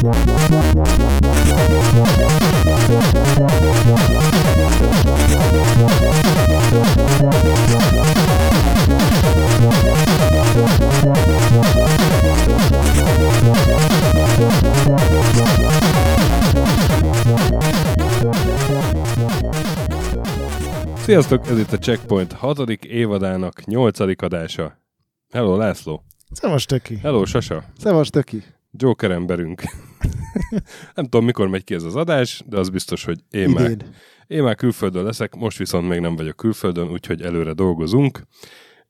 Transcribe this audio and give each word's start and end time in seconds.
Yeah. 0.00 0.37
Sziasztok, 21.08 21.46
ez 21.46 21.58
itt 21.58 21.72
a 21.72 21.78
Checkpoint 21.78 22.32
6. 22.32 22.70
évadának 22.84 23.64
8. 23.64 24.22
adása. 24.22 24.78
Hello 25.30 25.56
László. 25.56 26.04
Szevas 26.30 26.64
Töki. 26.64 26.96
Hello 26.96 27.24
Sasa. 27.24 27.64
Szevas 27.78 28.08
Töki. 28.08 28.42
Joker 28.72 29.10
emberünk. 29.10 29.62
Nem 30.94 31.04
tudom, 31.04 31.24
mikor 31.24 31.48
megy 31.48 31.64
ki 31.64 31.74
ez 31.74 31.82
az 31.82 31.96
adás, 31.96 32.42
de 32.46 32.58
az 32.58 32.68
biztos, 32.68 33.04
hogy 33.04 33.18
én 33.30 33.48
már, 33.48 33.76
én 34.26 34.42
már 34.42 34.54
külföldön 34.54 35.04
leszek, 35.04 35.34
most 35.34 35.58
viszont 35.58 35.88
még 35.88 36.00
nem 36.00 36.16
vagyok 36.16 36.36
külföldön, 36.36 36.90
úgyhogy 36.90 37.22
előre 37.22 37.52
dolgozunk 37.52 38.22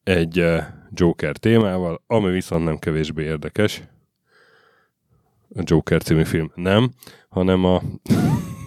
egy 0.03 0.41
uh, 0.41 0.63
Joker 0.91 1.37
témával, 1.37 2.03
ami 2.07 2.31
viszont 2.31 2.65
nem 2.65 2.79
kevésbé 2.79 3.25
érdekes. 3.25 3.83
A 5.55 5.63
Joker 5.65 6.03
című 6.03 6.25
film 6.25 6.53
nem, 6.55 6.91
hanem 7.29 7.65
a 7.65 7.83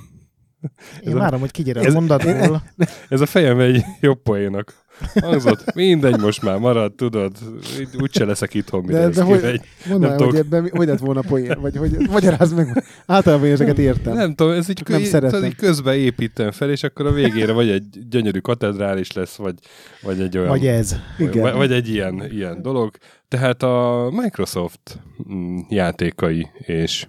Én 1.05 1.17
várom, 1.17 1.39
hogy 1.39 1.51
kigyere 1.51 1.79
ez- 1.79 1.93
a 1.95 1.99
mondatból. 1.99 2.63
Ez 3.09 3.21
a 3.21 3.25
fejem 3.25 3.59
egy 3.59 3.83
jobb 4.01 4.21
poénak 4.21 4.73
hangzott. 5.21 5.73
Mindegy, 5.73 6.19
most 6.19 6.41
már 6.41 6.57
marad, 6.57 6.93
tudod. 6.93 7.31
Úgy- 7.79 8.01
Úgyse 8.01 8.25
leszek 8.25 8.53
itthon, 8.53 8.83
mire 8.83 8.97
De, 8.99 9.03
ez 9.07 9.15
de 9.15 9.23
hogy, 9.23 9.39
kimegy. 9.39 9.61
mondd 9.89 10.01
Nem 10.01 10.17
hogy 10.17 10.35
ebben 10.35 10.69
hogy 10.71 10.87
lett 10.87 10.99
volna 10.99 11.21
poén, 11.21 11.57
vagy 11.61 11.77
hogy 11.77 11.97
magyarázd 12.09 12.55
meg. 12.55 12.83
Általában 13.05 13.45
én 13.45 13.51
ezeket 13.51 13.77
értem. 13.77 14.13
Nem 14.13 14.35
tudom, 14.35 14.53
ez 14.53 14.69
így, 14.69 14.81
nem 14.87 15.03
szeretem. 15.03 15.43
így 15.43 15.55
közben 15.55 15.95
építem 15.95 16.51
fel, 16.51 16.69
és 16.71 16.83
akkor 16.83 17.05
a 17.05 17.11
végére 17.11 17.51
vagy 17.51 17.69
egy 17.69 18.07
gyönyörű 18.09 18.39
katedrális 18.39 19.11
lesz, 19.11 19.35
vagy, 19.35 19.55
vagy 20.01 20.21
egy 20.21 20.37
olyan... 20.37 20.49
Vagy 20.49 20.67
ez. 20.67 20.95
Igen. 21.17 21.41
Vagy, 21.41 21.53
vagy 21.53 21.71
egy 21.71 21.89
ilyen, 21.89 22.27
ilyen 22.31 22.61
dolog. 22.61 22.95
Tehát 23.27 23.63
a 23.63 24.07
Microsoft 24.11 24.99
mm, 25.33 25.57
játékai 25.69 26.47
és 26.57 27.07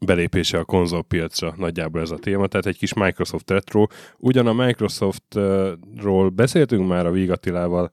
belépése 0.00 0.58
a 0.58 0.64
konzolpiacra 0.64 1.54
nagyjából 1.56 2.00
ez 2.00 2.10
a 2.10 2.18
téma, 2.18 2.46
tehát 2.46 2.66
egy 2.66 2.78
kis 2.78 2.92
Microsoft 2.92 3.50
retro. 3.50 3.86
Ugyan 4.16 4.46
a 4.46 4.52
Microsoftról 4.52 6.28
beszéltünk 6.28 6.88
már 6.88 7.06
a 7.06 7.10
Vigatilával 7.10 7.90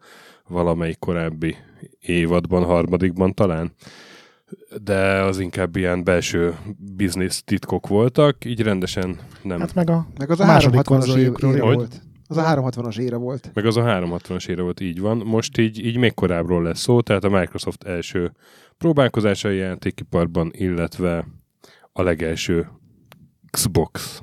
valamelyik 0.48 1.00
korábbi 1.00 1.56
évadban, 2.00 2.64
harmadikban 2.64 3.34
talán, 3.34 3.72
de 4.84 5.22
az 5.22 5.40
inkább 5.40 5.76
ilyen 5.76 6.04
belső 6.04 6.56
biznisz 6.96 7.44
titkok 7.44 7.88
voltak, 7.88 8.46
így 8.46 8.62
rendesen 8.62 9.20
nem. 9.42 9.60
Hát 9.60 9.74
meg 9.74 9.90
a 9.90 10.08
Meg 10.18 10.30
az 10.30 10.40
a 10.40 10.46
második 10.46 10.80
360-as 10.80 10.86
konzoljukról 10.86 11.58
volt. 11.58 12.02
Az 12.28 12.38
a 12.38 12.44
360-as 12.44 13.00
éra 13.00 13.18
volt. 13.18 13.52
Meg 13.54 13.66
az 13.66 13.78
a 13.78 13.84
360-as 13.84 14.48
éra 14.48 14.64
volt, 14.64 14.80
így 14.80 15.00
van. 15.00 15.18
Most 15.18 15.58
így, 15.58 15.86
így 15.86 15.98
még 15.98 16.14
korábbról 16.14 16.64
lesz 16.64 16.80
szó, 16.80 17.02
tehát 17.02 17.24
a 17.24 17.30
Microsoft 17.30 17.84
első 17.84 18.32
próbálkozásai 18.78 19.58
játékiparban, 19.58 20.52
illetve 20.54 21.28
a 21.98 22.04
legelső 22.04 22.68
Xbox. 23.52 24.22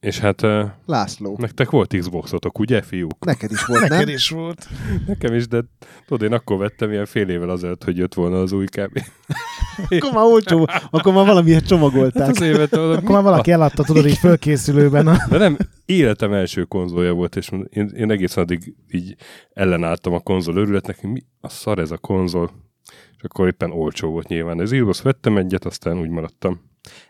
És 0.00 0.18
hát 0.18 0.42
László. 0.86 1.36
nektek 1.38 1.70
volt 1.70 1.96
Xboxotok, 1.98 2.58
ugye, 2.58 2.82
fiúk? 2.82 3.24
Neked 3.24 3.50
is 3.50 3.64
volt, 3.64 3.80
neked 3.80 4.06
nem? 4.06 4.14
is 4.14 4.30
volt. 4.30 4.68
Nekem 5.06 5.34
is, 5.34 5.48
de 5.48 5.62
tudod, 6.06 6.22
én 6.22 6.32
akkor 6.32 6.58
vettem 6.58 6.90
ilyen 6.90 7.06
fél 7.06 7.28
évvel 7.28 7.48
azelőtt, 7.48 7.84
hogy 7.84 7.96
jött 7.96 8.14
volna 8.14 8.40
az 8.40 8.52
új 8.52 8.64
kb. 8.64 9.02
Akkor 9.88 10.12
már 10.12 10.24
olcsó, 10.24 10.68
akkor 10.90 11.12
már 11.12 11.26
valamiért 11.26 11.60
Hát 11.60 11.68
csomagolták. 11.68 12.28
az 12.28 12.40
évet, 12.40 12.72
Akkor 12.72 13.10
már 13.10 13.22
valaki 13.22 13.50
eladta, 13.50 13.82
tudod, 13.82 14.06
így 14.06 14.18
fölkészülőben. 14.18 15.06
A... 15.06 15.16
De 15.30 15.38
nem, 15.38 15.56
életem 15.84 16.32
első 16.32 16.64
konzolja 16.64 17.12
volt, 17.12 17.36
és 17.36 17.50
én, 17.68 17.88
én 17.96 18.10
egészen 18.10 18.42
addig 18.42 18.74
így 18.90 19.16
ellenálltam 19.52 20.12
a 20.12 20.20
konzol 20.20 20.56
örületnek, 20.56 21.00
hogy 21.00 21.10
mi 21.10 21.20
a 21.40 21.48
szar 21.48 21.78
ez 21.78 21.90
a 21.90 21.98
konzol. 21.98 22.50
És 23.16 23.22
akkor 23.22 23.46
éppen 23.46 23.70
olcsó 23.70 24.10
volt 24.10 24.28
nyilván. 24.28 24.60
Ez 24.60 24.70
Xbox 24.70 25.02
vettem 25.02 25.36
egyet, 25.36 25.64
aztán 25.64 26.00
úgy 26.00 26.08
maradtam. 26.08 26.60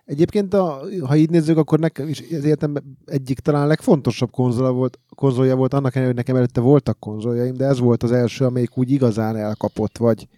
Egyébként, 0.05 0.55
a, 0.55 0.81
ha 1.07 1.17
így 1.17 1.31
nézzük, 1.31 1.57
akkor 1.57 1.79
nekem 1.79 2.09
is 2.09 2.21
az 2.21 2.45
életemben 2.45 2.99
egyik 3.07 3.39
talán 3.39 3.67
legfontosabb 3.67 4.31
konzolja 4.31 4.73
volt, 4.73 4.99
konzolja 5.17 5.57
volt, 5.57 5.75
annak 5.75 5.95
ellenére, 5.95 6.07
hogy 6.07 6.17
nekem 6.17 6.37
előtte 6.37 6.61
voltak 6.61 6.99
konzoljaim, 6.99 7.55
de 7.55 7.65
ez 7.65 7.79
volt 7.79 8.03
az 8.03 8.13
első, 8.13 8.45
amelyik 8.45 8.79
úgy 8.79 8.91
igazán 8.91 9.37
elkapott, 9.37 9.99
vagy 9.99 10.29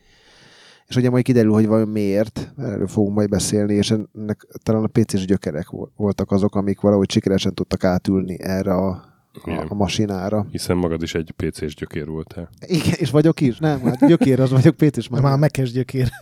és 0.86 0.96
ugye 0.96 1.10
majd 1.10 1.24
kiderül, 1.24 1.52
hogy 1.52 1.66
vajon 1.66 1.88
miért, 1.88 2.52
erről 2.56 2.86
fogunk 2.86 3.14
majd 3.14 3.28
beszélni, 3.28 3.74
és 3.74 3.90
ennek 3.90 4.46
talán 4.62 4.84
a 4.84 4.86
PC-s 4.86 5.24
gyökerek 5.24 5.70
vo- 5.70 5.92
voltak 5.96 6.30
azok, 6.30 6.54
amik 6.54 6.80
valahogy 6.80 7.10
sikeresen 7.10 7.54
tudtak 7.54 7.84
átülni 7.84 8.36
erre 8.40 8.74
a, 8.74 9.04
a, 9.42 9.50
Igen. 9.50 9.66
a 9.66 9.74
masinára. 9.74 10.46
Hiszen 10.50 10.76
magad 10.76 11.02
is 11.02 11.14
egy 11.14 11.34
PC-s 11.36 11.74
gyökér 11.74 12.06
voltál. 12.06 12.48
Igen, 12.66 12.94
és 12.96 13.10
vagyok 13.10 13.40
is? 13.40 13.58
Nem, 13.58 13.80
hát 13.80 14.06
gyökér 14.06 14.40
az 14.40 14.50
vagyok, 14.50 14.76
PC-s 14.76 15.08
már. 15.08 15.22
Már 15.22 15.38
mekes 15.38 15.72
gyökér. 15.72 16.08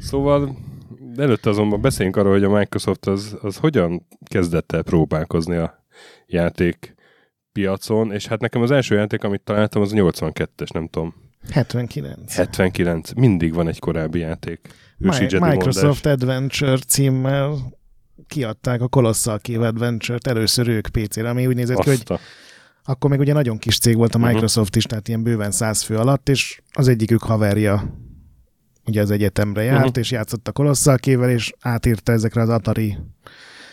Szóval 0.00 0.56
előtte 1.16 1.50
azonban 1.50 1.80
beszéljünk 1.80 2.16
arról, 2.16 2.32
hogy 2.32 2.44
a 2.44 2.50
Microsoft 2.50 3.06
az, 3.06 3.36
az 3.42 3.56
hogyan 3.56 4.06
kezdett 4.24 4.72
el 4.72 4.82
próbálkozni 4.82 5.56
a 5.56 5.84
játék 6.26 6.94
piacon, 7.52 8.12
és 8.12 8.26
hát 8.26 8.40
nekem 8.40 8.62
az 8.62 8.70
első 8.70 8.94
játék, 8.94 9.24
amit 9.24 9.40
találtam, 9.40 9.82
az 9.82 9.92
a 9.92 9.96
82-es, 9.96 10.72
nem 10.72 10.88
tudom, 10.88 11.14
79. 11.50 12.34
79. 12.34 13.12
Mindig 13.12 13.54
van 13.54 13.68
egy 13.68 13.78
korábbi 13.78 14.18
játék. 14.18 14.68
Ősi 14.98 15.24
Mi- 15.24 15.48
Microsoft 15.48 16.06
Adventure 16.06 16.76
címmel 16.76 17.56
kiadták 18.26 18.80
a 18.80 18.88
Colossal 18.88 19.38
Cave 19.38 19.66
Adventure-t 19.66 20.26
először 20.26 20.68
ők 20.68 20.88
PC-re, 20.88 21.28
ami 21.28 21.46
úgy 21.46 21.54
nézett 21.54 21.78
ki, 21.78 21.88
hogy 21.88 22.18
akkor 22.84 23.10
még 23.10 23.18
ugye 23.18 23.32
nagyon 23.32 23.58
kis 23.58 23.78
cég 23.78 23.96
volt 23.96 24.14
a 24.14 24.18
Mhm. 24.18 24.26
Microsoft 24.26 24.76
is, 24.76 24.84
tehát 24.84 25.08
ilyen 25.08 25.22
bőven 25.22 25.50
száz 25.50 25.82
fő 25.82 25.96
alatt, 25.96 26.28
és 26.28 26.60
az 26.72 26.88
egyikük 26.88 27.22
haverja 27.22 27.98
ugye 28.86 29.00
az 29.00 29.10
egyetemre 29.10 29.62
járt, 29.62 29.90
Mhm. 29.90 29.98
és 29.98 30.10
játszott 30.10 30.48
a 30.48 30.52
Colossal 30.52 30.96
és 31.28 31.52
átírta 31.60 32.12
ezekre 32.12 32.42
az 32.42 32.48
Atari 32.48 32.96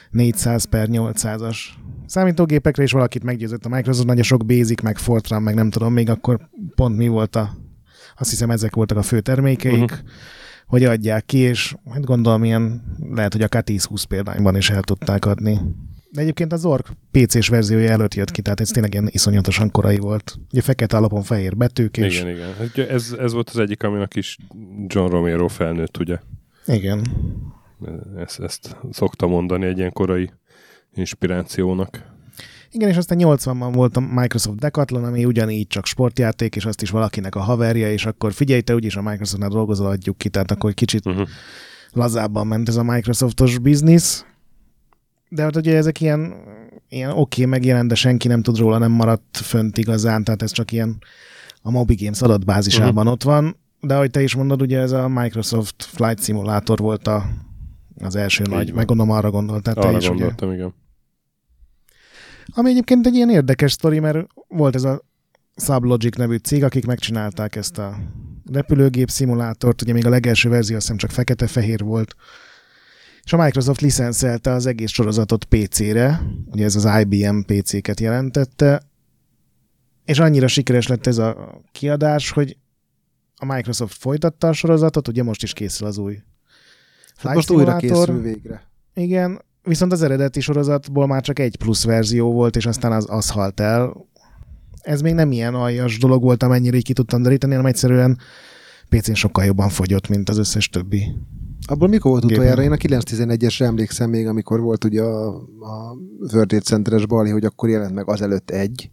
400 0.10 0.64
per 0.66 0.88
800-as 0.92 1.58
számítógépekre, 2.06 2.84
és 2.84 2.92
valakit 2.92 3.24
meggyőzött 3.24 3.66
a 3.66 3.70
Microsoft, 3.70 4.06
nagyon 4.08 4.24
sok 4.24 4.46
Basic, 4.46 4.82
meg 4.82 4.98
Fortran, 4.98 5.42
meg 5.42 5.54
nem 5.56 5.70
tudom, 5.70 5.94
még 5.94 6.10
akkor 6.10 6.50
pont 6.76 6.98
mi 6.98 7.08
volt 7.08 7.36
a, 7.36 7.58
azt 8.18 8.30
hiszem 8.30 8.50
ezek 8.50 8.76
voltak 8.76 8.98
a 8.98 9.02
fő 9.02 9.20
termékeik, 9.20 9.92
Mhm. 9.92 10.00
Hogy 10.72 10.84
adják 10.84 11.26
ki, 11.26 11.38
és 11.38 11.76
hát 11.90 12.06
gondolom 12.06 12.44
ilyen, 12.44 12.82
lehet, 13.14 13.34
hogy 13.34 13.42
akár 13.42 13.64
10-20 13.66 14.04
példányban 14.08 14.56
is 14.56 14.70
el 14.70 14.82
tudták 14.82 15.26
adni. 15.26 15.60
De 16.12 16.22
egyébként 16.22 16.54
az 16.54 16.66
Org 16.66 16.86
PC-s 17.12 17.48
verziója 17.48 17.90
előtt 17.90 18.14
jött 18.14 18.32
ki, 18.32 18.42
tehát 18.42 18.60
ez 18.60 18.70
tényleg 18.70 18.94
ilyen 18.94 19.08
iszonyatosan 19.12 19.72
korai 19.72 19.98
volt. 19.98 20.38
Ugye 20.52 20.62
fekete 20.62 20.98
alapon 20.98 21.22
fehér 21.22 21.58
betűk, 21.58 21.98
és 21.98 22.20
Igen, 22.20 22.30
igen. 22.36 22.54
Hát 22.54 22.78
Ez, 22.78 23.16
ez 23.20 23.34
volt 23.34 23.50
az 23.50 23.58
egyik, 23.58 23.84
aminek 23.84 24.16
is 24.16 24.38
John 24.88 25.12
Romero 25.12 25.48
felnőtt, 25.48 25.98
ugye? 25.98 26.18
igen. 26.66 27.06
Ezt, 28.18 28.40
ezt 28.40 28.78
szokta 28.92 29.28
mondani 29.28 29.66
egy 29.66 29.78
ilyen 29.78 29.94
korai 29.94 30.30
inspirációnak. 30.94 32.11
Igen, 32.72 32.90
és 32.90 32.98
aztán 32.98 33.18
80-ban 33.22 33.70
volt 33.74 33.98
a 33.98 34.00
Microsoft 34.00 34.60
Decathlon, 34.60 35.04
ami 35.04 35.26
ugyanígy 35.26 35.68
csak 35.68 35.86
sportjáték, 35.86 36.56
és 36.56 36.66
azt 36.66 36.82
is 36.82 36.90
valakinek 36.90 37.36
a 37.36 37.40
haverja, 37.40 37.92
és 37.92 38.06
akkor 38.06 38.34
figyelj, 38.34 38.62
te 38.62 38.74
úgyis 38.74 38.96
a 38.96 39.02
Microsoftnál 39.02 39.50
dolgozol, 39.50 39.88
adjuk 39.88 40.18
ki, 40.18 40.30
tehát 40.30 40.52
akkor 40.52 40.74
kicsit 40.74 41.06
Uh-huh. 41.06 41.28
lazábban 41.92 42.48
ment 42.48 42.68
ez 42.68 42.76
a 42.76 42.84
Microsoftos 42.84 43.58
biznisz. 43.58 44.26
De 45.30 45.42
hát 45.42 45.56
ugye 45.56 45.76
ezek 45.76 46.02
ilyen, 46.02 46.34
ilyen 46.90 47.10
oké 47.10 47.20
okay, 47.20 47.46
megjelent, 47.46 47.90
de 47.90 47.96
senki 47.96 48.28
nem 48.28 48.42
tud 48.42 48.58
róla, 48.58 48.78
nem 48.78 48.92
maradt 48.92 49.38
fönt 49.38 49.78
igazán, 49.78 50.24
tehát 50.24 50.42
ez 50.42 50.52
csak 50.52 50.72
ilyen 50.72 50.98
a 51.62 51.72
Moby 51.72 51.96
Games 51.96 52.22
adatbázisában 52.22 52.96
uh-huh. 52.96 53.12
ott 53.12 53.24
van. 53.24 53.56
De 53.80 53.96
ahogy 53.96 54.12
te 54.12 54.22
is 54.22 54.36
mondod, 54.36 54.62
ugye 54.62 54.80
ez 54.80 54.92
a 54.92 55.08
Microsoft 55.08 55.84
Flight 55.84 56.24
Simulator 56.24 56.80
volt 56.80 57.08
a, 57.08 57.26
az 57.98 58.16
első 58.16 58.44
Így 58.44 58.50
nagy, 58.50 58.68
van. 58.68 58.76
meg 58.76 58.86
gondolom 58.86 59.12
arra 59.12 59.32
gondoltál 59.32 59.74
te 59.74 59.82
Arra 59.82 59.98
is, 59.98 59.98
ugye. 59.98 60.08
gondoltam, 60.08 60.52
igen. 60.52 60.74
Ami 62.46 62.70
egyébként 62.70 63.06
egy 63.06 63.16
ilyen 63.16 63.30
érdekes 63.30 63.72
sztori, 63.72 64.00
mert 64.00 64.28
volt 64.48 64.76
ez 64.76 64.84
a 64.84 65.02
Sublogic 65.56 66.16
nevű 66.18 66.36
cég, 66.36 66.64
akik 66.64 66.86
megcsinálták 66.86 67.56
ezt 67.56 67.78
a 67.78 67.98
repülőgép 68.52 69.10
szimulátort, 69.10 69.82
ugye 69.82 69.94
még 69.94 70.06
a 70.06 70.10
legelső 70.10 70.50
verzió 70.50 70.76
azt 70.76 70.86
hiszem 70.86 71.00
csak 71.00 71.12
fekete-fehér 71.12 71.84
volt, 71.84 72.16
és 73.24 73.34
a 73.34 73.38
Microsoft 73.44 73.82
licenszelte 73.82 74.52
az 74.52 74.66
egész 74.66 74.92
sorozatot 74.92 75.46
PC-re, 75.46 76.22
ugye 76.46 76.66
ez 76.66 76.76
az 76.76 77.00
IBM 77.02 77.40
PC-ket 77.40 78.00
jelentette, 78.00 78.82
és 80.06 80.20
annyira 80.20 80.48
sikeres 80.48 80.88
lett 80.88 81.08
ez 81.08 81.18
a 81.18 81.62
kiadás, 81.72 82.32
hogy 82.32 82.58
a 83.36 83.46
Microsoft 83.46 83.98
folytatta 83.98 84.48
a 84.48 84.54
sorozatot, 84.54 85.08
ugye 85.08 85.24
most 85.24 85.44
is 85.44 85.54
készül 85.54 85.88
az 85.88 85.98
új 85.98 86.18
Hát 87.24 87.36
most 87.36 87.50
újra 87.50 87.76
készül 87.76 88.22
végre. 88.22 88.70
Igen, 88.94 89.42
viszont 89.64 89.92
az 89.92 90.02
eredeti 90.02 90.40
sorozatból 90.40 91.08
már 91.08 91.22
csak 91.22 91.40
egy 91.40 91.58
plusz 91.58 91.86
verzió 91.86 92.32
volt, 92.32 92.56
és 92.56 92.66
aztán 92.66 92.92
az, 92.92 93.06
az 93.10 93.30
halt 93.30 93.60
el. 93.60 94.10
Ez 94.82 95.02
még 95.02 95.14
nem 95.14 95.32
ilyen 95.32 95.54
aljas 95.54 95.98
dolog 95.98 96.24
volt, 96.24 96.44
amennyire 96.44 96.78
így 96.78 96.84
ki 96.84 96.94
tudtam 96.94 97.22
deríteni, 97.22 97.54
hanem 97.54 97.68
egyszerűen 97.70 98.18
PC-n 98.90 99.14
sokkal 99.14 99.46
jobban 99.46 99.70
fogyott, 99.70 100.08
mint 100.08 100.30
az 100.30 100.38
összes 100.38 100.70
többi. 100.70 101.16
Abból 101.68 101.88
mikor 101.88 102.12
volt 102.12 102.24
utoljára? 102.24 102.62
Én 102.62 102.72
a 102.72 102.76
911-esre 102.76 103.62
emlékszem 103.62 104.10
még, 104.10 104.28
amikor 104.28 104.60
volt 104.60 104.84
ugye 104.84 105.02
a, 105.02 105.28
a 105.60 105.98
World 106.20 106.48
Trade 106.48 106.60
Center-es 106.60 107.06
bali, 107.06 107.30
hogy 107.30 107.46
akkor 107.46 107.70
jelent 107.70 107.94
meg 107.94 108.10
azelőtt 108.10 108.50
egy. 108.50 108.92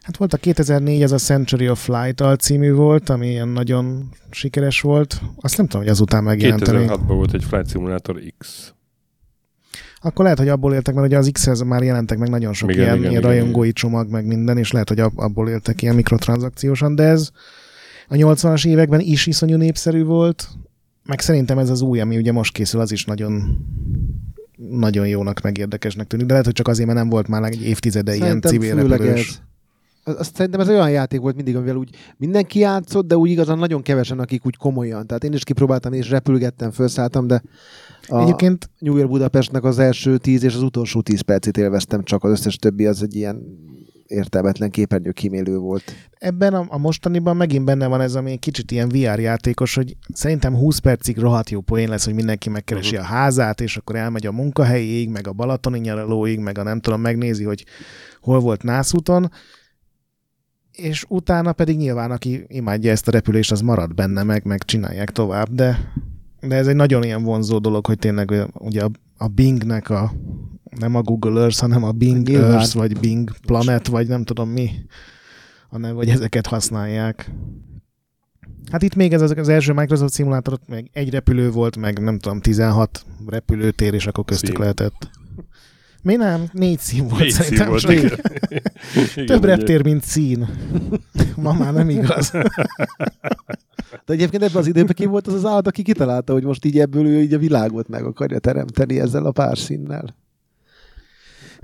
Hát 0.00 0.16
volt 0.16 0.32
a 0.32 0.36
2004, 0.36 1.02
ez 1.02 1.12
a 1.12 1.18
Century 1.18 1.68
of 1.68 1.84
Flight 1.84 2.20
alcímű 2.20 2.72
volt, 2.72 3.08
ami 3.08 3.28
ilyen 3.28 3.48
nagyon 3.48 4.08
sikeres 4.30 4.80
volt. 4.80 5.20
Azt 5.36 5.56
nem 5.56 5.66
tudom, 5.66 5.82
hogy 5.82 5.90
azután 5.90 6.24
megjelent. 6.24 6.62
2006-ban 6.66 7.04
volt 7.06 7.34
egy 7.34 7.44
Flight 7.44 7.70
Simulator 7.70 8.22
X. 8.38 8.74
Akkor 10.02 10.22
lehet, 10.24 10.38
hogy 10.38 10.48
abból 10.48 10.74
éltek, 10.74 10.94
mert 10.94 11.06
ugye 11.06 11.18
az 11.18 11.30
X-hez 11.32 11.60
már 11.60 11.82
jelentek 11.82 12.18
meg 12.18 12.28
nagyon 12.28 12.52
sok 12.52 12.70
Igen, 12.70 12.82
ilyen, 12.82 12.96
igen, 12.96 13.10
ilyen 13.10 13.20
igen, 13.22 13.30
rajongói 13.32 13.72
csomag, 13.72 14.10
meg 14.10 14.26
minden, 14.26 14.58
és 14.58 14.72
lehet, 14.72 14.88
hogy 14.88 15.00
ab- 15.00 15.18
abból 15.18 15.48
éltek 15.48 15.82
ilyen 15.82 15.94
mikrotranszakciósan, 15.94 16.94
de 16.94 17.02
ez 17.02 17.30
a 18.08 18.14
80-as 18.14 18.66
években 18.66 19.00
is 19.00 19.26
iszonyú 19.26 19.56
népszerű 19.56 20.04
volt, 20.04 20.48
meg 21.04 21.20
szerintem 21.20 21.58
ez 21.58 21.70
az 21.70 21.80
új, 21.80 22.00
ami 22.00 22.16
ugye 22.16 22.32
most 22.32 22.52
készül, 22.52 22.80
az 22.80 22.92
is 22.92 23.04
nagyon 23.04 23.58
nagyon 24.70 25.08
jónak, 25.08 25.40
meg 25.40 25.58
érdekesnek 25.58 26.06
tűnik, 26.06 26.24
de 26.26 26.30
lehet, 26.30 26.46
hogy 26.46 26.54
csak 26.56 26.68
azért, 26.68 26.86
mert 26.86 26.98
nem 26.98 27.08
volt 27.08 27.28
már 27.28 27.42
egy 27.42 27.62
évtizede 27.62 28.14
ilyen 28.14 28.40
civil 28.40 28.74
repülős. 28.74 29.28
ez. 29.28 29.40
Az- 30.04 30.16
Azt 30.18 30.34
szerintem 30.34 30.60
ez 30.60 30.68
olyan 30.68 30.90
játék 30.90 31.20
volt 31.20 31.36
mindig, 31.36 31.56
amivel 31.56 31.76
úgy 31.76 31.90
mindenki 32.16 32.58
játszott, 32.58 33.06
de 33.06 33.16
úgy 33.16 33.30
igazán 33.30 33.58
nagyon 33.58 33.82
kevesen, 33.82 34.18
akik 34.18 34.46
úgy 34.46 34.56
komolyan. 34.56 35.06
Tehát 35.06 35.24
én 35.24 35.32
is 35.32 35.44
kipróbáltam, 35.44 35.92
és 35.92 36.10
repülgettem, 36.10 36.70
felszálltam, 36.70 37.26
de 37.26 37.42
a 38.08 38.22
Egyébként 38.22 38.70
New 38.78 38.96
York 38.96 39.10
Budapestnek 39.10 39.64
az 39.64 39.78
első 39.78 40.18
tíz 40.18 40.42
és 40.42 40.54
az 40.54 40.62
utolsó 40.62 41.00
tíz 41.00 41.20
percét 41.20 41.56
élveztem, 41.56 42.02
csak 42.02 42.24
az 42.24 42.30
összes 42.30 42.56
többi 42.56 42.86
az 42.86 43.02
egy 43.02 43.14
ilyen 43.16 43.42
értelmetlen 44.06 44.70
képernyő 44.70 45.10
kímélő 45.10 45.56
volt. 45.58 45.82
ebben 46.18 46.54
a, 46.54 46.64
a 46.68 46.78
mostaniban 46.78 47.36
megint 47.36 47.64
benne 47.64 47.86
van 47.86 48.00
ez, 48.00 48.14
ami 48.14 48.30
egy 48.30 48.38
kicsit 48.38 48.70
ilyen 48.70 48.88
VR 48.88 49.18
játékos, 49.20 49.74
hogy 49.74 49.96
szerintem 50.14 50.54
20 50.54 50.78
percig 50.78 51.18
rohadt 51.18 51.50
jó 51.50 51.60
poén 51.60 51.88
lesz, 51.88 52.04
hogy 52.04 52.14
mindenki 52.14 52.48
megkeresi 52.48 52.94
Mhm. 52.94 53.04
a 53.04 53.06
házát, 53.06 53.60
és 53.60 53.76
akkor 53.76 53.96
elmegy 53.96 54.26
a 54.26 54.32
munkahelyéig, 54.32 55.08
meg 55.08 55.26
a 55.26 55.32
balatoni 55.32 55.78
nyaralóig, 55.78 56.38
meg 56.38 56.58
a 56.58 56.62
nem 56.62 56.80
tudom, 56.80 57.00
megnézi, 57.00 57.44
hogy 57.44 57.64
hol 58.20 58.40
volt 58.40 58.62
nászúton, 58.62 59.30
és 60.72 61.04
utána 61.08 61.52
pedig 61.52 61.76
nyilván, 61.76 62.10
aki 62.10 62.44
imádja 62.48 62.90
ezt 62.90 63.08
a 63.08 63.10
repülést, 63.10 63.52
az 63.52 63.60
marad 63.60 63.94
benne, 63.94 64.22
meg, 64.22 64.44
meg 64.44 64.64
csinálják 64.64 65.10
tovább, 65.10 65.48
de, 65.50 65.92
de 66.42 66.54
ez 66.56 66.66
egy 66.66 66.76
nagyon 66.76 67.02
ilyen 67.02 67.22
vonzó 67.22 67.58
dolog, 67.58 67.86
hogy 67.86 67.98
tényleg 67.98 68.32
ugye 68.58 68.84
a, 68.84 68.90
a 69.16 69.28
Bingnek 69.28 69.90
a 69.90 70.12
nem 70.78 70.94
a 70.94 71.02
Google 71.02 71.40
Earth, 71.40 71.60
hanem 71.60 71.84
a 71.84 71.92
Bing 71.92 72.28
Nyilván. 72.28 72.52
Earth, 72.52 72.74
vagy 72.74 73.00
Bing 73.00 73.30
Planet, 73.46 73.86
vagy 73.86 74.08
nem 74.08 74.24
tudom 74.24 74.48
mi, 74.48 74.70
hanem 75.68 75.94
vagy 75.94 76.08
ezeket 76.08 76.46
használják. 76.46 77.30
Hát 78.70 78.82
itt 78.82 78.94
még 78.94 79.12
ez 79.12 79.22
az, 79.22 79.48
első 79.48 79.72
Microsoft 79.72 80.12
szimulátor, 80.12 80.58
még 80.66 80.90
egy 80.92 81.10
repülő 81.10 81.50
volt, 81.50 81.76
meg 81.76 81.98
nem 81.98 82.18
tudom, 82.18 82.40
16 82.40 83.04
repülőtér, 83.26 83.94
és 83.94 84.06
akkor 84.06 84.24
köztük 84.24 84.48
Szín. 84.48 84.60
lehetett. 84.60 85.10
Mi 86.02 86.14
nem? 86.16 86.48
Négy 86.52 86.78
szín 86.78 87.08
volt 87.08 87.20
Négy 87.20 87.30
szín 87.30 87.42
szerintem. 87.42 87.68
volt, 87.68 87.80
csak. 87.80 87.90
igen. 87.92 88.18
Igen, 89.12 89.26
Több 89.26 89.42
ugye. 89.42 89.54
reptér, 89.56 89.84
mint 89.84 90.04
szín. 90.04 90.48
Ma 91.36 91.52
már 91.52 91.72
nem 91.72 91.88
igaz. 91.88 92.30
De 94.04 94.12
egyébként 94.12 94.42
ebben 94.42 94.56
az 94.56 94.66
időben 94.66 94.94
ki 94.94 95.06
volt 95.06 95.26
az 95.26 95.34
az 95.34 95.44
állat, 95.44 95.66
aki 95.66 95.82
kitalálta, 95.82 96.32
hogy 96.32 96.44
most 96.44 96.64
így 96.64 96.78
ebből 96.78 97.06
ő 97.06 97.20
így 97.20 97.34
a 97.34 97.38
világot 97.38 97.88
meg 97.88 98.04
akarja 98.04 98.38
teremteni 98.38 99.00
ezzel 99.00 99.24
a 99.26 99.30
pár 99.30 99.58
színnel. 99.58 100.16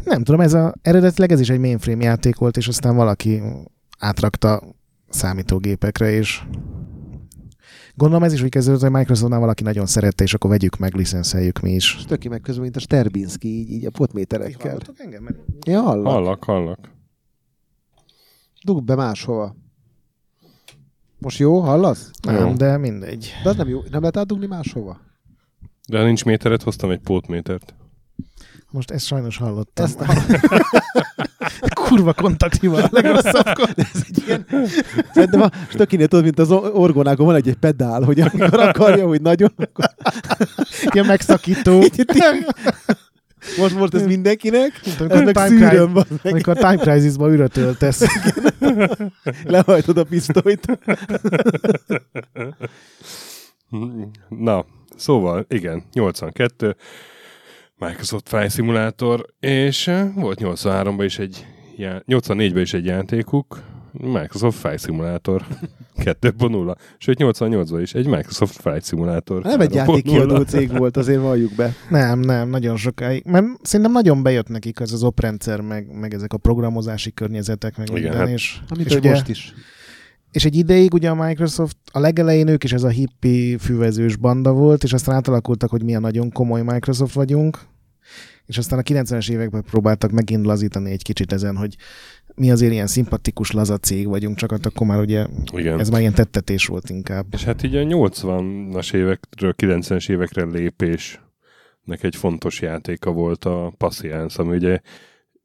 Nem 0.05 0.23
tudom, 0.25 0.40
ez 0.40 0.55
a, 0.55 0.75
eredetileg 0.82 1.32
ez 1.32 1.40
is 1.40 1.49
egy 1.50 1.58
mainframe 1.58 2.05
játék 2.05 2.37
volt, 2.37 2.56
és 2.56 2.69
aztán 2.69 2.96
valaki 2.96 3.43
átrakta 3.99 4.62
számítógépekre, 5.08 6.11
és 6.11 6.43
gondolom 7.99 8.23
ez 8.23 8.33
is 8.33 8.43
úgy 8.43 8.49
kezdődött, 8.49 8.81
hogy 8.81 8.91
Microsoftnál 8.91 9.41
valaki 9.41 9.62
nagyon 9.62 9.87
szerette, 9.87 10.25
és 10.25 10.35
akkor 10.35 10.50
vegyük 10.50 10.77
meg, 10.77 10.95
licenszeljük 10.95 11.61
mi 11.61 11.71
is. 11.71 12.05
Töki 12.06 12.29
meg 12.29 12.41
közben, 12.41 12.62
mint 12.62 12.77
a 12.77 12.81
Sterbinski, 12.81 13.49
így, 13.49 13.71
így 13.71 13.85
a 13.85 13.91
potméterekkel. 13.91 14.79
Engem? 14.97 15.23
Mert 15.23 15.37
Ja, 15.67 15.81
hallak. 15.81 16.06
Hallak, 16.12 16.45
hallak. 16.45 16.91
Dugd 18.65 18.85
be 18.85 18.95
máshova. 18.95 19.56
Most 21.19 21.39
jó, 21.39 21.61
hallasz? 21.61 22.11
Nem, 22.23 22.47
Jó. 22.47 22.53
de 22.53 22.77
mindegy. 22.77 23.33
De 23.43 23.49
az 23.49 23.56
nem 23.56 23.69
jó. 23.69 23.81
Nem 23.91 24.00
lehet 24.00 24.17
átdugni 24.17 24.47
máshova? 24.47 25.00
De 25.89 25.99
ha 25.99 26.05
nincs 26.05 26.25
méteret, 26.25 26.62
hoztam 26.62 26.91
egy 26.91 27.00
pótmétert. 27.00 27.75
Most 28.71 28.91
ezt 28.91 29.06
sajnos 29.06 29.37
hallottam. 29.37 29.85
Ezt 29.85 29.99
Kurva 31.75 32.12
kontakthiba 32.12 32.83
a 32.83 32.89
legrosszabb. 32.91 33.45
ez 33.77 34.03
egy 34.09 34.23
ilyen... 34.27 34.47
Szerintem 35.15 35.41
a 35.41 35.50
stökinél 35.69 36.09
tudod, 36.09 36.25
mint 36.25 36.39
az 36.39 36.50
orgonákon 36.50 37.27
van 37.27 37.35
egy, 37.35 37.49
egy 37.49 37.56
pedál, 37.56 38.03
hogy 38.03 38.21
amikor 38.21 38.61
akarja, 38.61 39.06
hogy 39.06 39.23
nagyon, 39.23 39.53
akkor 39.56 39.85
Ilyen 40.91 41.06
megszakító. 41.06 41.85
most, 43.59 43.75
most 43.75 43.95
ez 43.95 44.06
mindenkinek, 44.06 44.81
Time 44.99 45.33
szűröm, 45.49 45.93
van, 45.93 46.05
meg 46.23 46.33
Amikor 46.33 46.56
Time 46.56 46.77
Crisis-ba 46.77 47.31
üröt 47.31 47.56
öltesz. 47.56 48.05
lehajtod 49.45 49.99
a 49.99 50.05
pisztolyt. 50.05 50.79
Na, 54.29 54.65
szóval, 54.97 55.45
igen, 55.49 55.85
82, 55.93 56.77
Microsoft 57.79 58.29
Flight 58.29 58.51
Simulator, 58.53 59.27
és 59.41 59.87
eh, 59.87 60.09
volt 60.15 60.39
83-ban 60.43 61.03
is 61.05 61.19
egy, 61.19 61.47
já- 61.77 62.03
84-ben 62.07 62.63
is 62.63 62.75
egy 62.75 62.85
játékuk, 62.85 63.63
Microsoft 63.93 64.59
Flight 64.59 64.81
Simulator 64.81 65.45
2.0, 65.97 66.77
sőt 66.99 67.17
88-ban 67.21 67.79
is 67.83 67.95
egy 67.95 68.07
Microsoft 68.07 68.61
Flight 68.61 68.85
Simulator 68.85 69.43
Nem 69.43 69.61
egy 69.61 69.71
3.0. 69.71 69.75
játékkiadó 69.75 70.43
cég 70.43 70.77
volt, 70.79 70.97
azért 70.97 71.21
valljuk 71.21 71.55
be. 71.55 71.75
Nem, 71.91 72.19
nem, 72.21 72.49
nagyon 72.49 72.77
sokáig. 72.77 73.25
Mert 73.27 73.47
szerintem 73.63 73.95
nagyon 73.95 74.23
bejött 74.23 74.49
nekik 74.49 74.81
az 74.81 74.93
az 74.93 75.03
oprendszer, 75.03 75.61
meg, 75.61 75.99
meg 76.01 76.15
ezek 76.15 76.33
a 76.33 76.37
programozási 76.39 77.13
környezetek, 77.13 77.77
meg 77.77 77.89
Igen, 77.89 78.01
minden, 78.03 78.19
hát- 78.19 78.29
és, 78.29 78.59
Amit 78.69 78.87
és 78.87 78.95
ugye, 78.95 79.11
most 79.11 79.29
is. 79.29 79.55
és 80.33 80.45
egy 80.45 80.57
ideig 80.57 80.95
ugye 80.95 81.11
a 81.11 81.15
Microsoft, 81.27 81.77
a 81.93 81.99
legelején 82.01 82.49
ők 82.49 82.65
is 82.65 82.73
ez 82.73 82.83
a 82.83 82.89
hippi 82.89 83.57
füvezős 83.61 84.17
banda 84.17 84.52
volt, 84.52 84.83
és 84.85 84.93
aztán 84.93 85.14
átalakultak, 85.14 85.71
hogy 85.71 85.83
mi 85.85 85.95
a 85.95 86.00
nagyon 86.00 86.33
komoly 86.33 86.62
Microsoft 86.62 87.14
vagyunk, 87.14 87.59
és 88.49 88.59
aztán 88.59 88.78
a 88.78 88.83
90-es 88.83 89.31
években 89.31 89.62
próbáltak 89.62 90.11
megint 90.11 90.47
lazítani 90.47 90.90
egy 90.90 91.02
kicsit 91.02 91.33
ezen, 91.33 91.57
hogy 91.57 91.76
mi 92.35 92.50
azért 92.50 92.73
ilyen 92.73 92.87
szimpatikus 92.87 93.50
laza 93.50 93.76
cég 93.76 94.07
vagyunk, 94.07 94.37
csak 94.37 94.50
hát 94.50 94.67
akkor 94.67 94.87
már 94.87 95.00
ugye 95.00 95.26
Igen. 95.52 95.81
ez 95.81 95.90
már 95.90 96.00
ilyen 96.00 96.14
tettetés 96.14 96.67
volt 96.67 96.90
inkább. 96.90 97.26
És 97.31 97.45
hát 97.45 97.62
így 97.62 97.76
a 97.76 97.83
80-as 97.83 98.95
évekről 98.95 99.55
90-es 99.62 100.11
évekre 100.11 100.45
lépésnek 100.45 102.02
egy 102.02 102.17
fontos 102.17 102.61
játéka 102.61 103.11
volt 103.11 103.45
a 103.45 103.73
Patience, 103.76 104.43
ami 104.43 104.57
ugye 104.57 104.81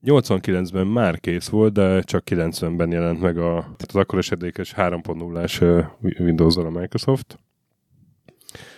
89-ben 0.05 0.88
már 0.88 1.19
kész 1.19 1.48
volt, 1.48 1.74
de 1.74 2.01
csak 2.01 2.24
90-ben 2.29 2.91
jelent 2.91 3.22
meg 3.22 3.38
a, 3.38 3.51
tehát 3.60 3.86
az 3.88 3.95
akkor 3.95 4.19
esedékes 4.19 4.74
3.0-ás 4.77 5.62
ö, 5.62 5.81
windows 6.19 6.57
a 6.57 6.69
Microsoft. 6.69 7.39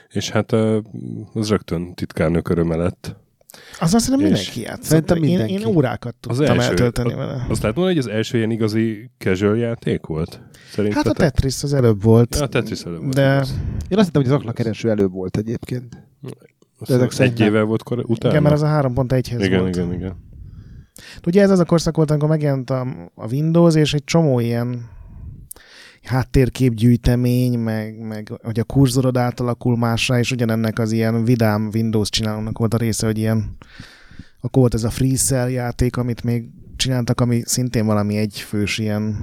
És 0.10 0.30
hát 0.30 0.52
az 1.34 1.50
rögtön 1.50 1.94
titkárnök 1.94 2.50
öröme 2.50 2.76
lett. 2.76 3.16
Azon 3.80 4.00
szerintem 4.00 4.32
És 4.32 4.38
mindenki 4.38 4.62
játszott. 4.62 4.84
szerintem 4.84 5.18
Én, 5.18 5.24
mindenki. 5.30 5.54
én 5.54 5.66
órákat 5.66 6.16
Az 6.28 6.38
tudtam 6.38 6.58
első- 6.60 6.70
eltölteni 6.70 7.14
a- 7.14 7.18
vele. 7.18 7.46
Azt 7.50 7.62
lehet 7.62 7.76
mondani, 7.78 7.96
hogy 7.96 7.98
az 7.98 8.08
első 8.08 8.38
ilyen 8.38 8.52
igazi 8.52 9.12
casual 9.18 9.58
játék 9.58 10.06
volt? 10.06 10.42
Hát 10.90 11.06
a? 11.08 11.14
Tetris 11.14 11.64
az 11.64 11.74
előbb 11.74 12.04
volt. 12.04 12.36
Ja, 12.36 12.44
a 12.44 12.48
Tetris 12.48 12.82
előbb 12.82 13.02
volt. 13.02 13.14
de 13.14 13.46
Én 13.90 13.98
azt 13.98 14.06
hittem, 14.06 14.22
hogy 14.22 14.26
az 14.32 14.32
aknakereső 14.32 14.90
előbb 14.90 15.12
volt 15.12 15.38
egyébként. 15.38 16.08
Azt 16.80 16.92
ezek 16.92 17.04
egy 17.04 17.12
szerint 17.12 17.40
évvel 17.40 17.64
volt 17.64 17.84
kor, 17.84 18.04
utána? 18.08 18.30
igen, 18.34 18.44
mert 18.44 18.56
az 18.56 18.62
a 18.62 18.68
3.1-hez 18.68 19.38
igen, 19.44 19.60
volt. 19.60 19.76
igen, 19.76 19.94
igen. 19.94 20.16
Ugye 21.28 21.42
ez 21.42 21.50
az 21.50 21.60
a 21.60 21.66
korszak 21.66 21.96
volt, 21.96 22.12
amikor 22.12 22.30
megjelent 22.30 22.70
a, 22.70 22.88
a 23.16 23.28
Windows, 23.32 23.76
és 23.76 23.94
egy 23.94 24.04
csomó 24.04 24.40
ilyen 24.40 24.90
háttérképgyűjtemény, 26.06 27.60
meg, 27.60 28.00
meg 28.00 28.40
hogy 28.44 28.60
a 28.60 28.64
kurzorod 28.64 29.18
átalakul 29.18 29.78
másra, 29.78 30.20
és 30.20 30.32
ugyanennek 30.32 30.80
az 30.80 30.92
ilyen 30.92 31.24
vidám 31.24 31.70
Windows 31.74 32.10
csinálónak 32.10 32.58
volt 32.58 32.74
a 32.74 32.78
része, 32.78 33.06
hogy 33.06 33.18
ilyen 33.18 33.58
akkor 34.42 34.62
volt 34.62 34.74
ez 34.74 34.84
a 34.84 34.90
Free 34.90 35.16
Cell 35.16 35.50
játék, 35.50 35.98
amit 35.98 36.24
még 36.24 36.50
csináltak, 36.76 37.22
ami 37.22 37.42
szintén 37.46 37.86
valami 37.86 38.18
egyfős 38.18 38.78
ilyen 38.78 39.18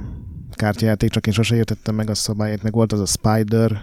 kártyajáték, 0.52 1.10
csak 1.10 1.26
én 1.26 1.32
sose 1.32 1.56
értettem 1.56 1.94
meg 1.94 2.10
a 2.10 2.14
szabályát, 2.14 2.62
meg 2.62 2.72
volt 2.72 2.92
az 2.92 3.00
a 3.00 3.06
Spider, 3.06 3.80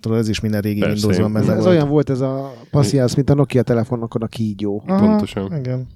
tudod, 0.00 0.18
ez 0.18 0.28
is 0.28 0.40
minden 0.40 0.60
régi 0.60 0.80
Persze, 0.80 0.94
Windowsban 1.06 1.26
én- 1.26 1.32
benne 1.32 1.56
Ez 1.56 1.64
volt. 1.64 1.74
olyan 1.76 1.88
volt 1.88 2.10
ez 2.10 2.20
a 2.20 2.52
Patience, 2.70 3.14
mint 3.16 3.30
a 3.30 3.34
Nokia 3.34 3.62
telefonokon 3.62 4.22
a 4.22 4.26
kígyó. 4.26 4.82
Aha, 4.86 5.06
pontosan. 5.06 5.56
Igen. 5.58 5.86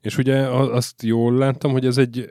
És 0.00 0.18
ugye 0.18 0.48
azt 0.48 1.02
jól 1.02 1.34
láttam, 1.34 1.70
hogy 1.72 1.86
ez 1.86 1.96
egy 1.96 2.28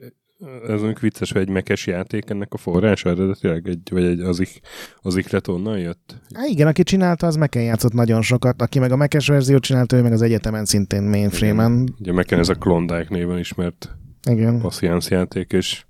ez 0.67 0.79
mondjuk 0.79 0.99
vicces, 0.99 1.31
hogy 1.31 1.41
egy 1.41 1.49
mekes 1.49 1.87
játék 1.87 2.29
ennek 2.29 2.53
a 2.53 2.57
forrása 2.57 3.09
eredetileg, 3.09 3.67
egy, 3.67 3.89
vagy 3.91 4.03
egy, 4.03 4.19
az, 4.19 4.39
ik, 4.39 4.61
az 5.01 5.15
iklet 5.15 5.47
onnan 5.47 5.79
jött? 5.79 6.15
Há, 6.33 6.45
igen, 6.45 6.67
aki 6.67 6.83
csinálta, 6.83 7.27
az 7.27 7.35
Meken 7.35 7.63
játszott 7.63 7.93
nagyon 7.93 8.21
sokat, 8.21 8.61
aki 8.61 8.79
meg 8.79 8.91
a 8.91 8.95
mekes 8.95 9.27
verziót 9.27 9.61
csinálta, 9.61 9.95
ő 9.95 10.01
meg 10.01 10.11
az 10.11 10.21
egyetemen 10.21 10.65
szintén 10.65 11.03
mainframe-en. 11.03 11.95
Ugye 11.99 12.13
Meken 12.13 12.39
ez 12.39 12.49
a 12.49 12.55
Klondike 12.55 13.07
néven 13.09 13.37
ismert 13.37 13.97
Igen. 14.29 14.59
passziánsz 14.59 15.09
játék, 15.09 15.51
és 15.51 15.85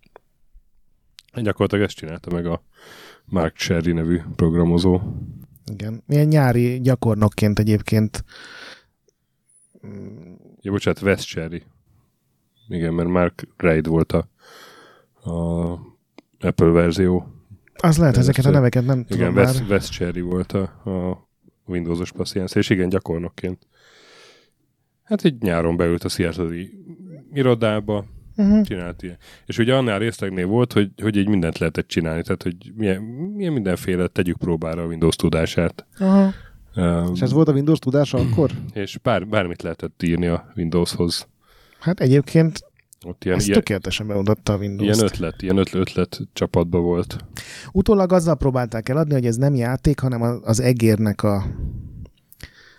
gyakorlatilag 1.34 1.86
ezt 1.86 1.96
csinálta 1.96 2.32
meg 2.32 2.46
a 2.46 2.64
Mark 3.26 3.56
Cherry 3.56 3.92
nevű 3.92 4.22
programozó. 4.36 5.02
Igen. 5.72 6.04
Milyen 6.06 6.28
nyári 6.28 6.80
gyakornokként 6.82 7.60
egyébként 7.60 8.24
Ja, 10.62 10.72
bocsánat, 10.72 11.02
West 11.02 11.28
Cherry. 11.28 11.64
Igen, 12.68 12.94
mert 12.94 13.10
Mark 13.10 13.48
Reid 13.58 13.88
volt 13.88 14.12
a, 14.12 14.30
a 15.24 15.72
Apple 16.40 16.68
verzió. 16.68 17.28
az 17.76 17.98
lehet, 17.98 18.18
Ez 18.18 18.22
ezeket 18.22 18.46
a 18.46 18.50
neveket 18.50 18.86
nem 18.86 19.06
Igen, 19.10 19.18
tudom 19.28 19.36
West, 19.44 19.60
már. 19.60 19.70
West 19.72 19.92
Cherry 19.92 20.22
volt 20.22 20.52
a, 20.52 20.62
a 20.62 21.28
Windowsos 21.66 22.12
passziánsz, 22.12 22.56
és 22.56 22.70
igen, 22.70 22.90
gyakornokként. 22.90 23.68
Hát 25.04 25.24
így 25.24 25.42
nyáron 25.42 25.78
beült 25.78 26.04
a 26.04 26.10
seattle 26.10 26.56
irodába, 27.34 28.06
Uh-huh. 28.38 28.62
csinált 28.66 29.04
ilyen. 29.04 29.18
És 29.46 29.58
ugye 29.58 29.76
annál 29.76 30.00
részlegnél 30.00 30.46
volt, 30.46 30.74
hogy, 30.74 30.92
hogy 31.02 31.16
így 31.16 31.28
mindent 31.28 31.58
lehetett 31.58 31.88
csinálni, 31.88 32.22
tehát 32.22 32.44
hogy 32.44 32.56
milyen, 32.76 33.02
milyen 33.36 33.54
mindenféle 33.54 34.08
tegyük 34.08 34.38
próbára 34.38 34.82
a 34.84 34.86
Windows 34.86 35.16
tudását. 35.16 35.86
Aha. 36.00 36.32
Um, 36.76 37.14
És 37.14 37.22
ez 37.22 37.32
volt 37.32 37.48
a 37.48 37.52
Windows 37.52 37.80
tudása 37.80 38.18
akkor? 38.18 38.52
és 38.74 38.98
bár, 38.98 39.28
bármit 39.28 39.62
lehetett 39.62 40.04
írni 40.04 40.28
a 40.28 40.52
Windowshoz. 40.56 41.28
Hát 41.80 42.00
egyébként 42.00 42.60
Ott 43.06 43.26
ilyen, 43.26 43.38
ez 43.38 43.48
ilyen, 43.48 43.58
tökéletesen 43.58 44.08
bemutatta 44.08 44.54
a 44.54 44.58
windows 44.58 44.96
ilyen 44.98 45.06
ötlet, 45.12 45.42
ilyen 45.42 45.58
ötlet, 45.58 45.88
ötlet 45.88 46.20
csapatban 46.34 46.82
volt. 46.82 47.18
Utólag 47.72 48.12
azzal 48.14 48.36
próbálták 48.36 48.90
eladni, 48.90 49.14
hogy 49.14 49.26
ez 49.26 49.36
nem 49.36 49.56
játék, 49.56 50.00
hanem 50.00 50.40
az 50.44 50.60
egérnek 50.60 51.24
a 51.24 51.46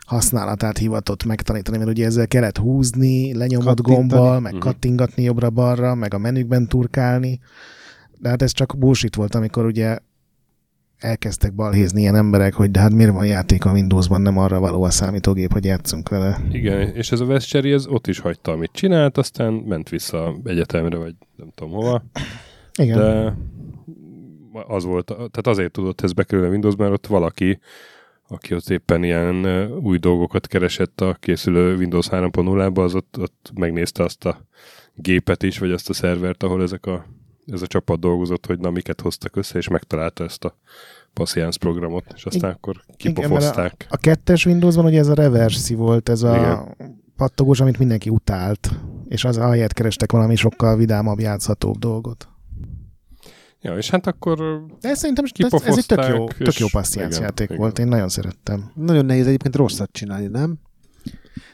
használatát 0.07 0.78
hivatott 0.78 1.25
megtanítani, 1.25 1.76
mert 1.78 1.90
ugye 1.90 2.04
ezzel 2.07 2.26
kellett 2.26 2.59
húzni, 2.59 3.35
lenyomott 3.35 3.81
gombbal, 3.81 4.40
meg 4.40 4.52
Mhm. 4.52 4.61
kattingatni 4.61 5.23
jobbra-balra, 5.23 5.95
meg 5.95 6.14
a 6.14 6.19
menükben 6.19 6.66
turkálni. 6.69 7.40
De 8.19 8.28
hát 8.28 8.43
ez 8.43 8.52
csak 8.52 8.78
bullshit 8.78 9.14
volt, 9.14 9.35
amikor 9.35 9.64
ugye 9.64 9.99
elkezdtek 11.04 11.54
balhézni 11.54 12.00
ilyen 12.00 12.14
emberek, 12.16 12.54
hogy 12.54 12.70
de 12.70 12.80
hát 12.80 12.92
miért 12.92 13.12
van 13.12 13.26
játék 13.26 13.64
a 13.64 13.73
Windowsban, 13.73 14.20
nem 14.20 14.38
arra 14.38 14.61
való 14.61 14.82
a 14.82 14.90
számítógép, 14.90 15.52
hogy 15.52 15.64
játszunk 15.64 16.08
vele. 16.08 16.40
Igen, 16.50 16.88
és 16.94 17.12
ez 17.12 17.20
a 17.20 17.25
West 17.25 17.49
Cherry, 17.49 17.73
ez 17.73 17.87
ott 17.87 18.06
is 18.06 18.18
hagyta, 18.18 18.52
amit 18.52 18.70
csinált, 18.73 19.18
aztán 19.18 19.52
ment 19.52 19.88
vissza 19.88 20.34
egyetemre, 20.44 20.96
vagy 20.96 21.14
nem 21.37 21.50
tudom 21.54 21.73
hova. 21.73 22.04
Igen. 22.78 22.99
De... 22.99 23.37
Az 24.66 24.84
volt, 24.84 25.06
tehát 25.06 25.46
azért 25.46 25.73
tudott 25.73 26.00
ez 26.00 26.12
bekerülni 26.12 26.49
a 26.49 26.52
Windows, 26.52 26.76
mert 26.76 26.92
ott 26.92 27.06
valaki, 27.06 27.58
aki 28.28 28.54
ott 28.54 28.68
éppen 28.68 29.04
ilyen 29.04 29.46
új 29.82 29.99
dolgokat 29.99 30.46
keresett 30.46 31.00
a 31.00 31.16
készülő 31.20 31.76
Windows 31.76 32.08
3.0-ba, 32.08 32.82
az 32.82 32.94
ott, 32.94 33.18
ott 33.18 33.50
megnézte 33.54 34.02
azt 34.02 34.25
a 34.25 34.46
gépet 34.94 35.42
is, 35.42 35.58
vagy 35.58 35.70
azt 35.70 35.88
a 35.88 35.92
szervert, 35.92 36.42
ahol 36.42 36.62
ezek 36.62 36.87
a, 36.87 37.06
ez 37.46 37.62
a 37.62 37.66
csapat 37.66 38.00
dolgozott, 38.00 38.46
hogy 38.46 38.58
na 38.58 38.70
miket 38.70 39.00
hoztak 39.00 39.36
össze, 39.36 39.58
és 39.58 39.68
megtalálta 39.68 40.24
ezt 40.24 40.44
a 40.44 40.56
Patience 41.12 41.58
programot, 41.58 42.04
és 42.14 42.24
aztán 42.24 42.50
I- 42.50 42.54
akkor 42.54 42.76
Igen, 42.96 43.14
kipofozták. 43.14 43.86
A 43.88 43.96
kettes 43.96 44.46
Windowsban 44.46 44.84
ugye 44.84 44.98
ez 44.98 45.08
a 45.08 45.14
reversi 45.14 45.74
volt, 45.74 46.08
ez 46.08 46.22
a 46.22 46.36
Igen. 46.36 47.02
pattogós, 47.16 47.60
amit 47.60 47.78
mindenki 47.78 48.10
utált, 48.10 48.70
és 49.08 49.24
az 49.24 49.36
ahelyett 49.36 49.72
kerestek 49.72 50.12
valami 50.12 50.36
sokkal 50.36 50.76
vidámabb, 50.76 51.20
játszhatóbb 51.20 51.78
dolgot. 51.78 52.28
Ja, 53.60 53.76
és 53.76 53.90
hát 53.90 54.06
akkor 54.06 54.36
De 54.80 54.88
ez 54.88 54.98
szerintem 54.98 55.24
ez, 55.38 55.52
ez 55.64 55.76
egy 55.78 55.86
tök 55.86 56.06
jó, 56.08 56.28
tök 56.28 56.58
jó 56.58 56.66
igen, 56.94 57.10
játék 57.12 57.46
igen. 57.46 57.56
volt, 57.58 57.78
én 57.78 57.86
nagyon 57.86 58.08
szerettem. 58.08 58.70
Nagyon 58.74 59.04
nehéz 59.04 59.26
egyébként 59.26 59.56
rosszat 59.56 59.92
csinálni, 59.92 60.26
nem? 60.26 60.58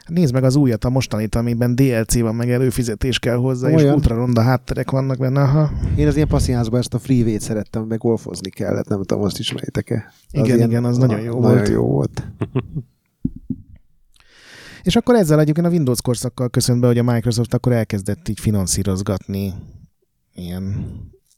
Nézd 0.06 0.32
meg 0.32 0.44
az 0.44 0.56
újat, 0.56 0.84
a 0.84 0.90
mostanit, 0.90 1.34
amiben 1.34 1.74
DLC 1.74 2.20
van, 2.20 2.34
meg 2.34 2.50
előfizetés 2.50 3.18
kell 3.18 3.36
hozzá, 3.36 3.70
és 3.70 3.82
Olyan. 3.82 3.94
ultra 3.94 4.14
ronda 4.14 4.42
hátterek 4.42 4.90
vannak 4.90 5.18
benne. 5.18 5.40
Aha. 5.42 5.70
Én 5.96 6.06
az 6.06 6.16
ilyen 6.16 6.28
passziánzban 6.28 6.80
ezt 6.80 6.94
a 6.94 6.98
freeway-t 6.98 7.40
szerettem, 7.40 7.82
meg 7.82 7.98
golfozni 7.98 8.50
kellett, 8.50 8.88
nem 8.88 9.02
tudom, 9.02 9.24
azt 9.24 9.38
ismeritek-e? 9.38 10.12
Igen, 10.30 10.60
igen, 10.60 10.84
az 10.84 10.96
nagyon 10.96 11.20
jó 11.20 11.40
nagyon 11.40 11.56
volt. 11.56 11.68
jó 11.68 11.86
volt. 11.86 12.22
És 14.82 14.96
akkor 14.96 15.14
ezzel 15.14 15.40
egyébként 15.40 15.66
a 15.66 15.70
Windows 15.70 16.02
korszakkal 16.02 16.48
köszönt 16.48 16.80
be, 16.80 16.86
hogy 16.86 16.98
a 16.98 17.02
Microsoft 17.02 17.54
akkor 17.54 17.72
elkezdett 17.72 18.28
így 18.28 18.40
finanszírozgatni 18.40 19.54
ilyen 20.34 20.86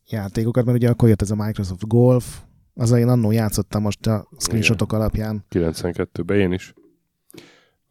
játékokat, 0.08 0.64
mert 0.64 0.76
ugye 0.76 0.88
akkor 0.88 1.08
jött 1.08 1.22
ez 1.22 1.30
a 1.30 1.44
Microsoft 1.44 1.88
Golf, 1.88 2.40
azzal 2.74 2.98
én 2.98 3.08
annó 3.08 3.30
játszottam 3.30 3.82
most 3.82 4.06
a 4.06 4.28
screenshotok 4.38 4.92
alapján. 4.92 5.44
92-ben 5.50 6.38
én 6.38 6.52
is. 6.52 6.74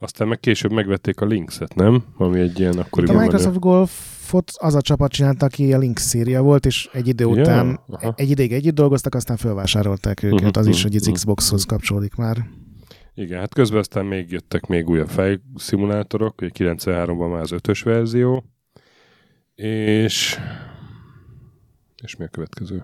Aztán 0.03 0.27
meg 0.27 0.39
később 0.39 0.71
megvették 0.71 1.21
a 1.21 1.25
Linkset, 1.25 1.75
nem? 1.75 2.03
Ami 2.17 2.39
egy 2.39 2.59
ilyen 2.59 2.73
Itt 2.73 2.79
akkoriban 2.79 3.15
a 3.15 3.19
Microsoft 3.19 3.59
Golfot 3.59 4.51
az 4.55 4.75
a 4.75 4.81
csapat 4.81 5.11
csinálta, 5.11 5.45
aki 5.45 5.73
a 5.73 5.77
Lynx 5.77 6.03
széria 6.03 6.41
volt, 6.41 6.65
és 6.65 6.89
egy 6.93 7.07
idő 7.07 7.23
Ja, 7.23 7.41
után, 7.41 7.79
aha. 7.87 8.13
egy 8.17 8.29
ideig 8.29 8.51
együtt 8.51 8.75
dolgoztak, 8.75 9.15
aztán 9.15 9.37
felvásárolták 9.37 10.23
őket. 10.23 10.39
Mhm, 10.39 10.59
Az 10.59 10.67
is, 10.67 10.83
hogy 10.83 10.95
az 10.95 11.05
mhm. 11.05 11.13
Xboxhoz 11.13 11.63
kapcsolódik 11.63 12.15
már. 12.15 12.37
Igen, 13.13 13.39
hát 13.39 13.53
közben 13.53 13.79
aztán 13.79 14.05
még 14.05 14.31
jöttek 14.31 14.65
még 14.65 14.89
újabb 14.89 15.09
fejszimulátorok, 15.09 16.41
ugye 16.41 16.73
93-ban 16.73 17.31
már 17.31 17.41
az 17.41 17.51
ötös 17.51 17.81
verzió, 17.81 18.43
és 19.55 20.39
és 22.03 22.15
mi 22.15 22.23
a 22.23 22.27
következő? 22.27 22.83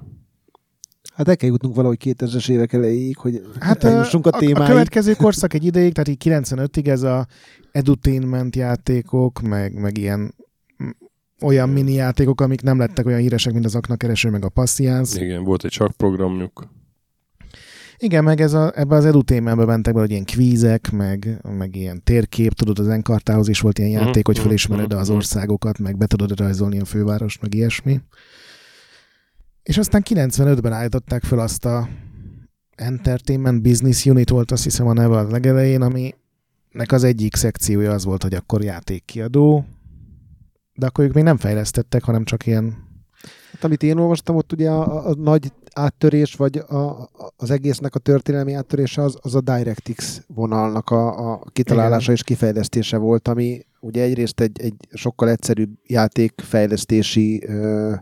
Hát 1.17 1.27
el 1.27 1.35
kell 1.35 1.49
jutnunk 1.49 1.75
valahogy 1.75 1.97
2000-es 2.03 2.49
évek 2.49 2.73
elejéig, 2.73 3.17
hogy 3.17 3.41
Hát 3.59 3.83
eljussunk 3.83 4.25
a, 4.27 4.29
a, 4.31 4.35
a 4.35 4.39
témáig. 4.39 4.69
következő 4.69 5.13
korszak 5.13 5.53
egy 5.53 5.65
ideig, 5.65 5.93
tehát 5.93 6.07
így 6.07 6.21
95-ig 6.25 6.87
ez 6.87 7.01
a 7.03 7.27
edutainment 7.71 8.55
játékok, 8.55 9.41
meg, 9.41 9.73
meg 9.73 9.97
ilyen 9.97 10.35
olyan 11.41 11.69
mini 11.69 11.93
játékok, 11.93 12.41
amik 12.41 12.61
nem 12.61 12.79
lettek 12.79 13.05
olyan 13.05 13.19
híresek, 13.19 13.53
mint 13.53 13.65
az 13.65 13.75
aknakereső, 13.75 14.29
meg 14.29 14.45
a 14.45 14.49
Passions. 14.49 15.15
Igen, 15.15 15.43
volt 15.43 15.63
egy 15.63 15.71
csak 15.71 15.91
programjuk. 15.91 16.67
Igen, 17.97 18.23
meg 18.23 18.41
ez 18.41 18.53
a, 18.53 18.71
ebbe 18.75 18.95
az 18.95 19.05
edutainmentbe 19.05 19.65
mentek 19.65 19.93
be, 19.93 19.99
hogy 19.99 20.11
ilyen 20.11 20.25
kvízek, 20.25 20.91
meg, 20.91 21.41
meg 21.57 21.75
ilyen 21.75 22.03
térkép, 22.03 22.53
tudod, 22.53 22.79
az 22.79 22.87
Enkartához 22.87 23.47
is 23.47 23.59
volt 23.59 23.79
ilyen 23.79 23.91
Mhm, 23.91 24.05
játék, 24.05 24.25
hogy 24.25 24.35
mhm, 24.35 24.45
felismered 24.45 24.93
az 24.93 25.07
mhm. 25.07 25.15
országokat, 25.15 25.79
meg 25.79 25.97
be 25.97 26.05
tudod 26.05 26.39
rajzolni 26.39 26.79
a 26.79 26.85
fővárost, 26.85 27.41
meg 27.41 27.53
ilyesmi. 27.53 28.01
És 29.67 29.77
aztán 29.77 30.03
95-ben 30.09 30.73
állították 30.73 31.23
fel 31.23 31.39
azt 31.39 31.65
a 31.65 31.89
Entertainment 32.75 33.61
Business 33.61 34.05
Unit 34.05 34.29
volt, 34.29 34.51
azt 34.51 34.63
hiszem 34.63 34.87
a 34.87 34.93
neve 34.93 35.17
a 35.17 35.27
legelején, 35.29 35.81
ami 35.81 36.13
nek 36.71 36.91
az 36.91 37.03
egyik 37.03 37.35
szekciója 37.35 37.91
az 37.91 38.05
volt, 38.05 38.23
hogy 38.23 38.33
akkor 38.33 38.63
játékkiadó, 38.63 39.65
de 40.73 40.85
akkor 40.85 41.03
ők 41.03 41.13
még 41.13 41.23
nem 41.23 41.37
fejlesztettek, 41.37 42.03
hanem 42.03 42.23
csak 42.23 42.45
ilyen 42.45 42.85
Hát, 43.51 43.63
amit 43.63 43.83
én 43.83 43.97
olvastam, 43.97 44.35
ott 44.35 44.53
ugye 44.53 44.69
a, 44.69 45.07
a 45.09 45.15
nagy 45.15 45.51
áttörés, 45.73 46.35
vagy 46.35 46.57
a, 46.57 46.75
a, 46.75 47.09
az 47.37 47.51
egésznek 47.51 47.95
a 47.95 47.99
történelmi 47.99 48.53
áttörése 48.53 49.01
az, 49.01 49.17
az 49.21 49.35
a 49.35 49.41
DirectX 49.41 50.21
vonalnak 50.27 50.89
a, 50.89 51.31
a 51.31 51.43
kitalálása 51.51 52.01
Igen. 52.01 52.13
és 52.13 52.23
kifejlesztése 52.23 52.97
volt, 52.97 53.27
ami 53.27 53.65
ugye 53.79 54.01
egyrészt 54.01 54.39
egy, 54.39 54.61
egy 54.61 54.75
sokkal 54.93 55.29
egyszerűbb 55.29 55.69
játékfejlesztési 55.83 57.43
ö, 57.47 57.93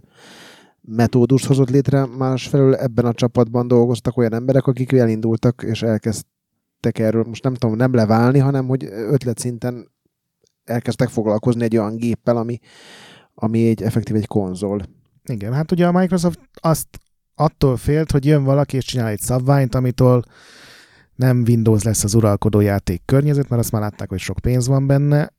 metódust 0.87 1.45
hozott 1.45 1.69
létre, 1.69 2.05
másfelől 2.05 2.75
ebben 2.75 3.05
a 3.05 3.13
csapatban 3.13 3.67
dolgoztak 3.67 4.17
olyan 4.17 4.33
emberek, 4.33 4.67
akik 4.67 4.91
elindultak 4.91 5.63
és 5.65 5.81
elkezdtek 5.81 6.99
erről, 6.99 7.23
most 7.23 7.43
nem 7.43 7.53
tudom, 7.53 7.75
nem 7.75 7.93
leválni, 7.93 8.39
hanem 8.39 8.67
hogy 8.67 8.83
ötlet-szinten 8.91 9.91
elkezdtek 10.63 11.09
foglalkozni 11.09 11.63
egy 11.63 11.77
olyan 11.77 11.95
géppel, 11.95 12.37
ami, 12.37 12.59
ami 13.33 13.67
egy 13.67 13.81
effektív 13.81 14.15
egy 14.15 14.27
konzol. 14.27 14.81
Igen, 15.23 15.53
hát 15.53 15.71
ugye 15.71 15.87
a 15.87 15.91
Microsoft 15.91 16.39
azt 16.53 16.87
attól 17.35 17.77
félt, 17.77 18.11
hogy 18.11 18.25
jön 18.25 18.43
valaki 18.43 18.75
és 18.75 18.85
csinál 18.85 19.07
egy 19.07 19.19
szabványt, 19.19 19.75
amitől 19.75 20.23
nem 21.15 21.43
Windows 21.47 21.83
lesz 21.83 22.03
az 22.03 22.13
uralkodó 22.13 22.59
játék 22.59 23.01
környezet, 23.05 23.49
mert 23.49 23.61
azt 23.61 23.71
már 23.71 23.81
látták, 23.81 24.09
hogy 24.09 24.19
sok 24.19 24.39
pénz 24.39 24.67
van 24.67 24.87
benne, 24.87 25.33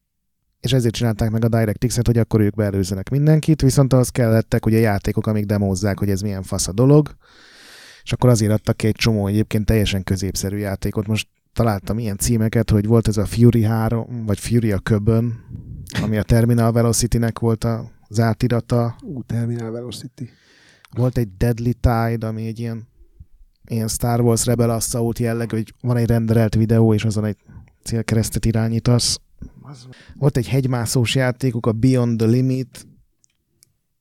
és 0.61 0.73
ezért 0.73 0.95
csinálták 0.95 1.31
meg 1.31 1.45
a 1.45 1.49
DirectX-et, 1.49 2.07
hogy 2.07 2.19
akkor 2.19 2.41
ők 2.41 2.55
beelőzzenek 2.55 3.11
mindenkit, 3.11 3.63
viszont 3.63 3.93
ahhoz 3.93 4.09
kellettek 4.09 4.67
ugye 4.67 4.79
játékok, 4.79 5.27
amik 5.27 5.45
demózzák, 5.45 5.99
hogy 5.99 6.11
ez 6.11 6.21
milyen 6.21 6.43
fasz 6.43 6.69
a 6.69 6.73
dolog, 6.73 7.17
és 8.03 8.13
akkor 8.13 8.31
azért 8.31 8.53
adtak 8.53 8.77
ki 8.77 8.87
egy 8.87 8.95
csomó 8.95 9.27
egyébként 9.27 9.65
teljesen 9.65 10.03
középszerű 10.05 10.57
játékot. 10.57 11.07
Most 11.07 11.29
találtam 11.53 11.99
ilyen 11.99 12.17
címeket, 12.17 12.71
hogy 12.71 12.87
volt 12.87 13.09
ez 13.09 13.17
a 13.17 13.25
Fury 13.27 13.63
3, 13.63 14.25
vagy 14.27 14.39
Fury 14.39 14.73
a 14.73 14.79
köbön, 14.79 15.45
ami 16.03 16.17
a 16.19 16.23
Terminal 16.23 16.73
Velocity-nek 16.73 17.39
volt 17.39 17.65
a- 17.65 17.91
az 18.09 18.21
átirata, 18.21 18.97
Ú, 19.03 19.23
Terminal 19.23 19.71
Velocity. 19.71 20.31
volt 20.97 21.19
egy 21.19 21.29
Deadly 21.37 21.71
Tide, 21.71 22.27
ami 22.27 22.47
egy 22.47 22.59
ilyen, 22.59 22.89
ilyen 23.69 23.89
Star 23.89 24.21
Wars 24.21 24.45
Rebel 24.45 24.71
Assault 24.71 25.19
jelleg, 25.19 25.51
hogy 25.51 25.75
van 25.81 25.97
egy 25.97 26.07
renderelt 26.07 26.55
videó, 26.55 26.95
és 26.95 27.05
azon 27.05 27.25
egy 27.25 27.37
célkeresztet 27.85 28.45
irányítasz. 28.45 29.21
Volt 30.15 30.37
egy 30.37 30.49
hegymászós 30.49 31.15
játékuk, 31.15 31.67
a 31.67 31.73
Beyond 31.73 32.19
the 32.19 32.27
Limit, 32.27 32.87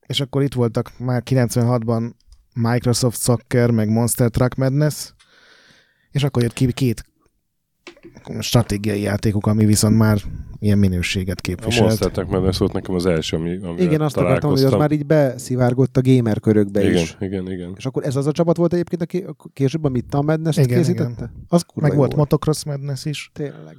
és 0.05 0.19
akkor 0.19 0.43
itt 0.43 0.53
voltak 0.53 0.99
már 0.99 1.23
96-ban 1.25 2.11
Microsoft 2.53 3.21
Soccer, 3.21 3.71
meg 3.71 3.89
Monster 3.89 4.29
Truck 4.29 4.55
Madness, 4.55 5.13
és 6.11 6.23
akkor 6.23 6.41
jött 6.41 6.53
ki 6.53 6.71
két 6.71 7.03
stratégiai 8.39 9.01
játékok, 9.01 9.47
ami 9.47 9.65
viszont 9.65 9.97
már 9.97 10.21
ilyen 10.59 10.77
minőséget 10.77 11.37
A 11.37 11.41
képviselt. 11.41 11.87
Monster 11.87 12.11
Truck 12.11 12.29
Madness 12.29 12.57
volt 12.57 12.73
nekem 12.73 12.95
az 12.95 13.05
első, 13.05 13.37
ami, 13.37 13.49
Igen, 13.77 14.01
azt 14.01 14.17
akartam, 14.17 14.49
hogy 14.49 14.63
az 14.63 14.71
már 14.71 14.91
így 14.91 15.05
beszivárgott 15.05 15.97
a 15.97 16.01
gamer 16.01 16.39
körökbe 16.39 16.83
igen, 16.83 17.01
is. 17.01 17.17
igen, 17.19 17.51
igen. 17.51 17.73
És 17.77 17.85
akkor 17.85 18.05
ez 18.05 18.15
az 18.15 18.27
a 18.27 18.31
csapat 18.31 18.57
volt 18.57 18.73
egyébként, 18.73 19.01
aki 19.01 19.17
a 19.17 19.35
később 19.53 19.83
a 19.83 19.89
Mitta 19.89 20.21
madness 20.21 20.57
Igen, 20.57 20.77
készítette? 20.77 21.31
Az 21.47 21.61
kurva 21.61 21.81
meg 21.81 21.91
jó 21.91 21.97
volt 21.97 22.15
Motocross 22.15 22.63
Madness 22.63 23.05
is. 23.05 23.29
Tényleg. 23.33 23.77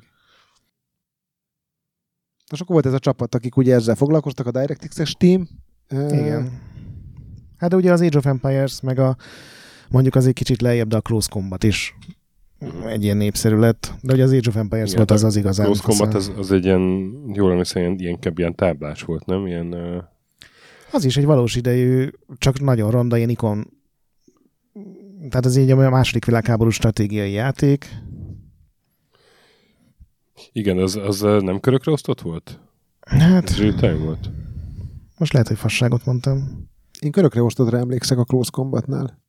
És 2.52 2.60
akkor 2.60 2.72
volt 2.72 2.86
ez 2.86 2.92
a 2.92 2.98
csapat, 2.98 3.34
akik 3.34 3.56
ugye 3.56 3.74
ezzel 3.74 3.94
foglalkoztak, 3.94 4.46
a 4.46 4.50
DirectX-es 4.50 5.12
team. 5.12 5.48
Igen. 5.90 6.60
Hát 7.56 7.70
de 7.70 7.76
ugye 7.76 7.92
az 7.92 8.00
Age 8.00 8.18
of 8.18 8.26
Empires, 8.26 8.80
meg 8.80 8.98
a 8.98 9.16
mondjuk 9.90 10.14
az 10.14 10.26
egy 10.26 10.32
kicsit 10.32 10.60
lejjebb, 10.62 10.88
de 10.88 10.96
a 10.96 11.00
Close 11.00 11.28
Combat 11.30 11.64
is 11.64 11.94
egy 12.86 13.04
ilyen 13.04 13.16
népszerű 13.16 13.56
lett. 13.56 13.94
De 14.02 14.12
ugye 14.12 14.24
az 14.24 14.32
Age 14.32 14.48
of 14.48 14.56
Empires 14.56 14.86
Igen, 14.86 14.96
volt 14.96 15.10
az 15.10 15.24
az 15.24 15.36
igazán. 15.36 15.66
Close 15.66 15.82
Combat 15.82 16.14
az, 16.14 16.32
az 16.36 16.52
egy 16.52 16.64
ilyen, 16.64 17.12
jól 17.32 17.50
emlékszem, 17.50 17.82
ilyen, 17.82 17.98
ilyen, 17.98 18.18
ilyen 18.34 18.54
táblás 18.54 19.02
volt, 19.02 19.26
nem? 19.26 19.46
Ilyen, 19.46 19.74
uh, 19.74 20.02
Az 20.92 21.04
is 21.04 21.16
egy 21.16 21.24
valós 21.24 21.56
idejű, 21.56 22.08
csak 22.38 22.60
nagyon 22.60 22.90
ronda, 22.90 23.16
ilyen 23.16 23.28
ikon. 23.28 23.70
Tehát 25.28 25.46
ez 25.46 25.56
így 25.56 25.70
a 25.70 25.90
második 25.90 26.24
világháború 26.24 26.70
stratégiai 26.70 27.32
játék. 27.32 27.88
Igen, 30.52 30.78
az, 30.78 30.96
az 30.96 31.22
uh, 31.22 31.40
nem 31.40 31.60
körökre 31.60 31.92
osztott 31.92 32.20
volt? 32.20 32.60
Hát, 33.00 33.50
Ez 33.50 33.56
time 33.56 33.94
volt? 33.94 34.30
most 35.18 35.32
lehet, 35.32 35.48
hogy 35.48 35.58
fasságot 35.58 36.04
mondtam. 36.04 36.68
Én 37.00 37.10
körökre 37.10 37.42
osztodra 37.42 37.78
emlékszek 37.78 38.18
a 38.18 38.24
Close 38.24 38.50
Combatnál. 38.52 39.22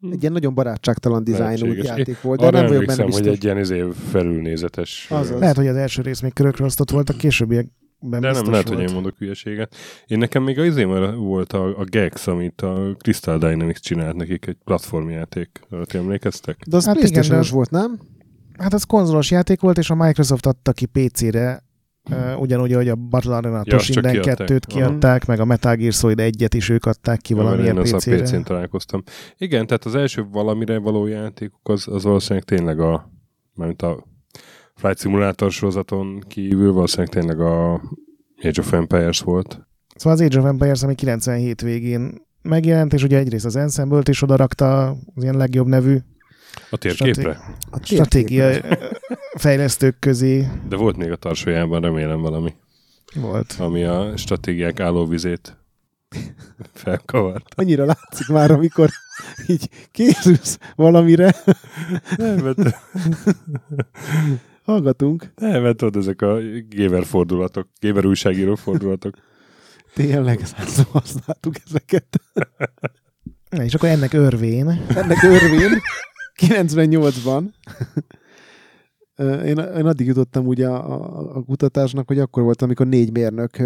Hm. 0.00 0.12
Egy 0.12 0.20
ilyen 0.20 0.32
nagyon 0.32 0.54
barátságtalan 0.54 1.24
dizájnú 1.24 1.72
játék 1.72 2.20
volt, 2.20 2.40
de 2.40 2.46
Arra 2.46 2.58
nem 2.58 2.66
vagyok 2.66 2.84
benne 2.84 3.04
biztos. 3.04 3.24
hogy 3.26 3.34
egy 3.34 3.44
ilyen 3.44 3.58
izé 3.58 3.84
felülnézetes. 4.10 5.06
Azaz. 5.10 5.40
Lehet, 5.40 5.56
hogy 5.56 5.66
az 5.66 5.76
első 5.76 6.02
rész 6.02 6.20
még 6.20 6.32
körökre 6.32 6.64
osztott 6.64 6.90
volt, 6.90 7.08
a 7.10 7.12
későbbiekben 7.12 7.70
De 8.00 8.18
nem, 8.18 8.32
lehet, 8.32 8.46
volt. 8.46 8.68
hogy 8.68 8.80
én 8.80 8.94
mondok 8.94 9.16
hülyeséget. 9.18 9.74
Én 10.06 10.18
nekem 10.18 10.42
még 10.42 10.58
az 10.58 10.66
izém 10.66 11.14
volt 11.16 11.52
a, 11.52 11.78
a 11.78 11.84
Gex, 11.84 12.26
amit 12.26 12.60
a 12.62 12.94
Crystal 12.98 13.38
Dynamics 13.38 13.78
csinált 13.80 14.16
nekik, 14.16 14.46
egy 14.46 14.56
platformjáték. 14.64 15.60
Arra 15.70 15.86
ti 15.86 15.96
emlékeztek? 15.98 16.56
De 16.66 16.76
az 16.76 16.84
Hát 16.86 16.96
igen, 16.96 17.08
playstation 17.10 17.42
de- 17.42 17.54
volt, 17.54 17.70
nem? 17.70 17.98
Hát 18.58 18.74
az 18.74 18.84
konzolos 18.84 19.30
játék 19.30 19.60
volt, 19.60 19.78
és 19.78 19.90
a 19.90 19.94
Microsoft 19.94 20.46
adta 20.46 20.72
ki 20.72 20.86
PC-re, 20.86 21.64
uh, 22.10 22.40
ugyanúgy, 22.40 22.72
hogy 22.72 22.88
a 22.88 22.94
Battle 22.94 23.36
Arena 23.36 23.62
Ja, 23.64 23.76
Toshinden 23.76 24.14
csak 24.14 24.22
kiadták. 24.22 24.48
2-t 24.48 24.62
kiadták, 24.66 25.26
meg 25.26 25.40
a 25.40 25.44
Metal 25.44 25.74
Gear 25.74 25.92
Solid 25.92 26.18
1-et 26.22 26.52
is 26.54 26.68
ők 26.68 26.86
adták 26.86 27.20
ki 27.20 27.34
Ja, 27.34 27.42
mert 27.42 27.48
valamilyen 27.48 27.86
én 27.86 27.96
PC-re. 27.96 28.22
PC-n 28.22 28.42
találkoztam. 28.42 29.02
Igen, 29.36 29.66
tehát 29.66 29.84
az 29.84 29.94
első 29.94 30.26
valamire 30.30 30.78
való 30.78 31.06
játékuk 31.06 31.68
az, 31.68 31.88
az 31.88 32.02
valószínűleg 32.02 32.44
tényleg 32.44 32.80
a, 32.80 33.10
mármint 33.54 33.82
a 33.82 34.06
Flight 34.74 34.98
Simulator 34.98 35.50
sorozaton 35.50 36.20
kívül 36.28 36.72
valószínűleg 36.72 37.12
tényleg 37.12 37.40
a 37.40 37.72
Age 38.42 38.60
of 38.60 38.72
Empires 38.72 39.20
volt. 39.20 39.60
Szóval 39.96 40.12
az 40.12 40.20
Age 40.24 40.38
of 40.38 40.44
Empires, 40.44 40.82
ami 40.82 40.94
97 40.94 41.60
végén 41.60 42.26
megjelent, 42.42 42.92
és 42.92 43.02
ugye 43.02 43.18
egyrészt 43.18 43.44
az 43.44 43.56
Ensemble-t 43.56 44.08
is 44.08 44.22
odarakta 44.22 44.88
az 44.88 45.22
ilyen 45.22 45.36
legjobb 45.36 45.66
nevű 45.66 45.96
A 46.70 46.76
térképre? 46.76 47.40
A 47.70 47.78
stratégiai 47.84 48.60
fejlesztők 49.34 49.98
közé 49.98 50.48
De 50.68 50.76
volt 50.76 50.96
még 50.96 51.10
a 51.10 51.16
tarsójában 51.16 51.80
remélem 51.80 52.20
valami, 52.20 52.54
volt. 53.14 53.54
ami 53.58 53.84
a 53.84 54.16
stratégiák 54.16 54.80
állóvizét 54.80 55.56
felkavart. 56.72 57.46
Annyira 57.56 57.84
látszik 57.84 58.28
már, 58.28 58.50
amikor 58.50 58.88
így 59.46 59.68
készülsz 59.90 60.58
valamire, 60.76 61.34
Nem, 62.16 62.36
mert, 62.36 62.58
hallgatunk. 64.64 65.32
nem, 65.36 65.62
mert 65.62 65.76
tudod, 65.76 65.96
ezek 65.96 66.22
a 66.22 66.38
gamer 66.68 67.04
fordulatok, 67.04 67.68
gamer 67.80 68.04
újságíró 68.06 68.54
fordulatok. 68.54 69.14
Tényleg, 69.94 70.40
százszor 70.46 70.86
használtuk 70.90 71.54
ezeket. 71.66 72.20
Na, 73.50 73.64
és 73.64 73.74
akkor 73.74 73.88
ennek 73.88 74.12
örvén, 74.12 74.84
Ennek 74.88 75.22
örvén 75.22 75.80
98-ban 76.38 77.44
Ö, 79.20 79.40
én, 79.40 79.58
én 79.58 79.86
addig 79.86 80.06
jutottam 80.06 80.46
ugye 80.46 80.68
a, 80.68 80.92
a, 80.92 81.36
a 81.36 81.42
kutatásnak, 81.42 82.06
hogy 82.06 82.18
akkor 82.18 82.42
volt, 82.42 82.62
amikor 82.62 82.86
négy 82.86 83.12
mérnök 83.12 83.62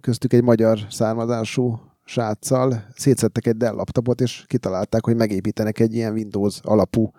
köztük 0.00 0.32
egy 0.32 0.42
magyar 0.42 0.78
származású 0.90 1.80
sráccal 2.04 2.84
szétszettek 2.94 3.46
egy 3.46 3.56
Dell 3.56 3.74
laptopot, 3.74 4.20
és 4.20 4.44
kitalálták, 4.46 5.04
hogy 5.04 5.16
megépítenek 5.16 5.78
egy 5.80 5.94
ilyen 5.94 6.12
Windows 6.12 6.58
alapú 6.62 7.10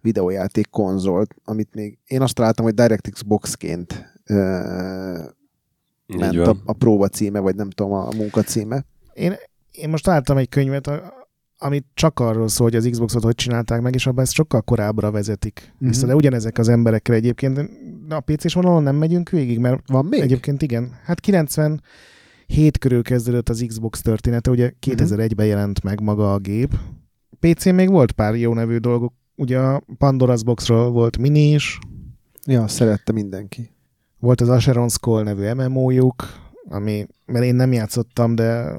videójáték 0.00 0.70
konzolt, 0.70 1.34
amit 1.44 1.74
még 1.74 1.98
én 2.06 2.22
azt 2.22 2.34
találtam, 2.34 2.64
hogy 2.64 2.74
DirectX 2.74 3.22
Boxként 3.22 4.12
ö, 4.24 4.34
ment 6.06 6.36
a, 6.36 6.56
a 6.64 6.72
próba 6.72 7.08
címe, 7.08 7.38
vagy 7.38 7.54
nem 7.54 7.70
tudom, 7.70 7.92
a 7.92 8.08
munka 8.16 8.42
címe. 8.42 8.84
én, 9.12 9.34
én 9.70 9.88
most 9.88 10.04
találtam 10.04 10.36
egy 10.36 10.48
könyvet, 10.48 10.86
a- 10.86 11.21
amit 11.62 11.84
csak 11.94 12.20
arról 12.20 12.48
szól, 12.48 12.66
hogy 12.66 12.76
az 12.76 12.88
Xboxot 12.90 13.22
hogy 13.22 13.34
csinálták 13.34 13.80
meg, 13.80 13.94
és 13.94 14.06
abban 14.06 14.24
ezt 14.24 14.32
sokkal 14.32 14.62
korábbra 14.62 15.10
vezetik 15.10 15.72
Mhm. 15.78 15.88
vissza. 15.90 16.06
De 16.06 16.14
ugyanezek 16.14 16.58
az 16.58 16.68
emberekre 16.68 17.14
egyébként. 17.14 17.70
De 18.06 18.14
a 18.14 18.20
PC-s 18.20 18.54
vonalon 18.54 18.82
nem 18.82 18.96
megyünk 18.96 19.28
végig, 19.30 19.58
mert 19.58 19.82
Van 19.86 20.04
még? 20.04 20.20
Egyébként 20.20 20.62
igen. 20.62 20.92
Hát 21.04 21.20
97 21.20 22.78
körül 22.78 23.02
kezdődött 23.02 23.48
az 23.48 23.64
Xbox 23.66 24.00
története, 24.00 24.50
ugye 24.50 24.72
2001-ben 24.86 25.46
jelent 25.46 25.82
meg 25.82 26.00
maga 26.00 26.32
a 26.32 26.38
gép. 26.38 26.74
PC-n 27.40 27.74
még 27.74 27.90
volt 27.90 28.12
pár 28.12 28.34
jó 28.34 28.54
nevű 28.54 28.76
dolgok. 28.76 29.12
Ugye 29.36 29.58
a 29.58 29.82
Pandora's 29.98 30.40
Boxról 30.44 30.90
volt 30.90 31.18
mini 31.18 31.50
is, 31.50 31.78
Ja, 32.46 32.68
szerette 32.68 33.12
mindenki. 33.12 33.70
volt 34.18 34.40
az 34.40 34.48
Asheron's 34.50 34.98
Call 35.00 35.22
nevű 35.22 35.52
MMO-juk, 35.52 36.24
ami, 36.68 37.06
mert 37.26 37.44
én 37.44 37.54
nem 37.54 37.72
játszottam, 37.72 38.34
de 38.34 38.72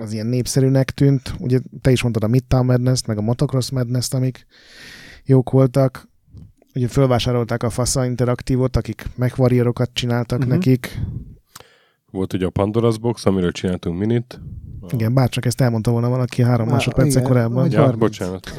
az 0.00 0.12
ilyen 0.12 0.26
népszerűnek 0.26 0.90
tűnt. 0.90 1.34
Ugye 1.38 1.58
te 1.80 1.90
is 1.90 2.02
mondtad 2.02 2.22
a 2.22 2.26
Midtown 2.26 2.64
madness 2.64 3.00
meg 3.06 3.18
a 3.18 3.20
Motocross 3.20 3.70
madness 3.70 4.12
amik 4.12 4.46
jók 5.24 5.50
voltak. 5.50 6.08
Ugye 6.74 6.88
fölvásárolták 6.88 7.62
a 7.62 7.70
Fassa 7.70 8.04
Interaktívot, 8.04 8.76
akik 8.76 9.06
megvarierokat 9.16 9.90
csináltak 9.92 10.38
uh-huh. 10.38 10.54
nekik. 10.54 11.00
Volt 12.10 12.32
ugye 12.32 12.46
a 12.46 12.50
Pandora's 12.50 12.96
Box, 13.00 13.26
amiről 13.26 13.52
csináltunk 13.52 13.98
minit. 13.98 14.40
Igen, 14.92 15.14
bárcsak 15.14 15.46
ezt 15.46 15.60
elmondta 15.60 15.90
volna 15.90 16.08
valaki 16.08 16.42
három 16.42 16.68
Á, 16.68 16.72
másodperccel 16.72 17.10
igen, 17.10 17.32
korábban. 17.32 17.70
Ja, 17.70 17.80
30. 17.80 17.98
bocsánat. 17.98 18.52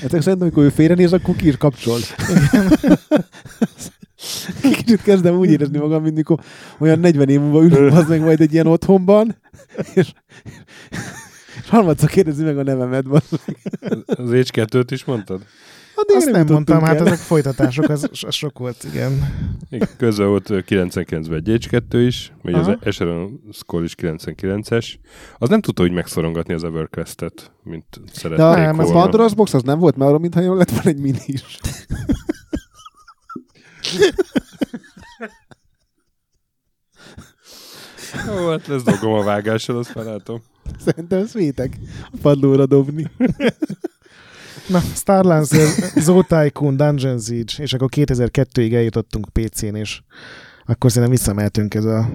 Hát 0.00 0.10
szerintem, 0.10 0.40
amikor 0.40 0.64
ő 0.64 0.68
félrenéz, 0.68 1.12
akkor 1.12 1.36
ki 1.36 1.46
is 1.48 1.56
kapcsol. 1.56 1.98
Kicsit 4.76 5.02
kezdem 5.02 5.34
úgy 5.34 5.50
érezni 5.50 5.78
magam, 5.78 6.02
mint 6.02 6.14
mikor 6.14 6.38
olyan 6.78 6.98
40 6.98 7.28
év 7.28 7.40
múlva 7.40 7.62
ülünk 7.62 7.92
az 7.92 8.08
meg 8.08 8.20
majd 8.20 8.40
egy 8.40 8.52
ilyen 8.52 8.66
otthonban, 8.66 9.36
és, 9.94 10.12
és 11.62 11.68
harmadszor 11.68 12.08
kérdezi 12.08 12.44
meg 12.44 12.58
a 12.58 12.62
nevemet. 12.62 13.04
Az 14.06 14.30
H2-t 14.30 14.86
is 14.90 15.04
mondtad? 15.04 15.42
Addig 15.94 16.16
Azt 16.16 16.30
nem 16.30 16.46
mondtam, 16.46 16.80
hát 16.80 16.96
el. 16.96 17.06
azok 17.06 17.18
folytatások, 17.18 17.88
az, 17.88 18.08
az 18.26 18.34
sok 18.34 18.58
volt, 18.58 18.84
igen. 18.92 19.34
Igen, 19.70 19.88
közben 19.96 20.28
volt 20.28 20.50
ö, 20.50 20.58
99-ben 20.68 21.42
egy 21.44 21.66
H2 21.70 22.02
is, 22.06 22.32
vagy 22.42 22.54
az 22.54 22.66
Aha. 22.66 22.78
Echelon 22.82 23.40
Skull 23.52 23.84
is 23.84 23.94
99-es. 24.02 24.94
Az 25.38 25.48
nem 25.48 25.60
tudta 25.60 25.82
úgy 25.82 25.92
megszorongatni 25.92 26.54
az 26.54 26.64
EverQuest-et, 26.64 27.52
mint 27.62 27.86
De 27.90 28.10
szerették 28.12 28.44
a, 28.44 28.56
nem, 28.56 28.78
a 28.78 28.82
ez 28.82 28.90
volna. 28.90 29.10
Pandora's 29.10 29.32
Box 29.36 29.54
az 29.54 29.62
nem 29.62 29.78
volt 29.78 29.96
már 29.96 30.08
arra, 30.08 30.18
mintha 30.18 30.40
jól 30.40 30.56
lett 30.56 30.70
volna 30.70 30.88
egy 30.88 31.00
mini 31.00 31.18
is. 31.26 31.58
Ó, 38.30 38.48
hát 38.48 38.66
lesz 38.66 38.82
dolgom 38.82 39.12
a 39.12 39.22
vágással, 39.22 39.78
azt 39.78 39.94
már 39.94 40.04
látom. 40.04 40.42
Szerintem 40.78 41.22
ezt 41.22 41.32
vétek 41.32 41.78
a 42.12 42.16
padlóra 42.22 42.66
dobni. 42.66 43.10
Na, 44.68 44.80
Starlancer, 44.80 45.66
Zoo 45.96 46.22
Tycoon, 46.22 46.76
Dungeon 46.76 47.20
Siege, 47.20 47.52
és 47.56 47.72
akkor 47.72 47.88
2002-ig 47.96 48.74
eljutottunk 48.74 49.28
PC-n, 49.32 49.74
és 49.74 50.02
akkor 50.66 50.90
szerintem 50.90 51.16
visszamehetünk 51.16 51.74
ez 51.74 51.84
a... 51.84 52.10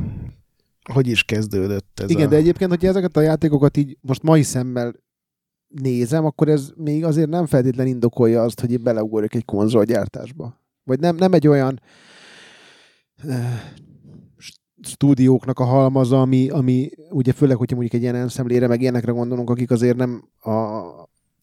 Hogy 0.94 1.08
is 1.08 1.24
kezdődött 1.24 2.00
ez 2.00 2.10
Igen, 2.10 2.28
a... 2.28 2.30
de 2.30 2.36
egyébként, 2.36 2.70
hogyha 2.70 2.88
ezeket 2.88 3.18
a 3.18 3.22
játékokat 3.22 3.78
így 3.78 3.98
most 4.02 4.24
mai 4.24 4.42
szemmel 4.42 4.94
nézem, 5.68 6.26
akkor 6.26 6.48
ez 6.50 6.72
még 6.76 7.04
azért 7.04 7.30
nem 7.30 7.46
feltétlen 7.46 7.88
indokolja 7.88 8.44
azt, 8.44 8.60
hogy 8.60 8.72
én 8.72 8.84
beleugorjak 8.84 9.36
egy 9.36 9.46
konzolgyártásba. 9.46 10.65
Vagy 10.86 11.00
nem, 11.00 11.16
nem 11.16 11.34
egy 11.34 11.48
olyan 11.48 11.82
st- 14.38 14.60
stúdióknak 14.82 15.60
a 15.60 15.64
halmaza, 15.64 16.22
ami, 16.22 16.50
ami 16.50 16.90
ugye 17.10 17.34
főleg, 17.34 17.58
hogyha 17.58 17.76
mondjuk 17.76 17.96
egy 17.96 18.02
ilyen 18.02 18.22
ensemblére, 18.22 18.68
meg 18.68 18.82
ilyenekre 18.82 19.12
gondolunk, 19.12 19.50
akik 19.50 19.72
azért 19.72 19.98
nem 19.98 20.24
a 20.40 20.50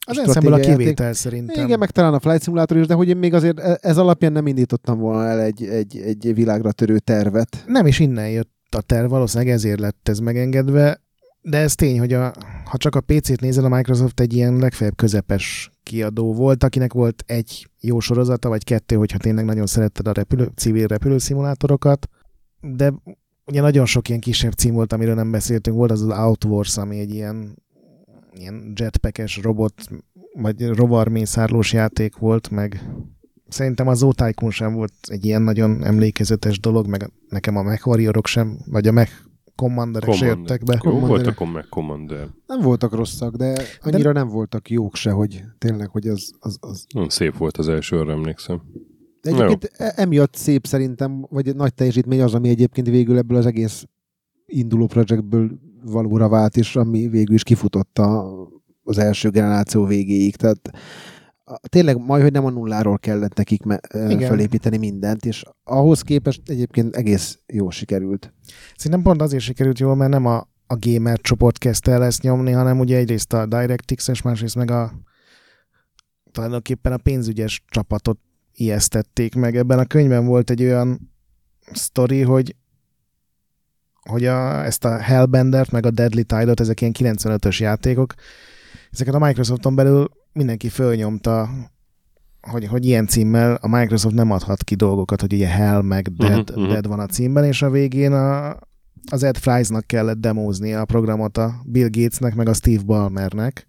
az 0.07 0.19
ensemble 0.19 0.55
a 0.55 0.59
játék- 0.59 0.77
kivétel 0.77 1.13
szerintem. 1.13 1.65
Igen, 1.65 1.79
meg 1.79 1.91
talán 1.91 2.15
a 2.15 2.21
Flight 2.21 2.43
Simulator 2.43 2.77
is, 2.77 2.87
de 2.87 2.95
hogy 2.95 3.09
én 3.09 3.17
még 3.17 3.35
azért 3.35 3.59
e- 3.61 3.79
ez 3.81 3.99
alapján 3.99 4.33
nem 4.33 4.47
indítottam 4.47 4.99
volna 4.99 5.27
el 5.29 5.41
egy, 5.41 5.65
egy, 5.65 5.97
egy 5.97 6.35
világra 6.35 6.73
törő 6.73 6.99
tervet. 6.99 7.65
Nem 7.67 7.87
is 7.87 7.99
innen 7.99 8.31
jött 8.31 8.75
a 8.77 8.81
terv, 8.81 9.11
valószínűleg 9.11 9.53
ezért 9.55 9.81
lett 9.81 10.09
ez 10.09 10.19
megengedve, 10.19 11.02
de 11.43 11.59
ez 11.59 11.75
tény, 11.75 11.99
hogy 11.99 12.13
a, 12.13 12.33
ha 12.65 12.77
csak 12.77 12.95
a 12.95 13.01
PC-t 13.01 13.41
nézel, 13.41 13.65
a 13.65 13.77
Microsoft 13.77 14.21
egy 14.21 14.33
ilyen 14.33 14.57
legfeljebb 14.57 14.97
közepes 14.97 15.71
kiadó 15.83 16.35
volt, 16.35 16.65
akinek 16.65 16.93
volt 16.93 17.25
egy 17.27 17.69
jó 17.81 18.01
sorozata, 18.01 18.49
vagy 18.49 18.65
kettő, 18.65 18.97
hogyha 18.97 19.19
tényleg 19.19 19.45
nagyon 19.45 19.67
szeretted 19.67 20.09
a 20.09 20.13
repülő, 20.13 20.51
civil 20.57 20.87
repülőszimulátorokat, 20.87 22.09
de 22.61 22.93
ugye 23.47 23.61
nagyon 23.61 23.87
sok 23.87 24.09
ilyen 24.09 24.21
kisebb 24.21 24.53
cím 24.53 24.75
volt, 24.75 24.93
amiről 24.93 25.15
nem 25.15 25.31
beszéltünk, 25.31 25.77
volt 25.77 25.91
az 25.91 26.03
az 26.03 26.19
Outwars, 26.19 26.77
ami 26.77 26.99
egy 26.99 27.15
ilyen, 27.15 27.63
ilyen 28.33 28.73
jetpackes 28.77 29.37
robot, 29.37 29.75
vagy 30.33 30.69
rovarmészárlós 30.69 31.73
játék 31.73 32.17
volt, 32.17 32.51
meg 32.51 32.91
szerintem 33.49 33.89
az 33.89 33.99
Zotycoon 33.99 34.51
sem 34.51 34.75
volt 34.75 34.93
egy 35.03 35.25
ilyen 35.25 35.43
nagyon 35.43 35.85
emlékezetes 35.85 36.61
dolog, 36.61 36.87
meg 36.87 37.11
nekem 37.29 37.57
a 37.57 37.63
Mech 37.63 37.87
Warriorok 37.87 38.27
sem, 38.27 38.59
vagy 38.67 38.89
a 38.89 38.93
Mech 38.93 39.13
Commanderek 39.57 40.13
se 40.15 40.27
jöttek 40.27 40.65
be. 40.65 40.73
Jó 40.73 40.91
Commander. 40.91 41.09
voltak 41.09 41.41
a 41.41 41.45
meg 41.45 41.67
Commander. 41.69 42.29
Nem 42.47 42.61
voltak 42.61 42.95
rosszak, 42.95 43.35
de 43.35 43.63
annyira 43.81 44.13
de... 44.13 44.19
nem 44.19 44.29
voltak 44.29 44.71
jók 44.71 44.97
se, 44.97 45.11
hogy 45.11 45.45
tényleg, 45.59 45.89
hogy 45.89 46.09
az... 46.09 46.33
az, 46.41 46.57
az... 46.61 46.87
Nagyon 46.95 47.09
szép 47.09 47.37
volt 47.37 47.57
az 47.57 47.69
első, 47.69 47.99
arra 47.99 48.13
emlékszem. 48.13 48.63
De 49.21 49.31
egyébként 49.31 49.71
e- 49.77 49.93
emiatt 49.97 50.35
szép 50.35 50.67
szerintem, 50.67 51.27
vagy 51.31 51.49
egy 51.49 51.57
nagy 51.57 51.75
teljesítmény 51.75 52.21
az, 52.23 52.35
ami 52.35 52.49
egyébként 52.49 52.89
végül 52.89 53.19
ebből 53.19 53.37
az 53.39 53.47
egész 53.47 53.87
induló 54.47 54.87
projektből 54.87 55.51
valóra 55.85 56.29
vált, 56.29 56.57
és 56.57 56.77
ami 56.77 57.09
végül 57.09 57.35
is 57.35 57.43
kifutotta 57.43 58.37
az 58.83 58.99
első 58.99 59.31
generáció 59.31 59.85
végéig. 59.85 60.37
Tehát 60.37 60.71
tényleg 61.69 61.97
majd, 61.97 62.23
hogy 62.23 62.33
nem 62.33 62.45
a 62.45 62.51
nulláról 62.51 62.99
kellett 62.99 63.35
nekik 63.35 63.63
me- 63.63 63.87
Igen. 63.95 64.29
felépíteni 64.29 64.77
mindent, 64.77 65.25
és 65.25 65.45
ahhoz 65.65 66.03
képest 66.03 66.43
egyébként 66.47 66.97
egész 66.97 67.39
jó 67.47 67.71
sikerült. 67.71 68.33
Szerintem 68.77 69.03
pont 69.03 69.23
azért 69.23 69.43
sikerült 69.43 69.79
jól, 69.79 69.95
mert 69.95 70.11
nem 70.11 70.27
a, 70.27 70.37
a 70.67 70.77
gamer 70.79 71.21
csoport 71.21 71.59
kezdte 71.59 71.93
el 71.93 72.05
ezt 72.05 72.23
nyomni, 72.23 72.51
hanem 72.53 72.79
ugye 72.79 72.97
egyrészt 72.97 73.33
a 73.33 73.47
DirectX, 73.47 74.09
és 74.09 74.23
másrészt 74.23 74.57
meg 74.57 74.71
a 74.71 74.93
tulajdonképpen 76.33 76.93
a 76.93 76.97
pénzügyes 76.97 77.63
csapatot 77.69 78.19
ijesztették 78.55 79.35
meg. 79.35 79.57
Ebben 79.57 79.79
a 79.79 79.85
könyvben 79.85 80.27
volt 80.27 80.51
egy 80.51 80.63
olyan 80.63 81.13
sztori, 81.73 82.21
hogy 82.23 82.57
hogy 84.03 84.25
a, 84.25 84.65
ezt 84.65 84.85
a 84.85 84.99
Hellbendert, 84.99 85.71
meg 85.71 85.87
a 85.87 85.91
Deadly 85.91 86.23
Tide-ot, 86.23 86.61
ezek 86.61 86.81
ilyen 86.81 86.95
95-ös 86.99 87.57
játékok, 87.57 88.15
ezeket 88.93 89.15
a 89.15 89.19
Microsofton 89.19 89.75
belül 89.75 90.11
mindenki 90.33 90.69
fölnyomta, 90.69 91.49
hogy, 92.41 92.67
hogy 92.67 92.87
ilyen 92.87 93.07
címmel 93.07 93.59
a 93.61 93.69
Microsoft 93.69 94.15
nem 94.15 94.31
adhat 94.31 94.65
ki 94.65 94.75
dolgokat, 94.75 95.21
hogy 95.21 95.33
ugye 95.33 95.47
Hell 95.47 95.83
meg 95.83 96.13
Dead, 96.13 96.51
Mhm, 96.51 96.61
mhm. 96.61 96.71
Dead 96.71 96.87
van 96.87 97.01
a 97.01 97.07
címben, 97.07 97.45
és 97.45 97.63
a 97.63 97.71
végén 97.71 98.13
a, 98.13 98.57
az 99.11 99.23
Ed 99.23 99.37
Fries-nak 99.37 99.87
kellett 99.87 100.21
demózni 100.21 100.75
a 100.75 100.85
programot 100.85 101.39
a 101.39 101.55
Bill 101.65 101.89
Gatesnek, 101.91 102.35
meg 102.35 102.49
a 102.49 102.55
Steve 102.55 102.83
Ballmernek, 102.83 103.67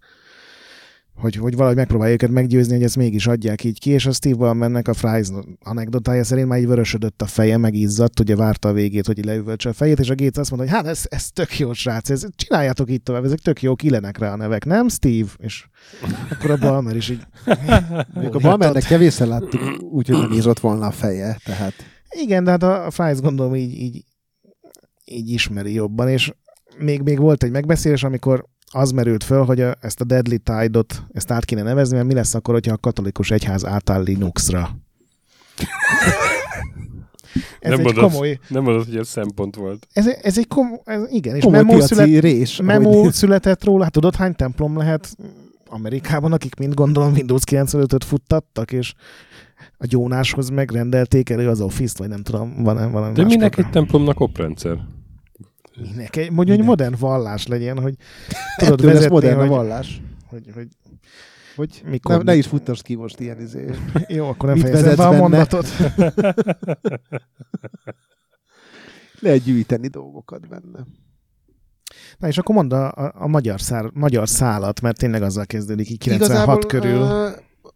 hogy, 1.14 1.34
hogy 1.34 1.54
valahogy 1.54 1.76
megpróbálja 1.76 2.12
őket 2.12 2.30
meggyőzni, 2.30 2.74
hogy 2.74 2.82
ezt 2.82 2.96
mégis 2.96 3.26
adják 3.26 3.64
így 3.64 3.80
ki, 3.80 3.90
és 3.90 4.06
a 4.06 4.12
Steve 4.12 4.34
Ballmernek 4.34 4.88
a 4.88 4.94
Fries 4.94 5.28
anekdotája 5.62 6.24
szerint 6.24 6.48
már 6.48 6.58
így 6.58 6.66
vörösödött 6.66 7.22
a 7.22 7.26
feje, 7.26 7.56
megizzadt, 7.56 8.20
ugye 8.20 8.36
várta 8.36 8.68
a 8.68 8.72
végét, 8.72 9.06
hogy 9.06 9.24
leüvöltse 9.24 9.68
a 9.68 9.72
fejét, 9.72 9.98
és 9.98 10.10
a 10.10 10.14
Gates 10.14 10.36
azt 10.36 10.50
mondta, 10.50 10.68
hogy 10.68 10.78
hát 10.78 10.86
ez, 10.86 11.02
ez 11.08 11.30
tök 11.30 11.58
jó, 11.58 11.72
srác, 11.72 12.10
ez, 12.10 12.26
csináljátok 12.36 12.90
így 12.90 13.02
tovább, 13.02 13.24
ezek 13.24 13.38
tök 13.38 13.62
jók, 13.62 13.82
illenek 13.82 14.18
rá 14.18 14.32
a 14.32 14.36
nevek, 14.36 14.64
nem 14.64 14.88
Steve? 14.88 15.28
És 15.38 15.66
akkor 16.30 16.50
a 16.50 16.56
Ballmer 16.56 16.96
is 16.96 17.08
így... 17.08 17.26
A 18.32 18.38
Balmernek 18.38 18.82
kevésszer 18.82 19.26
láttuk, 19.26 19.60
úgyhogy 19.80 20.18
nem 20.18 20.32
ízott 20.32 20.60
volna 20.60 20.86
a 20.86 20.90
feje, 20.90 21.38
tehát 21.44 21.72
Igen, 22.10 22.44
de 22.44 22.50
hát 22.50 22.62
a 22.62 22.86
a 22.86 22.90
Fries 22.90 23.20
gondolom 23.20 23.54
így, 23.54 23.80
így, 23.80 24.04
így 25.04 25.30
ismeri 25.30 25.72
jobban, 25.72 26.08
és 26.08 26.32
még, 26.78 27.02
még 27.02 27.18
volt 27.18 27.42
egy 27.42 27.50
megbeszélés, 27.50 28.04
amikor 28.04 28.44
az 28.74 28.90
merült 28.90 29.24
föl, 29.24 29.44
hogy 29.44 29.60
a, 29.60 29.74
ezt 29.80 30.00
a 30.00 30.04
Deadly 30.04 30.36
Tide-ot, 30.36 31.02
ezt 31.12 31.30
át 31.30 31.44
kéne 31.44 31.62
nevezni, 31.62 31.96
mert 31.96 32.08
mi 32.08 32.14
lesz 32.14 32.34
akkor, 32.34 32.54
hogyha 32.54 32.72
a 32.72 32.76
katolikus 32.78 33.30
egyház 33.30 33.66
átáll 33.66 34.02
Linuxra. 34.02 34.70
Ez 37.60 37.70
Nem 37.70 37.78
egy 37.78 37.84
mondod. 37.84 38.02
komoly, 38.10 38.38
Nem 38.48 38.62
mondod, 38.62 38.84
hogy 38.84 38.96
ez 38.96 39.08
szempont 39.08 39.56
volt. 39.56 39.86
ez, 39.92 40.06
ez 40.06 40.38
egy 40.38 40.46
komoly, 40.48 40.78
ez, 40.84 41.02
igen, 41.10 41.36
és 41.36 41.42
komoly 41.42 41.62
memó, 41.64 41.80
szület, 41.80 42.20
rés. 42.20 42.60
memó 42.60 42.98
ahogy- 42.98 43.12
született 43.12 43.64
róla, 43.64 43.82
hát 43.82 43.92
tudod 43.92 44.14
hány 44.14 44.34
templom 44.34 44.76
lehet 44.76 45.16
Amerikában, 45.66 46.32
akik 46.32 46.54
mind 46.54 46.74
gondolom 46.74 47.12
Windows 47.12 47.42
95-öt 47.50 48.04
futtattak, 48.04 48.72
és 48.72 48.94
a 49.78 49.86
gyónáshoz 49.86 50.48
megrendelték 50.48 51.30
elő 51.30 51.48
az 51.48 51.60
Office-t, 51.60 51.98
vagy 51.98 52.08
nem 52.08 52.22
tudom, 52.22 52.62
van-e 52.62 52.86
valami 52.86 53.14
De 53.14 53.22
más 53.22 53.32
minek 53.32 53.50
program. 53.52 53.66
egy 53.66 53.72
templomnak 53.80 54.20
oprendszer? 54.20 54.78
Minek? 55.76 56.16
Egy, 56.16 56.30
mondja, 56.30 56.54
hogy 56.54 56.62
Minek? 56.62 56.78
modern 56.78 56.94
vallás 56.98 57.46
legyen, 57.46 57.80
hogy 57.80 57.94
tudod 58.56 58.78
Ettől 58.78 58.92
vezetni, 58.92 59.14
modern 59.14 59.36
a 59.36 59.40
hogy, 59.40 59.48
vallás. 59.48 60.02
hogy, 60.26 60.50
hogy, 60.54 60.68
Hogy 61.56 61.82
mikor... 61.84 62.16
ne, 62.16 62.22
ne 62.22 62.34
is 62.34 62.46
futtasd 62.46 62.82
ki 62.82 62.94
most 62.94 63.20
ilyen 63.20 63.40
izé. 63.40 63.70
Jó, 64.06 64.28
akkor 64.28 64.48
nem 64.48 64.58
Mit 64.58 64.66
fejezem 64.66 64.96
be 64.96 65.06
a 65.06 65.12
mondatot. 65.12 65.66
Lehet 69.20 69.42
gyűjteni 69.42 69.88
dolgokat 69.88 70.48
benne. 70.48 70.86
Na 72.18 72.28
és 72.28 72.38
akkor 72.38 72.54
mondd 72.54 72.72
a, 72.74 72.92
a, 72.92 73.12
a 73.14 73.26
magyar, 73.26 73.60
szár, 73.60 73.90
magyar 73.92 74.28
szálat, 74.28 74.80
mert 74.80 74.98
tényleg 74.98 75.22
azzal 75.22 75.46
kezdődik, 75.46 75.90
így 75.90 75.98
96 75.98 76.66
körül. 76.66 77.00
Uh, 77.00 77.30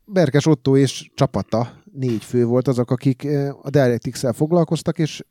Berkes 0.04 0.46
Otto 0.46 0.76
és 0.76 1.10
csapata, 1.14 1.82
négy 1.92 2.24
fő 2.24 2.44
volt 2.44 2.68
azok, 2.68 2.90
akik 2.90 3.26
a 3.62 3.70
DirectX-el 3.70 4.32
foglalkoztak, 4.32 4.98
és 4.98 5.24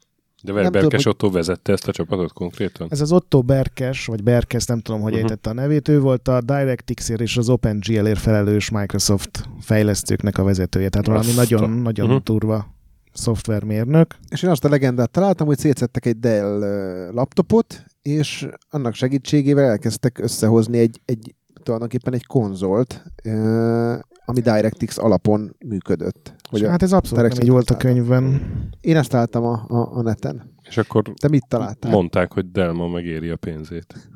De 0.43 0.51
Nem 0.51 0.71
Berkes 0.71 1.03
tudom, 1.03 1.13
Otto 1.13 1.31
vezette 1.31 1.71
ezt 1.71 1.87
a 1.87 1.91
csapatot 1.91 2.33
konkrétan? 2.33 2.87
Ez 2.89 3.01
az 3.01 3.11
Otto 3.11 3.41
Berkes, 3.41 4.05
vagy 4.05 4.23
Berkes, 4.23 4.65
nem 4.65 4.79
tudom, 4.79 5.01
hogy 5.01 5.11
Mhm. 5.11 5.21
ejtette 5.21 5.49
a 5.49 5.53
nevét, 5.53 5.87
ő 5.87 5.99
volt 5.99 6.27
a 6.27 6.41
DirectX-ért 6.41 7.21
és 7.21 7.37
az 7.37 7.49
OpenGL-ért 7.49 8.19
felelős 8.19 8.69
Microsoft 8.69 9.49
fejlesztőknek 9.59 10.37
a 10.37 10.43
vezetője, 10.43 10.89
tehát 10.89 11.07
valami 11.07 11.25
Azt 11.27 11.35
nagyon, 11.35 11.69
nagyon 11.69 12.07
Mhm. 12.09 12.17
durva 12.23 12.75
szoftvermérnök. 13.13 14.15
és 14.29 14.43
én 14.43 14.49
azt 14.49 14.65
a 14.65 14.69
legendát 14.69 15.09
találtam, 15.11 15.47
hogy 15.47 15.57
szétszettek 15.57 16.05
egy 16.05 16.19
Dell 16.19 16.59
laptopot, 17.13 17.83
és 18.01 18.47
annak 18.69 18.93
segítségével 18.93 19.69
elkezdtek 19.69 20.19
összehozni 20.19 20.77
egy, 20.77 21.01
egy 21.05 21.35
tulajdonképpen 21.63 22.13
egy 22.13 22.25
konzolt, 22.25 23.03
ami 24.25 24.39
DirectX 24.39 24.97
alapon 24.97 25.55
működött. 25.67 26.35
Hogy 26.49 26.63
a, 26.63 26.69
Hát 26.69 26.83
ez 26.83 26.93
abszolút 26.93 27.33
nem 27.33 27.41
így 27.43 27.49
volt 27.49 27.69
a 27.69 27.77
könyvben. 27.77 28.41
én 28.81 28.97
ezt 28.97 29.09
találtam 29.09 29.43
a, 29.43 29.65
a, 29.67 29.97
a 29.97 30.01
neten. 30.01 30.55
És 30.63 30.77
akkor 30.77 31.03
Te 31.21 31.27
mit 31.27 31.45
találtál? 31.47 31.91
mondták, 31.91 32.33
hogy 32.33 32.51
Delma 32.51 32.87
megéri 32.87 33.29
a 33.29 33.35
pénzét. 33.35 34.09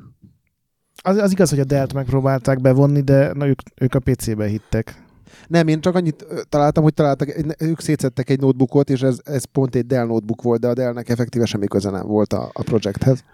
Az, 1.02 1.16
az 1.16 1.32
igaz, 1.32 1.50
hogy 1.50 1.60
a 1.60 1.64
Dell-t 1.64 1.92
megpróbálták 1.92 2.60
bevonni, 2.60 3.00
de 3.00 3.32
na, 3.32 3.46
ők, 3.46 3.58
ők 3.80 3.94
a 3.94 3.98
PC-be 3.98 4.46
hittek. 4.46 5.02
Nem, 5.48 5.68
én 5.68 5.80
csak 5.80 5.94
annyit 5.94 6.26
találtam, 6.48 6.82
hogy 6.82 6.94
találtak, 6.94 7.54
ők 7.58 7.80
szétszettek 7.80 8.30
egy 8.30 8.40
notebookot, 8.40 8.90
és 8.90 9.02
ez, 9.02 9.18
ez 9.24 9.44
pont 9.44 9.74
egy 9.74 9.86
Dell 9.86 10.06
notebook 10.06 10.42
volt, 10.42 10.60
de 10.60 10.68
a 10.68 10.72
Dellnek 10.74 11.08
effektíve 11.08 11.44
semmi 11.44 11.66
köze 11.66 11.90
nem 11.90 12.06
volt 12.06 12.32
a, 12.32 12.50
a 12.52 12.62
projekthez. 12.62 13.24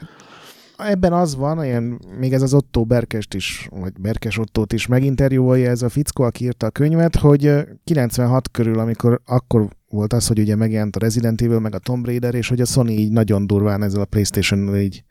Ebben 0.79 1.13
az 1.13 1.37
van, 1.37 1.65
ilyen, 1.65 2.01
még 2.19 2.33
ez 2.33 2.43
az 2.43 2.55
Otto 2.55 2.85
Berkest 2.85 3.35
is, 3.35 3.69
vagy 3.71 3.93
Berkes 4.01 4.39
Ottót 4.39 4.73
is 4.73 4.87
meginterjúolja 4.87 5.71
ez 5.71 5.83
a 5.83 5.89
fickó, 5.89 6.23
aki 6.23 6.45
írta 6.45 6.67
a 6.67 6.71
könyvet, 6.71 7.17
hogy 7.17 7.47
ö, 7.47 7.63
96 7.85 8.51
körül, 8.51 8.79
amikor 8.79 9.21
akkor 9.27 9.69
volt 9.89 10.13
az, 10.13 10.27
hogy 10.27 10.39
ugye 10.39 10.57
megjelent 10.57 10.97
a 10.97 10.99
Resident 10.99 11.43
Evil, 11.43 11.59
meg 11.59 11.75
a 11.75 11.79
Tomb 11.79 12.07
Raider, 12.07 12.35
és 12.35 12.49
hogy 12.49 12.61
a 12.61 12.65
Sony 12.65 12.89
így 12.89 13.13
nagyon 13.13 13.47
durván 13.47 13.83
ezzel 13.83 14.01
a 14.01 14.05
playstation 14.05 14.77
így 14.77 15.05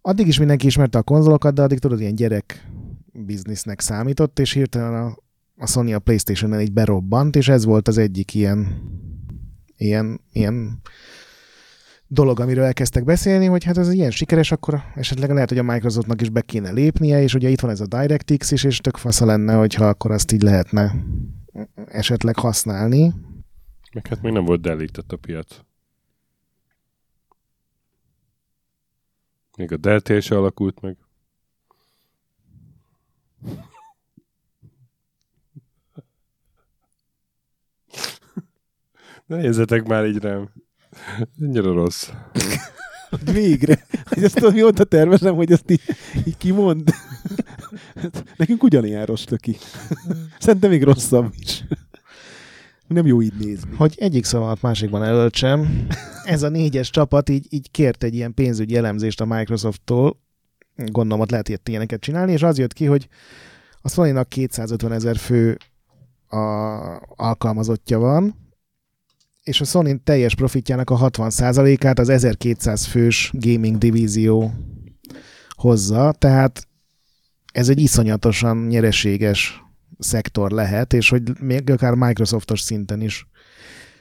addig 0.00 0.26
is 0.26 0.38
mindenki 0.38 0.66
ismerte 0.66 0.98
a 0.98 1.02
konzolokat, 1.02 1.54
de 1.54 1.62
addig 1.62 1.78
tudod, 1.78 2.00
ilyen 2.00 2.14
gyerek 2.14 2.70
biznisznek 3.12 3.80
számított, 3.80 4.38
és 4.38 4.52
hirtelen 4.52 4.94
a, 4.94 5.16
a 5.56 5.66
Sony 5.66 5.94
a 5.94 5.98
playstation 5.98 6.60
így 6.60 6.72
berobbant, 6.72 7.36
és 7.36 7.48
ez 7.48 7.64
volt 7.64 7.88
az 7.88 7.98
egyik 7.98 8.34
ilyen 8.34 8.84
ilyen, 9.76 10.20
ilyen 10.32 10.80
dolog, 12.08 12.40
amiről 12.40 12.64
elkezdtek 12.64 13.04
beszélni, 13.04 13.46
hogy 13.46 13.64
hát 13.64 13.78
ez 13.78 13.92
ilyen 13.92 14.10
sikeres, 14.10 14.52
akkor 14.52 14.82
esetleg 14.94 15.30
lehet, 15.30 15.48
hogy 15.48 15.58
a 15.58 15.62
Microsoftnak 15.62 16.20
is 16.20 16.28
be 16.28 16.40
kéne 16.40 16.70
lépnie, 16.70 17.22
és 17.22 17.34
ugye 17.34 17.48
itt 17.48 17.60
van 17.60 17.70
ez 17.70 17.80
a 17.80 17.86
DirectX 17.86 18.50
is, 18.50 18.64
és 18.64 18.78
tök 18.78 18.96
fasza 18.96 19.24
lenne, 19.24 19.54
hogyha 19.54 19.88
akkor 19.88 20.10
azt 20.10 20.32
így 20.32 20.42
lehetne 20.42 20.94
esetleg 21.86 22.36
használni. 22.36 23.14
Meg 23.92 24.06
hát 24.06 24.22
még 24.22 24.32
nem 24.32 24.44
volt 24.44 24.60
delített 24.60 25.12
a 25.12 25.16
piac. 25.16 25.60
Még 29.56 29.72
a 29.72 29.76
Delta 29.76 30.20
se 30.20 30.36
alakult 30.36 30.80
meg. 30.80 30.96
Ne 39.26 39.36
nézzetek 39.36 39.86
már 39.86 40.06
így 40.06 40.18
rám. 40.18 40.50
Ennyire 41.40 41.72
rossz. 41.72 42.10
Végre. 43.32 43.86
Hogy 44.04 44.24
ezt 44.24 44.34
tudom, 44.34 44.52
mióta 44.52 44.84
tervezem, 44.84 45.34
hogy 45.34 45.52
ezt 45.52 45.70
így, 45.70 45.82
így 46.26 46.36
kimond. 46.36 46.90
Nekünk 48.36 48.62
ugyanilyen 48.62 49.04
rossz 49.04 49.24
töki. 49.24 49.56
Szerintem 50.38 50.70
még 50.70 50.82
rosszabb 50.82 51.32
is. 51.38 51.64
Nem 52.86 53.06
jó 53.06 53.22
így 53.22 53.36
nézni. 53.38 53.70
Hogy 53.76 53.94
egyik 53.98 54.24
szavamat 54.24 54.62
másikban 54.62 55.02
elöltsem, 55.02 55.86
ez 56.24 56.42
a 56.42 56.48
négyes 56.48 56.90
csapat 56.90 57.28
így, 57.28 57.46
így 57.48 57.70
kért 57.70 58.04
egy 58.04 58.14
ilyen 58.14 58.34
pénzügyi 58.34 58.76
elemzést 58.76 59.20
a 59.20 59.24
Microsofttól, 59.24 60.20
gondolom 60.76 61.20
ott 61.20 61.30
lehet 61.30 61.48
ilyet 61.48 61.68
ilyeneket 61.68 62.00
csinálni, 62.00 62.32
és 62.32 62.42
az 62.42 62.58
jött 62.58 62.72
ki, 62.72 62.84
hogy 62.84 63.08
a 63.82 63.88
sony 63.88 64.24
250 64.28 64.92
ezer 64.92 65.16
fő 65.16 65.56
a 66.28 66.36
alkalmazottja 67.16 67.98
van, 67.98 68.45
és 69.46 69.60
a 69.60 69.64
Sony 69.64 70.02
teljes 70.04 70.34
profitjának 70.34 70.90
a 70.90 71.10
60%-át 71.10 71.98
az 71.98 72.08
1200 72.08 72.84
fős 72.84 73.30
gaming 73.32 73.78
divízió 73.78 74.52
hozza, 75.50 76.12
tehát 76.18 76.68
ez 77.52 77.68
egy 77.68 77.80
iszonyatosan 77.80 78.56
nyereséges 78.56 79.64
szektor 79.98 80.50
lehet, 80.50 80.92
és 80.92 81.08
hogy 81.08 81.22
még 81.40 81.70
akár 81.70 81.94
Microsoftos 81.94 82.60
szinten 82.60 83.00
is 83.00 83.26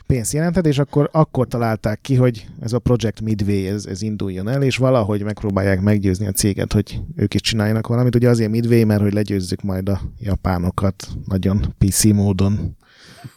pénzt 0.05 0.34
jelentett, 0.34 0.65
és 0.65 0.79
akkor, 0.79 1.10
akkor 1.12 1.47
találták 1.47 2.01
ki, 2.01 2.15
hogy 2.15 2.47
ez 2.60 2.73
a 2.73 2.79
Project 2.79 3.21
Midway, 3.21 3.65
ez, 3.65 3.86
ez 3.86 4.01
induljon 4.01 4.47
el, 4.47 4.63
és 4.63 4.77
valahogy 4.77 5.23
megpróbálják 5.23 5.81
meggyőzni 5.81 6.27
a 6.27 6.31
céget, 6.31 6.73
hogy 6.73 7.01
ők 7.15 7.34
is 7.34 7.41
csináljanak 7.41 7.88
valamit. 7.88 8.15
Ugye 8.15 8.29
azért 8.29 8.51
Midway, 8.51 8.86
mert 8.86 9.01
hogy 9.01 9.13
legyőzzük 9.13 9.62
majd 9.62 9.89
a 9.89 10.01
japánokat 10.19 11.08
nagyon 11.25 11.75
PC 11.77 12.03
módon. 12.03 12.77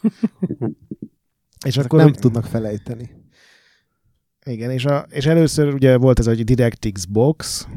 és 1.68 1.76
Ezek 1.76 1.84
akkor 1.84 1.98
nem 1.98 2.08
úgy, 2.08 2.18
tudnak 2.18 2.44
felejteni. 2.44 3.10
Igen, 4.44 4.70
és, 4.70 4.84
a, 4.84 5.06
és 5.10 5.26
először 5.26 5.74
ugye 5.74 5.96
volt 5.96 6.18
ez 6.18 6.26
a 6.26 6.34
DirectX 6.34 7.04
box, 7.04 7.68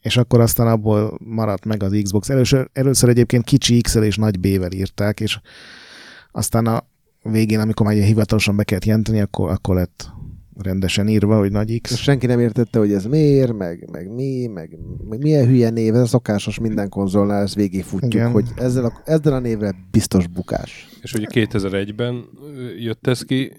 és 0.00 0.16
akkor 0.16 0.40
aztán 0.40 0.66
abból 0.66 1.18
maradt 1.24 1.64
meg 1.64 1.82
az 1.82 2.00
Xbox. 2.02 2.28
Először, 2.28 2.70
először 2.72 3.08
egyébként 3.08 3.44
kicsi 3.44 3.80
x 3.80 3.94
és 3.94 4.16
nagy 4.16 4.40
B-vel 4.40 4.72
írták, 4.72 5.20
és 5.20 5.40
aztán 6.30 6.66
a 6.66 6.84
végén, 7.22 7.60
amikor 7.60 7.86
már 7.86 7.94
hivatalosan 7.94 8.56
be 8.56 8.64
kellett 8.64 8.84
jelenteni, 8.84 9.20
akkor, 9.20 9.50
akkor 9.50 9.74
lett 9.74 10.10
rendesen 10.62 11.08
írva, 11.08 11.38
hogy 11.38 11.50
nagy 11.50 11.80
X. 11.80 11.96
Senki 11.96 12.26
nem 12.26 12.40
értette, 12.40 12.78
hogy 12.78 12.92
ez 12.92 13.04
miért, 13.04 13.52
meg, 13.52 13.88
meg 13.90 14.14
mi, 14.14 14.46
meg, 14.46 14.78
meg 15.08 15.22
milyen 15.22 15.46
hülye 15.46 15.70
név, 15.70 15.94
ez 15.94 16.00
a 16.00 16.06
szokásos 16.06 16.58
minden 16.58 16.88
konzolnál, 16.88 17.42
ezt 17.42 17.54
végigfutjuk, 17.54 18.14
Igen. 18.14 18.30
hogy 18.30 18.48
ezzel 18.56 18.84
a, 18.84 19.02
ezzel 19.04 19.32
a 19.32 19.38
névre 19.38 19.74
biztos 19.90 20.26
bukás. 20.26 20.88
És 21.02 21.14
ugye 21.14 21.26
2001-ben 21.30 22.24
jött 22.78 23.06
ez 23.06 23.22
ki, 23.22 23.52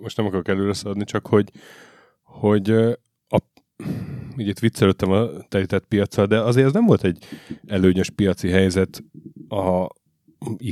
most 0.00 0.16
nem 0.16 0.26
akarok 0.26 0.48
előre 0.48 0.72
szaladni, 0.72 1.04
csak 1.04 1.26
hogy, 1.26 1.50
hogy 2.22 2.70
a, 3.28 3.38
így 4.36 4.48
itt 4.48 4.58
viccelődtem 4.58 5.10
a 5.10 5.28
terített 5.48 5.84
piacsal, 5.84 6.26
de 6.26 6.40
azért 6.40 6.66
ez 6.66 6.72
nem 6.72 6.86
volt 6.86 7.04
egy 7.04 7.24
előnyös 7.66 8.10
piaci 8.10 8.48
helyzet 8.48 9.04
a 9.48 9.86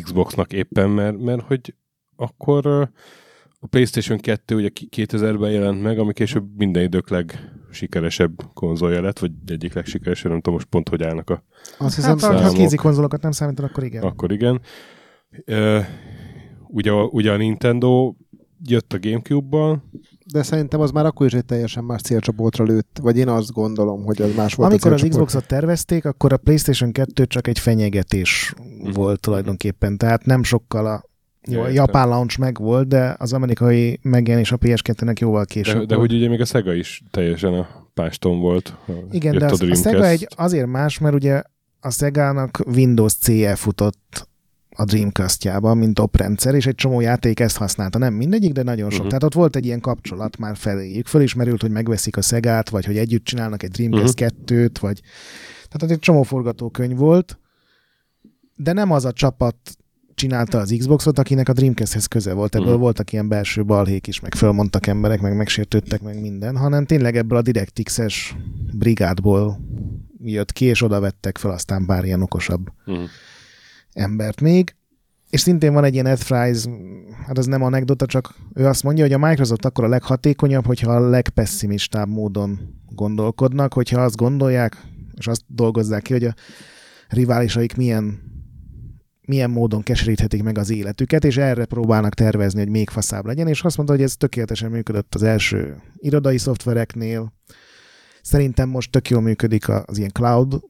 Xboxnak 0.03 0.53
éppen, 0.53 0.91
mert, 0.91 1.19
mert 1.19 1.43
hogy 1.43 1.75
akkor 2.17 2.91
a 3.65 3.67
PlayStation 3.67 4.19
2 4.19 4.55
ugye 4.55 4.71
2000-ben 4.97 5.51
jelent 5.51 5.83
meg, 5.83 5.99
ami 5.99 6.13
később 6.13 6.45
minden 6.57 6.83
idők 6.83 7.09
legsikeresebb 7.09 8.33
konzolja 8.55 9.01
lett, 9.01 9.19
vagy 9.19 9.31
egyik 9.47 9.75
legsikeresebb, 9.75 10.31
nem 10.31 10.41
tudom 10.41 10.55
most 10.55 10.69
pont, 10.69 10.89
hogy 10.89 11.03
állnak 11.03 11.31
a 11.31 11.45
Azt 11.79 11.95
hiszem, 11.95 12.19
hát, 12.19 12.41
ha 12.41 12.51
kézi 12.51 12.77
konzolokat 12.77 13.23
nem 13.23 13.31
számítanak, 13.31 13.71
akkor 13.71 13.85
igen. 13.85 14.03
Akkor 14.03 14.33
igen. 14.33 14.61
Uh, 15.47 15.85
ugye, 16.69 16.93
ugye 16.93 17.33
a 17.33 17.37
Nintendo 17.37 18.15
jött 18.65 18.93
a 18.93 18.99
Gamecube-bal, 19.01 19.83
de 20.33 20.43
szerintem 20.43 20.81
az 20.81 20.91
már 20.91 21.07
akkor 21.07 21.27
is 21.27 21.33
egy 21.33 21.45
teljesen 21.45 21.85
más 21.85 22.01
célcsoportra 22.01 22.65
lőtt, 22.65 22.99
vagy 23.03 23.19
én 23.19 23.29
azt 23.29 23.53
gondolom, 23.53 24.05
hogy 24.05 24.23
az 24.23 24.35
más 24.35 24.55
volt 24.55 24.71
Amikor 24.71 24.93
az 24.93 25.07
Xboxot 25.09 25.47
tervezték, 25.47 26.05
akkor 26.05 26.33
a 26.33 26.37
PlayStation 26.37 26.93
2 26.93 27.25
csak 27.25 27.47
egy 27.47 27.59
fenyegetés 27.59 28.55
mm. 28.63 28.91
volt 28.93 29.21
tulajdonképpen, 29.21 29.97
tehát 29.97 30.25
nem 30.25 30.43
sokkal 30.43 30.87
a 30.87 31.11
jó, 31.49 31.61
a 31.61 31.69
japán 31.69 32.09
launch 32.09 32.39
meg 32.39 32.59
volt, 32.59 32.89
de 32.89 33.15
az 33.19 33.33
amerikai 33.33 33.99
megjelenés 34.03 34.53
a 34.53 34.59
PS2-nek 34.59 35.19
jóval 35.19 35.45
később 35.45 35.79
De, 35.79 35.85
de 35.85 35.95
hogy 35.95 36.13
ugye 36.13 36.29
még 36.29 36.41
a 36.41 36.45
Sega 36.45 36.75
is 36.75 37.03
teljesen 37.11 37.55
a 37.55 37.89
páston 37.95 38.41
volt. 38.41 38.77
Igen, 39.11 39.39
de 39.39 39.47
a, 39.47 39.71
a 39.71 39.75
Sega 39.75 40.07
egy 40.07 40.29
azért 40.37 40.67
más, 40.67 40.99
mert 40.99 41.15
ugye 41.15 41.43
a 41.81 41.91
Sega-nak 41.91 42.63
Windows 42.67 43.15
CE 43.15 43.57
futott 43.57 44.29
a 44.75 44.85
Dreamcast-jában, 44.85 45.79
mint 45.79 45.99
oprendszer, 45.99 46.55
és 46.55 46.67
egy 46.67 46.75
csomó 46.75 47.01
játék 47.01 47.41
ezt 47.41 47.57
használta. 47.57 47.99
Nem 47.99 48.15
mindegyik, 48.15 48.53
de 48.53 48.63
nagyon 48.63 48.91
sok. 48.91 48.93
Uh-huh. 48.93 49.09
Tehát 49.09 49.23
ott 49.23 49.35
volt 49.35 49.57
egy 49.57 49.65
ilyen 49.65 49.81
kapcsolat 49.81 50.39
már 50.39 50.57
feléjük. 50.57 51.07
Fölismerült, 51.07 51.61
hogy 51.61 51.71
megveszik 51.71 52.17
a 52.17 52.23
Szegát, 52.23 52.69
vagy 52.69 52.85
hogy 52.85 52.97
együtt 52.97 53.25
csinálnak 53.25 53.63
egy 53.63 53.71
Dreamcast 53.71 54.21
uh-huh. 54.21 54.39
2-t, 54.47 54.77
vagy... 54.81 55.01
Tehát 55.55 55.83
ott 55.83 55.91
egy 55.91 55.99
csomó 55.99 56.23
forgatókönyv 56.23 56.97
volt, 56.97 57.39
de 58.57 58.73
nem 58.73 58.91
az 58.91 59.05
a 59.05 59.13
csapat 59.13 59.57
csinálta 60.23 60.59
az 60.59 60.75
Xboxot, 60.79 61.19
akinek 61.19 61.49
a 61.49 61.53
Dreamcasthez 61.53 62.07
köze 62.07 62.33
volt. 62.33 62.55
Ebből 62.55 62.67
uh-huh. 62.67 62.83
voltak 62.83 63.13
ilyen 63.13 63.29
belső 63.29 63.65
balhék 63.65 64.07
is, 64.07 64.21
meg 64.21 64.35
fölmondtak 64.35 64.87
emberek, 64.87 65.21
meg 65.21 65.37
megsértődtek, 65.37 66.03
meg 66.03 66.21
minden, 66.21 66.57
hanem 66.57 66.87
tényleg 66.87 67.17
ebből 67.17 67.39
a 67.39 67.43
DirectX-es 67.43 68.37
brigádból 68.73 69.61
jött 70.25 70.53
ki, 70.53 70.65
és 70.65 70.83
oda 70.83 71.01
vettek 71.01 71.39
fel 71.39 71.51
aztán 71.51 71.87
pár 71.87 72.05
ilyen 72.05 72.23
okosabb 72.23 72.69
uh-huh 72.87 73.09
embert 73.93 74.41
még, 74.41 74.75
és 75.31 75.41
szintén 75.41 75.73
van 75.73 75.85
egy 75.85 75.95
ilyen 75.95 76.07
Ed 76.07 76.19
Fries, 76.19 76.65
hát 77.27 77.39
ez 77.39 77.47
nem 77.47 77.63
anekdota, 77.63 78.07
csak 78.07 78.35
ő 78.55 78.67
azt 78.67 78.83
mondja, 78.83 79.05
hogy 79.05 79.13
a 79.13 79.27
Microsoft 79.27 79.65
akkor 79.65 79.85
a 79.85 79.89
leghatékonyabb, 79.89 80.67
hogyha 80.67 80.93
a 80.93 81.09
legpesszimistább 81.09 82.09
módon 82.09 82.61
gondolkodnak, 82.89 83.73
hogyha 83.73 84.01
azt 84.01 84.17
gondolják, 84.17 84.77
és 85.15 85.27
azt 85.27 85.43
dolgozzák 85.47 86.03
ki, 86.03 86.13
hogy 86.13 86.25
a 86.25 86.35
riválisaik 87.09 87.77
milyen 87.77 88.32
milyen 89.27 89.51
módon 89.51 89.83
keseríthetik 89.83 90.43
meg 90.43 90.59
az 90.59 90.71
életüket, 90.71 91.25
és 91.25 91.37
erre 91.37 91.65
próbálnak 91.65 92.15
tervezni, 92.15 92.59
hogy 92.61 92.69
még 92.69 92.91
faszább 92.91 93.27
legyen, 93.27 93.49
és 93.49 93.63
azt 93.63 93.77
mondta, 93.77 93.95
hogy 93.95 94.05
ez 94.05 94.17
tökéletesen 94.17 94.71
működött 94.71 95.15
az 95.15 95.23
első 95.23 95.77
irodai 95.97 96.39
szoftvereknél. 96.39 97.33
Szerintem 98.23 98.69
most 98.69 98.91
tök 98.91 99.09
jól 99.11 99.21
működik 99.21 99.69
az 99.69 99.99
ilyen 99.99 100.11
cloud 100.13 100.61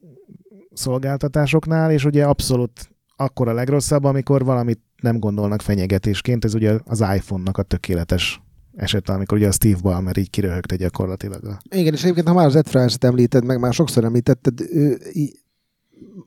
szolgáltatásoknál, 0.73 1.91
és 1.91 2.05
ugye 2.05 2.25
abszolút 2.25 2.91
akkor 3.15 3.47
a 3.47 3.53
legrosszabb, 3.53 4.03
amikor 4.03 4.43
valamit 4.43 4.81
nem 5.01 5.19
gondolnak 5.19 5.61
fenyegetésként, 5.61 6.45
ez 6.45 6.53
ugye 6.53 6.79
az 6.85 6.99
iPhone-nak 6.99 7.57
a 7.57 7.63
tökéletes 7.63 8.41
eset, 8.75 9.09
amikor 9.09 9.37
ugye 9.37 9.47
a 9.47 9.51
Steve 9.51 9.79
Ballmer 9.81 10.17
így 10.17 10.29
kiröhögte 10.29 10.75
gyakorlatilag. 10.75 11.45
A... 11.45 11.57
Igen, 11.75 11.93
és 11.93 12.03
egyébként 12.03 12.27
ha 12.27 12.33
már 12.33 12.45
az 12.45 12.55
Ed 12.55 12.67
France-t 12.67 13.03
említed, 13.03 13.45
meg 13.45 13.59
már 13.59 13.73
sokszor 13.73 14.03
említetted, 14.03 14.61
ő, 14.61 14.97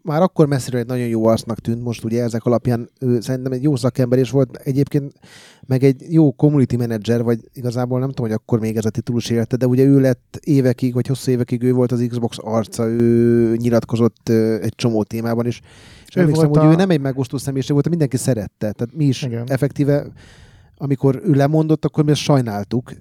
már 0.02 0.22
akkor 0.22 0.46
messziről 0.46 0.80
egy 0.80 0.86
nagyon 0.86 1.06
jó 1.06 1.26
arcnak 1.26 1.58
tűnt, 1.58 1.82
most 1.82 2.04
ugye 2.04 2.22
ezek 2.22 2.44
alapján 2.44 2.90
ő 3.00 3.20
szerintem 3.20 3.52
egy 3.52 3.62
jó 3.62 3.76
szakember 3.76 4.18
is 4.18 4.30
volt, 4.30 4.56
egyébként 4.56 5.12
meg 5.66 5.84
egy 5.84 6.12
jó 6.12 6.32
community 6.32 6.76
manager, 6.76 7.22
vagy 7.22 7.40
igazából 7.52 7.98
nem 7.98 8.08
tudom, 8.08 8.26
hogy 8.26 8.38
akkor 8.42 8.60
még 8.60 8.76
ez 8.76 8.84
a 8.84 8.90
titulus 8.90 9.30
élte, 9.30 9.56
de 9.56 9.66
ugye 9.66 9.84
ő 9.84 10.00
lett 10.00 10.38
évekig, 10.44 10.94
vagy 10.94 11.06
hosszú 11.06 11.30
évekig 11.30 11.62
ő 11.62 11.72
volt 11.72 11.92
az 11.92 12.06
Xbox 12.08 12.36
arca, 12.40 12.86
ő 12.86 13.56
nyilatkozott 13.56 14.28
egy 14.60 14.74
csomó 14.74 15.02
témában 15.02 15.46
is, 15.46 15.60
és 16.06 16.16
ő 16.16 16.20
emlékszem, 16.20 16.48
hogy 16.48 16.58
a... 16.58 16.70
ő 16.70 16.74
nem 16.74 16.90
egy 16.90 17.00
megosztó 17.00 17.38
személyiség 17.38 17.72
volt, 17.72 17.88
mindenki 17.88 18.16
szerette, 18.16 18.72
tehát 18.72 18.88
mi 18.94 19.04
is 19.04 19.22
Igen. 19.22 19.44
effektíve 19.46 20.06
amikor 20.76 21.20
ő 21.24 21.32
lemondott, 21.32 21.84
akkor 21.84 22.04
mi 22.04 22.10
ezt 22.10 22.20
sajnáltuk, 22.20 22.92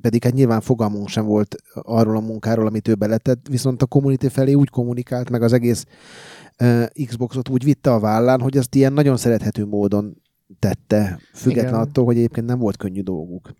pedig 0.00 0.22
hát 0.22 0.32
nyilván 0.32 0.60
fogalmunk 0.60 1.08
sem 1.08 1.24
volt 1.24 1.56
arról 1.74 2.16
a 2.16 2.20
munkáról, 2.20 2.66
amit 2.66 2.88
ő 2.88 2.94
beletett, 2.94 3.46
viszont 3.48 3.82
a 3.82 3.86
community 3.86 4.26
felé 4.26 4.52
úgy 4.52 4.70
kommunikált, 4.70 5.30
meg 5.30 5.42
az 5.42 5.52
egész 5.52 5.84
Xboxot 7.06 7.48
úgy 7.48 7.64
vitte 7.64 7.92
a 7.92 8.00
vállán, 8.00 8.40
hogy 8.40 8.56
ezt 8.56 8.74
ilyen 8.74 8.92
nagyon 8.92 9.16
szerethető 9.16 9.66
módon 9.66 10.22
tette, 10.58 11.20
független 11.34 11.68
Igen. 11.68 11.80
attól, 11.80 12.04
hogy 12.04 12.16
egyébként 12.16 12.46
nem 12.46 12.58
volt 12.58 12.76
könnyű 12.76 13.00
dolguk. 13.00 13.50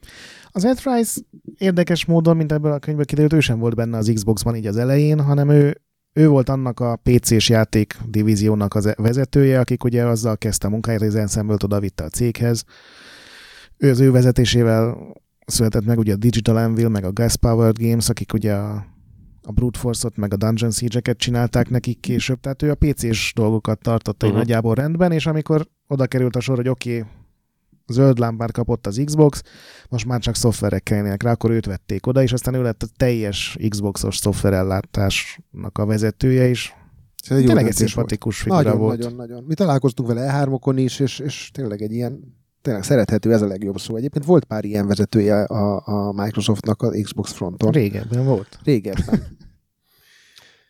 Az 0.49 0.65
Ed 0.65 0.79
Fries 0.79 1.17
érdekes 1.59 2.05
módon, 2.05 2.37
mint 2.37 2.53
ebből 2.53 2.73
a 2.73 2.79
könyvből 2.79 3.05
kiderült, 3.05 3.33
ő 3.33 3.41
sem 3.41 3.59
volt 3.59 3.75
benne 3.75 3.97
az 3.97 4.11
Xboxban 4.15 4.57
így 4.57 4.67
az 4.67 4.77
elején, 4.77 5.21
hanem 5.21 5.49
ő 5.49 5.81
ő 6.13 6.29
volt 6.29 6.49
annak 6.49 6.81
a 6.81 6.97
PC-s 7.03 7.49
játék 7.49 7.97
divíziónak 8.09 8.75
az 8.75 8.93
vezetője, 8.97 9.61
akik 9.61 9.85
ugye 9.85 10.05
azzal 10.05 10.39
kezdte 10.39 10.67
a 10.67 10.71
munkáját, 10.71 11.01
hogy 11.01 11.09
az 11.09 11.15
ensemble 11.15 11.57
oda 11.65 11.81
vitte 11.81 12.05
a 12.05 12.09
céghez. 12.09 12.65
Ő 13.77 13.91
az 13.91 14.01
ő 14.01 14.11
vezetésével 14.11 14.97
született 15.47 15.85
meg 15.85 15.99
ugye 15.99 16.13
a 16.13 16.17
Digital 16.17 16.57
Anvil, 16.57 16.89
meg 16.89 17.05
a 17.05 17.13
Gas 17.13 17.37
Powered 17.37 17.79
Games, 17.79 18.09
akik 18.09 18.33
ugye 18.33 18.55
a, 18.55 18.87
a 19.43 19.53
Brute 19.53 19.79
Force-ot, 19.79 20.17
meg 20.17 20.33
a 20.33 20.37
Dungeon 20.37 20.71
Siege-eket 20.71 21.17
csinálták 21.17 21.71
nekik 21.71 22.01
később, 22.01 22.41
tehát 22.41 22.63
ő 22.63 22.71
a 22.71 22.75
PC-s 22.75 23.33
dolgokat 23.35 23.79
tartotta 23.79 24.27
uh-huh. 24.27 24.41
nagyjából 24.41 24.75
rendben, 24.75 25.13
és 25.13 25.27
amikor 25.27 25.67
oda 25.87 26.07
került 26.07 26.37
a 26.37 26.41
sor, 26.41 26.57
hogy 26.57 26.69
oké, 26.69 26.99
okay, 26.99 27.13
zöld 27.93 28.19
lámpát 28.19 28.53
kapott 28.53 28.87
az 28.87 29.03
Xbox, 29.05 29.43
most 29.89 30.07
már 30.07 30.21
csak 30.21 30.35
szoftverek 30.35 30.83
kellene 30.83 31.17
rá, 31.19 31.31
akkor 31.31 31.51
őt 31.51 31.67
vették 31.67 32.07
oda, 32.07 32.23
és 32.23 32.33
aztán 32.33 32.55
ő 32.55 32.63
lett 32.63 32.83
a 32.83 32.87
teljes 32.97 33.59
Xboxos 33.69 34.17
szoftverellátásnak 34.17 35.79
a 35.79 35.87
vezetője 35.87 36.49
is. 36.49 36.75
Ez 37.29 37.37
egy 37.37 37.45
tényleg 37.45 37.67
egy 37.67 37.73
szimpatikus 37.73 38.41
figura 38.41 38.63
nagyon, 38.63 38.79
volt. 38.79 38.99
Nagyon, 38.99 39.17
nagyon. 39.17 39.45
Mi 39.47 39.55
találkoztunk 39.55 40.09
vele 40.09 40.33
E3-okon 40.33 40.75
is, 40.77 41.01
és, 41.01 41.19
és 41.19 41.51
tényleg 41.53 41.83
egy 41.83 41.93
ilyen 41.93 42.41
tényleg 42.63 42.83
szerethető, 42.83 43.33
ez 43.33 43.43
a 43.43 43.47
legjobb 43.47 43.79
szó. 43.79 43.97
Egyébként 43.97 44.25
volt 44.25 44.45
pár 44.45 44.65
ilyen 44.65 44.87
vezetője 44.87 45.43
a, 45.45 45.83
a 45.85 46.13
Microsoftnak 46.13 46.83
a 46.83 46.91
Xbox 47.03 47.33
fronton. 47.33 47.71
Régebben 47.71 48.25
volt. 48.25 48.59
Régebben. 48.65 49.23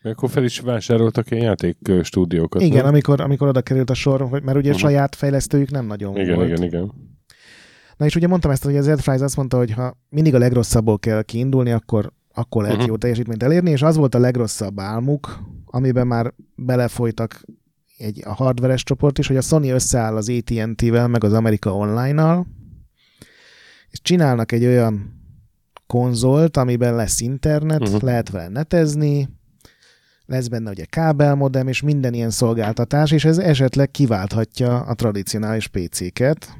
Mert 0.03 0.15
akkor 0.15 0.29
fel 0.29 0.43
is 0.43 0.59
vásároltak 0.59 1.31
ilyen 1.31 1.43
játék 1.43 1.77
ö, 1.89 2.03
stúdiókat. 2.03 2.61
Igen, 2.61 2.77
nem? 2.77 2.85
amikor, 2.85 3.21
amikor 3.21 3.47
oda 3.47 3.61
került 3.61 3.89
a 3.89 3.93
sor, 3.93 4.21
hogy, 4.21 4.43
mert 4.43 4.57
ugye 4.57 4.69
Aha. 4.69 4.79
saját 4.79 5.15
fejlesztőjük 5.15 5.71
nem 5.71 5.85
nagyon 5.85 6.17
igen, 6.17 6.35
volt. 6.35 6.47
igen, 6.47 6.63
igen. 6.63 6.91
Na 7.97 8.05
és 8.05 8.15
ugye 8.15 8.27
mondtam 8.27 8.51
ezt, 8.51 8.63
hogy 8.63 8.77
az 8.77 8.87
Ed 8.87 8.99
Fries 8.99 9.21
azt 9.21 9.35
mondta, 9.35 9.57
hogy 9.57 9.71
ha 9.71 9.97
mindig 10.09 10.35
a 10.35 10.37
legrosszabbból 10.37 10.99
kell 10.99 11.21
kiindulni, 11.23 11.71
akkor, 11.71 12.11
akkor 12.33 12.61
lehet 12.63 12.77
Mhm. 12.77 12.87
jó 12.87 12.97
teljesítményt 12.97 13.43
elérni, 13.43 13.69
és 13.71 13.81
az 13.81 13.95
volt 13.95 14.15
a 14.15 14.19
legrosszabb 14.19 14.79
álmuk, 14.79 15.39
amiben 15.65 16.07
már 16.07 16.33
belefolytak 16.55 17.41
egy, 17.97 18.21
a 18.25 18.33
hardveres 18.33 18.83
csoport 18.83 19.17
is, 19.17 19.27
hogy 19.27 19.37
a 19.37 19.41
Sony 19.41 19.67
összeáll 19.67 20.15
az 20.15 20.29
AT&T-vel, 20.29 21.07
meg 21.07 21.23
az 21.23 21.33
America 21.33 21.75
Online-nal, 21.75 22.47
és 23.89 24.01
csinálnak 24.01 24.51
egy 24.51 24.65
olyan 24.65 25.21
konzolt, 25.87 26.57
amiben 26.57 26.95
lesz 26.95 27.21
internet, 27.21 27.81
uh-huh. 27.81 28.01
lehet 28.01 28.29
vele 28.29 28.47
netezni, 28.47 29.29
lesz 30.25 30.47
benne 30.47 30.69
ugye 30.69 30.85
kábelmodem, 30.85 31.67
és 31.67 31.81
minden 31.81 32.13
ilyen 32.13 32.29
szolgáltatás, 32.29 33.11
és 33.11 33.25
ez 33.25 33.37
esetleg 33.37 33.91
kiválthatja 33.91 34.79
a 34.79 34.93
tradicionális 34.93 35.67
PC-ket. 35.67 36.57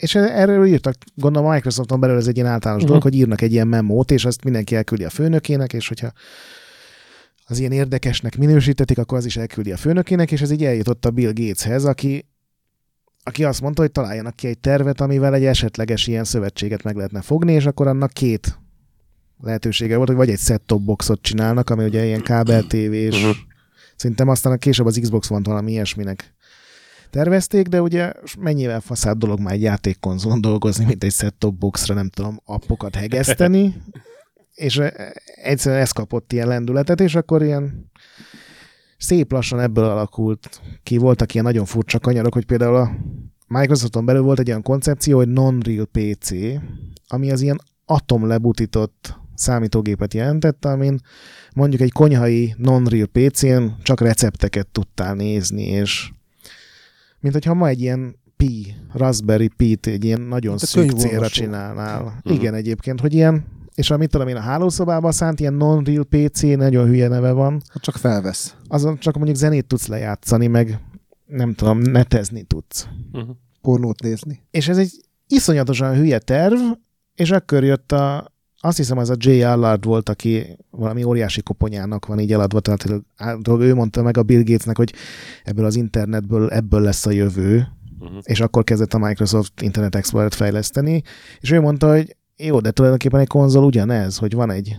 És 0.00 0.14
erről 0.14 0.66
írtak, 0.66 0.94
gondolom 1.14 1.48
a 1.48 1.52
Microsofton 1.54 2.00
belül 2.00 2.16
ez 2.16 2.26
egy 2.26 2.36
ilyen 2.36 2.48
általános 2.48 2.82
Mhm. 2.82 2.92
uh-huh. 2.92 3.02
dolog, 3.10 3.20
hogy 3.20 3.26
írnak 3.28 3.40
egy 3.40 3.52
ilyen 3.52 3.68
memót, 3.68 4.10
és 4.10 4.24
azt 4.24 4.44
mindenki 4.44 4.74
elküldi 4.76 5.04
a 5.04 5.10
főnökének, 5.10 5.72
és 5.72 5.88
hogyha 5.88 6.12
az 7.46 7.58
ilyen 7.58 7.72
érdekesnek 7.72 8.36
minősítetik, 8.38 8.98
akkor 8.98 9.18
az 9.18 9.24
is 9.24 9.36
elküldi 9.36 9.72
a 9.72 9.76
főnökének, 9.76 10.32
és 10.32 10.40
ez 10.40 10.50
így 10.50 10.64
eljutott 10.64 11.04
a 11.04 11.10
Bill 11.10 11.32
Gateshez, 11.32 11.84
aki, 11.84 12.28
aki 13.22 13.44
azt 13.44 13.60
mondta, 13.60 13.82
hogy 13.82 13.92
találjanak 13.92 14.36
ki 14.36 14.46
egy 14.46 14.58
tervet, 14.58 15.00
amivel 15.00 15.34
egy 15.34 15.44
esetleges 15.44 16.06
ilyen 16.06 16.24
szövetséget 16.24 16.82
meg 16.82 16.96
lehetne 16.96 17.20
fogni, 17.20 17.52
és 17.52 17.66
akkor 17.66 17.86
annak 17.86 18.12
két 18.12 18.58
lehetősége 19.42 19.96
volt, 19.96 20.08
hogy 20.08 20.16
vagy 20.16 20.30
egy 20.30 20.38
set-top 20.38 20.82
boxot 20.82 21.22
csinálnak, 21.22 21.70
ami 21.70 21.84
ugye 21.84 22.04
ilyen 22.04 22.22
kábel 22.22 22.62
tévés, 22.66 23.16
Mhm. 23.20 23.28
uh-huh. 23.28 23.42
szerintem 23.96 24.28
aztán 24.28 24.58
később 24.58 24.86
az 24.86 24.98
Xbox 25.02 25.28
van 25.28 25.42
valami 25.42 25.70
ilyesminek 25.72 26.34
tervezték, 27.10 27.66
de 27.66 27.82
ugye 27.82 28.12
mennyivel 28.38 28.80
faszább 28.80 29.18
dolog 29.18 29.40
már 29.40 29.54
egy 29.54 29.62
játékkonzolon 29.62 30.40
dolgozni, 30.40 30.84
mint 30.84 31.04
egy 31.04 31.12
set-top 31.12 31.54
boxra, 31.54 31.94
nem 31.94 32.08
tudom, 32.08 32.40
appokat 32.44 32.94
hegeszteni, 32.94 33.82
és 34.54 34.78
eh, 34.78 34.90
egyszerűen 35.34 35.80
ez 35.80 35.90
kapott 35.90 36.32
ilyen 36.32 36.48
lendületet, 36.48 37.00
és 37.00 37.14
akkor 37.14 37.42
ilyen 37.42 37.90
szép 38.98 39.32
lassan 39.32 39.60
ebből 39.60 39.84
alakult 39.84 40.60
ki. 40.82 40.98
Voltak 40.98 41.32
ilyen 41.32 41.46
nagyon 41.46 41.64
furcsa 41.64 41.98
kanyarok, 41.98 42.34
hogy 42.34 42.46
például 42.46 42.76
a 42.76 42.90
Microsofton 43.46 44.04
belül 44.04 44.22
volt 44.22 44.38
egy 44.38 44.48
olyan 44.48 44.62
koncepció, 44.62 45.16
hogy 45.16 45.28
non-real 45.28 45.86
PC, 45.92 46.30
ami 47.08 47.30
az 47.30 47.40
ilyen 47.40 47.60
atomlebutított 47.84 49.18
számítógépet 49.34 50.14
jelentett, 50.14 50.64
amin 50.64 51.00
mondjuk 51.54 51.80
egy 51.80 51.92
konyhai 51.92 52.54
non-real 52.56 53.06
PC-n 53.06 53.62
csak 53.82 54.00
recepteket 54.00 54.66
tudtál 54.66 55.14
nézni, 55.14 55.62
és 55.62 56.12
mint 57.20 57.34
hogyha 57.34 57.54
ma 57.54 57.68
egy 57.68 57.80
ilyen 57.80 58.18
Pi, 58.36 58.74
Raspberry 58.92 59.48
Pi-t 59.48 59.86
egy 59.86 60.04
ilyen 60.04 60.20
nagyon 60.20 60.54
a 60.54 60.58
szűk 60.58 60.90
célra 60.90 61.28
csinálnál. 61.28 62.02
Uh-huh. 62.02 62.34
Igen, 62.34 62.54
egyébként, 62.54 63.00
hogy 63.00 63.14
ilyen, 63.14 63.44
és 63.74 63.90
amit 63.90 64.10
tudom 64.10 64.28
én 64.28 64.36
a 64.36 64.40
hálószobában 64.40 65.12
szánt, 65.12 65.40
ilyen 65.40 65.54
non-real 65.54 66.04
PC, 66.04 66.42
nagyon 66.42 66.86
hülye 66.86 67.08
neve 67.08 67.32
van, 67.32 67.62
Hát 67.68 67.82
csak 67.82 67.96
felvesz. 67.96 68.54
azon 68.68 68.98
csak 68.98 69.14
mondjuk 69.14 69.36
zenét 69.36 69.66
tudsz 69.66 69.86
lejátszani, 69.86 70.46
meg 70.46 70.80
nem 71.26 71.54
tudom, 71.54 71.78
netezni 71.78 72.42
tudsz. 72.42 72.88
Uh-huh. 73.12 73.36
Pornót 73.60 74.02
nézni. 74.02 74.42
És 74.50 74.68
ez 74.68 74.78
egy 74.78 74.92
iszonyatosan 75.26 75.94
hülye 75.94 76.18
terv, 76.18 76.58
és 77.14 77.30
akkor 77.30 77.64
jött 77.64 77.92
a, 77.92 78.32
azt 78.62 78.76
hiszem 78.76 78.98
az 78.98 79.10
a 79.10 79.14
J. 79.18 79.42
Allard 79.42 79.84
volt, 79.84 80.08
aki 80.08 80.56
valami 80.70 81.02
óriási 81.02 81.42
koponyának 81.42 82.06
van 82.06 82.18
így 82.20 82.32
eladva, 82.32 82.60
tehát 82.60 83.04
ő 83.46 83.74
mondta 83.74 84.02
meg 84.02 84.16
a 84.16 84.22
Bill 84.22 84.42
Gatesnek, 84.42 84.76
hogy 84.76 84.94
ebből 85.44 85.64
az 85.64 85.76
internetből 85.76 86.50
ebből 86.50 86.80
lesz 86.80 87.06
a 87.06 87.10
jövő, 87.10 87.68
Uh-huh. 88.00 88.18
és 88.22 88.40
akkor 88.40 88.64
kezdett 88.64 88.94
a 88.94 88.98
Microsoft 88.98 89.62
Internet 89.62 89.94
Explorer-t 89.94 90.34
fejleszteni, 90.34 91.02
és 91.40 91.50
ő 91.50 91.60
mondta, 91.60 91.92
hogy 91.92 92.16
jó, 92.36 92.60
de 92.60 92.70
tulajdonképpen 92.70 93.20
egy 93.20 93.26
konzol 93.26 93.64
ugyanez, 93.64 94.16
hogy 94.16 94.34
van 94.34 94.50
egy 94.50 94.76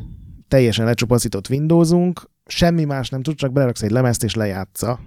teljesen 0.48 0.86
lecsupaszított 0.86 1.50
Windowsunk, 1.50 2.30
semmi 2.46 2.84
más 2.84 3.10
nem 3.10 3.22
tud, 3.22 3.36
csak 3.36 3.52
beleraksz 3.52 3.82
egy 3.82 3.91
lemezt 3.91 4.24
és 4.24 4.36
lejátsza. 4.36 5.00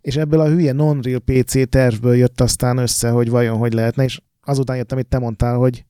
És 0.00 0.16
ebből 0.16 0.40
a 0.40 0.48
hülye 0.48 0.72
non-real 0.72 1.20
PC 1.20 1.68
tervből 1.68 2.16
jött 2.16 2.40
aztán 2.40 2.78
össze, 2.78 3.10
hogy 3.10 3.30
vajon 3.30 3.58
hogy 3.58 3.72
lehetne, 3.72 4.04
és 4.04 4.20
azután 4.40 4.76
jött, 4.76 4.92
amit 4.92 5.08
te 5.08 5.18
mondtál, 5.18 5.56
hogy 5.56 5.84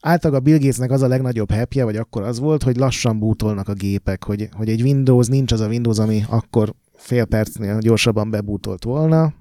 általában 0.00 0.40
a 0.40 0.44
Bill 0.44 0.58
Gatesnek 0.58 0.90
az 0.90 1.02
a 1.02 1.08
legnagyobb 1.08 1.50
happy 1.52 1.82
vagy 1.82 1.96
akkor 1.96 2.22
az 2.22 2.38
volt, 2.38 2.62
hogy 2.62 2.76
lassan 2.76 3.18
bútolnak 3.18 3.68
a 3.68 3.72
gépek, 3.72 4.24
hogy, 4.24 4.48
hogy 4.52 4.68
egy 4.68 4.82
Windows 4.82 5.26
nincs 5.26 5.52
az 5.52 5.60
a 5.60 5.68
Windows, 5.68 5.98
ami 5.98 6.24
akkor 6.28 6.74
fél 6.94 7.24
percnél 7.24 7.78
gyorsabban 7.78 8.30
bebútolt 8.30 8.84
volna, 8.84 9.32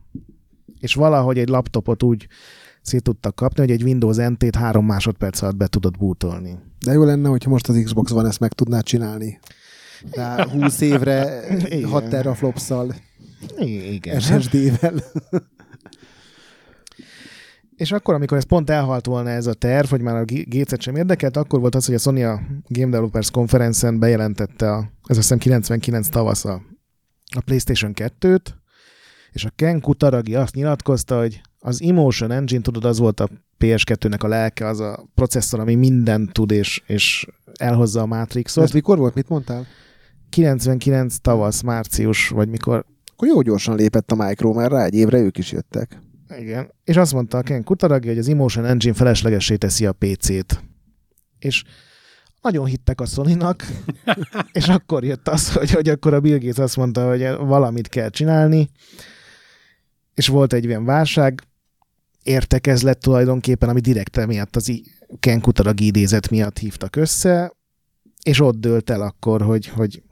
és 0.79 0.93
valahogy 0.93 1.37
egy 1.37 1.49
laptopot 1.49 2.03
úgy 2.03 2.27
szét 2.81 3.03
tudtak 3.03 3.35
kapni, 3.35 3.61
hogy 3.61 3.71
egy 3.71 3.83
Windows 3.83 4.15
NT-t 4.15 4.55
három 4.55 4.85
másodperc 4.85 5.41
alatt 5.41 5.55
be 5.55 5.67
tudod 5.67 5.97
bútolni. 5.97 6.57
De 6.85 6.91
jó 6.91 7.03
lenne, 7.03 7.29
hogyha 7.29 7.49
most 7.49 7.69
az 7.69 7.81
Xbox 7.83 8.11
van 8.11 8.25
ezt 8.25 8.39
meg 8.39 8.53
tudná 8.53 8.79
csinálni. 8.79 9.39
De 10.11 10.47
20 10.51 10.81
évre 10.81 11.41
Igen. 11.65 11.89
6 11.89 12.09
teraflopszal, 12.09 12.95
Igen. 13.57 14.19
SSD-vel. 14.19 14.93
És 17.79 17.91
akkor, 17.91 18.13
amikor 18.13 18.37
ez 18.37 18.43
pont 18.43 18.69
elhalt 18.69 19.05
volna 19.05 19.29
ez 19.29 19.47
a 19.47 19.53
terv, 19.53 19.89
hogy 19.89 20.01
már 20.01 20.15
a 20.15 20.25
Gates-et 20.25 20.81
sem 20.81 20.95
érdekelt, 20.95 21.37
akkor 21.37 21.59
volt 21.59 21.75
az, 21.75 21.85
hogy 21.85 21.95
a 21.95 21.97
Sony 21.97 22.23
a 22.23 22.41
Game 22.67 22.89
Developers 22.89 23.31
Conference-en 23.31 23.99
bejelentette, 23.99 24.71
a, 24.71 24.77
ez 24.77 25.17
azt 25.17 25.17
hiszem 25.17 25.37
99 25.37 26.07
tavasz 26.07 26.45
a, 26.45 26.61
a 27.35 27.41
PlayStation 27.41 27.91
2-t, 27.95 28.45
és 29.31 29.45
a 29.45 29.51
Ken 29.55 29.81
Kutaragi 29.81 30.35
azt 30.35 30.55
nyilatkozta, 30.55 31.19
hogy 31.19 31.41
az 31.59 31.81
Emotion 31.81 32.31
Engine, 32.31 32.61
tudod, 32.61 32.85
az 32.85 32.99
volt 32.99 33.19
a 33.19 33.29
PS2-nek 33.59 34.19
a 34.19 34.27
lelke, 34.27 34.67
az 34.67 34.79
a 34.79 35.09
processzor, 35.15 35.59
ami 35.59 35.75
mindent 35.75 36.31
tud, 36.31 36.51
és, 36.51 36.83
és 36.87 37.27
elhozza 37.53 38.01
a 38.01 38.05
Matrixot. 38.05 38.63
Ez 38.63 38.71
mikor 38.71 38.97
volt? 38.97 39.13
Mit 39.13 39.29
mondtál? 39.29 39.65
99 40.29 41.17
tavasz, 41.17 41.61
március, 41.61 42.29
vagy 42.29 42.49
mikor 42.49 42.85
Akkor 43.11 43.27
jó 43.27 43.41
gyorsan 43.41 43.75
lépett 43.75 44.11
a 44.11 44.15
Micro, 44.15 44.53
mert 44.53 44.71
rá 44.71 44.83
egy 44.83 44.93
évre 44.93 45.17
ők 45.17 45.37
is 45.37 45.51
jöttek. 45.51 45.99
Igen. 46.37 46.71
És 46.83 46.95
azt 46.95 47.13
mondta 47.13 47.37
a 47.37 47.41
Ken 47.41 47.63
Kutaragi, 47.63 48.07
hogy 48.07 48.17
az 48.17 48.27
Emotion 48.27 48.65
Engine 48.65 48.93
feleslegessé 48.93 49.55
teszi 49.55 49.85
a 49.85 49.91
PC-t. 49.93 50.63
És 51.39 51.63
nagyon 52.41 52.65
hittek 52.65 53.01
a 53.01 53.05
sony 53.05 53.37
és 54.51 54.67
akkor 54.67 55.03
jött 55.03 55.27
az, 55.27 55.53
hogy, 55.53 55.71
hogy 55.71 55.89
akkor 55.89 56.13
a 56.13 56.19
Bill 56.19 56.37
Gates 56.37 56.57
azt 56.57 56.77
mondta, 56.77 57.07
hogy 57.07 57.27
valamit 57.37 57.87
kell 57.87 58.09
csinálni, 58.09 58.69
és 60.13 60.27
volt 60.27 60.53
egy 60.53 60.63
ilyen 60.63 60.85
válság, 60.85 61.43
értekezlet 62.23 62.99
tulajdonképpen, 62.99 63.69
ami 63.69 63.79
direkt 63.79 64.17
emiatt 64.17 64.55
az 64.55 64.69
i- 64.69 64.83
Ken 65.19 65.41
Kutaragi 65.41 65.85
idézet 65.85 66.29
miatt 66.29 66.57
hívtak 66.57 66.95
össze, 66.95 67.53
és 68.23 68.39
ott 68.39 68.59
dőlt 68.59 68.89
el 68.89 69.01
akkor, 69.01 69.41
hogy, 69.41 69.67
hogy 69.67 70.03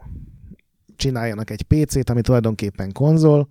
csináljanak 0.95 1.49
egy 1.49 1.61
PC-t, 1.61 2.09
ami 2.09 2.21
tulajdonképpen 2.21 2.91
konzol, 2.91 3.49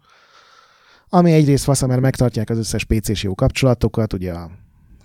ami 1.09 1.33
egyrészt 1.33 1.65
fasz, 1.65 1.87
mert 1.87 2.01
megtartják 2.01 2.51
az 2.51 2.59
összes 2.59 2.85
PC-s 2.85 3.23
jó 3.23 3.35
kapcsolatokat, 3.35 4.13
ugye 4.13 4.33
a 4.33 4.51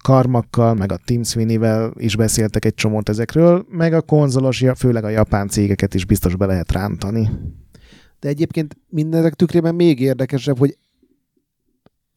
Karmakkal, 0.03 0.73
meg 0.73 0.91
a 0.91 0.99
Tim 1.05 1.23
Sweeney-vel 1.23 1.93
is 1.97 2.15
beszéltek 2.15 2.65
egy 2.65 2.73
csomót 2.73 3.09
ezekről, 3.09 3.65
meg 3.69 3.93
a 3.93 4.01
konzolos, 4.01 4.63
főleg 4.75 5.03
a 5.03 5.09
japán 5.09 5.47
cégeket 5.47 5.93
is 5.93 6.05
biztos 6.05 6.35
be 6.35 6.45
lehet 6.45 6.71
rántani. 6.71 7.29
De 8.19 8.27
egyébként 8.27 8.77
mindezek 8.89 9.33
tükrében 9.33 9.75
még 9.75 9.99
érdekesebb, 9.99 10.57
hogy 10.57 10.77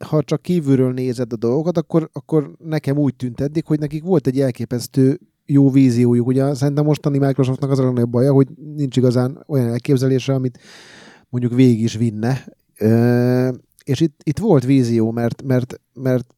ha 0.05 0.23
csak 0.23 0.43
kívülről 0.43 0.93
nézed 0.93 1.33
a 1.33 1.37
dolgokat, 1.37 1.79
akkor, 1.79 2.11
akkor 2.13 2.51
nekem 2.59 2.97
úgy 2.97 3.15
tűnt 3.15 3.41
eddig, 3.41 3.67
hogy 3.67 3.79
nekik 3.79 4.03
volt 4.03 4.27
egy 4.27 4.41
elképesztő 4.41 5.21
jó 5.47 5.71
víziójuk. 5.71 6.27
Ugye 6.27 6.55
szerintem 6.55 6.85
mostani 6.85 7.19
Microsoftnak 7.19 7.71
az 7.71 7.79
a 7.79 7.85
legnagyobb 7.85 8.11
baja, 8.11 8.33
hogy 8.33 8.49
nincs 8.77 8.97
igazán 8.97 9.45
olyan 9.47 9.69
elképzelése, 9.69 10.35
amit 10.35 10.59
mondjuk 11.29 11.55
végig 11.55 11.81
is 11.83 11.97
vinne. 11.97 12.45
És 13.85 14.01
itt, 14.01 14.21
itt 14.23 14.39
volt 14.39 14.65
vízió, 14.65 15.11
mert, 15.11 15.43
mert, 15.43 15.81
mert 15.93 16.35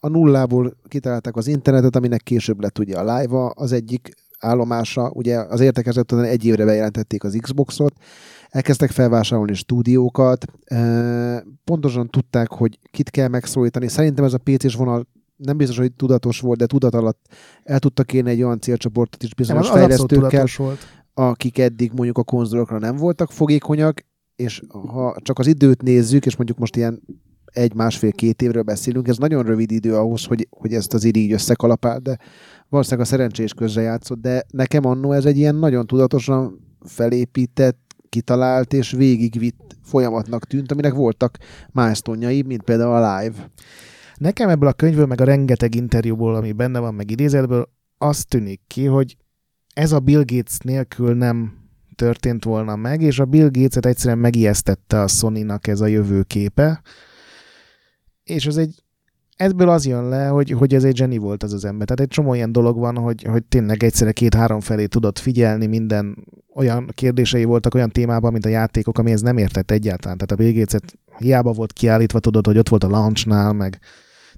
a 0.00 0.08
nullából 0.08 0.76
kitalálták 0.88 1.36
az 1.36 1.46
internetet, 1.46 1.96
aminek 1.96 2.22
később 2.22 2.60
lett 2.60 2.78
ugye 2.78 2.98
a 2.98 3.18
live 3.18 3.50
az 3.54 3.72
egyik 3.72 4.14
állomása, 4.38 5.10
ugye 5.14 5.38
az 5.38 5.60
értekezett 5.60 6.12
után 6.12 6.24
egy 6.24 6.44
évre 6.44 6.64
bejelentették 6.64 7.24
az 7.24 7.38
Xboxot, 7.40 7.94
elkezdtek 8.48 8.90
felvásárolni 8.90 9.54
stúdiókat, 9.54 10.44
pontosan 11.64 12.08
tudták, 12.10 12.50
hogy 12.50 12.78
kit 12.90 13.10
kell 13.10 13.28
megszólítani. 13.28 13.88
Szerintem 13.88 14.24
ez 14.24 14.32
a 14.32 14.38
PC-s 14.38 14.74
vonal 14.74 15.06
nem 15.36 15.56
biztos, 15.56 15.78
hogy 15.78 15.92
tudatos 15.92 16.40
volt, 16.40 16.58
de 16.58 16.66
tudat 16.66 16.94
alatt 16.94 17.26
el 17.62 17.78
tudtak 17.78 18.12
érni 18.12 18.30
egy 18.30 18.42
olyan 18.42 18.60
célcsoportot 18.60 19.22
is 19.22 19.34
Nem, 19.34 19.36
bizonyos 19.36 19.68
abszolút 19.68 19.88
fejlesztőkkel, 19.88 20.46
volt. 20.56 20.78
akik 21.14 21.58
eddig 21.58 21.92
mondjuk 21.92 22.18
a 22.18 22.24
konzolokra 22.24 22.78
nem 22.78 22.96
voltak 22.96 23.30
fogékonyak, 23.30 24.04
és 24.36 24.62
ha 24.68 25.16
csak 25.22 25.38
az 25.38 25.46
időt 25.46 25.82
nézzük, 25.82 26.26
és 26.26 26.36
mondjuk 26.36 26.58
most 26.58 26.76
ilyen 26.76 27.02
egy-másfél-két 27.44 28.42
évről 28.42 28.62
beszélünk, 28.62 29.08
ez 29.08 29.16
nagyon 29.16 29.42
rövid 29.42 29.70
idő 29.70 29.96
ahhoz, 29.96 30.24
hogy, 30.24 30.48
hogy 30.50 30.74
ezt 30.74 30.94
az 30.94 31.04
így 31.04 31.32
összekalapál, 31.32 31.98
de 31.98 32.18
valószínűleg 32.68 33.06
a 33.06 33.10
szerencsés 33.10 33.54
közre 33.54 33.82
játszott, 33.82 34.20
de 34.20 34.44
nekem 34.50 34.84
annó 34.84 35.12
ez 35.12 35.24
egy 35.24 35.36
ilyen 35.36 35.54
nagyon 35.54 35.86
tudatosan 35.86 36.60
felépített, 36.80 37.78
kitalált 38.08 38.72
és 38.72 38.90
végigvitt 38.90 39.76
folyamatnak 39.82 40.46
tűnt, 40.46 40.72
aminek 40.72 40.92
voltak 40.92 41.38
milestone 41.72 42.26
mint 42.26 42.62
például 42.62 42.92
a 42.92 43.18
live. 43.18 43.50
Nekem 44.16 44.48
ebből 44.48 44.68
a 44.68 44.72
könyvből, 44.72 45.06
meg 45.06 45.20
a 45.20 45.24
rengeteg 45.24 45.74
interjúból, 45.74 46.34
ami 46.34 46.52
benne 46.52 46.78
van, 46.78 46.94
meg 46.94 47.10
idézetből, 47.10 47.68
az 47.98 48.24
tűnik 48.24 48.60
ki, 48.66 48.84
hogy 48.84 49.16
ez 49.74 49.92
a 49.92 50.00
Bill 50.00 50.22
Gates 50.24 50.58
nélkül 50.58 51.14
nem 51.14 51.63
történt 51.94 52.44
volna 52.44 52.76
meg, 52.76 53.00
és 53.00 53.18
a 53.18 53.24
Bill 53.24 53.48
Gates-et 53.50 53.86
egyszerűen 53.86 54.18
megijesztette 54.18 55.00
a 55.00 55.06
Sony-nak 55.06 55.66
ez 55.66 55.80
a 55.80 55.86
jövőképe, 55.86 56.82
és 58.24 58.46
ez 58.46 58.56
egy 58.56 58.84
ebből 59.36 59.68
az 59.68 59.86
jön 59.86 60.08
le, 60.08 60.26
hogy, 60.26 60.50
hogy 60.50 60.74
ez 60.74 60.84
egy 60.84 60.96
zseni 60.96 61.18
volt 61.18 61.42
az 61.42 61.52
az 61.52 61.64
ember. 61.64 61.86
Tehát 61.86 62.00
egy 62.00 62.16
csomó 62.16 62.34
ilyen 62.34 62.52
dolog 62.52 62.78
van, 62.78 62.96
hogy, 62.96 63.22
hogy 63.22 63.44
tényleg 63.44 63.82
egyszerre 63.82 64.12
két-három 64.12 64.60
felé 64.60 64.86
tudott 64.86 65.18
figyelni, 65.18 65.66
minden 65.66 66.26
olyan 66.54 66.90
kérdései 66.94 67.44
voltak 67.44 67.74
olyan 67.74 67.90
témában, 67.90 68.32
mint 68.32 68.44
a 68.44 68.48
játékok, 68.48 68.98
amihez 68.98 69.20
nem 69.20 69.36
értett 69.36 69.70
egyáltalán. 69.70 70.16
Tehát 70.16 70.32
a 70.32 70.44
Bill 70.44 70.60
Gates-et 70.60 70.98
hiába 71.18 71.52
volt 71.52 71.72
kiállítva, 71.72 72.18
tudod, 72.18 72.46
hogy 72.46 72.58
ott 72.58 72.68
volt 72.68 72.84
a 72.84 72.88
launchnál, 72.88 73.52
meg 73.52 73.78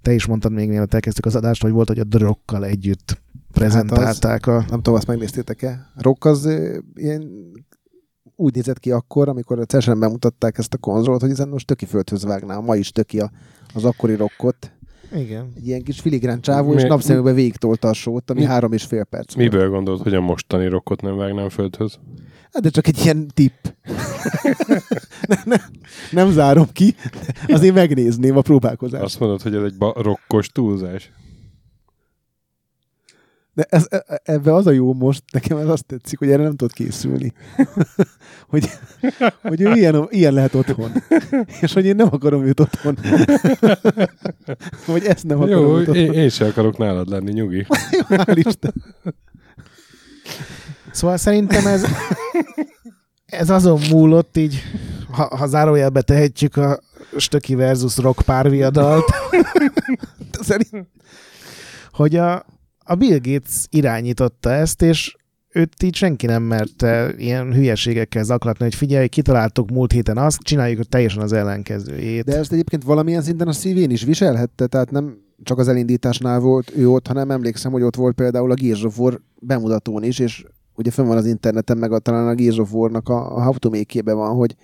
te 0.02 0.12
is 0.12 0.26
mondtad 0.26 0.52
még 0.52 0.68
mielőtt 0.68 0.94
elkezdtük 0.94 1.26
az 1.26 1.36
adást, 1.36 1.62
hogy 1.62 1.70
volt, 1.70 1.88
hogy 1.88 1.98
a 1.98 2.04
drokkal 2.04 2.64
együtt 2.64 3.22
prezentálták 3.58 4.44
hát 4.44 4.56
az, 4.56 4.64
a... 4.64 4.66
Nem 4.68 4.76
tudom, 4.76 4.94
azt 4.94 5.06
megnéztétek-e? 5.06 5.92
Rock 5.96 6.24
az 6.24 6.48
ilyen 6.94 7.52
úgy 8.36 8.54
nézett 8.54 8.78
ki 8.78 8.90
akkor, 8.90 9.28
amikor 9.28 9.58
a 9.58 9.64
CES-en 9.64 10.00
bemutatták 10.00 10.58
ezt 10.58 10.74
a 10.74 10.78
konzolt, 10.78 11.20
hogy 11.20 11.30
ezen 11.30 11.48
most 11.48 11.66
töki 11.66 11.84
földhöz 11.84 12.24
vágná. 12.24 12.58
Ma 12.58 12.76
is 12.76 12.90
töki 12.90 13.20
a, 13.20 13.30
az 13.74 13.84
akkori 13.84 14.14
rockot. 14.14 14.72
Igen. 15.14 15.52
Egy 15.56 15.66
ilyen 15.66 15.82
kis 15.82 16.00
filigrán 16.00 16.40
csávó, 16.40 16.72
Mi, 16.72 16.80
és 16.80 16.88
napszeműbe 16.88 17.32
végigtolta 17.32 17.88
a 17.88 17.92
sót, 17.92 18.30
ami 18.30 18.40
mi, 18.40 18.46
három 18.46 18.72
és 18.72 18.84
fél 18.84 19.04
perc 19.04 19.34
Miből 19.34 19.60
volt. 19.60 19.72
gondolod, 19.72 20.02
hogy 20.02 20.14
a 20.14 20.20
mostani 20.20 20.68
rockot 20.68 21.02
nem 21.02 21.16
vágnám 21.16 21.48
földhöz? 21.48 21.98
Hát 22.52 22.62
de 22.62 22.68
csak 22.68 22.86
egy 22.86 23.04
ilyen 23.04 23.26
tipp. 23.34 23.64
nem, 25.28 25.42
nem, 25.44 25.60
nem 26.10 26.30
zárom 26.30 26.66
ki, 26.72 26.94
azért 27.48 27.74
megnézném 27.74 28.36
a 28.36 28.40
próbálkozást. 28.40 29.04
Azt 29.04 29.20
mondod, 29.20 29.42
hogy 29.42 29.54
ez 29.54 29.62
egy 29.62 29.74
rokkos 29.78 30.48
túlzás? 30.48 31.12
De 33.56 33.66
ez, 33.68 33.86
e, 33.90 34.04
e, 34.06 34.20
ebbe 34.24 34.54
az 34.54 34.66
a 34.66 34.70
jó 34.70 34.92
most, 34.92 35.22
nekem 35.32 35.56
ez 35.58 35.68
azt 35.68 35.84
tetszik, 35.84 36.18
hogy 36.18 36.30
erre 36.30 36.42
nem 36.42 36.56
tudod 36.56 36.72
készülni. 36.72 37.32
hogy, 38.52 38.70
hogy 39.42 39.60
ő 39.60 39.72
ilyen, 39.72 40.06
ilyen 40.10 40.32
lehet 40.32 40.54
otthon. 40.54 40.92
És 41.60 41.72
hogy 41.72 41.86
én 41.86 41.96
nem 41.96 42.08
akarom 42.10 42.44
őt 42.44 42.60
otthon. 42.60 42.98
vagy 44.86 45.04
ezt 45.04 45.24
nem 45.24 45.40
akarom 45.40 45.64
Jó, 45.64 45.74
otthon. 45.74 45.94
Én, 45.94 46.12
én 46.12 46.28
sem 46.28 46.48
akarok 46.48 46.78
nálad 46.78 47.08
lenni, 47.08 47.32
nyugi. 47.32 47.66
Hál' 48.08 48.42
Isten. 48.46 48.74
Szóval 50.90 51.16
szerintem 51.16 51.66
ez, 51.66 51.84
ez 53.26 53.50
azon 53.50 53.80
múlott 53.90 54.36
így, 54.36 54.62
ha, 55.10 55.36
ha 55.36 55.46
zárójelbe 55.46 56.02
tehetjük 56.02 56.56
a 56.56 56.80
Stöki 57.16 57.54
versus 57.54 57.96
Rock 57.96 58.22
párviadalt, 58.22 59.04
szerint, 60.40 60.88
hogy 61.92 62.16
a, 62.16 62.44
a 62.86 62.94
Bill 62.94 63.18
Gates 63.22 63.66
irányította 63.70 64.50
ezt, 64.50 64.82
és 64.82 65.16
őt 65.52 65.82
így 65.82 65.94
senki 65.94 66.26
nem 66.26 66.42
merte 66.42 67.14
ilyen 67.16 67.52
hülyeségekkel 67.52 68.24
zaklatni, 68.24 68.64
hogy 68.64 68.74
figyelj, 68.74 69.08
kitaláltuk 69.08 69.70
múlt 69.70 69.92
héten 69.92 70.18
azt, 70.18 70.38
csináljuk 70.38 70.88
teljesen 70.88 71.22
az 71.22 71.32
ellenkezőjét. 71.32 72.24
De 72.24 72.36
ezt 72.36 72.52
egyébként 72.52 72.84
valamilyen 72.84 73.22
szinten 73.22 73.48
a 73.48 73.52
szívén 73.52 73.90
is 73.90 74.04
viselhette, 74.04 74.66
tehát 74.66 74.90
nem 74.90 75.18
csak 75.42 75.58
az 75.58 75.68
elindításnál 75.68 76.40
volt 76.40 76.72
ő 76.76 76.88
ott, 76.88 77.06
hanem 77.06 77.30
emlékszem, 77.30 77.72
hogy 77.72 77.82
ott 77.82 77.96
volt 77.96 78.14
például 78.14 78.50
a 78.50 78.54
Gears 78.54 78.82
of 78.82 78.98
War 78.98 79.20
bemutatón 79.40 80.02
is, 80.02 80.18
és 80.18 80.44
ugye 80.74 80.90
fönn 80.90 81.06
van 81.06 81.16
az 81.16 81.26
interneten, 81.26 81.78
meg 81.78 81.92
a, 81.92 81.98
talán 81.98 82.28
a 82.28 82.34
Gears 82.34 82.58
of 82.58 82.72
War-nak 82.72 83.08
a, 83.08 83.48
a 83.48 83.54
to 83.58 83.70
van, 84.02 84.34
hogy 84.34 84.54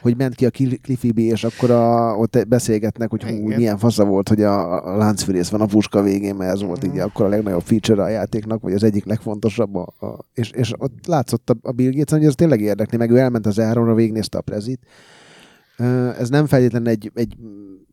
hogy 0.00 0.16
ment 0.16 0.34
ki 0.34 0.46
a 0.46 0.50
Cliffy 0.82 1.12
és 1.14 1.44
akkor 1.44 1.70
a, 1.70 2.14
ott 2.16 2.44
beszélgetnek, 2.48 3.10
hogy 3.10 3.22
hú, 3.22 3.46
milyen 3.46 3.78
fasza 3.78 4.04
volt, 4.04 4.28
hogy 4.28 4.42
a, 4.42 4.86
a 4.92 4.96
láncfűrész 4.96 5.48
van 5.48 5.60
a 5.60 5.66
puska 5.66 6.02
végén, 6.02 6.34
mert 6.34 6.52
ez 6.52 6.62
volt 6.62 6.84
így 6.84 6.90
mhm. 6.90 7.00
akkor 7.00 7.26
a 7.26 7.28
legnagyobb 7.28 7.62
feature 7.62 8.02
a 8.02 8.08
játéknak, 8.08 8.62
vagy 8.62 8.72
az 8.72 8.82
egyik 8.82 9.04
legfontosabb. 9.04 9.74
A, 9.74 9.94
a, 10.00 10.18
és, 10.34 10.50
és 10.50 10.72
ott 10.78 11.06
látszott 11.06 11.50
a, 11.50 11.56
a 11.62 11.72
Bill 11.72 11.90
Gates, 11.90 12.18
hogy 12.18 12.28
ez 12.28 12.34
tényleg 12.34 12.60
érdekli, 12.60 12.96
meg 12.96 13.10
ő 13.10 13.18
elment 13.18 13.46
az 13.46 13.60
Áronra, 13.60 13.94
végignézte 13.94 14.38
a 14.38 14.42
prezit. 14.42 14.80
Ez 16.18 16.28
nem 16.28 16.46
feltétlenül 16.46 16.88
egy, 16.88 17.10
egy 17.14 17.36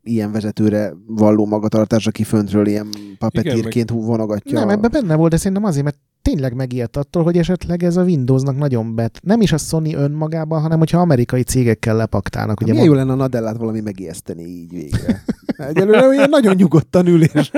ilyen 0.04 0.32
vezetőre 0.32 0.94
valló 1.08 1.46
magatartás, 1.46 2.08
aki 2.08 2.24
föntről 2.24 2.68
ilyen 2.68 2.88
papetírként 3.18 3.94
meg... 3.94 4.04
vonogatja. 4.04 4.60
Nem, 4.60 4.70
ebben 4.70 4.92
benne 4.92 5.16
volt, 5.16 5.32
de 5.32 5.38
szerintem 5.38 5.64
azért, 5.64 5.84
mert 5.84 5.98
tényleg 6.28 6.54
megijedt 6.54 6.98
attól, 6.98 7.24
hogy 7.24 7.38
esetleg 7.38 7.84
ez 7.84 7.98
a 7.98 8.04
Windowsnak 8.04 8.58
nagyon 8.58 8.96
bet. 8.96 9.20
Nem 9.24 9.42
is 9.42 9.52
a 9.52 9.58
Sony 9.58 9.94
önmagában, 9.94 10.62
hanem 10.62 10.78
hogyha 10.78 11.00
amerikai 11.00 11.44
cégekkel 11.44 11.96
lepaktálnak. 11.96 12.62
Ugye 12.62 12.72
milyen 12.72 12.88
mond... 12.88 12.98
jó 12.98 13.06
lenne 13.06 13.20
a 13.20 13.24
Nadellát 13.24 13.58
valami 13.58 13.82
megijeszteni 13.82 14.44
így 14.44 14.72
végre. 14.72 15.24
Egyelőre 15.58 16.08
olyan 16.08 16.30
nagyon 16.30 16.56
nyugodtan 16.56 17.08
ül, 17.08 17.24
és... 17.24 17.52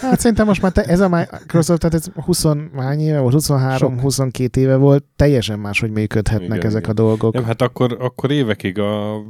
Hát 0.00 0.20
szerintem 0.20 0.46
most 0.46 0.62
már 0.62 0.72
te, 0.72 0.82
ez 0.82 1.00
a 1.00 1.08
Microsoft, 1.08 1.80
tehát 1.80 1.94
ez 1.94 2.06
20 2.24 2.44
hány 2.76 3.00
éve 3.00 3.18
volt, 3.18 3.32
23, 3.32 4.00
22 4.00 4.60
éve 4.60 4.76
volt, 4.76 5.04
teljesen 5.16 5.58
máshogy 5.58 5.90
működhetnek 5.90 6.56
igen, 6.56 6.66
ezek 6.66 6.82
igen. 6.82 6.90
a 6.90 6.94
dolgok. 6.94 7.34
Nem, 7.34 7.44
hát 7.44 7.62
akkor, 7.62 7.96
akkor 8.00 8.30
évekig 8.30 8.78
a 8.78 9.22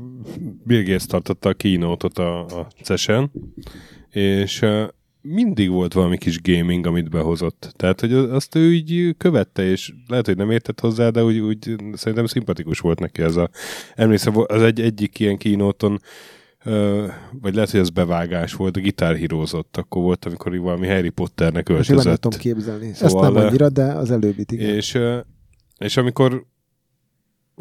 Bill 0.64 0.82
Gates 0.82 1.06
tartotta 1.06 1.48
a 1.48 1.52
kínótot 1.52 2.18
a, 2.18 2.44
a 2.44 2.66
CES-en, 2.82 3.30
és 4.10 4.64
mindig 5.28 5.70
volt 5.70 5.92
valami 5.92 6.18
kis 6.18 6.40
gaming, 6.42 6.86
amit 6.86 7.10
behozott. 7.10 7.72
Tehát, 7.76 8.00
hogy 8.00 8.12
azt 8.12 8.54
ő 8.54 8.72
így 8.72 9.14
követte, 9.16 9.64
és 9.64 9.92
lehet, 10.06 10.26
hogy 10.26 10.36
nem 10.36 10.50
értett 10.50 10.80
hozzá, 10.80 11.08
de 11.10 11.24
úgy, 11.24 11.38
úgy 11.38 11.74
szerintem 11.92 12.26
szimpatikus 12.26 12.80
volt 12.80 12.98
neki 12.98 13.22
ez 13.22 13.36
a... 13.36 13.50
Emlékszem, 13.94 14.32
az 14.46 14.62
egy, 14.62 14.80
egyik 14.80 15.18
ilyen 15.18 15.36
kínóton 15.36 16.00
vagy 17.40 17.54
lehet, 17.54 17.70
hogy 17.70 17.80
ez 17.80 17.90
bevágás 17.90 18.52
volt, 18.52 18.76
a 18.76 18.80
gitárhírózott, 18.80 19.76
akkor 19.76 20.02
volt, 20.02 20.24
amikor 20.24 20.58
valami 20.58 20.86
Harry 20.86 21.08
Potternek 21.08 21.68
öltözött. 21.68 22.04
Most 22.04 22.20
tudom 22.20 22.38
képzelni. 22.38 22.92
Szóval, 22.94 23.24
Ezt 23.24 23.34
nem 23.34 23.44
annyira, 23.44 23.68
de 23.68 23.84
az 23.84 24.10
előbbit 24.10 24.52
igen. 24.52 24.74
És, 24.74 24.98
és 25.78 25.96
amikor 25.96 26.46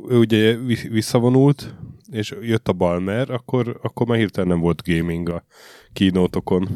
ő 0.10 0.18
ugye 0.18 0.58
visszavonult, 0.90 1.76
és 2.12 2.36
jött 2.42 2.68
a 2.68 2.74
Balmer, 2.74 3.30
akkor, 3.30 3.80
akkor 3.82 4.08
már 4.08 4.18
hirtelen 4.18 4.50
nem 4.50 4.60
volt 4.60 4.82
gaming 4.86 5.30
a 5.30 5.46
kínótokon. 5.94 6.68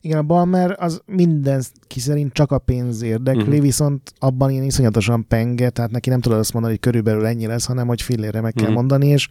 Igen, 0.00 0.18
a 0.18 0.22
Balmer 0.22 0.76
az 0.78 1.02
minden 1.06 1.62
szerint 1.96 2.32
csak 2.32 2.52
a 2.52 2.58
pénz 2.58 3.02
érdekli, 3.02 3.42
uh-huh. 3.42 3.60
viszont 3.60 4.12
abban 4.18 4.50
ilyen 4.50 4.64
iszonyatosan 4.64 5.26
penge, 5.28 5.70
tehát 5.70 5.90
neki 5.90 6.08
nem 6.08 6.20
tudod 6.20 6.38
azt 6.38 6.52
mondani, 6.52 6.74
hogy 6.74 6.82
körülbelül 6.82 7.26
ennyi 7.26 7.46
lesz, 7.46 7.66
hanem 7.66 7.86
hogy 7.86 8.02
fillére 8.02 8.40
meg 8.40 8.52
kell 8.52 8.62
uh-huh. 8.62 8.78
mondani, 8.78 9.06
és 9.06 9.28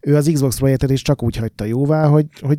ő 0.00 0.16
az 0.16 0.30
Xbox 0.32 0.58
projektet 0.58 0.90
is 0.90 1.02
csak 1.02 1.22
úgy 1.22 1.36
hagyta 1.36 1.64
jóvá, 1.64 2.06
hogy, 2.06 2.26
hogy 2.40 2.58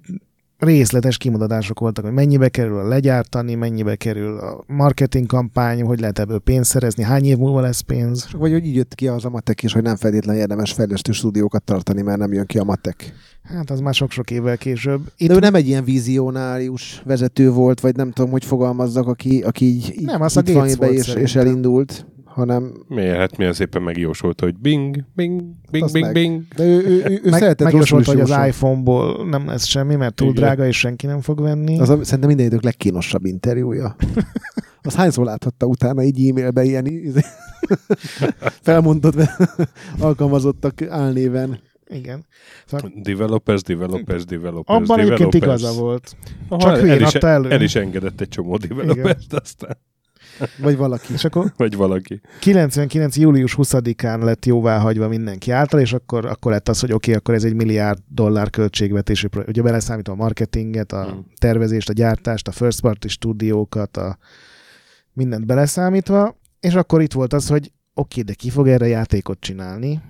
részletes 0.57 1.17
kimutatások 1.17 1.79
voltak, 1.79 2.03
hogy 2.03 2.13
mennyibe 2.13 2.49
kerül 2.49 2.79
a 2.79 2.87
legyártani, 2.87 3.55
mennyibe 3.55 3.95
kerül 3.95 4.37
a 4.37 4.63
marketing 4.67 5.25
kampány, 5.25 5.81
hogy 5.81 5.99
lehet 5.99 6.19
ebből 6.19 6.39
pénzt 6.39 6.69
szerezni, 6.69 7.03
hány 7.03 7.25
év 7.25 7.37
múlva 7.37 7.61
lesz 7.61 7.79
pénz. 7.79 8.27
Vagy 8.31 8.51
hogy 8.51 8.65
így 8.65 8.75
jött 8.75 8.95
ki 8.95 9.07
az 9.07 9.25
a 9.25 9.29
matek 9.29 9.63
is, 9.63 9.73
hogy 9.73 9.83
nem 9.83 9.95
feltétlenül 9.95 10.41
érdemes 10.41 10.73
fejlesztő 10.73 11.11
stúdiókat 11.11 11.63
tartani, 11.63 12.01
mert 12.01 12.17
nem 12.17 12.33
jön 12.33 12.45
ki 12.45 12.57
a 12.57 12.63
matek. 12.63 13.13
Hát 13.43 13.69
az 13.69 13.79
már 13.79 13.93
sok-sok 13.93 14.31
évvel 14.31 14.57
később. 14.57 15.01
Itt... 15.17 15.27
De 15.27 15.35
ő 15.35 15.39
nem 15.39 15.55
egy 15.55 15.67
ilyen 15.67 15.83
vizionárius 15.83 17.01
vezető 17.05 17.51
volt, 17.51 17.79
vagy 17.79 17.95
nem 17.95 18.11
tudom, 18.11 18.31
hogy 18.31 18.45
fogalmazzak, 18.45 19.07
aki, 19.07 19.41
aki 19.41 19.65
így 19.65 20.01
nem, 20.01 20.21
az 20.21 20.37
itt 20.37 20.49
a 20.49 20.53
van 20.53 20.69
be 20.79 20.91
és, 20.91 21.13
és 21.13 21.35
elindult 21.35 22.05
hanem... 22.35 22.73
Miért? 22.87 23.17
Hát 23.17 23.37
milyen 23.37 23.53
szépen 23.53 23.81
megjósolta, 23.81 24.45
hogy 24.45 24.55
bing, 24.57 24.97
bing, 25.13 25.41
bing, 25.71 25.91
bing, 25.91 26.11
bing. 26.11 26.43
De 26.55 26.63
ő, 26.63 26.85
ő, 26.85 27.03
ő, 27.07 27.21
ő 27.23 27.29
Meg, 27.29 27.39
szeretett 27.39 27.63
megjósolta, 27.63 28.11
hogy 28.11 28.19
az 28.19 28.47
iPhone-ból 28.47 29.25
nem 29.27 29.45
lesz 29.47 29.65
semmi, 29.65 29.95
mert 29.95 30.15
túl 30.15 30.29
Igen. 30.29 30.43
drága, 30.43 30.65
és 30.65 30.77
senki 30.77 31.05
nem 31.05 31.21
fog 31.21 31.41
venni. 31.41 31.79
Az 31.79 31.89
a, 31.89 32.03
szerintem 32.03 32.27
minden 32.27 32.45
idők 32.45 32.63
legkínosabb 32.63 33.25
interjúja. 33.25 33.95
Az 34.81 34.95
hányszor 34.95 35.25
láthatta 35.25 35.65
utána 35.65 36.03
így 36.03 36.29
e-mailbe 36.29 36.63
ilyen 36.63 36.87
felmondott 38.67 39.15
alkalmazottak 39.99 40.81
álnéven. 40.89 41.59
Igen. 41.87 42.25
Szóval... 42.65 42.91
Developers, 42.95 43.61
developers, 43.61 44.25
developers, 44.25 44.89
Abban 44.89 44.99
egyébként 44.99 45.33
igaza 45.33 45.73
volt. 45.73 46.15
Aha, 46.47 46.61
Csak 46.61 46.77
el, 46.77 46.89
el, 46.89 47.01
is, 47.01 47.13
elő. 47.13 47.49
el 47.49 47.61
is 47.61 47.75
engedett 47.75 48.21
egy 48.21 48.29
csomó 48.29 48.57
developert, 48.57 49.33
aztán... 49.33 49.77
Vagy 50.57 50.77
valaki. 50.77 51.13
És 51.13 51.23
akkor 51.23 51.53
Vagy 51.57 51.75
valaki. 51.75 52.21
99. 52.39 53.17
július 53.17 53.55
20-án 53.57 54.23
lett 54.23 54.45
jóvá 54.45 54.77
hagyva 54.79 55.07
mindenki 55.07 55.51
által, 55.51 55.79
és 55.79 55.93
akkor, 55.93 56.25
akkor 56.25 56.51
lett 56.51 56.69
az, 56.69 56.79
hogy 56.79 56.91
oké, 56.91 57.09
okay, 57.09 57.13
akkor 57.13 57.33
ez 57.33 57.43
egy 57.43 57.53
milliárd 57.53 57.99
dollár 58.07 58.49
költségvetési 58.49 59.27
projekt. 59.27 59.51
Ugye 59.51 59.61
beleszámítom 59.61 60.19
a 60.19 60.23
marketinget, 60.23 60.91
a 60.91 61.03
hmm. 61.03 61.25
tervezést, 61.37 61.89
a 61.89 61.93
gyártást, 61.93 62.47
a 62.47 62.51
first 62.51 62.81
party 62.81 63.07
stúdiókat, 63.07 63.97
a 63.97 64.17
mindent 65.13 65.45
beleszámítva, 65.45 66.37
és 66.59 66.73
akkor 66.73 67.01
itt 67.01 67.13
volt 67.13 67.33
az, 67.33 67.47
hogy 67.47 67.71
oké, 67.93 68.19
okay, 68.19 68.23
de 68.23 68.33
ki 68.33 68.49
fog 68.49 68.67
erre 68.67 68.87
játékot 68.87 69.39
csinálni? 69.39 70.01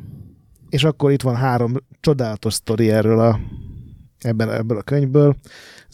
És 0.69 0.84
akkor 0.84 1.11
itt 1.11 1.21
van 1.21 1.36
három 1.36 1.73
csodálatos 1.99 2.53
sztori 2.53 2.91
erről 2.91 3.19
a, 3.19 3.39
ebben, 4.19 4.51
ebből 4.51 4.78
a 4.78 4.82
könyvből. 4.82 5.36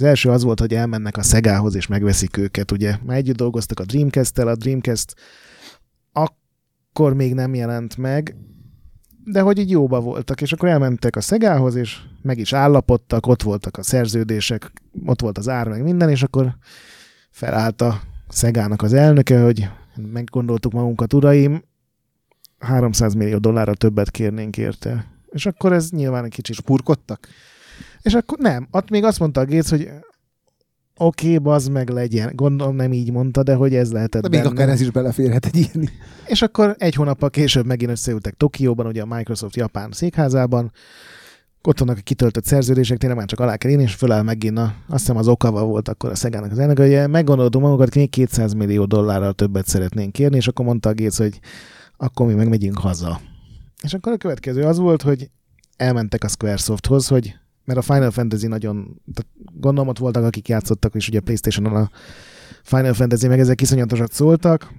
Az 0.02 0.08
első 0.08 0.30
az 0.30 0.43
volt, 0.43 0.60
hogy 0.60 0.74
elmennek 0.74 1.18
a 1.18 1.24
Szegához 1.24 1.76
és 1.76 1.88
megveszik 1.88 2.38
őket, 2.38 2.72
ugye. 2.72 2.97
Már 3.06 3.18
együtt 3.18 3.36
dolgoztak 3.36 3.80
a 3.80 3.86
Dreamcast-tel, 3.86 4.47
a 4.47 4.56
Dreamcast 4.56 5.14
akkor 6.12 7.14
még 7.14 7.34
nem 7.34 7.54
jelent 7.54 7.97
meg, 7.97 8.36
de 9.26 9.41
hogy 9.41 9.60
így 9.60 9.70
jóba 9.70 9.99
voltak, 9.99 10.41
és 10.41 10.54
akkor 10.54 10.70
elmentek 10.70 11.16
a 11.16 11.22
Szegához, 11.22 11.76
és 11.76 11.97
meg 12.22 12.38
is 12.38 12.54
állapodtak, 12.54 13.28
ott 13.28 13.41
voltak 13.41 13.78
a 13.78 13.84
szerződések, 13.84 14.72
ott 15.06 15.22
volt 15.22 15.38
az 15.38 15.49
ár, 15.49 15.68
meg 15.68 15.84
minden, 15.84 16.10
és 16.10 16.24
akkor 16.24 16.56
felállt 17.32 17.82
a 17.82 18.02
Szegának 18.30 18.82
az 18.82 18.93
elnöke, 18.93 19.41
hogy 19.41 19.70
meggondoltuk 19.95 20.72
magunkat, 20.72 21.14
uraim, 21.14 21.64
300 22.60 23.14
millió 23.14 23.38
dollárra 23.38 23.74
többet 23.74 24.12
kérnénk 24.12 24.58
érte. 24.58 25.06
És 25.30 25.45
akkor 25.45 25.74
ez 25.74 25.89
nyilván 25.89 26.24
egy 26.24 26.34
kicsit... 26.34 26.56
Spurkodtak? 26.56 27.28
És 28.02 28.14
akkor 28.14 28.38
nem, 28.38 28.68
ott 28.72 28.89
még 28.89 29.04
azt 29.04 29.20
mondta 29.20 29.41
a 29.41 29.45
Gates, 29.45 29.70
hogy 29.70 29.89
oké, 30.97 31.26
okay, 31.26 31.38
bazd 31.38 31.72
meg 31.72 31.89
legyen. 31.89 32.32
Gondolom 32.36 32.76
nem 32.76 32.93
így 32.93 33.12
mondta, 33.12 33.43
de 33.43 33.54
hogy 33.54 33.76
ez 33.76 33.91
lehetett 33.91 34.22
De 34.22 34.30
még 34.30 34.39
benne. 34.39 34.52
akár 34.52 34.70
ez 34.70 34.82
is 34.82 34.89
beleférhet 34.89 35.45
egy 35.45 35.56
ilyen. 35.58 35.89
És 36.26 36.41
akkor 36.41 36.76
egy 36.78 36.95
hónappal 36.95 37.30
később 37.30 37.66
megint 37.66 37.91
összeültek 37.91 38.34
Tokióban, 38.34 38.86
ugye 38.86 39.02
a 39.02 39.16
Microsoft 39.16 39.56
Japán 39.56 39.91
székházában, 39.91 40.72
ott 41.64 41.80
vannak 41.80 41.97
a 41.97 42.02
kitöltött 42.02 42.45
szerződések, 42.45 42.97
tényleg 42.97 43.18
már 43.18 43.28
csak 43.28 43.39
alá 43.39 43.58
kell 43.58 43.72
írni, 43.72 43.84
és 43.84 43.93
föláll 43.93 44.22
megint 44.22 44.58
a, 44.58 44.74
azt 44.88 44.99
hiszem 44.99 45.18
az 45.18 45.28
Okawa 45.28 45.64
volt 45.64 45.88
akkor 45.88 46.10
a 46.10 46.16
Szegának 46.16 46.52
az 46.52 46.60
elnök, 46.60 46.80
hogy 46.80 47.10
meggondoltunk 47.10 47.64
magunkat, 47.64 47.95
még 47.95 48.10
200 48.10 48.54
millió 48.54 48.86
dollárral 48.86 49.34
többet 49.34 49.68
szeretnénk 49.68 50.12
kérni, 50.12 50.36
és 50.36 50.47
akkor 50.47 50.66
mondta 50.66 50.89
a 50.89 50.93
Gates, 50.93 51.18
hogy 51.18 51.39
akkor 51.97 52.28
mi 52.28 52.34
meg 52.34 52.49
megyünk 52.49 52.78
haza. 52.78 53.20
És 53.82 53.93
akkor 53.93 54.14
a 54.14 54.18
következő 54.18 54.62
az 54.64 54.78
volt, 54.78 55.02
hogy 55.02 55.30
elmentek 55.78 56.24
a 56.24 56.28
Squaresofthoz, 56.28 57.08
hogy 57.08 57.36
mert 57.66 57.80
a 57.80 57.82
Final 57.82 58.12
Fantasy 58.12 58.47
nagyon, 58.47 59.01
tehát 59.14 59.32
gondolom 59.53 59.89
ott 59.89 59.97
voltak, 59.97 60.24
akik 60.24 60.47
játszottak, 60.47 60.95
és 60.95 61.07
ugye 61.07 61.20
Playstation-on 61.20 61.76
a 61.76 61.89
Final 62.64 62.93
Fantasy, 62.93 63.28
meg 63.28 63.39
ezek 63.39 63.62
iszonyatosat 63.62 64.12
szóltak, 64.12 64.74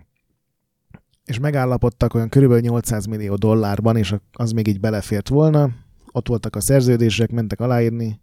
és 1.24 1.38
megállapodtak 1.38 2.14
olyan 2.14 2.28
körülbelül 2.28 2.62
800 2.62 3.06
millió 3.06 3.34
dollárban, 3.34 3.96
és 3.96 4.14
az 4.32 4.50
még 4.50 4.66
így 4.66 4.80
belefért 4.80 5.28
volna. 5.28 5.70
Ott 6.12 6.28
voltak 6.28 6.56
a 6.56 6.60
szerződések, 6.60 7.30
mentek 7.30 7.60
aláírni, 7.60 8.20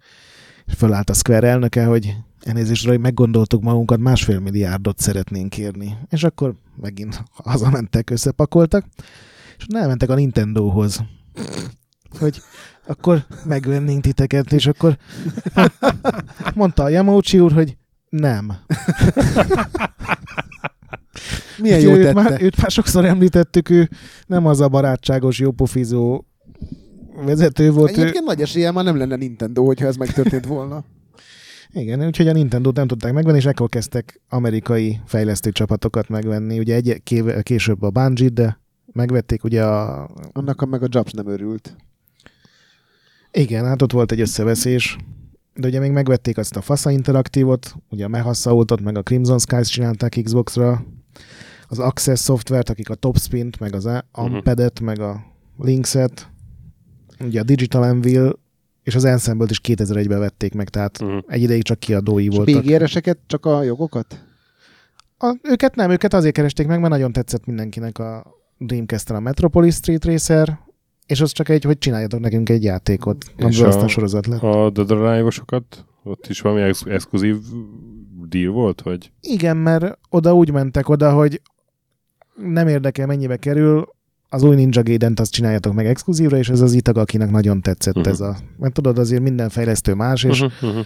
és 0.65 0.73
fölállt 0.73 1.09
a 1.09 1.13
Square 1.13 1.47
elnöke, 1.47 1.85
hogy 1.85 2.15
elnézést, 2.39 2.87
hogy 2.87 2.99
meggondoltuk 2.99 3.61
magunkat, 3.61 3.99
másfél 3.99 4.39
milliárdot 4.39 4.99
szeretnénk 4.99 5.49
kérni. 5.49 5.97
És 6.09 6.23
akkor 6.23 6.55
megint 6.75 7.23
hazamentek, 7.31 8.09
összepakoltak, 8.09 8.85
és 9.57 9.65
elmentek 9.75 10.09
a 10.09 10.15
Nintendohoz, 10.15 11.03
hogy 12.19 12.41
akkor 12.89 13.25
megvennénk 13.45 14.01
titeket, 14.01 14.51
és 14.51 14.67
akkor 14.67 14.97
mondta 16.55 16.83
a 16.83 16.89
Yamauchi 16.89 17.39
úr, 17.39 17.51
hogy 17.51 17.77
nem. 18.09 18.51
Milyen 21.61 21.79
jó 21.79 21.91
őt 21.91 22.03
tette. 22.03 22.13
már, 22.21 22.41
őt 22.41 22.61
már 22.61 22.71
sokszor 22.71 23.05
említettük, 23.05 23.69
ő 23.69 23.89
nem 24.25 24.45
az 24.45 24.61
a 24.61 24.67
barátságos, 24.67 25.39
jópofizó 25.39 26.25
vezető 27.25 27.71
volt. 27.71 27.97
Ő, 27.97 28.01
Egyébként 28.01 28.25
nagy 28.25 28.41
esélye 28.41 28.71
már 28.71 28.83
nem 28.83 28.97
lenne 28.97 29.15
Nintendo, 29.15 29.65
hogyha 29.65 29.85
ez 29.85 29.95
megtörtént 29.95 30.45
volna. 30.45 30.83
igen, 31.73 32.05
úgyhogy 32.05 32.27
a 32.27 32.33
Nintendo-t 32.33 32.75
nem 32.75 32.87
tudták 32.87 33.13
megvenni, 33.13 33.37
és 33.37 33.45
ekkor 33.45 33.69
kezdtek 33.69 34.21
amerikai 34.29 34.99
fejlesztő 35.05 35.51
csapatokat 35.51 36.09
megvenni. 36.09 36.59
Ugye 36.59 36.75
egy 36.75 37.01
később 37.43 37.81
a 37.81 37.89
Bungie, 37.89 38.29
de 38.29 38.59
megvették 38.91 39.43
ugye 39.43 39.65
a... 39.65 40.09
Annak 40.31 40.61
a 40.61 40.65
meg 40.65 40.83
a 40.83 40.87
Jobs 40.89 41.11
nem 41.11 41.27
örült. 41.27 41.75
Igen, 43.31 43.65
hát 43.65 43.81
ott 43.81 43.91
volt 43.91 44.11
egy 44.11 44.19
összeveszés, 44.21 44.97
de 45.53 45.67
ugye 45.67 45.79
még 45.79 45.91
megvették 45.91 46.37
azt 46.37 46.55
a 46.55 46.61
Fasa 46.61 46.91
Interaktívot, 46.91 47.75
ugye 47.89 48.05
a 48.05 48.07
Mehasaultot, 48.07 48.81
meg 48.81 48.97
a 48.97 49.01
Crimson 49.03 49.39
Skies 49.39 49.67
csinálták 49.69 50.19
Xbox-ra, 50.23 50.85
az 51.67 51.79
Access 51.79 52.19
szoftvert, 52.19 52.69
akik 52.69 52.89
a 52.89 52.95
Topspin-t, 52.95 53.59
meg 53.59 53.73
az 53.75 53.89
Amped-et, 54.11 54.79
meg 54.79 54.99
a 54.99 55.21
Linkset, 55.57 56.29
ugye 57.19 57.39
a 57.39 57.43
Digital 57.43 57.83
Anvil, 57.83 58.39
és 58.83 58.95
az 58.95 59.03
Ensemble-t 59.05 59.49
is 59.51 59.61
2001-ben 59.63 60.19
vették 60.19 60.53
meg, 60.53 60.69
tehát 60.69 60.99
Mhm. 60.99 61.17
egy 61.27 61.41
ideig 61.41 61.63
csak 61.63 61.79
kiadói 61.79 62.25
És 62.25 62.29
a 62.29 62.35
voltak. 62.35 62.63
BGR-eseket 62.63 63.17
csak 63.27 63.45
a 63.45 63.63
jogokat? 63.63 64.23
A, 65.17 65.35
őket 65.43 65.75
nem, 65.75 65.91
őket 65.91 66.13
azért 66.13 66.33
keresték 66.33 66.67
meg, 66.67 66.79
mert 66.79 66.91
nagyon 66.91 67.11
tetszett 67.11 67.45
mindenkinek 67.45 67.97
a 67.99 68.25
Dreamcast-en 68.57 69.15
a 69.15 69.19
Metropolis 69.19 69.75
Street 69.75 70.05
Racer, 70.05 70.59
és 71.09 71.21
az 71.21 71.31
csak 71.31 71.49
egy, 71.49 71.63
hogy 71.63 71.77
csináljatok 71.77 72.19
nekünk 72.19 72.49
egy 72.49 72.63
játékot, 72.63 73.25
amiből 73.37 73.65
a- 73.65 73.67
aztán 73.67 73.87
sorozat 73.87 74.27
lett. 74.27 74.41
A 74.41 74.69
Dead 74.69 74.91
Arrive-osokat, 74.91 75.85
ott 76.03 76.27
is 76.27 76.41
valami 76.41 76.61
ex- 76.61 76.87
exkluzív 76.87 77.37
deal 78.29 78.51
volt, 78.53 78.81
vagy? 78.81 79.11
Igen, 79.21 79.57
mert 79.57 79.97
oda 80.09 80.35
úgy 80.35 80.51
mentek 80.51 80.89
oda, 80.89 81.13
hogy 81.13 81.41
nem 82.35 82.67
érdekel 82.67 83.05
mennyibe 83.07 83.37
kerül, 83.37 83.87
az 84.29 84.43
új 84.43 84.55
Ninja 84.55 84.83
Gaiden-t 84.83 85.19
azt 85.19 85.31
csináljatok 85.31 85.73
meg 85.73 85.85
exkluzívra, 85.85 86.37
és 86.37 86.49
ez 86.49 86.61
az 86.61 86.73
Itagakinak 86.73 87.29
nagyon 87.31 87.61
tetszett 87.61 87.95
Mhm. 87.95 88.07
ez 88.07 88.19
a... 88.19 88.37
Mert 88.57 88.73
tudod, 88.73 88.97
azért 88.97 89.21
minden 89.21 89.49
fejlesztő 89.49 89.93
más, 89.93 90.23
és 90.23 90.41
Uh-huh, 90.41 90.69
uh-huh. 90.69 90.85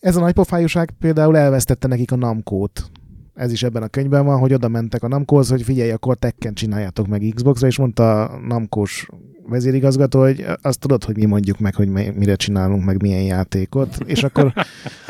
ez 0.00 0.16
a 0.16 0.20
nagypofájúság 0.20 0.90
például 0.98 1.36
elvesztette 1.36 1.88
nekik 1.88 2.12
a 2.12 2.16
Namco-t. 2.16 2.90
Ez 3.34 3.52
is 3.52 3.62
ebben 3.62 3.82
a 3.82 3.88
könyvben 3.88 4.24
van, 4.24 4.38
hogy 4.38 4.52
oda 4.52 4.68
mentek 4.68 5.02
a 5.02 5.08
Namco-hoz, 5.08 5.48
hogy 5.48 5.62
figyelj, 5.62 5.90
akkor 5.90 6.16
Tekken 6.16 6.54
csináljátok 6.54 7.06
meg 7.06 7.32
Xbox-ra, 7.34 7.66
és 7.66 7.78
mondta 7.78 8.24
a 8.24 8.38
Namco-s 8.38 9.08
vezérigazgató, 9.46 10.20
hogy 10.20 10.46
azt 10.62 10.78
tudod, 10.78 11.04
hogy 11.04 11.16
mi 11.16 11.24
mondjuk 11.24 11.58
meg, 11.58 11.74
hogy 11.74 11.88
mi- 11.88 12.10
mire 12.10 12.36
csinálunk 12.36 12.84
meg 12.84 13.02
milyen 13.02 13.22
játékot, 13.22 13.96
és 14.04 14.22
akkor 14.22 14.52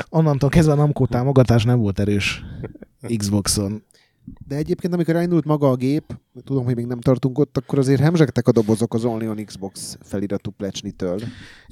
onnantól 0.08 0.48
kezdve 0.48 0.72
a 0.72 0.76
Namco 0.76 1.06
támogatás 1.06 1.64
nem 1.64 1.78
volt 1.78 1.98
erős 1.98 2.44
Xboxon. 3.16 3.82
De 4.46 4.56
egyébként, 4.56 4.94
amikor 4.94 5.16
elindult 5.16 5.44
maga 5.44 5.70
a 5.70 5.76
gép, 5.76 6.18
tudom, 6.44 6.64
hogy 6.64 6.74
még 6.74 6.86
nem 6.86 7.00
tartunk 7.00 7.38
ott, 7.38 7.56
akkor 7.56 7.78
azért 7.78 8.00
hemzsegtek 8.00 8.48
a 8.48 8.52
dobozok 8.52 8.94
az 8.94 9.04
Only 9.04 9.28
on 9.28 9.44
Xbox 9.44 9.98
feliratú 10.02 10.50
plecsnitől. 10.50 11.20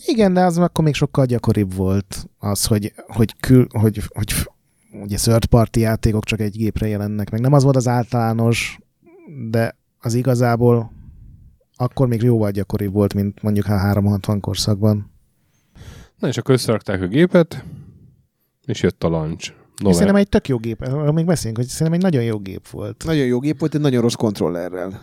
Igen, 0.07 0.32
de 0.32 0.44
az 0.44 0.59
akkor 0.59 0.84
még 0.84 0.94
sokkal 0.94 1.26
gyakoribb 1.26 1.74
volt 1.74 2.28
az, 2.38 2.66
hogy, 2.66 2.92
hogy, 3.07 3.34
kül, 3.40 3.66
hogy, 3.70 4.03
hogy 4.09 4.32
ugye 4.93 5.16
third 5.16 5.45
party 5.45 5.78
játékok 5.78 6.24
csak 6.24 6.40
egy 6.40 6.57
gépre 6.57 6.86
jelennek 6.86 7.30
meg. 7.30 7.40
Nem 7.40 7.53
az 7.53 7.62
volt 7.62 7.76
az 7.76 7.88
általános, 7.88 8.78
de 9.51 9.76
az 9.99 10.14
igazából 10.14 10.93
akkor 11.76 12.09
még 12.09 12.22
jóval 12.22 12.51
gyakoribb 12.51 12.93
volt, 12.93 13.14
mint 13.14 13.43
mondjuk 13.43 13.66
a 13.66 13.76
360 13.76 14.40
korszakban. 14.40 15.11
Na 16.18 16.28
és 16.28 16.36
akkor 16.36 16.55
összerakták 16.55 17.03
a 17.03 17.07
gépet, 17.07 17.64
és 18.64 18.82
jött 18.82 19.05
a 19.05 19.09
launch. 19.09 19.43
És 19.43 19.88
November. 19.88 19.95
szerintem 19.95 20.16
egy 20.16 20.28
tök 20.28 20.49
jó 20.49 20.57
gép, 20.57 20.80
arról 20.80 21.12
még 21.12 21.26
beszélünk, 21.26 21.57
hogy 21.57 21.66
szerintem 21.66 21.97
egy 21.97 22.03
nagyon 22.03 22.22
jó 22.22 22.38
gép 22.38 22.68
volt. 22.68 23.05
Nagyon 23.05 23.26
jó 23.26 23.38
gép 23.38 23.59
volt, 23.59 23.74
egy 23.74 23.80
nagyon 23.80 24.01
rossz 24.01 24.14
kontrollerrel. 24.14 25.01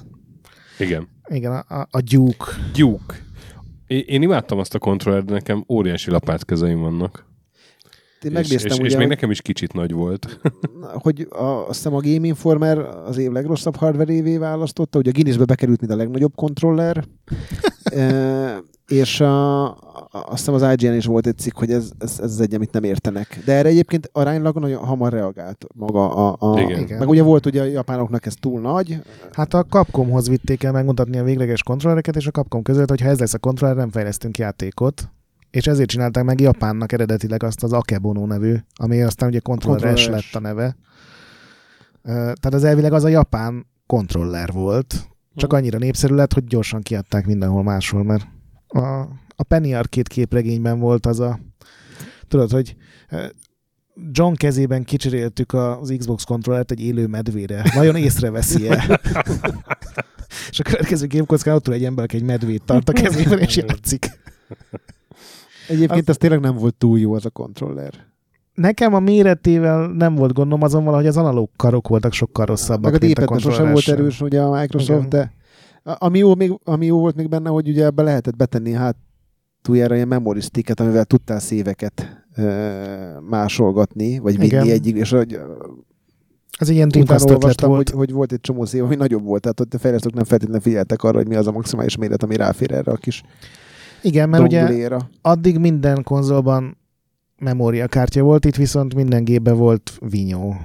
Igen. 0.80 1.08
Igen, 1.28 1.52
a, 1.52 1.80
a, 1.80 1.88
a 1.92 2.02
Duke. 2.02 2.46
Duke. 2.74 3.16
Én, 3.88 4.04
én 4.08 4.22
imádtam 4.22 4.60
azt 4.60 4.76
a 4.76 4.80
kontrollert, 4.80 5.26
de 5.26 5.34
nekem 5.34 5.66
óriási 5.70 6.12
lapátkezeim 6.12 6.80
vannak. 6.80 7.29
Én 8.22 8.32
És, 8.32 8.38
megnéztem 8.38 8.72
és, 8.72 8.78
ugye, 8.78 8.86
és 8.86 8.91
még 8.91 9.01
hogy, 9.01 9.07
nekem 9.07 9.32
is 9.32 9.41
kicsit 9.41 9.74
nagy 9.74 9.91
volt. 9.91 10.39
hogy 11.03 11.28
a, 11.30 11.43
azt 11.43 11.76
hiszem 11.76 11.93
a 11.93 11.99
Game 11.99 12.28
Informer 12.28 12.78
az 12.78 13.17
év 13.17 13.32
legrosszabb 13.32 13.76
hardware 13.76 14.13
évé 14.13 14.38
választotta, 14.38 14.99
ugye 14.99 15.09
a 15.09 15.13
Guinnessbe 15.13 15.45
bekerült, 15.45 15.80
mint 15.80 15.93
a 15.93 15.95
legnagyobb 15.95 16.36
kontroller, 16.36 17.03
e, 17.84 18.63
és 18.88 19.20
a, 19.20 19.65
azt 20.11 20.30
hiszem 20.30 20.53
az 20.53 20.65
IGN 20.78 20.93
is 20.93 21.05
volt 21.05 21.28
egy 21.28 21.38
cikk, 21.38 21.57
hogy 21.57 21.72
ez, 21.72 21.91
ez, 21.99 22.20
ez 22.20 22.32
az 22.32 22.41
egy, 22.41 22.53
amit 22.53 22.72
nem 22.72 22.84
értenek. 22.84 23.41
De 23.45 23.53
erre 23.53 23.70
egyébként 23.70 24.09
aránylag 24.11 24.57
nagyon 24.57 24.86
hamar 24.86 25.11
reagált 25.11 25.65
maga 25.76 26.13
a... 26.13 26.36
a. 26.39 26.59
Igen. 26.59 26.97
Meg 26.99 27.09
ugye 27.09 27.24
volt 27.24 27.45
ugye 27.45 27.61
a 27.61 27.65
japánoknak 27.65 28.26
ez 28.26 28.34
túl 28.39 28.61
nagy, 28.61 29.01
Hát 29.32 29.53
a 29.53 29.63
Capcomhoz 29.63 30.30
vitték 30.30 30.63
el 30.63 30.72
megmutatni 30.72 31.17
a 31.17 31.24
végleges 31.24 31.63
kontrollereket, 31.63 32.15
és 32.15 32.28
a 32.28 32.32
Capcom 32.32 32.61
között, 32.61 32.89
hogy 32.89 33.01
ha 33.01 33.07
ez 33.07 33.20
lesz 33.20 33.34
a 33.34 33.39
kontroller, 33.39 33.76
nem 33.76 33.91
fejlesztünk 33.91 34.38
játékot. 34.38 35.09
És 35.52 35.68
ezért 35.68 35.89
csinálták 35.89 36.24
meg 36.24 36.39
Japánnak 36.39 36.91
eredetileg 36.91 37.43
azt 37.43 37.64
az 37.64 37.74
Akebono 37.74 38.26
nevű, 38.26 38.56
ami 38.74 39.02
aztán 39.02 39.30
ugye 39.30 39.39
Controller 39.39 39.97
S 39.97 40.08
lett 40.08 40.34
a 40.34 40.39
neve. 40.39 40.76
Tehát 42.04 42.54
az 42.54 42.64
elvileg 42.64 42.93
az 42.93 43.04
a 43.04 43.08
japán 43.08 43.68
kontroller 43.86 44.52
volt, 44.52 45.10
csak 45.36 45.54
annyira 45.54 45.78
népszerű 45.78 46.16
lett, 46.16 46.34
hogy 46.34 46.43
gyorsan 46.43 46.82
kiadták 46.82 47.26
mindenhol 47.26 47.64
máshol, 47.64 48.04
mert 48.04 48.28
a, 48.68 49.00
a 49.36 49.43
Penny 49.47 49.74
Arcade 49.74 50.10
képregényben 50.10 50.80
volt 50.80 51.06
az 51.06 51.20
a, 51.20 51.39
tudod, 52.28 52.52
hogy 52.52 52.76
John 54.12 54.34
kezében 54.34 54.84
kicseréltük 54.84 55.54
az 55.54 55.93
Xbox 55.97 56.24
kontrollert 56.24 56.72
egy 56.72 56.82
élő 56.82 57.08
medvére. 57.08 57.64
Nagyon 57.76 57.95
észreveszi-e? 57.95 58.84
és 60.50 60.60
a 60.60 60.64
következő 60.64 61.08
gépkockán 61.08 61.56
ott 61.56 61.68
egy 61.68 61.86
ember, 61.86 62.04
aki 62.04 62.16
egy 62.16 62.24
medvét 62.24 62.64
tart 62.66 62.89
a 62.89 62.93
kezében, 62.93 63.39
és 63.39 63.56
játszik. 63.56 64.20
Egyébként 65.70 66.09
ez 66.09 66.17
tényleg 66.17 66.39
nem 66.39 66.55
volt 66.55 66.76
túl 66.76 66.99
jó 66.99 67.13
az 67.13 67.26
a 67.26 67.30
kontroller. 67.30 67.93
Nekem 68.53 68.93
a 68.93 68.99
méretével 68.99 69.88
nem 69.88 70.15
volt 70.15 70.34
gondom, 70.34 70.61
azon 70.61 70.84
valahogy 70.84 71.07
az 71.07 71.17
analóg 71.17 71.49
karok 71.55 71.88
voltak 71.88 72.13
sokkal 72.13 72.45
rosszabbak, 72.45 72.91
Meg 72.91 73.01
a 73.01 73.05
mint 73.05 73.17
a 73.17 73.22
D-pad 73.22 73.39
sosem 73.39 73.72
volt 73.72 73.88
erős 73.88 74.22
ugye 74.22 74.41
a 74.41 74.59
Microsoft, 74.59 75.05
Igen. 75.05 75.09
de 75.09 75.34
ami 75.84 76.17
jó, 76.17 76.36
még, 76.36 76.59
ami 76.63 76.86
jó 76.86 76.99
volt 76.99 77.15
még 77.15 77.30
benne, 77.30 77.49
hogy 77.49 77.67
ugye 77.70 77.86
ebbe 77.86 78.03
lehetett 78.03 78.36
betenni 78.36 78.72
hát 78.72 78.95
túljára 79.61 79.95
ilyen 79.95 80.07
memory 80.07 80.39
sticket, 80.39 80.80
amivel 80.80 81.05
tudtál 81.05 81.39
széveket 81.39 82.26
ö, 82.36 82.49
másolgatni, 83.30 84.20
vagy 84.20 84.38
vinni 84.38 84.45
Igen. 84.45 84.67
egyik, 84.67 84.95
és 84.95 85.09
hogy 85.09 85.39
egy 86.59 86.70
ilyen 86.70 86.89
utána 86.97 87.24
olvastam, 87.24 87.70
volt. 87.70 87.89
hogy, 87.89 87.97
hogy 87.97 88.11
volt 88.11 88.32
egy 88.32 88.41
csomó 88.41 88.65
szív, 88.65 88.84
ami 88.84 88.95
nagyobb 88.95 89.24
volt, 89.24 89.41
tehát 89.41 89.59
ott 89.59 89.74
a 89.74 89.78
fejlesztők 89.78 90.13
nem 90.13 90.24
feltétlenül 90.24 90.61
figyeltek 90.61 91.03
arra, 91.03 91.17
hogy 91.17 91.28
mi 91.28 91.36
az 91.36 91.47
a 91.47 91.51
maximális 91.51 91.97
méret, 91.97 92.24
ami 92.24 92.36
ráfér 92.36 92.72
erre 92.72 92.91
a 92.91 92.95
kis 92.95 93.24
Igen, 94.02 94.30
mert 94.30 94.43
ugye 94.43 94.60
donguléra. 94.60 95.10
addig 95.22 95.58
minden 95.58 96.04
konzolban 96.04 96.78
memóriakártya 97.38 98.24
volt, 98.24 98.45
itt 98.45 98.56
viszont 98.56 98.95
minden 98.95 99.24
gépben 99.24 99.58
volt 99.58 99.91
vinyó. 100.10 100.56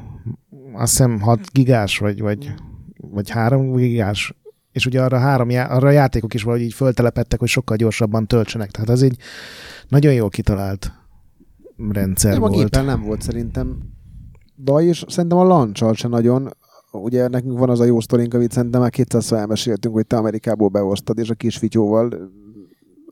Azt 0.72 0.91
hiszem 0.91 1.20
6 1.20 1.41
gigás, 1.53 1.99
vagy, 1.99 2.20
vagy, 2.20 2.55
vagy 2.97 3.30
3 3.30 3.74
gigás, 3.74 4.35
és 4.72 4.87
ugye 4.87 5.03
arra, 5.03 5.18
három 5.18 5.51
já- 5.51 5.70
arra 5.70 5.89
a 5.89 5.91
játékok 5.91 6.35
is 6.35 6.43
valahogy 6.43 6.64
így 6.64 6.74
föltelepettek, 6.74 7.39
hogy 7.39 7.49
sokkal 7.49 7.76
gyorsabban 7.76 8.26
töltsenek. 8.26 8.70
Tehát 8.70 8.89
az 8.89 9.03
egy 9.03 9.16
nagyon 9.89 10.12
jól 10.12 10.28
kitalált 10.28 10.93
rendszer 11.89 12.32
Nem, 12.32 12.43
a 12.43 12.49
volt. 12.49 12.61
gépen 12.61 12.85
nem 12.85 13.03
volt 13.03 13.22
szerintem 13.22 13.78
baj, 14.64 14.85
és 14.85 15.05
szerintem 15.09 15.39
a 15.39 15.45
launch 15.45 15.95
se 15.95 16.09
nagyon. 16.09 16.51
Ugye 16.93 17.28
nekünk 17.28 17.59
van 17.59 17.70
az 17.70 17.80
a 17.80 17.85
jó 17.85 18.01
sztorink, 18.01 18.35
amit 18.35 18.53
szerintem 18.53 18.80
már 18.80 18.91
200 18.91 19.32
elmeséltünk, 19.32 19.95
hogy 19.95 20.07
te 20.07 20.16
Amerikából 20.16 20.68
behoztad, 20.68 21.18
és 21.18 21.30
a 21.30 21.35
kis 21.35 21.57
fityóval 21.57 22.30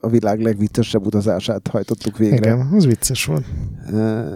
a 0.03 0.09
világ 0.09 0.39
legviccesebb 0.41 1.05
utazását 1.05 1.67
hajtottuk 1.67 2.17
végre. 2.17 2.35
Igen, 2.35 2.69
az 2.73 2.85
vicces 2.85 3.25
volt. 3.25 3.45
Uh, 3.91 4.27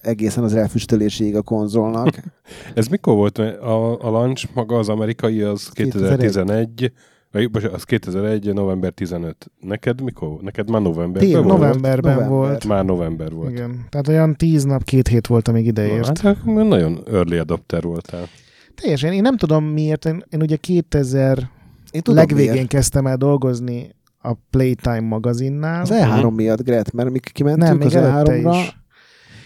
egészen 0.00 0.44
az 0.44 0.54
elfüstöléséig 0.54 1.36
a 1.36 1.42
konzolnak. 1.42 2.08
Ez 2.74 2.86
mikor 2.86 3.14
volt? 3.14 3.38
A, 3.38 4.00
a 4.00 4.10
launch 4.10 4.48
maga 4.54 4.78
az 4.78 4.88
amerikai 4.88 5.42
az 5.42 5.68
2011, 5.68 6.92
vagy 7.32 7.50
bocsánat, 7.50 7.76
az 7.76 7.84
2001. 7.84 8.54
november 8.54 8.92
15. 8.92 9.50
Neked 9.60 10.02
mikor? 10.02 10.40
Neked 10.40 10.70
már 10.70 10.82
novemberben 10.82 11.30
Tél, 11.30 11.42
volt? 11.42 11.58
Novemberben 11.58 12.12
November. 12.12 12.38
volt. 12.38 12.64
Már 12.64 12.84
november 12.84 13.32
volt. 13.32 13.50
Igen. 13.50 13.86
Tehát 13.88 14.08
olyan 14.08 14.36
tíz 14.36 14.64
nap, 14.64 14.84
két 14.84 15.08
hét 15.08 15.26
volt, 15.26 15.48
amíg 15.48 15.66
ideért. 15.66 16.18
Hát 16.18 16.38
akkor 16.38 16.64
nagyon 16.64 17.02
early 17.12 17.38
adopter 17.38 17.82
voltál. 17.82 18.26
Teljesen. 18.74 19.12
Én 19.12 19.22
nem 19.22 19.36
tudom 19.36 19.64
miért. 19.64 20.04
Én, 20.04 20.24
én 20.30 20.42
ugye 20.42 20.56
2000 20.56 21.50
Én 21.90 22.02
tudom 22.02 22.18
legvégén 22.18 22.52
miért. 22.52 22.68
kezdtem 22.68 23.06
el 23.06 23.16
dolgozni 23.16 23.96
a 24.28 24.38
Playtime 24.50 25.00
magazinnál. 25.00 25.80
Az 25.82 25.90
E3 25.92 26.34
miatt, 26.34 26.62
Gret, 26.62 26.92
mert 26.92 27.10
mi 27.10 27.18
kimentünk 27.18 27.66
nem, 27.68 27.76
még 27.76 27.86
az 27.86 27.94
előtte 27.94 28.40
E3-ra, 28.42 28.58
is. 28.62 28.76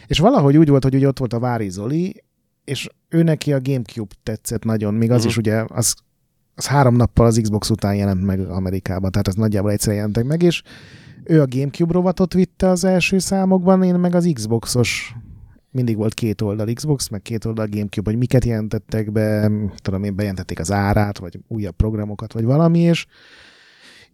És 0.06 0.18
valahogy 0.18 0.56
úgy 0.56 0.68
volt, 0.68 0.82
hogy 0.82 0.94
ugye 0.94 1.06
ott 1.06 1.18
volt 1.18 1.32
a 1.32 1.38
Vári 1.38 1.68
Zoli, 1.68 2.24
és 2.64 2.88
ő 3.08 3.22
neki 3.22 3.52
a 3.52 3.60
Gamecube 3.60 4.14
tetszett 4.22 4.64
nagyon, 4.64 4.94
még 4.94 5.10
az 5.10 5.20
Mhm. 5.20 5.28
is 5.28 5.36
ugye, 5.36 5.64
az, 5.68 5.94
az 6.54 6.66
három 6.66 6.96
nappal 6.96 7.26
az 7.26 7.38
Xbox 7.42 7.70
után 7.70 7.94
jelent 7.94 8.24
meg 8.24 8.40
Amerikában, 8.40 9.10
tehát 9.10 9.28
az 9.28 9.34
nagyjából 9.34 9.70
egyszer 9.70 9.94
jelentek 9.94 10.24
meg, 10.24 10.42
és 10.42 10.62
ő 11.24 11.40
a 11.40 11.46
Gamecube 11.48 11.92
rovatot 11.92 12.32
vitte 12.32 12.68
az 12.68 12.84
első 12.84 13.18
számokban, 13.18 13.82
én 13.82 13.94
meg 13.94 14.14
az 14.14 14.30
Xboxos 14.34 15.14
mindig 15.70 15.96
volt 15.96 16.14
két 16.14 16.40
oldal 16.40 16.72
Xbox, 16.72 17.08
meg 17.08 17.22
két 17.22 17.44
oldal 17.44 17.66
Gamecube, 17.70 18.10
hogy 18.10 18.18
miket 18.18 18.44
jelentettek 18.44 19.12
be, 19.12 19.50
tudom 19.76 20.04
én, 20.04 20.14
bejelentették 20.16 20.60
az 20.60 20.72
árát, 20.72 21.18
vagy 21.18 21.38
újabb 21.48 21.76
programokat, 21.76 22.32
vagy 22.32 22.44
valami, 22.44 22.78
és 22.78 23.06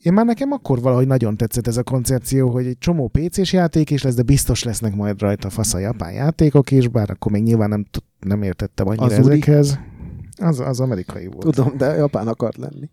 én 0.02 0.12
már 0.12 0.24
nekem 0.24 0.52
akkor 0.52 0.80
valahogy 0.80 1.06
nagyon 1.06 1.36
tetszett 1.36 1.66
ez 1.66 1.76
a 1.76 1.82
koncepció, 1.82 2.50
hogy 2.50 2.66
egy 2.66 2.78
csomó 2.78 3.08
PC-s 3.08 3.52
játék 3.52 3.90
is 3.90 4.02
lesz, 4.02 4.14
de 4.14 4.22
biztos 4.22 4.62
lesznek 4.62 4.94
majd 4.94 5.20
rajta 5.20 5.50
fasz 5.50 5.74
a 5.74 5.78
japán 5.78 6.12
játékok 6.12 6.70
is, 6.70 6.88
bár 6.88 7.10
akkor 7.10 7.32
még 7.32 7.42
nyilván 7.42 7.68
nem, 7.68 7.86
nem 8.20 8.42
értettem 8.42 8.88
annyira 8.88 9.04
Az 9.04 9.12
ezekhez. 9.12 9.78
Az, 10.36 10.60
az 10.60 10.80
amerikai 10.80 11.26
volt. 11.26 11.54
tudom, 11.54 11.76
de 11.76 11.94
Japán 11.94 12.28
akart 12.28 12.56
lenni. 12.56 12.90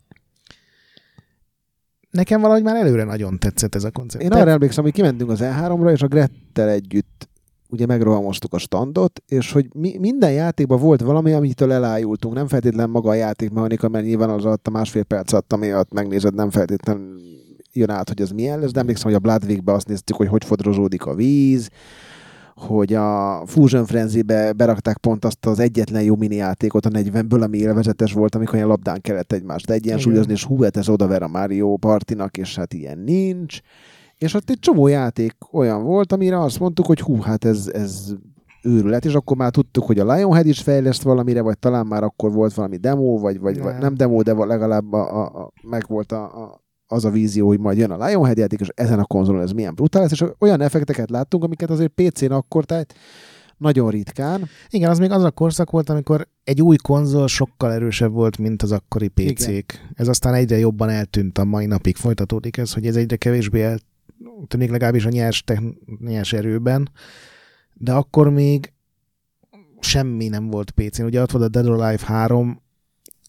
Nekem 2.09 2.41
valahogy 2.41 2.63
már 2.63 2.75
előre 2.75 3.03
nagyon 3.03 3.39
tetszett 3.39 3.75
ez 3.75 3.83
a 3.83 3.91
koncepció. 3.91 4.29
Én 4.29 4.37
arra 4.37 4.51
emlékszem, 4.51 4.83
hogy 4.83 4.93
kimentünk 4.93 5.29
az 5.29 5.39
E3-ra, 5.41 5.91
és 5.91 6.01
a 6.01 6.07
Grettel 6.07 6.69
együtt 6.69 7.29
ugye 7.69 7.85
megrohamoztuk 7.85 8.53
a 8.53 8.57
standot, 8.57 9.21
és 9.27 9.51
hogy 9.51 9.67
mi, 9.73 9.97
minden 9.99 10.31
játékban 10.31 10.79
volt 10.79 11.01
valami, 11.01 11.31
amitől 11.31 11.71
elájultunk. 11.71 12.35
Nem 12.35 12.47
feltétlen 12.47 12.89
maga 12.89 13.09
a 13.09 13.13
játékmechanika, 13.13 13.89
mert 13.89 14.05
nyilván 14.05 14.29
az 14.29 14.45
alatt 14.45 14.67
a 14.67 14.71
másfél 14.71 15.03
perc 15.03 15.31
alatt, 15.33 15.53
ami 15.53 15.71
alatt 15.71 15.93
megnézed, 15.93 16.33
nem 16.33 16.49
feltétlen 16.49 17.19
jön 17.73 17.89
át, 17.89 18.07
hogy 18.07 18.21
ez 18.21 18.29
milyen 18.29 18.59
lesz, 18.59 18.71
de 18.71 18.79
emlékszem, 18.79 19.05
hogy 19.05 19.13
a 19.13 19.19
Bloodwig-be 19.19 19.73
azt 19.73 19.87
néztük, 19.87 20.15
hogy 20.15 20.27
hogy 20.27 20.43
fodrozódik 20.45 21.05
a 21.05 21.13
víz, 21.13 21.69
hogy 22.55 22.93
a 22.93 23.41
Fusion 23.45 23.85
Frenzy-be 23.85 24.53
berakták 24.53 24.97
pont 24.97 25.25
azt 25.25 25.45
az 25.45 25.59
egyetlen 25.59 26.03
jó 26.03 26.15
mini 26.15 26.35
játékot 26.35 26.85
a 26.85 26.89
40-ből, 26.89 27.43
ami 27.43 27.57
élvezetes 27.57 28.13
volt, 28.13 28.35
amikor 28.35 28.55
ilyen 28.55 28.67
labdán 28.67 29.01
kellett 29.01 29.31
egymást 29.31 29.69
egyensúlyozni, 29.69 30.31
és 30.31 30.43
hú, 30.43 30.61
hát 30.61 30.77
ez 30.77 30.89
odaver 30.89 31.23
a 31.23 31.27
Mario 31.27 31.75
Partinak, 31.75 32.37
és 32.37 32.55
hát 32.55 32.73
ilyen 32.73 32.97
nincs. 32.97 33.59
És 34.17 34.33
ott 34.33 34.49
egy 34.49 34.59
csomó 34.59 34.87
játék 34.87 35.35
olyan 35.51 35.83
volt, 35.83 36.11
amire 36.11 36.41
azt 36.41 36.59
mondtuk, 36.59 36.85
hogy 36.85 36.99
hú, 36.99 37.21
hát 37.21 37.45
ez, 37.45 37.69
ez 37.73 38.15
őrület, 38.65 39.05
és 39.05 39.13
akkor 39.13 39.37
már 39.37 39.51
tudtuk, 39.51 39.85
hogy 39.85 39.99
a 39.99 40.13
Lionhead 40.13 40.45
is 40.45 40.61
fejleszt 40.61 41.01
valamire, 41.01 41.41
vagy 41.41 41.59
talán 41.59 41.85
már 41.85 42.03
akkor 42.03 42.31
volt 42.31 42.53
valami 42.53 42.77
demo, 42.77 43.17
vagy, 43.17 43.39
vagy, 43.39 43.59
vagy 43.59 43.71
Nem. 43.71 43.81
nem 43.81 43.95
demo, 43.95 44.21
de 44.21 44.33
legalább 44.33 44.93
a, 44.93 45.21
a, 45.21 45.43
a, 45.43 45.51
meg 45.61 45.85
volt 45.87 46.11
a, 46.11 46.23
a, 46.23 46.63
az 46.87 47.05
a 47.05 47.09
vízió, 47.09 47.47
hogy 47.47 47.59
majd 47.59 47.77
jön 47.77 47.91
a 47.91 48.05
Lionhead 48.05 48.37
játék, 48.37 48.59
és 48.59 48.69
ezen 48.75 48.99
a 48.99 49.05
konzolon 49.05 49.41
ez 49.41 49.51
milyen 49.51 49.75
brutális, 49.75 50.11
és 50.11 50.23
olyan 50.39 50.61
effekteket 50.61 51.09
láttunk, 51.09 51.43
amiket 51.43 51.69
azért 51.69 51.91
PC-n 51.95 52.31
akkor, 52.31 52.65
tehát 52.65 52.93
nagyon 53.57 53.89
ritkán. 53.89 54.49
Igen, 54.69 54.89
az 54.89 54.99
még 54.99 55.11
az 55.11 55.23
a 55.23 55.31
korszak 55.31 55.71
volt, 55.71 55.89
amikor 55.89 56.27
egy 56.43 56.61
új 56.61 56.75
konzol 56.75 57.27
sokkal 57.27 57.71
erősebb 57.71 58.11
volt, 58.11 58.37
mint 58.37 58.61
az 58.61 58.71
akkori 58.71 59.07
PC-k. 59.07 59.47
Igen. 59.47 59.63
Ez 59.93 60.07
aztán 60.07 60.33
egyre 60.33 60.57
jobban 60.57 60.89
eltűnt 60.89 61.37
a 61.37 61.43
mai 61.43 61.65
napig. 61.65 61.95
Folytatódik 61.95 62.57
ez, 62.57 62.73
hogy 62.73 62.85
ez 62.85 62.95
egyre 62.95 63.15
kevésbé 63.15 63.61
eltűnik 64.39 64.69
legalábbis 64.69 65.05
a 65.05 65.09
nyers, 65.09 65.43
techn- 65.43 65.99
nyers 65.99 66.33
erőben. 66.33 66.91
De 67.73 67.93
akkor 67.93 68.29
még 68.29 68.73
semmi 69.79 70.27
nem 70.27 70.47
volt 70.47 70.71
PC-n. 70.71 71.03
Ugye 71.03 71.21
ott 71.21 71.31
volt 71.31 71.43
a 71.43 71.49
Dead 71.49 71.65
or 71.65 71.81
Alive 71.81 72.05
3, 72.05 72.61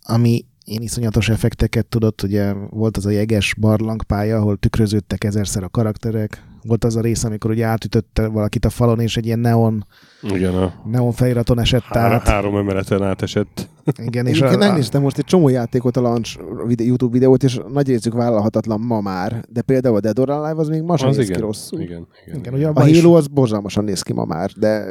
ami 0.03 0.45
én 0.65 0.83
iszonyatos 0.83 1.29
effekteket 1.29 1.87
tudott, 1.87 2.23
ugye 2.23 2.53
volt 2.53 2.97
az 2.97 3.07
a 3.07 3.11
jeges 3.11 3.55
barlangpálya, 3.55 4.37
ahol 4.37 4.57
tükröződtek 4.57 5.25
ezerszer 5.25 5.63
a 5.63 5.69
karakterek, 5.69 6.43
volt 6.67 6.85
az 6.85 6.97
a 6.97 7.01
rész, 7.01 7.25
amikor 7.25 7.51
ugye 7.51 7.65
átütötte 7.65 8.27
valakit 8.29 8.65
a 8.65 8.71
falon, 8.71 9.01
és 9.01 9.17
egy 9.17 9.27
ilyen 9.27 9.39
neon, 9.39 9.87
Igen, 10.23 10.55
a 10.55 10.75
neon 10.85 11.13
feliraton 11.13 11.59
esett 11.61 11.83
há- 11.83 12.13
át. 12.13 12.29
három 12.29 12.57
emeleten 12.57 13.03
átesett. 13.03 13.69
Igen, 14.03 14.27
és 14.27 14.41
a, 14.41 14.57
megnéztem 14.57 15.03
most 15.03 15.19
egy 15.19 15.25
csomó 15.25 15.49
játékot, 15.49 15.97
a 15.97 16.01
launch 16.01 16.39
videó, 16.67 16.87
YouTube 16.87 17.13
videót, 17.13 17.43
és 17.43 17.61
nagy 17.73 17.87
részük 17.87 18.13
vállalhatatlan 18.15 18.81
ma 18.81 19.01
már, 19.01 19.45
de 19.49 19.63
például 19.63 19.97
a 19.97 20.01
Dead 20.01 20.19
or 20.19 20.31
Alive 20.31 20.61
az 20.61 20.69
még 20.69 20.83
ma 20.83 20.97
sem 20.97 21.09
Az 21.09 21.17
néz 21.17 21.25
ki 21.27 21.31
igen. 21.31 21.43
rosszul. 21.45 21.81
Igen, 21.81 22.07
igen. 22.27 22.39
igen, 22.39 22.55
ugye 22.55 22.67
A 22.69 22.81
Halo 22.81 23.17
az 23.17 23.27
borzalmasan 23.27 23.85
néz 23.85 24.03
ki 24.03 24.13
ma 24.13 24.25
már, 24.25 24.51
de 24.57 24.85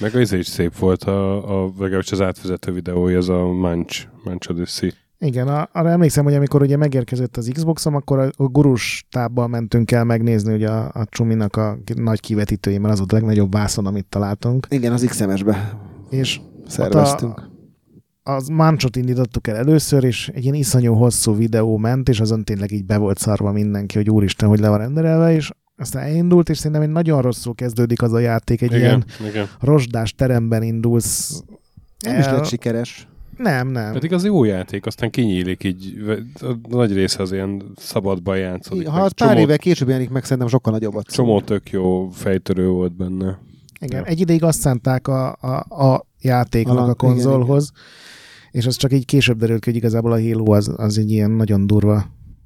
Meg 0.00 0.14
az 0.14 0.32
is 0.32 0.46
szép 0.46 0.76
volt, 0.78 1.02
a, 1.02 1.62
a, 1.64 1.70
legalábbis 1.78 2.12
az 2.12 2.20
átvezető 2.20 2.72
videója, 2.72 3.16
ez 3.16 3.28
a 3.28 3.52
Manch, 3.52 4.06
Manch 4.24 4.50
Odyssey. 4.50 4.90
Igen, 5.18 5.48
a, 5.48 5.68
arra 5.72 5.88
emlékszem, 5.88 6.24
hogy 6.24 6.34
amikor 6.34 6.62
ugye 6.62 6.76
megérkezett 6.76 7.36
az 7.36 7.50
Xboxom, 7.52 7.94
akkor 7.94 8.18
a, 8.18 8.30
a 8.36 8.44
gurus 8.44 9.06
tábbal 9.10 9.48
mentünk 9.48 9.90
el 9.90 10.04
megnézni 10.04 10.54
ugye 10.54 10.68
a, 10.70 10.90
a 10.94 11.04
Csuminak 11.08 11.56
a 11.56 11.78
nagy 11.94 12.20
kivetítői, 12.20 12.78
mert 12.78 12.92
az 12.92 12.98
volt 12.98 13.12
a 13.12 13.14
legnagyobb 13.16 13.52
vászon, 13.52 13.86
amit 13.86 14.06
találtunk. 14.06 14.66
igen, 14.70 14.92
az 14.92 15.04
XMS-be 15.08 15.78
És 16.10 16.40
szerveztünk. 16.66 17.48
az 18.22 18.48
Mancsot 18.48 18.96
indítottuk 18.96 19.46
el 19.48 19.56
először, 19.56 20.04
és 20.04 20.28
egy 20.28 20.42
ilyen 20.42 20.54
iszonyú 20.54 20.94
hosszú 20.94 21.34
videó 21.36 21.76
ment, 21.76 22.08
és 22.08 22.20
azon 22.20 22.44
tényleg 22.44 22.70
így 22.72 22.84
be 22.84 22.96
volt 22.96 23.18
szarva 23.18 23.52
mindenki, 23.52 23.96
hogy 23.96 24.10
úristen, 24.10 24.48
hogy 24.48 24.58
le 24.58 24.68
van 24.68 24.78
rendelve, 24.78 25.32
és 25.34 25.50
aztán 25.76 26.02
elindult, 26.02 26.48
és 26.48 26.56
szerintem 26.58 26.82
egy 26.82 26.90
nagyon 26.90 27.22
rosszul 27.22 27.54
kezdődik 27.54 28.02
az 28.02 28.12
a 28.12 28.18
játék, 28.18 28.62
egy 28.62 28.68
Igen, 28.72 28.80
ilyen 28.80 29.04
igen. 29.30 29.46
rozsdás 29.60 30.14
teremben 30.14 30.62
indulsz. 30.62 31.42
Nem 32.04 32.18
is 32.18 32.24
el- 32.24 32.34
lett 32.34 32.46
sikeres. 32.46 33.08
Nem, 33.36 33.68
nem. 33.68 33.92
Pedig 33.92 34.12
az 34.12 34.24
jó 34.24 34.44
játék, 34.44 34.86
aztán 34.86 35.10
kinyílik 35.10 35.64
így, 35.64 36.02
a 36.40 36.52
nagy 36.68 36.92
része 36.92 37.22
az 37.22 37.32
ilyen 37.32 37.62
szabadban 37.76 38.36
játszódik. 38.36 38.86
Ha 38.86 39.00
az 39.00 39.12
pár 39.12 39.28
csomó, 39.28 39.40
évvel 39.42 39.58
később 39.58 39.88
jelenik 39.88 40.10
meg, 40.10 40.22
szerintem 40.22 40.48
sokkal 40.48 40.72
nagyobbat. 40.72 41.06
csomó 41.06 41.40
tök 41.40 41.70
jó 41.70 42.08
fejtörő 42.08 42.68
volt 42.68 42.96
benne. 42.96 43.38
Igen, 43.80 44.00
Ja. 44.00 44.06
egy 44.06 44.20
ideig 44.20 44.42
azt 44.42 44.60
szánták 44.60 45.08
a, 45.08 45.32
a, 45.40 45.82
a 45.84 46.06
játéknak 46.20 46.76
Alan- 46.76 46.90
a 46.90 46.94
konzolhoz, 46.94 47.70
és 48.50 48.66
az 48.66 48.76
csak 48.76 48.92
így 48.92 49.04
később 49.04 49.38
derült 49.38 49.60
ki, 49.60 49.68
hogy 49.70 49.78
igazából 49.78 50.12
a 50.12 50.20
Halo 50.20 50.52
az, 50.52 50.72
az 50.76 50.98
egy 50.98 51.10
ilyen 51.10 51.30
nagyon 51.30 51.66
durva 51.66 52.04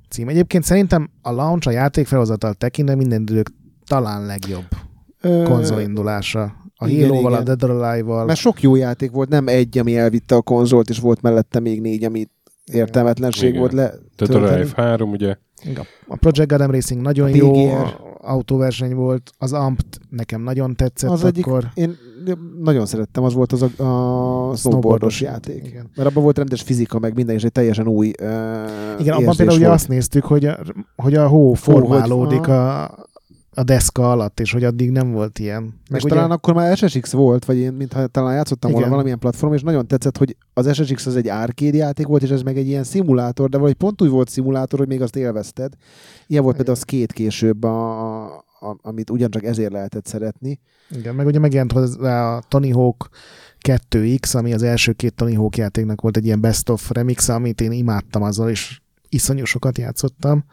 cím. 0.08 0.28
Egyébként 0.28 0.64
szerintem 0.64 1.10
a 1.22 1.30
launch, 1.30 1.68
a 1.68 1.70
játék 1.70 2.06
felhozatal 2.06 2.54
tekintve 2.54 2.94
minden 2.94 3.20
idők 3.20 3.50
talán 3.86 4.26
legjobb 4.26 4.66
konzolindulása. 5.44 6.56
A 6.80 6.86
igen, 6.88 7.08
Halo-val, 7.08 7.32
a. 7.34 7.42
Dead 7.42 7.62
or 7.62 7.70
Alive-val. 7.70 8.24
Mert 8.24 8.38
sok 8.38 8.62
jó 8.62 8.74
játék 8.76 9.10
volt, 9.10 9.28
nem 9.28 9.48
egy, 9.48 9.78
ami 9.78 9.96
elvitte 9.96 10.34
a 10.34 10.40
konzolt, 10.42 10.88
és 10.88 10.98
volt 10.98 11.22
mellette 11.22 11.60
még 11.60 11.80
négy, 11.80 12.04
ami 12.04 12.28
értelmetlenség 12.72 13.48
Igen. 13.48 13.60
volt 13.60 13.72
le. 13.72 13.86
Tehát 13.88 14.00
a 14.20 14.26
tölteni. 14.38 14.60
Life 14.60 14.82
3, 14.82 15.10
ugye? 15.10 15.36
Igen. 15.64 15.84
A 16.06 16.16
Project 16.16 16.48
Gotham 16.50 16.70
Racing 16.70 17.00
nagyon 17.00 17.32
A 17.32 17.34
jó 17.34 17.50
PGR. 17.50 17.96
autóverseny 18.20 18.94
volt, 18.94 19.30
az 19.38 19.52
Ampt 19.52 19.98
nekem 20.10 20.42
nagyon 20.42 20.74
tetszett 20.74 21.10
Az 21.10 21.24
egyik- 21.24 21.46
akkor. 21.46 21.64
Én 21.74 21.96
nagyon 22.62 22.86
szerettem, 22.86 23.22
az 23.24 23.34
volt 23.34 23.52
az 23.52 23.62
a, 23.62 23.82
a 24.50 24.56
snowboardos 24.56 25.20
játék. 25.20 25.66
Igen. 25.66 25.90
Mert 25.96 26.08
abban 26.08 26.22
volt 26.22 26.36
rendes 26.38 26.62
fizika, 26.62 26.98
meg 26.98 27.14
minden, 27.14 27.34
és 27.34 27.42
egy 27.44 27.52
teljesen 27.52 27.86
új 27.88 28.06
uh, 28.22 28.26
Igen, 29.00 29.14
abban 29.14 29.36
például 29.36 29.58
ugye 29.58 29.70
azt 29.70 29.88
néztük, 29.88 30.24
hogy 30.24 30.44
a, 30.44 30.58
hogy 30.96 31.14
a 31.14 31.26
hó 31.28 31.52
formálódik 31.54 32.38
hogy- 32.38 32.50
a, 32.50 32.84
a 33.58 33.62
deszka 33.62 34.10
alatt, 34.10 34.40
és 34.40 34.52
hogy 34.52 34.64
addig 34.64 34.90
nem 34.90 35.12
volt 35.12 35.38
ilyen. 35.38 35.62
Meg 35.62 36.02
és 36.04 36.10
talán 36.10 36.30
akkor 36.30 36.54
már 36.54 36.76
SSX 36.76 37.12
volt, 37.12 37.44
vagy 37.44 37.56
én 37.56 37.72
mintha 37.72 38.06
talán 38.06 38.34
játszottam 38.34 38.70
volna 38.70 38.88
valamilyen 38.88 39.18
platform, 39.18 39.52
és 39.52 39.62
nagyon 39.62 39.86
tetszett, 39.86 40.16
hogy 40.16 40.36
az 40.52 40.74
SSX 40.74 41.06
az 41.06 41.16
egy 41.16 41.28
arcade 41.28 41.76
játék 41.76 42.06
volt, 42.06 42.22
és 42.22 42.30
ez 42.30 42.42
meg 42.42 42.58
egy 42.58 42.66
ilyen 42.66 42.84
szimulátor, 42.84 43.48
de 43.48 43.58
vagy 43.58 43.74
pont 43.74 44.02
úgy 44.02 44.08
volt 44.08 44.28
szimulátor, 44.28 44.78
hogy 44.78 44.88
még 44.88 45.02
azt 45.02 45.16
élvezted. 45.16 45.72
Ilyen 46.26 46.42
volt 46.42 46.56
például 46.56 46.76
az 46.76 46.82
két 46.82 47.12
később, 47.12 47.64
a, 47.64 48.24
a, 48.36 48.78
amit 48.82 49.10
ugyancsak 49.10 49.44
ezért 49.44 49.72
lehetett 49.72 50.06
szeretni. 50.06 50.60
Igen, 50.90 51.14
meg 51.14 51.26
ugye 51.26 51.38
megjelent 51.38 51.72
hozzá 51.72 52.36
a 52.36 52.42
Tony 52.48 52.72
Hawk 52.72 53.08
2X, 53.68 54.36
ami 54.36 54.52
az 54.52 54.62
első 54.62 54.92
két 54.92 55.14
Tony 55.14 55.36
Hawk 55.36 55.56
játéknak 55.56 56.00
volt 56.00 56.16
egy 56.16 56.24
ilyen 56.24 56.40
best 56.40 56.68
of 56.68 56.90
remix, 56.90 57.28
amit 57.28 57.60
én 57.60 57.72
imádtam 57.72 58.22
azzal, 58.22 58.48
és 58.48 58.80
iszonyú 59.08 59.44
sokat 59.44 59.78
játszottam. 59.78 60.44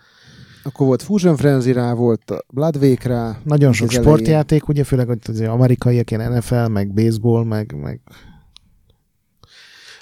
Akkor 0.66 0.88
volt 0.88 1.02
Fusion 1.02 1.36
Frenzy 1.36 1.72
rá, 1.72 1.94
volt 1.94 2.32
Blood 2.54 2.76
Wake 2.76 3.08
rá. 3.10 3.40
Nagyon 3.44 3.74
sok 3.74 3.90
sportjáték, 3.90 4.62
elején. 4.62 4.64
ugye 4.68 4.84
főleg 4.84 5.20
az 5.28 5.42
amerikaiak, 5.42 6.12
ilyen 6.12 6.32
NFL, 6.32 6.68
meg 6.68 6.94
baseball, 6.94 7.44
meg, 7.44 7.76
meg 7.82 8.02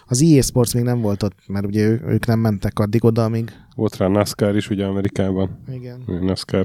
az 0.07 0.21
EA 0.21 0.41
Sports 0.41 0.73
még 0.73 0.83
nem 0.83 1.01
volt 1.01 1.23
ott, 1.23 1.37
mert 1.47 1.65
ugye 1.65 1.87
ők 1.87 2.25
nem 2.25 2.39
mentek 2.39 2.79
addig 2.79 3.03
oda, 3.03 3.23
amíg... 3.23 3.51
Volt 3.75 3.97
rá 3.97 4.07
NASCAR 4.07 4.55
is 4.55 4.69
ugye 4.69 4.85
Amerikában. 4.85 5.59
Igen. 5.71 6.03
NASCAR 6.21 6.63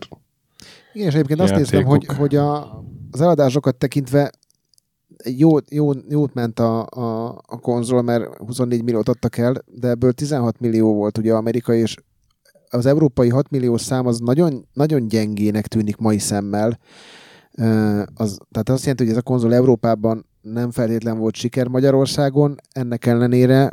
Igen, 0.92 1.07
és 1.09 1.14
egyébként 1.14 1.40
azt 1.40 1.55
néztem, 1.55 1.84
hogy, 1.84 2.07
hogy 2.16 2.36
a, 2.36 2.78
az 3.11 3.20
eladásokat 3.20 3.76
tekintve 3.76 4.30
jó, 5.24 5.57
jó, 5.70 5.90
jót 6.09 6.34
ment 6.34 6.59
a, 6.59 6.86
a, 6.86 7.28
a 7.46 7.59
konzol, 7.61 8.03
mert 8.03 8.36
24 8.36 8.82
milliót 8.82 9.09
adtak 9.09 9.36
el, 9.36 9.64
de 9.66 9.88
ebből 9.88 10.12
16 10.12 10.61
millió 10.61 10.94
volt 10.94 11.18
ugye 11.18 11.34
amerikai, 11.34 11.80
és 11.80 11.96
az 12.70 12.86
európai 12.86 13.28
6 13.28 13.50
millió 13.50 13.76
szám 13.76 14.06
az 14.06 14.18
nagyon, 14.18 14.66
nagyon 14.72 15.08
gyengének 15.08 15.66
tűnik 15.66 15.96
mai 15.96 16.18
szemmel. 16.18 16.78
Az, 18.14 18.38
tehát 18.50 18.68
azt 18.68 18.80
jelenti, 18.80 19.02
hogy 19.02 19.12
ez 19.12 19.16
a 19.16 19.22
konzol 19.22 19.54
Európában 19.54 20.26
nem 20.40 20.70
feltétlen 20.70 21.18
volt 21.18 21.34
siker 21.34 21.68
Magyarországon, 21.68 22.54
ennek 22.72 23.06
ellenére 23.06 23.70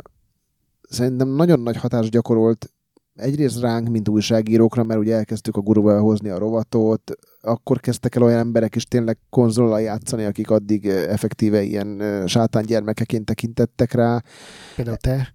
szerintem 0.88 1.28
nagyon 1.28 1.60
nagy 1.60 1.76
hatást 1.76 2.10
gyakorolt 2.10 2.70
egyrészt 3.16 3.60
ránk, 3.60 3.88
mint 3.88 4.08
újságírókra, 4.08 4.84
mert 4.84 5.00
ugye 5.00 5.14
elkezdtük 5.14 5.56
a 5.56 5.60
guruval 5.60 6.00
hozni 6.00 6.28
a 6.28 6.38
rovatot, 6.38 7.12
akkor 7.40 7.80
kezdtek 7.80 8.14
el 8.14 8.22
olyan 8.22 8.38
emberek 8.38 8.76
is 8.76 8.84
tényleg 8.84 9.18
konzollal 9.30 9.80
játszani, 9.80 10.24
akik 10.24 10.50
addig 10.50 10.86
effektíve 10.86 11.62
ilyen 11.62 12.22
sátángyermekeként 12.26 13.24
tekintettek 13.24 13.92
rá. 13.92 14.22
Például 14.76 14.96
te? 14.96 15.34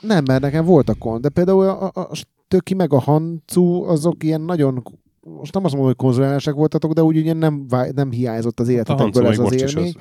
Nem, 0.00 0.24
mert 0.26 0.42
nekem 0.42 0.64
voltak 0.64 0.98
kon, 0.98 1.20
de 1.20 1.28
például 1.28 1.68
a, 1.68 1.90
a, 1.94 2.00
a 2.00 2.24
Töki 2.52 2.74
meg 2.74 2.92
a 2.92 2.98
Hancu, 2.98 3.82
azok 3.82 4.24
ilyen 4.24 4.40
nagyon 4.40 4.82
most 5.20 5.54
nem 5.54 5.64
azt 5.64 5.74
mondom, 5.74 5.92
hogy 5.92 5.96
konzolálások 5.96 6.54
voltatok, 6.54 6.92
de 6.92 7.02
úgy 7.02 7.16
ugye 7.16 7.32
nem, 7.32 7.66
nem 7.94 8.10
hiányzott 8.10 8.60
az 8.60 8.68
életetekből 8.68 9.26
ez 9.26 9.38
az 9.38 9.52
élmény. 9.52 9.94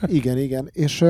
Az. 0.00 0.12
Igen, 0.12 0.38
igen. 0.38 0.70
És, 0.72 1.04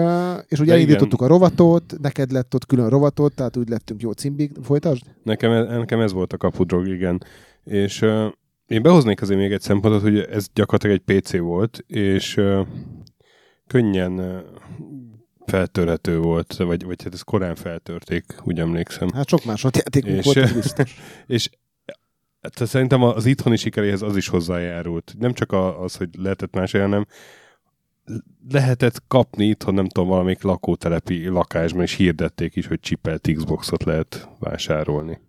és 0.47 0.61
ugye 0.61 0.73
elindítottuk 0.73 1.21
a 1.21 1.27
rovatot, 1.27 1.95
neked 2.01 2.31
lett 2.31 2.55
ott 2.55 2.67
külön 2.67 2.89
rovatot, 2.89 3.35
tehát 3.35 3.57
úgy 3.57 3.69
lettünk 3.69 4.03
jó 4.03 4.11
cimbig. 4.11 4.53
Folytasd? 4.63 5.03
Nekem, 5.23 5.51
nekem 5.79 6.01
ez 6.01 6.13
volt 6.13 6.33
a 6.33 6.37
kapudrog, 6.37 6.89
igen. 6.89 7.23
És 7.65 8.03
uh, 8.03 8.27
én 8.67 8.83
behoznék 8.83 9.23
azért 9.23 9.41
még 9.41 9.53
egy 9.53 9.61
szempontot, 9.61 10.03
hogy 10.03 10.19
ez 10.19 10.47
gyakorlatilag 10.55 11.01
egy 11.07 11.21
PC 11.21 11.39
volt, 11.39 11.85
és 11.87 12.37
uh, 12.37 12.67
könnyen 13.67 14.13
uh, 14.13 14.37
feltörhető 15.49 16.19
volt, 16.19 16.57
vagy, 16.57 16.85
vagy 16.85 17.03
hát 17.03 17.13
ezt 17.13 17.25
korán 17.25 17.55
feltörték, 17.55 18.25
úgy 18.45 18.59
emlékszem. 18.59 19.09
Hát 19.15 19.29
sok 19.29 19.45
másodjátékunk 19.45 20.17
és, 20.17 20.25
volt, 20.25 20.37
ez 20.37 20.53
biztos. 20.53 20.97
És 21.27 21.49
hát 22.41 22.67
szerintem 22.67 23.03
az 23.03 23.27
itthoni 23.27 23.57
sikeréhez 23.57 24.03
az 24.03 24.17
is 24.17 24.29
hozzájárult. 24.29 25.15
Nem 25.19 25.33
csak 25.33 25.53
az, 25.53 25.97
hogy 25.97 26.09
lehetett 26.13 26.55
más 26.55 26.73
hanem 26.73 27.07
lehetett 28.51 29.03
kapni 29.09 29.45
itthon, 29.45 29.75
nem 29.75 29.89
tudom, 29.89 30.09
valamelyik 30.09 30.43
lakótelepi 30.43 31.27
lakásban, 31.27 31.83
és 31.83 31.95
hirdették 31.95 32.57
is, 32.57 32.67
hogy 32.67 32.81
csipelt 32.81 33.29
Xboxot 33.35 33.85
lehet 33.85 34.29
vásárolni. 34.39 35.21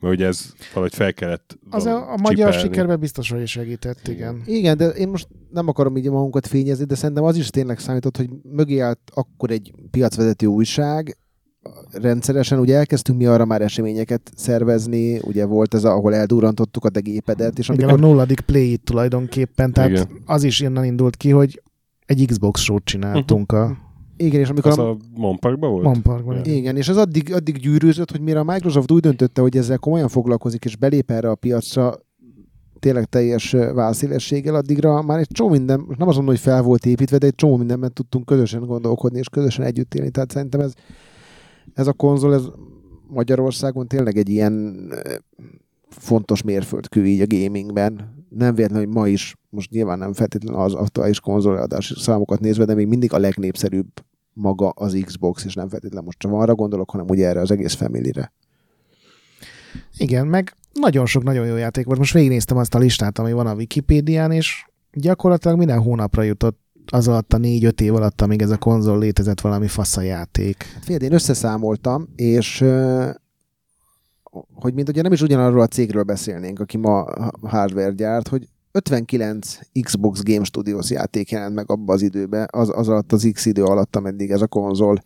Mert 0.00 0.14
ugye 0.14 0.26
ez 0.26 0.52
valahogy 0.72 0.94
fel 0.94 1.14
kellett 1.14 1.58
Az 1.70 1.86
a, 1.86 2.12
a 2.12 2.16
magyar 2.16 2.52
sikerben 2.52 3.00
biztos, 3.00 3.30
hogy 3.30 3.46
segített, 3.46 4.08
igen. 4.08 4.42
Igen, 4.44 4.76
de 4.76 4.88
én 4.88 5.08
most 5.08 5.28
nem 5.50 5.68
akarom 5.68 5.96
így 5.96 6.10
magunkat 6.10 6.46
fényezni, 6.46 6.84
de 6.84 6.94
szerintem 6.94 7.24
az 7.24 7.36
is 7.36 7.50
tényleg 7.50 7.78
számított, 7.78 8.16
hogy 8.16 8.30
mögé 8.42 8.78
állt 8.78 8.98
akkor 9.14 9.50
egy 9.50 9.72
piacvezető 9.90 10.46
újság, 10.46 11.18
rendszeresen, 11.92 12.58
ugye 12.58 12.76
elkezdtünk 12.76 13.18
mi 13.18 13.26
arra 13.26 13.44
már 13.44 13.62
eseményeket 13.62 14.32
szervezni, 14.34 15.18
ugye 15.18 15.44
volt 15.44 15.74
ez, 15.74 15.84
ahol 15.84 16.14
eldurrantottuk 16.14 16.84
a 16.84 16.88
gépedet. 16.88 17.58
És 17.58 17.68
amikor... 17.68 17.88
Igen, 17.88 18.02
a 18.02 18.06
nulladik 18.06 18.40
play 18.40 18.76
tulajdonképpen, 18.76 19.72
tehát 19.72 19.90
Igen. 19.90 20.08
az 20.26 20.42
is 20.42 20.60
innen 20.60 20.84
indult 20.84 21.16
ki, 21.16 21.30
hogy 21.30 21.62
egy 22.06 22.24
Xbox 22.26 22.60
show 22.60 22.78
csináltunk 22.84 23.52
uh-huh. 23.52 23.70
a 23.70 23.85
igen, 24.16 24.40
és 24.40 24.48
amikor... 24.48 24.70
Az 24.70 24.78
a, 24.78 24.90
a 24.90 24.96
Monparkban 25.14 25.70
volt? 25.70 25.84
Monparkban. 25.84 26.38
Igen. 26.38 26.54
igen, 26.54 26.76
és 26.76 26.88
az 26.88 26.96
addig, 26.96 27.32
addig 27.32 27.56
gyűrűzött, 27.58 28.10
hogy 28.10 28.20
mire 28.20 28.38
a 28.38 28.44
Microsoft 28.44 28.90
úgy 28.90 29.00
döntötte, 29.00 29.40
hogy 29.40 29.56
ezzel 29.56 29.78
komolyan 29.78 30.08
foglalkozik, 30.08 30.64
és 30.64 30.76
belép 30.76 31.10
erre 31.10 31.30
a 31.30 31.34
piacra 31.34 31.94
tényleg 32.78 33.04
teljes 33.04 33.50
válszélességgel, 33.74 34.54
addigra 34.54 35.02
már 35.02 35.18
egy 35.18 35.28
csomó 35.32 35.50
minden, 35.50 35.84
nem 35.98 36.06
mondom, 36.06 36.26
hogy 36.26 36.38
fel 36.38 36.62
volt 36.62 36.86
építve, 36.86 37.18
de 37.18 37.26
egy 37.26 37.34
csomó 37.34 37.56
mindenben 37.56 37.92
tudtunk 37.92 38.26
közösen 38.26 38.64
gondolkodni, 38.66 39.18
és 39.18 39.28
közösen 39.28 39.64
együtt 39.64 39.94
élni. 39.94 40.10
Tehát 40.10 40.30
szerintem 40.30 40.60
ez, 40.60 40.72
ez 41.74 41.86
a 41.86 41.92
konzol, 41.92 42.34
ez 42.34 42.44
Magyarországon 43.08 43.86
tényleg 43.86 44.16
egy 44.16 44.28
ilyen 44.28 44.76
fontos 45.88 46.42
mérföldkő 46.42 47.06
így 47.06 47.20
a 47.20 47.26
gamingben. 47.26 48.24
Nem 48.28 48.54
véletlen, 48.54 48.78
hogy 48.78 48.94
ma 48.94 49.08
is, 49.08 49.34
most 49.50 49.70
nyilván 49.70 49.98
nem 49.98 50.12
feltétlenül 50.12 50.60
az 50.60 50.74
aktuális 50.74 51.20
konzoladás 51.20 51.92
számokat 51.96 52.40
nézve, 52.40 52.64
de 52.64 52.74
még 52.74 52.86
mindig 52.86 53.12
a 53.12 53.18
legnépszerűbb 53.18 53.88
maga 54.32 54.68
az 54.68 54.98
Xbox, 55.04 55.44
és 55.44 55.54
nem 55.54 55.68
feltétlenül 55.68 56.06
most 56.06 56.18
csak 56.18 56.32
arra 56.32 56.54
gondolok, 56.54 56.90
hanem 56.90 57.06
ugye 57.08 57.26
erre 57.26 57.40
az 57.40 57.50
egész 57.50 57.74
family-re. 57.74 58.32
Igen, 59.96 60.26
meg 60.26 60.56
nagyon 60.72 61.06
sok 61.06 61.22
nagyon 61.22 61.46
jó 61.46 61.56
játék 61.56 61.84
volt. 61.84 61.98
Most 61.98 62.12
végignéztem 62.12 62.56
azt 62.56 62.74
a 62.74 62.78
listát, 62.78 63.18
ami 63.18 63.32
van 63.32 63.46
a 63.46 63.54
Wikipédián, 63.54 64.30
és 64.30 64.66
gyakorlatilag 64.92 65.58
minden 65.58 65.80
hónapra 65.80 66.22
jutott 66.22 66.60
az 66.92 67.08
alatt 67.08 67.32
a 67.32 67.38
négy-öt 67.38 67.80
év 67.80 67.94
alatt, 67.94 68.20
amíg 68.20 68.42
ez 68.42 68.50
a 68.50 68.56
konzol 68.56 68.98
létezett 68.98 69.40
valami 69.40 69.66
fasz 69.66 69.96
a 69.96 70.00
játék. 70.00 70.62
Hát 70.74 70.84
figyelj, 70.84 71.04
én 71.04 71.12
összeszámoltam, 71.12 72.08
és 72.14 72.64
hogy 74.54 74.74
mint 74.74 74.88
ugye 74.88 75.02
nem 75.02 75.12
is 75.12 75.20
ugyanarról 75.20 75.60
a 75.60 75.66
cégről 75.66 76.02
beszélnénk, 76.02 76.60
aki 76.60 76.76
ma 76.76 77.04
hardware 77.42 77.92
gyárt, 77.92 78.28
hogy 78.28 78.48
59 78.72 79.58
Xbox 79.82 80.22
Game 80.22 80.44
Studios 80.44 80.90
játék 80.90 81.30
jelent 81.30 81.54
meg 81.54 81.70
abban 81.70 81.94
az 81.94 82.02
időben, 82.02 82.48
az, 82.50 82.70
az 82.74 82.88
alatt 82.88 83.12
az 83.12 83.30
X 83.32 83.46
idő 83.46 83.62
alatt, 83.62 83.96
ameddig 83.96 84.30
ez 84.30 84.42
a 84.42 84.46
konzol 84.46 85.00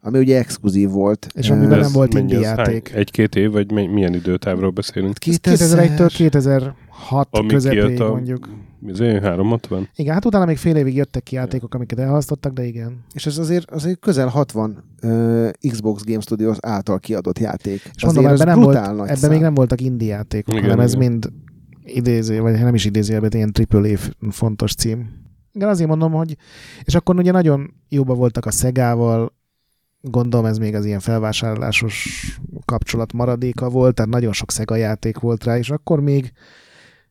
ami 0.00 0.18
ugye 0.18 0.38
exkluzív 0.38 0.90
volt. 0.90 1.26
És 1.34 1.50
amiben 1.50 1.78
nem 1.78 1.92
volt 1.92 2.14
indie 2.14 2.40
játék. 2.40 2.92
Egy-két 2.94 3.34
év, 3.34 3.50
vagy 3.50 3.72
milyen 3.72 4.14
időtávról 4.14 4.70
beszélünk? 4.70 5.16
2001-től 5.26 6.12
2006 6.16 7.28
közepéig 7.46 8.00
a... 8.00 8.10
mondjuk. 8.10 8.48
Ez 8.86 8.98
360? 8.98 9.88
Igen, 9.96 10.14
hát 10.14 10.24
utána 10.24 10.44
még 10.44 10.56
fél 10.56 10.76
évig 10.76 10.94
jöttek 10.94 11.22
ki 11.22 11.34
játékok, 11.34 11.74
amiket 11.74 11.98
elhasztottak, 11.98 12.52
de 12.52 12.64
igen. 12.64 13.04
És 13.12 13.26
ez 13.26 13.38
azért, 13.38 13.70
azért 13.70 13.98
közel 13.98 14.28
60 14.28 14.84
uh, 15.02 15.48
Xbox 15.68 16.04
Game 16.04 16.20
Studios 16.20 16.56
által 16.60 16.98
kiadott 16.98 17.38
játék. 17.38 17.90
És 17.94 18.04
mondom, 18.04 18.26
ebben, 18.26 18.46
nem 18.46 18.60
volt, 18.60 18.76
ebben 18.76 19.16
szám. 19.16 19.30
még 19.30 19.40
nem 19.40 19.54
voltak 19.54 19.80
indie 19.80 20.14
játékok, 20.14 20.54
igen, 20.54 20.70
hanem 20.70 20.86
igen. 20.86 20.88
ez 20.88 20.94
mind 20.94 21.32
idéző, 21.84 22.40
vagy 22.40 22.52
nem 22.60 22.74
is 22.74 22.84
idéző, 22.84 23.18
de 23.18 23.36
ilyen 23.36 23.52
AAA 23.70 23.96
fontos 24.30 24.74
cím. 24.74 25.24
Igen, 25.52 25.68
azért 25.68 25.88
mondom, 25.88 26.12
hogy 26.12 26.36
és 26.84 26.94
akkor 26.94 27.16
ugye 27.16 27.32
nagyon 27.32 27.74
jóba 27.88 28.14
voltak 28.14 28.46
a 28.46 28.50
Szegával, 28.50 29.32
gondolom 30.00 30.46
ez 30.46 30.58
még 30.58 30.74
az 30.74 30.84
ilyen 30.84 31.00
felvásárlásos 31.00 32.08
kapcsolat 32.64 33.12
maradéka 33.12 33.68
volt, 33.68 33.94
tehát 33.94 34.10
nagyon 34.10 34.32
sok 34.32 34.50
Sega 34.50 34.76
játék 34.76 35.18
volt 35.18 35.44
rá, 35.44 35.58
és 35.58 35.70
akkor 35.70 36.00
még 36.00 36.32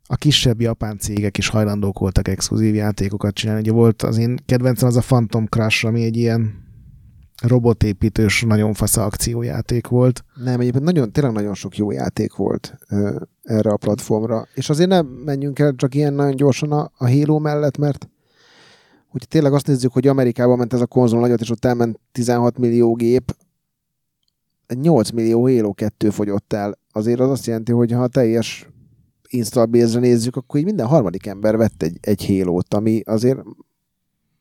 a 0.08 0.16
kisebb 0.16 0.62
japán 0.62 0.98
cégek 0.98 1.38
is 1.38 1.48
hajlandók 1.48 2.00
voltak 2.00 2.28
exkluzív 2.28 2.76
játékokat 2.76 3.34
csinálni. 3.34 3.62
Ugye 3.62 3.72
volt 3.72 4.02
az 4.02 4.18
én 4.18 4.38
kedvencem 4.46 4.88
az 4.88 4.96
a 4.96 5.02
Phantom 5.02 5.46
Crash, 5.46 5.86
ami 5.86 6.04
egy 6.04 6.18
ilyen 6.18 6.64
robotépítős, 7.42 8.42
nagyon 8.42 8.74
fasz 8.74 8.98
akciójáték 8.98 9.88
volt. 9.88 10.24
Nem, 10.44 10.60
egyébként 10.60 10.84
nagyon, 10.84 11.12
tényleg 11.12 11.34
nagyon 11.34 11.54
sok 11.54 11.78
jó 11.78 11.92
játék 11.92 12.36
volt 12.36 12.78
ö, 12.90 13.20
erre 13.44 13.70
a 13.70 13.78
platformra. 13.78 14.48
És 14.54 14.70
azért 14.70 14.90
nem 14.90 15.06
menjünk 15.06 15.60
el 15.60 15.74
csak 15.76 15.96
ilyen 15.96 16.14
nagyon 16.14 16.36
gyorsan 16.36 16.72
a, 16.72 16.92
a 16.98 17.10
Halo 17.10 17.40
mellett, 17.40 17.78
mert 17.78 18.10
hogy 19.08 19.28
tényleg 19.28 19.54
azt 19.54 19.68
nézzük, 19.68 19.94
hogy 19.94 20.08
Amerikában 20.08 20.58
ment 20.58 20.74
ez 20.74 20.82
a 20.82 20.86
konzol 20.86 21.20
nagyot, 21.20 21.42
és 21.42 21.50
ott 21.50 21.66
elment 21.66 22.00
16 22.12 22.58
millió 22.58 22.94
gép, 22.94 23.36
8 24.74 25.10
millió 25.10 25.42
Halo 25.42 25.74
2 25.74 26.10
fogyott 26.10 26.54
el. 26.54 26.78
Azért 26.92 27.20
az 27.20 27.30
azt 27.30 27.46
jelenti, 27.46 27.72
hogy 27.72 27.92
ha 27.92 28.02
a 28.02 28.08
teljes 28.08 28.70
install 29.30 29.66
base 29.66 30.00
nézzük, 30.00 30.36
akkor 30.36 30.60
így 30.60 30.66
minden 30.66 30.88
harmadik 30.88 31.26
ember 31.26 31.58
vett 31.58 31.84
egy, 31.84 31.98
egy 32.02 32.26
halo 32.26 32.60
ami 32.70 33.02
azért 33.06 33.40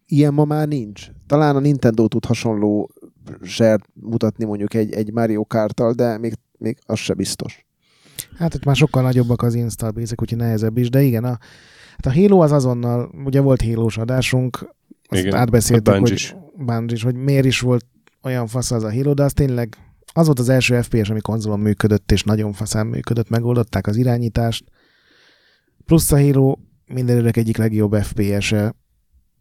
ilyen 0.07 0.35
ma 0.35 0.45
már 0.45 0.69
nincs. 0.69 1.11
Talán 1.27 1.57
a 1.57 1.61
Nintendo 1.61 2.09
tud 2.09 2.25
hasonló 2.25 2.91
zsert 3.43 3.85
mutatni 3.93 4.45
mondjuk 4.45 4.75
egy, 4.75 4.93
egy 4.93 5.13
Mario 5.13 5.45
Kart-tal, 5.45 5.93
de 5.93 6.19
még, 6.19 6.35
még 6.59 6.79
az 6.87 6.99
se 6.99 7.15
biztos. 7.15 7.67
Hát 8.37 8.55
itt 8.55 8.65
már 8.65 8.77
sokkal 8.77 9.03
nagyobbak 9.03 9.43
az 9.43 9.55
install 9.55 9.91
base 9.91 10.15
úgyhogy 10.21 10.39
nehezebb 10.39 10.79
is, 10.79 10.91
de 10.91 11.03
igen, 11.03 11.25
a, 11.25 11.39
hát 11.97 12.07
a 12.07 12.13
Halo 12.13 12.39
az 12.39 12.53
azonnal, 12.53 13.11
ugye 13.25 13.41
volt 13.41 13.63
halo 13.63 13.89
adásunk, 13.95 14.75
azt 15.09 15.21
Igen, 15.21 15.35
átbeszéltük, 15.35 15.95
hogy. 15.95 16.35
Bungie-s, 16.57 17.03
hogy 17.03 17.15
miért 17.15 17.45
is 17.45 17.61
volt 17.61 17.87
olyan 18.23 18.47
fasz 18.47 18.71
az 18.71 18.83
a 18.83 18.93
Halo, 18.93 19.15
de 19.15 19.23
az 19.23 19.33
tényleg 19.33 19.77
az 20.17 20.27
volt 20.27 20.39
az 20.39 20.49
első 20.49 20.83
FPS, 20.83 21.11
ami 21.11 21.21
konzolon 21.21 21.61
működött, 21.61 22.13
és 22.13 22.23
nagyon 22.23 22.53
faszán 22.53 22.87
működött, 22.87 23.29
megoldották 23.29 23.87
az 23.87 23.97
irányítást. 23.97 24.65
Plusz 25.87 26.13
a 26.13 26.21
Halo 26.21 26.57
minden 26.87 27.19
idők 27.19 27.37
egyik 27.37 27.57
legjobb 27.57 27.95
FPS-e 27.95 28.75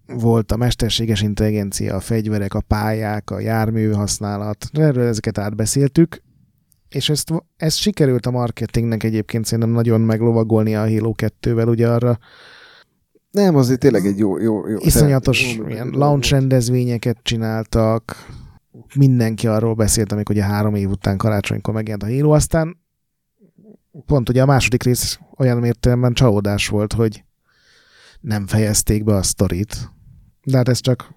volt 0.07 0.51
a 0.51 0.57
mesterséges 0.57 1.21
intelligencia, 1.21 1.95
a 1.95 1.99
fegyverek, 1.99 2.53
a 2.53 2.61
pályák, 2.61 3.29
a 3.29 3.39
jármű 3.39 3.91
használat, 3.91 4.65
erről 4.71 5.07
ezeket 5.07 5.37
átbeszéltük, 5.37 6.21
és 6.89 7.09
ezt, 7.09 7.33
ezt 7.57 7.77
sikerült 7.77 8.25
a 8.25 8.31
marketingnek 8.31 9.03
egyébként 9.03 9.45
szerintem 9.45 9.73
nagyon 9.73 10.01
meglovagolni 10.01 10.75
a 10.75 10.79
Halo 10.79 11.13
2-vel, 11.17 11.67
ugye 11.67 11.89
arra. 11.89 12.17
Nem, 13.31 13.55
azért 13.55 13.79
tényleg 13.79 14.05
egy 14.05 14.17
jó... 14.17 14.39
jó, 14.39 14.67
jó 14.67 14.77
iszonyatos 14.79 15.55
jó- 15.55 15.67
ilyen 15.67 15.89
launch 15.91 16.31
rendezvényeket 16.31 17.17
csináltak, 17.21 18.27
mindenki 18.95 19.47
arról 19.47 19.73
beszélt, 19.73 20.11
amikor 20.11 20.35
ugye 20.35 20.43
három 20.43 20.75
év 20.75 20.89
után 20.89 21.17
karácsonykor 21.17 21.73
megjelent 21.73 22.03
a 22.03 22.15
Halo, 22.15 22.33
aztán 22.33 22.82
pont 24.05 24.29
ugye 24.29 24.41
a 24.41 24.45
második 24.45 24.83
rész 24.83 25.19
olyan 25.37 25.63
értelemben 25.63 26.13
csalódás 26.13 26.67
volt, 26.67 26.93
hogy 26.93 27.23
nem 28.21 28.47
fejezték 28.47 29.03
be 29.03 29.15
a 29.15 29.23
sztorit. 29.23 29.91
De 30.43 30.57
hát 30.57 30.69
ez 30.69 30.79
csak 30.79 31.13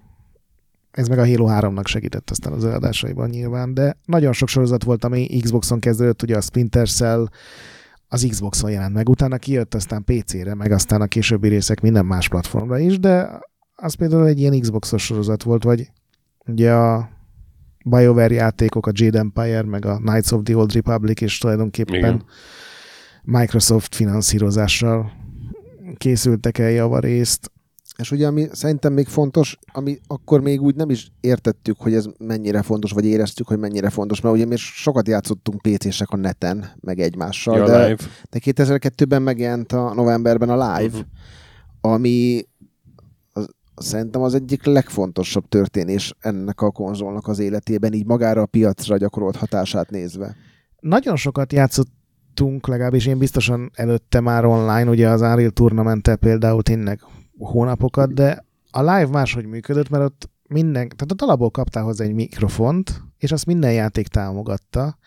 ez 0.91 1.07
meg 1.07 1.19
a 1.19 1.25
Halo 1.25 1.47
3-nak 1.49 1.85
segített 1.85 2.29
aztán 2.29 2.53
az 2.53 2.65
eladásaiban 2.65 3.29
nyilván, 3.29 3.73
de 3.73 3.97
nagyon 4.05 4.33
sok 4.33 4.47
sorozat 4.47 4.83
volt, 4.83 5.03
ami 5.03 5.39
Xboxon 5.41 5.79
kezdődött, 5.79 6.21
ugye 6.23 6.37
a 6.37 6.41
Splinter 6.41 6.89
Cell, 6.89 7.27
az 8.07 8.27
Xboxon 8.29 8.71
jelent 8.71 8.93
meg, 8.93 9.09
utána 9.09 9.37
kijött 9.37 9.73
aztán 9.73 10.03
PC-re, 10.03 10.55
meg 10.55 10.71
aztán 10.71 11.01
a 11.01 11.07
későbbi 11.07 11.47
részek 11.47 11.81
minden 11.81 12.05
más 12.05 12.29
platformra 12.29 12.79
is, 12.79 12.99
de 12.99 13.39
az 13.75 13.93
például 13.93 14.27
egy 14.27 14.39
ilyen 14.39 14.59
Xboxos 14.59 15.03
sorozat 15.03 15.43
volt, 15.43 15.63
vagy 15.63 15.91
ugye 16.45 16.73
a 16.73 17.09
BioWare 17.85 18.33
játékok, 18.33 18.87
a 18.87 18.91
Jade 18.93 19.19
Empire, 19.19 19.63
meg 19.63 19.85
a 19.85 19.97
Knights 19.97 20.31
of 20.31 20.41
the 20.43 20.57
Old 20.57 20.73
Republic, 20.73 21.21
és 21.21 21.37
tulajdonképpen 21.37 21.95
Igen. 21.95 22.23
Microsoft 23.29 23.95
finanszírozással 23.95 25.11
készültek 25.97 26.57
el 26.57 26.69
javarészt. 26.69 27.51
És 27.97 28.11
ugye, 28.11 28.27
ami 28.27 28.47
szerintem 28.51 28.93
még 28.93 29.07
fontos, 29.07 29.57
ami 29.71 29.99
akkor 30.07 30.41
még 30.41 30.61
úgy 30.61 30.75
nem 30.75 30.89
is 30.89 31.11
értettük, 31.19 31.77
hogy 31.79 31.93
ez 31.93 32.05
mennyire 32.17 32.61
fontos, 32.61 32.91
vagy 32.91 33.05
éreztük, 33.05 33.47
hogy 33.47 33.57
mennyire 33.59 33.89
fontos, 33.89 34.21
mert 34.21 34.35
ugye 34.35 34.45
mi 34.45 34.55
sokat 34.55 35.07
játszottunk 35.07 35.61
PC-sek 35.61 36.09
a 36.09 36.15
neten, 36.17 36.71
meg 36.79 36.99
egymással, 36.99 37.57
Ja, 37.57 37.65
de, 37.65 37.83
live. 37.87 38.03
de 38.29 38.39
2002-ben 38.43 39.21
megjelent 39.21 39.71
a 39.71 39.93
novemberben 39.93 40.49
a 40.49 40.77
Live, 40.77 40.97
Mhm. 40.97 41.05
ami 41.81 42.41
az, 43.33 43.47
szerintem 43.75 44.21
az 44.21 44.33
egyik 44.33 44.65
legfontosabb 44.65 45.47
történés 45.49 46.13
ennek 46.19 46.61
a 46.61 46.71
konzolnak 46.71 47.27
az 47.27 47.39
életében, 47.39 47.93
így 47.93 48.05
magára 48.05 48.41
a 48.41 48.45
piacra 48.45 48.97
gyakorolt 48.97 49.35
hatását 49.35 49.89
nézve. 49.89 50.35
Nagyon 50.79 51.15
sokat 51.15 51.53
játszottunk, 52.37 52.67
legalábbis 52.67 53.05
én 53.05 53.17
biztosan 53.17 53.71
előtte 53.73 54.19
már 54.19 54.45
online, 54.45 54.89
ugye 54.89 55.09
az 55.09 55.21
Unreal 55.21 55.49
tournament 55.49 56.15
például 56.15 56.63
tényleg 56.63 57.01
hónapokat, 57.37 58.13
de 58.13 58.45
a 58.71 58.79
live 58.79 59.07
máshogy 59.07 59.45
működött, 59.45 59.89
mert 59.89 60.03
ott 60.03 60.29
minden, 60.47 60.87
tehát 60.87 61.11
ott 61.11 61.21
alapból 61.21 61.51
kaptál 61.51 61.83
hozzá 61.83 62.05
egy 62.05 62.13
mikrofont, 62.13 63.03
és 63.17 63.31
azt 63.31 63.45
minden 63.45 63.73
játék 63.73 64.07
támogatta, 64.07 64.97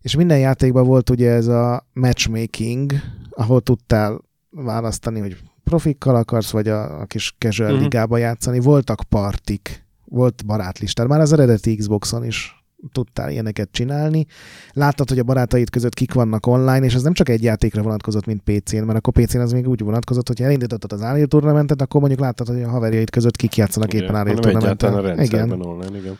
és 0.00 0.16
minden 0.16 0.38
játékban 0.38 0.86
volt 0.86 1.10
ugye 1.10 1.30
ez 1.30 1.46
a 1.46 1.86
matchmaking, 1.92 2.92
ahol 3.30 3.60
tudtál 3.60 4.20
választani, 4.50 5.20
hogy 5.20 5.36
profikkal 5.64 6.16
akarsz, 6.16 6.50
vagy 6.50 6.68
a, 6.68 7.00
a 7.00 7.04
kis 7.04 7.34
casual 7.38 7.72
Mhm. 7.72 7.82
ligába 7.82 8.16
játszani. 8.16 8.60
Voltak 8.60 9.02
partik, 9.08 9.84
volt 10.04 10.46
barátlistár, 10.46 11.06
már 11.06 11.20
az 11.20 11.32
eredeti 11.32 11.76
Xboxon 11.76 12.24
is 12.24 12.63
tudtál 12.92 13.30
ilyeneket 13.30 13.68
csinálni. 13.72 14.26
Láttad, 14.72 15.08
hogy 15.08 15.18
a 15.18 15.22
barátaid 15.22 15.70
között 15.70 15.94
kik 15.94 16.12
vannak 16.12 16.46
online, 16.46 16.84
és 16.84 16.94
ez 16.94 17.02
nem 17.02 17.12
csak 17.12 17.28
egy 17.28 17.42
játékra 17.42 17.82
vonatkozott, 17.82 18.26
mint 18.26 18.42
PC-n, 18.42 18.84
mert 18.84 18.98
akkor 18.98 19.24
PC-n 19.24 19.38
az 19.38 19.52
még 19.52 19.68
úgy 19.68 19.80
vonatkozott, 19.80 20.28
hogy 20.28 20.42
elindítottad 20.42 20.92
az 20.92 21.00
Unreal 21.00 21.26
Tournamentet, 21.26 21.82
akkor 21.82 22.00
mondjuk 22.00 22.20
láttad, 22.20 22.46
hogy 22.46 22.62
a 22.62 22.68
haverjaid 22.68 23.10
között 23.10 23.36
kik 23.36 23.56
játszanak 23.56 23.92
Igen, 23.92 24.04
éppen 24.04 24.20
Unreal 24.20 24.74
Tournamenten. 24.76 25.20
Igen. 25.20 25.50
online, 25.50 25.98
igen. 25.98 26.18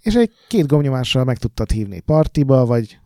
És 0.00 0.14
egy 0.14 0.30
két 0.48 0.66
gomnyomással 0.66 1.24
meg 1.24 1.38
tudtad 1.38 1.70
hívni 1.70 2.00
partiba, 2.00 2.66
vagy 2.66 2.98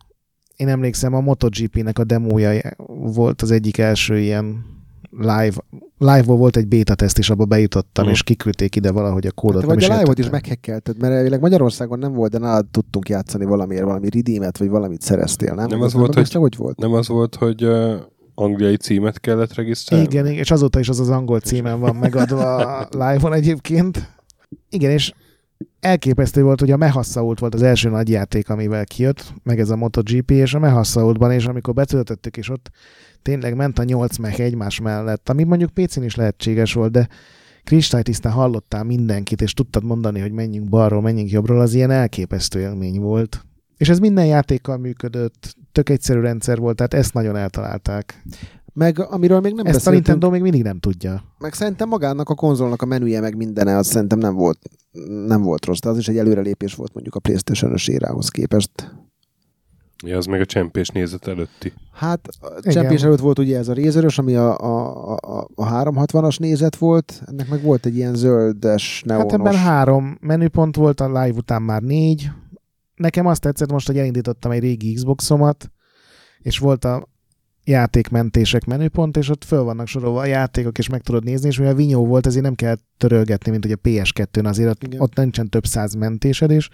én 0.55 0.67
emlékszem, 0.67 1.13
a 1.13 1.19
MotoGP-nek 1.19 1.99
a 1.99 2.03
demója 2.03 2.75
volt 2.87 3.41
az 3.41 3.51
egyik 3.51 3.77
első 3.77 4.19
ilyen 4.19 4.65
live, 5.11 5.53
live-ból 5.97 6.37
volt 6.37 6.57
egy 6.57 6.67
beta 6.67 6.95
teszt, 6.95 7.17
és 7.17 7.29
abba 7.29 7.45
bejutottam, 7.45 8.03
Mhm. 8.03 8.13
és 8.13 8.23
kiküldték 8.23 8.75
ide 8.75 8.91
valahogy 8.91 9.27
a 9.27 9.31
kódot. 9.31 9.65
Nem 9.65 9.75
vagy 9.75 9.83
a 9.83 9.97
live-ot 9.97 10.19
is 10.19 10.29
meghekkelted, 10.29 10.99
mert 11.01 11.13
elvileg 11.13 11.39
Magyarországon 11.41 11.99
nem 11.99 12.13
volt, 12.13 12.31
de 12.31 12.37
nálad 12.37 12.65
tudtunk 12.71 13.09
játszani 13.09 13.45
valamiért, 13.45 13.83
valami 13.83 14.09
redeemet, 14.09 14.57
vagy 14.57 14.69
valamit 14.69 15.01
szereztél, 15.01 15.53
nem? 15.53 15.67
Nem 15.67 15.79
Ez 15.79 15.85
az 15.85 15.93
volt, 15.93 16.17
ez 16.17 16.31
hogy- 16.31 16.41
hogy 16.41 16.55
volt? 16.55 16.77
Nem 16.79 16.93
az 16.93 17.07
volt, 17.07 17.35
hogy 17.35 17.63
uh, 17.65 17.93
angliai 18.35 18.77
címet 18.77 19.19
kellett 19.19 19.53
regisztrálni? 19.53 20.05
Igen, 20.05 20.25
igen, 20.25 20.37
és 20.39 20.51
azóta 20.51 20.79
is 20.79 20.89
az 20.89 20.99
az 20.99 21.09
angol 21.09 21.39
címen 21.39 21.79
van 21.79 21.95
megadva 21.95 22.55
a 22.55 22.87
live-on 22.91 23.33
egyébként. 23.33 24.17
Igen, 24.69 24.91
és 24.91 25.13
elképesztő 25.79 26.43
volt, 26.43 26.59
hogy 26.59 26.71
a 26.71 26.77
Mehassault 26.77 27.39
volt 27.39 27.53
az 27.53 27.61
első 27.61 27.89
nagy 27.89 28.09
játék, 28.09 28.49
amivel 28.49 28.85
kijött, 28.85 29.33
meg 29.43 29.59
ez 29.59 29.69
a 29.69 29.75
MotoGP, 29.75 30.31
és 30.31 30.53
a 30.53 30.59
Mehassaultban, 30.59 31.31
és 31.31 31.45
amikor 31.45 31.73
betöltöttük, 31.73 32.37
és 32.37 32.49
ott 32.49 32.69
tényleg 33.21 33.55
ment 33.55 33.79
a 33.79 33.83
8 33.83 34.17
mech 34.17 34.39
egymás 34.39 34.79
mellett, 34.79 35.29
ami 35.29 35.43
mondjuk 35.43 35.73
PC-n 35.73 36.03
is 36.03 36.15
lehetséges 36.15 36.73
volt, 36.73 36.91
de 36.91 37.07
kristálytisztán 37.63 38.31
hallottál 38.31 38.83
mindenkit, 38.83 39.41
és 39.41 39.53
tudtad 39.53 39.83
mondani, 39.83 40.19
hogy 40.19 40.31
menjünk 40.31 40.69
balról, 40.69 41.01
menjünk 41.01 41.29
jobbról, 41.31 41.59
az 41.59 41.73
ilyen 41.73 41.91
elképesztő 41.91 42.59
élmény 42.59 42.99
volt. 42.99 43.45
És 43.77 43.89
ez 43.89 43.99
minden 43.99 44.25
játékkal 44.25 44.77
működött, 44.77 45.55
tök 45.71 45.89
egyszerű 45.89 46.19
rendszer 46.19 46.57
volt, 46.57 46.75
tehát 46.75 46.93
ezt 46.93 47.13
nagyon 47.13 47.35
eltalálták. 47.35 48.23
Meg 48.73 48.99
amiről 48.99 49.39
még 49.39 49.53
nem 49.53 49.65
Ezt 49.65 49.75
a 49.75 49.77
beszéltünk, 49.77 50.05
Nintendo 50.05 50.29
még 50.29 50.41
mindig 50.41 50.63
nem 50.63 50.79
tudja. 50.79 51.23
meg 51.37 51.53
szerintem 51.53 51.87
magának 51.87 52.29
a 52.29 52.35
konzolnak 52.35 52.81
a 52.81 52.85
menüje, 52.85 53.19
meg 53.19 53.35
mindene, 53.35 53.77
az 53.77 53.87
szerintem 53.87 54.19
nem 54.19 54.35
volt, 54.35 54.59
nem 55.27 55.41
volt 55.41 55.65
rossz, 55.65 55.79
de 55.79 55.89
az 55.89 55.97
is 55.97 56.07
egy 56.07 56.17
előrelépés 56.17 56.73
volt 56.73 56.93
mondjuk 56.93 57.15
a 57.15 57.19
Playstation-ös 57.19 57.87
érához 57.87 58.29
képest. 58.29 58.71
Ja, 60.05 60.17
az 60.17 60.25
meg 60.25 60.41
a 60.41 60.45
csempés 60.45 60.87
nézet 60.87 61.27
előtti. 61.27 61.73
Hát 61.93 62.27
a 62.39 62.47
Igen. 62.57 62.73
csempés 62.73 63.03
előtt 63.03 63.19
volt 63.19 63.39
ugye 63.39 63.57
ez 63.57 63.67
a 63.67 63.73
Razerös, 63.73 64.17
ami 64.17 64.35
a, 64.35 64.57
a, 64.57 65.13
a, 65.15 65.47
a 65.55 65.83
360-as 65.83 66.39
nézet 66.39 66.75
volt, 66.75 67.21
ennek 67.25 67.49
meg 67.49 67.61
volt 67.61 67.85
egy 67.85 67.95
ilyen 67.95 68.15
zöldes, 68.15 69.03
neonos. 69.05 69.31
Hát 69.31 69.39
ebben 69.39 69.55
három 69.55 70.17
menüpont 70.21 70.75
volt, 70.75 71.01
a 71.01 71.07
live 71.07 71.37
után 71.37 71.61
már 71.61 71.81
négy. 71.81 72.29
Nekem 72.95 73.25
azt 73.25 73.41
tetszett 73.41 73.71
most, 73.71 73.87
hogy 73.87 73.97
elindítottam 73.97 74.51
egy 74.51 74.59
régi 74.59 74.93
Xboxomat, 74.93 75.71
és 76.39 76.57
volt 76.57 76.85
a 76.85 77.07
játékmentések 77.63 78.65
menüpont, 78.65 79.17
és 79.17 79.29
ott 79.29 79.43
föl 79.43 79.63
vannak 79.63 79.87
sorolva 79.87 80.19
a 80.19 80.25
játékok, 80.25 80.77
és 80.77 80.89
meg 80.89 81.01
tudod 81.01 81.23
nézni, 81.23 81.47
és 81.47 81.57
mivel 81.57 81.73
vinyó 81.73 82.05
volt, 82.05 82.25
ezért 82.25 82.43
nem 82.43 82.55
kell 82.55 82.75
törölgetni, 82.97 83.51
mint 83.51 83.63
hogy 83.63 83.77
a 83.81 83.89
PS2-n 83.89 84.45
azért 84.45 84.69
ott, 84.69 84.83
Igen. 84.83 84.99
ott 84.99 85.15
nincsen 85.15 85.49
több 85.49 85.65
száz 85.65 85.93
mentésed, 85.93 86.51
és 86.51 86.69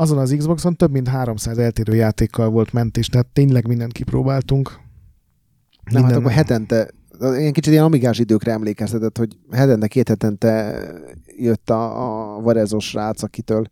azon 0.00 0.18
az 0.18 0.34
Xboxon 0.38 0.76
több 0.76 0.90
mint 0.90 1.08
300 1.08 1.58
eltérő 1.58 1.94
játékkal 1.94 2.48
volt 2.48 2.72
mentés, 2.72 3.06
tehát 3.06 3.26
tényleg 3.26 3.66
mindent 3.66 3.92
kipróbáltunk. 3.92 4.78
Nem, 5.90 6.02
hát 6.02 6.16
akkor 6.16 6.30
hetente, 6.30 6.90
ilyen 7.20 7.52
kicsit 7.52 7.72
ilyen 7.72 7.84
amigás 7.84 8.18
időkre 8.18 8.52
emlékeztetett, 8.52 9.18
hogy 9.18 9.38
hetente, 9.50 9.86
két 9.86 10.08
hetente 10.08 10.82
jött 11.36 11.70
a, 11.70 12.36
a 12.36 12.40
varezos 12.40 12.88
srác, 12.88 13.22
akitől 13.22 13.70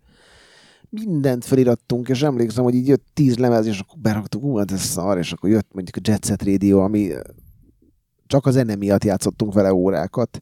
mindent 0.90 1.44
felirattunk, 1.44 2.08
és 2.08 2.22
emlékszem, 2.22 2.64
hogy 2.64 2.74
így 2.74 2.88
jött 2.88 3.06
tíz 3.12 3.36
lemez, 3.36 3.66
és 3.66 3.78
akkor 3.78 3.98
beraktuk, 3.98 4.42
ú, 4.42 4.56
hát 4.56 4.72
ez 4.72 4.80
szar, 4.80 5.18
és 5.18 5.32
akkor 5.32 5.50
jött 5.50 5.68
mondjuk 5.72 5.96
a 5.96 6.00
Jet 6.02 6.24
Set 6.24 6.42
Radio, 6.42 6.78
ami 6.78 7.12
csak 8.26 8.46
a 8.46 8.50
zene 8.50 8.74
miatt 8.74 9.04
játszottunk 9.04 9.52
vele 9.54 9.72
órákat, 9.74 10.40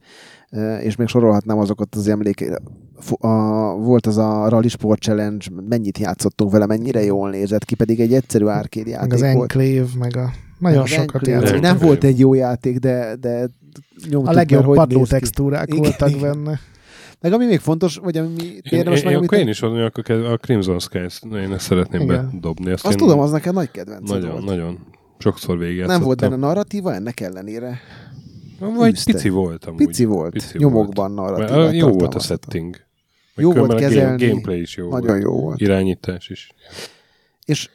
és 0.80 0.96
még 0.96 1.06
sorolhatnám 1.08 1.58
azokat 1.58 1.94
az 1.94 2.08
emléke. 2.08 2.58
Fo- 2.98 3.22
A, 3.22 3.28
volt 3.78 4.06
az 4.06 4.16
a 4.18 4.48
Rally 4.48 4.68
Sport 4.68 5.00
Challenge, 5.02 5.44
mennyit 5.68 5.98
játszottunk 5.98 6.50
vele, 6.50 6.66
mennyire 6.66 7.04
jól 7.04 7.30
nézett 7.30 7.64
ki, 7.64 7.74
pedig 7.74 8.00
egy 8.00 8.14
egyszerű 8.14 8.44
meg 8.44 8.86
játék 8.86 9.12
az 9.12 9.20
volt. 9.20 9.54
Enclave, 9.54 9.86
meg 9.98 10.16
a 10.16 10.30
nagyon 10.58 10.82
Az 10.82 10.88
sokat 10.88 11.26
játszottunk. 11.26 11.62
Nem 11.62 11.78
volt 11.78 12.04
egy 12.04 12.18
jó 12.18 12.34
játék, 12.34 12.78
de, 12.78 13.16
de 13.20 13.48
nyomtuk, 14.10 14.28
A 14.28 14.32
legjobb 14.32 14.58
mert 14.66 14.66
hogy 14.66 14.76
padló 14.76 15.04
textúrák 15.06 15.68
Igen, 15.68 15.80
voltak 15.82 16.08
igen. 16.10 16.20
benne. 16.20 16.58
Meg 17.20 17.32
ami 17.32 17.44
még 17.46 17.58
fontos, 17.58 17.96
vagy 17.96 18.16
ami 18.16 18.42
Én, 18.42 18.60
érdemes 18.70 19.02
én, 19.02 19.10
én, 19.10 19.16
akkor 19.16 19.38
én 19.38 19.44
megemlíteni, 19.44 19.50
is 19.50 19.60
mondom, 19.60 19.84
akkor 19.84 20.32
a 20.32 20.36
Crimson 20.36 20.78
Skies, 20.78 21.20
én 21.32 21.52
ezt 21.52 21.64
szeretném 21.66 22.00
Igen. 22.00 22.28
bedobni. 22.32 22.70
Azt, 22.72 22.84
azt 22.84 22.92
én 22.92 22.98
tudom, 23.00 23.20
az 23.20 23.30
nekem 23.30 23.54
nagy 23.54 23.70
kedvenc 23.70 24.10
Nagyon, 24.10 24.30
volt. 24.30 24.44
nagyon. 24.44 24.78
Sokszor 25.24 25.58
végigjátszottam. 25.58 25.96
Nem 25.96 26.06
volt 26.06 26.20
benne 26.20 26.36
narratíva 26.36 26.94
ennek 26.94 27.20
ellenére. 27.20 27.80
Vagy 28.58 28.92
Űzte. 28.92 29.12
pici 29.12 29.28
volt 29.28 29.64
amúgy. 29.64 29.86
Pici 29.86 30.04
volt, 30.04 30.32
Pici 30.32 30.58
nyomokban 30.58 31.10
Mert, 31.10 31.28
narratíva. 31.30 31.70
jó 31.72 31.88
volt 31.92 32.14
a 32.14 32.18
setting. 32.18 32.70
Meg 33.34 33.44
Jó 33.44 33.52
volt 33.52 33.72
a 33.72 33.74
kezelni. 33.74 34.16
Game, 34.18 34.28
gameplay 34.30 34.60
is 34.60 34.76
jó 34.76 34.90
Nagyon 34.90 35.06
volt. 35.08 35.22
jó 35.22 35.40
volt. 35.40 35.60
Irányítás 35.60 36.28
is. 36.28 36.52
És 37.44 37.68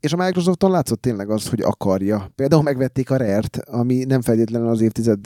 És 0.00 0.12
a 0.12 0.16
Microsofton 0.16 0.70
látszott 0.70 1.00
tényleg 1.00 1.30
az, 1.30 1.48
hogy 1.48 1.60
akarja. 1.60 2.30
Például 2.34 2.62
megvették 2.62 3.10
a 3.10 3.16
Rare-t, 3.16 3.56
ami 3.56 4.04
nem 4.04 4.20
feltétlenül 4.20 4.68
az 4.68 4.80
évtized 4.80 5.18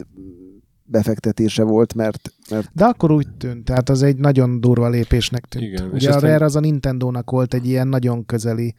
befektetése 0.84 1.62
volt, 1.62 1.94
mert, 1.94 2.32
mert 2.50 2.70
De 2.72 2.84
akkor 2.84 3.10
úgy 3.10 3.28
tűnt, 3.38 3.64
tehát 3.64 3.88
az 3.88 4.02
egy 4.02 4.16
nagyon 4.16 4.60
durva 4.60 4.88
lépésnek 4.88 5.44
tűnt. 5.44 5.64
Igen, 5.64 5.84
és 5.86 5.92
Ugye 5.92 6.10
a 6.10 6.14
aztán- 6.14 6.30
Rare 6.30 6.44
az 6.44 6.56
a 6.56 6.60
Nintendo-nak 6.60 7.30
volt 7.30 7.54
egy 7.54 7.66
ilyen 7.66 7.88
nagyon 7.88 8.26
közeli 8.26 8.74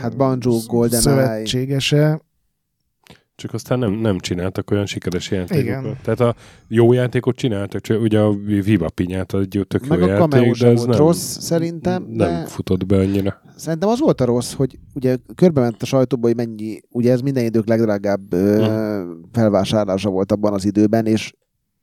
hát 0.00 0.16
Banjo, 0.16 0.58
GoldenEye, 0.66 1.00
szövetségese. 1.00 2.20
Csak 3.36 3.54
aztán 3.54 3.78
nem, 3.78 3.92
nem 3.92 4.18
csináltak 4.18 4.70
olyan 4.70 4.86
sikeres 4.86 5.30
játékokat. 5.30 5.82
Igen. 5.82 5.98
Tehát 6.02 6.20
a 6.20 6.34
jó 6.68 6.92
játékot 6.92 7.36
csináltak, 7.36 7.80
csak 7.80 8.00
ugye 8.00 8.20
a 8.20 8.34
Viva 8.44 8.88
Pinyát 8.94 9.34
egy 9.34 9.64
tök 9.68 9.86
jó 9.86 9.88
meg 9.88 10.02
a 10.02 10.06
játék, 10.06 10.56
de 10.56 10.66
ez 10.66 10.76
volt 10.76 10.88
nem, 10.88 10.98
rossz, 10.98 11.38
szerintem, 11.38 12.02
nem 12.02 12.16
de 12.16 12.46
futott 12.46 12.86
be 12.86 12.96
annyira. 12.96 13.40
szerintem 13.56 13.88
az 13.88 13.98
volt 14.00 14.20
a 14.20 14.24
rossz, 14.24 14.52
hogy 14.52 14.78
ugye 14.94 15.16
körbement 15.34 15.82
a 15.82 15.86
sajtóba, 15.86 16.26
hogy 16.26 16.36
mennyi, 16.36 16.80
ugye 16.90 17.12
ez 17.12 17.20
minden 17.20 17.44
idők 17.44 17.66
legdrágább 17.66 18.32
ö, 18.32 19.02
felvásárlása 19.32 20.10
volt 20.10 20.32
abban 20.32 20.52
az 20.52 20.64
időben, 20.64 21.06
és 21.06 21.32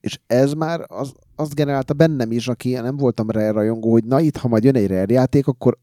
és 0.01 0.19
ez 0.27 0.53
már 0.53 0.85
az, 0.87 1.11
azt 1.35 1.55
generálta 1.55 1.93
bennem 1.93 2.31
is, 2.31 2.47
aki 2.47 2.73
nem 2.73 2.97
voltam 2.97 3.29
Rare 3.29 3.51
rajongó, 3.51 3.91
hogy 3.91 4.03
na 4.03 4.19
itt, 4.19 4.37
ha 4.37 4.47
majd 4.47 4.63
jön 4.63 4.75
egy 4.75 4.87
Rare 4.87 5.13
játék, 5.13 5.47
akkor 5.47 5.77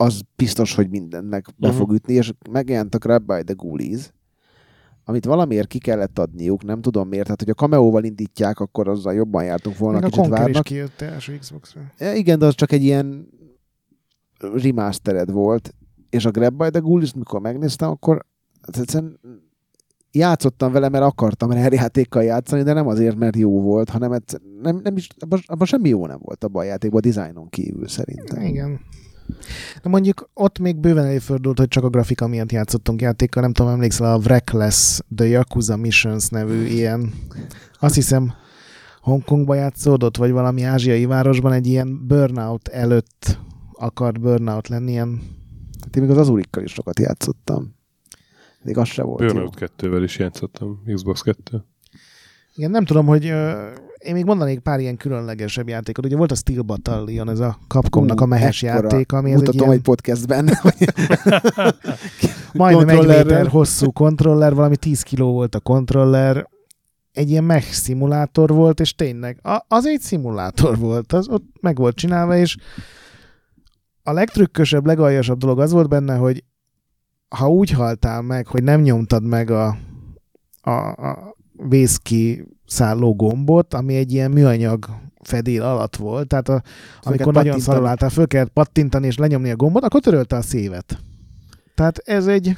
az 0.00 0.20
biztos, 0.36 0.74
hogy 0.74 0.88
mindennek 0.90 1.46
be 1.56 1.68
Mhm. 1.68 1.76
fog 1.76 1.92
ütni, 1.92 2.14
és 2.14 2.32
megjelent 2.50 2.94
a 2.94 2.98
Grab 2.98 3.26
by 3.26 3.42
the 3.44 3.54
Ghoulies, 3.56 4.12
amit 5.04 5.24
valamiért 5.24 5.66
ki 5.68 5.78
kellett 5.78 6.18
adniuk, 6.18 6.64
nem 6.64 6.80
tudom 6.80 7.08
miért, 7.08 7.28
hát 7.28 7.40
hogy 7.40 7.50
a 7.50 7.54
Cameo-val 7.54 8.04
indítják, 8.04 8.60
akkor 8.60 8.88
azzal 8.88 9.14
jobban 9.14 9.44
jártunk 9.44 9.78
volna, 9.78 9.94
Meg 9.98 10.04
a 10.04 10.08
kicsit 10.08 10.20
Conker 10.22 10.38
is 10.38 10.44
várnak. 10.44 10.62
kijött 10.64 11.00
első 11.00 11.38
Xbox-ra. 11.38 11.80
Ja, 11.98 12.12
igen, 12.14 12.38
de 12.38 12.46
az 12.46 12.54
csak 12.54 12.72
egy 12.72 12.82
ilyen 12.82 13.28
remastered 14.38 15.30
volt, 15.30 15.74
és 16.10 16.24
a 16.24 16.30
Grab 16.30 16.56
by 16.56 16.70
the 16.70 16.78
Ghoulies, 16.80 17.14
mikor 17.14 17.40
megnéztem, 17.40 17.90
akkor 17.90 18.24
hát 18.62 18.76
egyszerűen 18.76 19.20
játszottam 20.12 20.72
vele, 20.72 20.88
mert 20.88 21.04
akartam 21.04 21.50
Rare 21.50 21.74
játékkal 21.74 22.22
játszani, 22.22 22.62
de 22.62 22.72
nem 22.72 22.86
azért, 22.86 23.16
mert 23.16 23.36
jó 23.36 23.60
volt, 23.60 23.90
hanem 23.90 24.12
egyszer, 24.12 24.40
nem, 24.62 24.80
nem 24.82 24.96
is, 24.96 25.08
abban, 25.18 25.40
abban 25.46 25.66
semmi 25.66 25.88
jó 25.88 26.06
nem 26.06 26.18
volt 26.22 26.44
abban 26.44 26.62
a 26.62 26.66
játékban, 26.66 26.98
a 26.98 27.02
dizájnon 27.02 27.48
kívül 27.48 27.88
szerintem. 27.88 28.42
Igen. 28.42 28.80
De 29.82 29.88
mondjuk 29.88 30.30
ott 30.34 30.58
még 30.58 30.76
bőven 30.76 31.04
előfordult, 31.04 31.58
hogy 31.58 31.68
csak 31.68 31.84
a 31.84 31.88
grafika 31.88 32.26
miatt 32.26 32.52
játszottunk 32.52 33.00
játékkal. 33.00 33.42
Nem 33.42 33.52
tudom, 33.52 33.72
emlékszel 33.72 34.12
a 34.12 34.18
Wreckless 34.18 35.00
The 35.16 35.26
Yakuza 35.26 35.76
Missions 35.76 36.28
nevű 36.28 36.64
ilyen, 36.64 37.12
azt 37.80 37.94
hiszem 37.94 38.32
Hongkongba 39.00 39.54
játszódott, 39.54 40.16
vagy 40.16 40.30
valami 40.30 40.62
ázsiai 40.62 41.06
városban 41.06 41.52
egy 41.52 41.66
ilyen 41.66 42.06
burnout 42.06 42.68
előtt 42.68 43.38
akart 43.72 44.20
burnout 44.20 44.68
lenni, 44.68 44.90
ilyen 44.90 45.36
Hát 45.88 45.96
én 45.96 46.02
még 46.02 46.10
az 46.10 46.18
Azurikkal 46.18 46.62
is 46.62 46.72
sokat 46.72 46.98
játszottam. 46.98 47.74
Még 48.62 48.78
az 48.78 48.88
se 48.88 49.02
volt 49.02 49.18
Burnout 49.18 49.72
2-vel 49.78 50.00
is 50.02 50.18
játszottam, 50.18 50.82
Xbox 50.94 51.20
2. 51.20 51.64
Igen, 52.54 52.70
nem 52.70 52.84
tudom, 52.84 53.06
hogy 53.06 53.32
én 53.98 54.14
még 54.14 54.24
mondanék 54.24 54.58
pár 54.58 54.80
ilyen 54.80 54.96
különlegesebb 54.96 55.68
játékot. 55.68 56.04
Ugye 56.04 56.16
volt 56.16 56.32
a 56.32 56.34
Steel 56.34 56.62
Battalion, 56.62 57.30
ez 57.30 57.40
a 57.40 57.58
Capcomnak 57.68 58.20
a 58.20 58.26
mehes 58.26 58.62
ekkora. 58.62 58.82
játék, 58.82 59.12
ami 59.12 59.30
ez 59.30 59.40
egy 59.40 59.46
Mutatom 59.46 59.66
ilyen 59.66 59.78
egy 59.78 59.82
podcastben. 59.82 60.50
majdnem 62.52 62.88
egy 62.88 63.06
méter 63.06 63.46
hosszú 63.46 63.92
kontroller, 63.92 64.54
valami 64.54 64.76
10 64.76 65.02
kiló 65.02 65.32
volt 65.32 65.54
a 65.54 65.60
kontroller, 65.60 66.48
egy 67.12 67.30
ilyen 67.30 67.44
mech 67.44 67.70
szimulátor 67.70 68.50
volt, 68.50 68.80
és 68.80 68.94
tényleg, 68.94 69.40
az 69.68 69.86
egy 69.86 70.00
szimulátor 70.00 70.78
volt, 70.78 71.12
az 71.12 71.28
ott 71.28 71.46
meg 71.60 71.76
volt 71.76 71.96
csinálva, 71.96 72.36
és 72.36 72.56
a 74.02 74.12
legtrükkösebb, 74.12 74.86
legaljasabb 74.86 75.38
dolog 75.38 75.60
az 75.60 75.72
volt 75.72 75.88
benne, 75.88 76.16
hogy 76.16 76.44
ha 77.28 77.48
úgy 77.48 77.70
haltál 77.70 78.22
meg, 78.22 78.46
hogy 78.46 78.62
nem 78.62 78.80
nyomtad 78.80 79.24
meg 79.24 79.50
a, 79.50 79.76
a, 80.60 80.70
a 80.70 81.36
vészki 81.68 82.44
szálló 82.66 83.14
gombot, 83.14 83.74
ami 83.74 83.94
egy 83.96 84.12
ilyen 84.12 84.30
műanyag 84.30 84.86
fedél 85.22 85.62
alatt 85.62 85.96
volt, 85.96 86.26
tehát 86.28 86.48
a, 86.48 86.62
amikor 87.02 87.32
nagyon 87.32 87.58
szarul 87.58 87.86
álltál, 87.86 88.08
föl 88.08 88.26
kellett 88.26 88.52
pattintani 88.52 89.06
és 89.06 89.16
lenyomni 89.16 89.50
a 89.50 89.56
gombot, 89.56 89.84
akkor 89.84 90.00
törölte 90.00 90.36
a 90.36 90.42
szévet. 90.42 90.98
Tehát 91.74 91.98
ez 91.98 92.26
egy, 92.26 92.56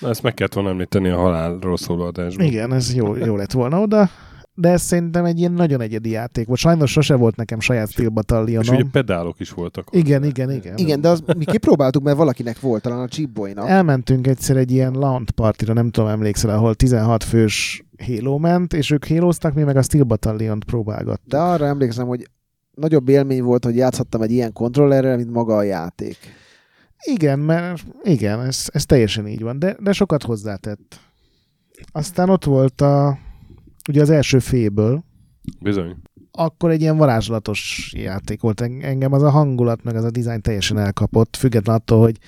Na, 0.00 0.08
ezt 0.08 0.22
meg 0.22 0.34
kellett 0.34 0.54
volna 0.54 0.70
említeni 0.70 1.08
a 1.08 1.16
halálról 1.16 1.76
szóló 1.76 2.04
adásban. 2.04 2.46
igen, 2.46 2.72
ez 2.72 2.94
jó, 2.94 3.16
jó 3.16 3.36
lett 3.36 3.52
volna 3.52 3.80
oda, 3.80 4.10
de 4.54 4.68
ez 4.68 4.82
szerintem 4.82 5.24
egy 5.24 5.38
ilyen 5.38 5.52
nagyon 5.52 5.80
egyedi 5.80 6.10
játék 6.10 6.46
volt. 6.46 6.58
Sajnos 6.58 6.90
sose 6.90 7.14
volt 7.14 7.36
nekem 7.36 7.60
saját 7.60 7.90
Steel 7.90 8.06
És 8.06 8.12
ugye 8.12 8.22
Battalion. 8.22 8.90
pedálok 8.90 9.40
is 9.40 9.50
voltak. 9.50 9.88
Igen, 9.90 10.24
igen, 10.24 10.50
igen. 10.50 10.76
Igen, 10.76 11.00
de 11.00 11.08
az, 11.08 11.22
mi 11.36 11.44
kipróbáltuk, 11.44 12.02
mert 12.02 12.16
valakinek 12.16 12.60
volt, 12.60 12.82
talán 12.82 12.98
a 12.98 13.08
Chip 13.08 13.30
Boy-nak. 13.30 13.68
Elmentünk 13.68 14.26
egyszer 14.26 14.56
egy 14.56 14.70
ilyen 14.70 14.92
launch 14.92 15.32
partira, 15.32 15.72
nem 15.72 15.90
tudom, 15.90 16.08
emlékszel, 16.08 16.50
ahol 16.50 16.74
16 16.74 17.24
fős 17.24 17.84
Halo 18.06 18.38
ment, 18.38 18.72
és 18.72 18.90
ők 18.90 19.04
hélóztak, 19.04 19.54
mi 19.54 19.62
meg 19.62 19.76
a 19.76 19.82
Steel 19.82 20.04
Battalion-t 20.04 20.64
próbálgattuk. 20.64 21.28
De 21.28 21.38
arra 21.38 21.66
emlékszem, 21.66 22.06
hogy 22.06 22.28
nagyobb 22.74 23.08
élmény 23.08 23.42
volt, 23.42 23.64
hogy 23.64 23.76
játszhattam 23.76 24.22
egy 24.22 24.30
ilyen 24.30 24.52
kontrollerrel, 24.52 25.16
mint 25.16 25.30
maga 25.30 25.56
a 25.56 25.62
játék. 25.62 26.16
Igen, 27.04 27.38
mert 27.38 27.84
igen, 28.02 28.40
ez, 28.40 28.64
ez 28.72 28.86
teljesen 28.86 29.26
így 29.26 29.42
van, 29.42 29.58
de, 29.58 29.76
de 29.80 29.92
sokat 29.92 30.22
hozzátett. 30.22 31.00
Aztán 31.92 32.28
ott 32.30 32.44
volt 32.44 32.80
a, 32.80 33.18
ugye 33.88 34.00
az 34.00 34.10
első 34.10 34.38
féből, 34.38 35.04
Bizony. 35.60 35.96
akkor 36.32 36.70
egy 36.70 36.80
ilyen 36.80 36.96
varázslatos 36.96 37.92
játék 37.96 38.40
volt. 38.40 38.60
En- 38.60 38.82
Engem 38.82 39.12
az 39.12 39.22
a 39.22 39.30
hangulat, 39.30 39.82
meg 39.82 39.96
az 39.96 40.04
a 40.04 40.10
dizájn 40.10 40.40
teljesen 40.40 40.78
elkapott, 40.78 41.36
független 41.36 41.76
attól, 41.76 42.00
hogy 42.00 42.18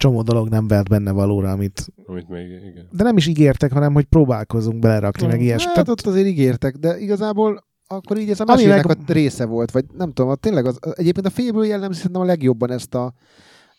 csomó 0.00 0.22
dolog 0.22 0.48
nem 0.48 0.66
vert 0.68 0.88
benne 0.88 1.10
valóra, 1.10 1.50
amit... 1.50 1.86
Amit 2.06 2.28
még, 2.28 2.46
igen. 2.48 2.88
De 2.90 3.02
nem 3.04 3.16
is 3.16 3.26
ígértek, 3.26 3.72
hanem 3.72 3.92
hogy 3.92 4.04
próbálkozunk 4.04 4.78
belerakni, 4.78 5.26
meg 5.26 5.40
ilyesmi. 5.42 5.70
Hát 5.74 5.88
ott 5.88 6.06
azért 6.06 6.26
ígértek, 6.26 6.74
de 6.76 6.98
igazából 6.98 7.64
akkor 7.86 8.18
így 8.18 8.30
ez 8.30 8.40
a 8.40 8.44
Ami 8.46 8.52
mesének 8.52 8.86
meg- 8.86 8.98
a 9.08 9.12
része 9.12 9.44
volt, 9.44 9.70
vagy 9.70 9.84
nem 9.96 10.12
tudom, 10.12 10.34
tényleg 10.34 10.66
az, 10.66 10.78
egyébként 10.94 11.26
a 11.26 11.30
félből 11.30 11.64
jellemzi 11.64 11.96
szerintem 11.96 12.22
a 12.22 12.24
legjobban 12.24 12.70
ezt 12.70 12.94
a 12.94 13.12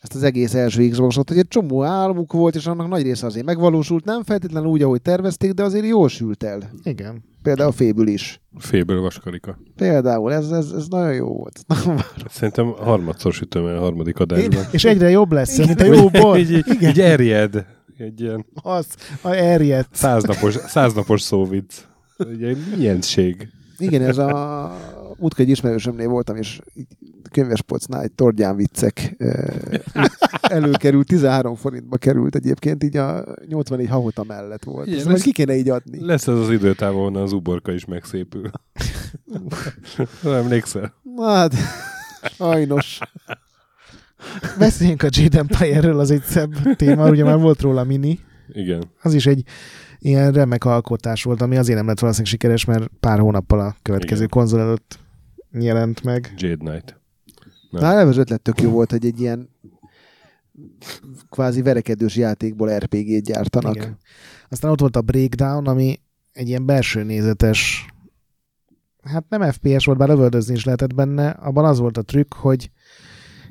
ezt 0.02 0.16
az 0.16 0.24
egész 0.24 0.54
első 0.54 0.88
Xboxot, 0.90 1.30
hogy 1.30 1.38
egy 1.38 1.48
csomó 1.48 1.84
álmuk 1.84 2.34
volt, 2.34 2.56
és 2.56 2.66
annak 2.66 2.88
nagy 2.88 3.02
része 3.04 3.26
azért 3.26 3.46
megvalósult, 3.46 4.06
nem 4.06 4.24
feltétlenül 4.24 4.70
úgy, 4.70 4.82
ahogy 4.82 5.02
tervezték, 5.02 5.52
de 5.52 5.64
azért 5.64 5.86
jól 5.86 6.10
sült 6.10 6.44
el. 6.44 6.70
igen. 6.84 7.24
Például 7.44 7.70
a 7.70 7.72
féből 7.72 8.08
is. 8.08 8.42
Félből 8.58 9.02
vaskarika. 9.02 9.58
Például, 9.76 10.34
ez, 10.34 10.50
ez, 10.52 10.72
ez 10.72 10.88
nagyon 10.88 11.14
jó 11.14 11.28
volt. 11.28 11.60
Szerintem 12.30 12.66
harmadszor 12.66 13.34
sütöm 13.34 13.66
el 13.68 13.76
a 13.78 13.80
harmadik 13.80 14.20
adásban. 14.20 14.64
És 14.72 14.84
egyre 14.86 15.10
jobb 15.10 15.32
lesz, 15.32 15.58
mint 15.58 15.82
a 15.82 15.86
jó 15.86 16.10
bor. 16.22 16.38
így, 16.38 16.52
így, 16.52 16.82
így 16.82 17.00
erjed. 17.00 17.66
Egy 17.98 18.22
ilyen 18.22 18.46
Az, 18.62 18.88
a 19.22 19.30
erjedt. 19.30 19.96
száznapos, 19.96 20.56
száznapos 20.56 21.22
szóvic. 21.22 21.86
Ugye 22.18 22.56
milyenség. 22.76 23.48
Igen, 23.78 24.02
ez 24.02 24.18
a 24.18 24.32
útka 25.22 25.42
egy 25.42 25.50
ismerősömnél 25.50 26.08
voltam, 26.08 26.36
és 26.36 26.60
könyvespolcnál 27.32 28.02
egy 28.02 28.12
tordján 28.12 28.56
viccek 28.56 29.16
előkerült, 30.42 31.08
13 31.08 31.56
forintba 31.56 31.98
került 31.98 32.36
egyébként, 32.36 32.84
így 32.84 32.98
a 32.98 33.26
84 33.48 33.88
hahota 33.88 34.24
mellett 34.24 34.64
volt. 34.64 34.88
Igen, 34.88 35.12
Ezt 35.12 35.24
ki 35.24 35.32
kéne 35.32 35.56
így 35.56 35.70
adni. 35.70 36.06
Lesz 36.06 36.28
ez 36.28 36.38
az 36.38 36.50
időtáv, 36.50 36.96
ahonnan 36.96 37.22
az 37.22 37.32
uborka 37.32 37.72
is 37.72 37.86
megszépül. 37.86 38.50
Nem 40.22 40.34
emlékszel? 40.34 40.94
Na 41.16 41.34
Hát, 41.34 41.54
sajnos. 42.22 43.00
Beszéljünk 44.58 45.04
a 45.04 45.08
Jade 45.10 45.38
Empire-ről, 45.38 46.00
az 46.00 46.12
egy 46.12 46.24
szebb 46.24 46.76
téma, 46.76 47.10
ugye 47.10 47.24
már 47.24 47.40
volt 47.40 47.62
róla 47.62 47.84
mini. 47.84 48.20
Igen. 48.54 48.84
Az 49.02 49.14
is 49.14 49.26
egy 49.26 49.44
ilyen 50.00 50.32
remek 50.32 50.66
alkotás 50.66 51.24
volt, 51.24 51.42
ami 51.42 51.58
azért 51.58 51.78
nem 51.78 51.88
lett 51.88 52.00
valószínűleg 52.00 52.34
sikeres, 52.34 52.66
mert 52.66 52.90
pár 53.00 53.20
hónappal 53.20 53.60
a 53.60 53.76
következő 53.82 54.24
Igen. 54.24 54.30
konzol 54.30 54.60
előtt 54.60 55.00
jelent 55.52 56.04
meg. 56.04 56.34
Jade 56.38 56.56
Knight. 56.56 57.00
Nem. 57.70 57.82
Na, 57.82 57.88
eleve 57.88 58.10
az 58.10 58.18
ötlet 58.18 58.42
tök 58.42 58.62
jó 58.62 58.70
volt, 58.70 58.92
hogy 58.92 59.06
egy 59.06 59.20
ilyen 59.20 59.50
kvázi 61.30 61.62
verekedős 61.62 62.16
játékból 62.16 62.78
RPG-t 62.78 63.24
gyártanak. 63.24 63.76
Igen. 63.76 63.98
Aztán 64.50 64.72
ott 64.72 64.80
volt 64.80 64.96
a 64.96 65.02
Breakdown, 65.02 65.68
ami 65.68 66.00
egy 66.32 66.48
ilyen 66.48 66.66
belső 66.66 67.04
nézetes, 67.04 67.86
hát 69.04 69.26
nem 69.30 69.52
FPS 69.52 69.86
volt, 69.86 69.98
bár 69.98 70.08
lövöldözni 70.08 70.54
is 70.54 70.66
lehetett 70.66 70.96
benne, 70.96 71.30
abban 71.30 71.66
az 71.66 71.80
volt 71.80 71.98
a 71.98 72.02
trükk, 72.02 72.34
hogy 72.34 72.72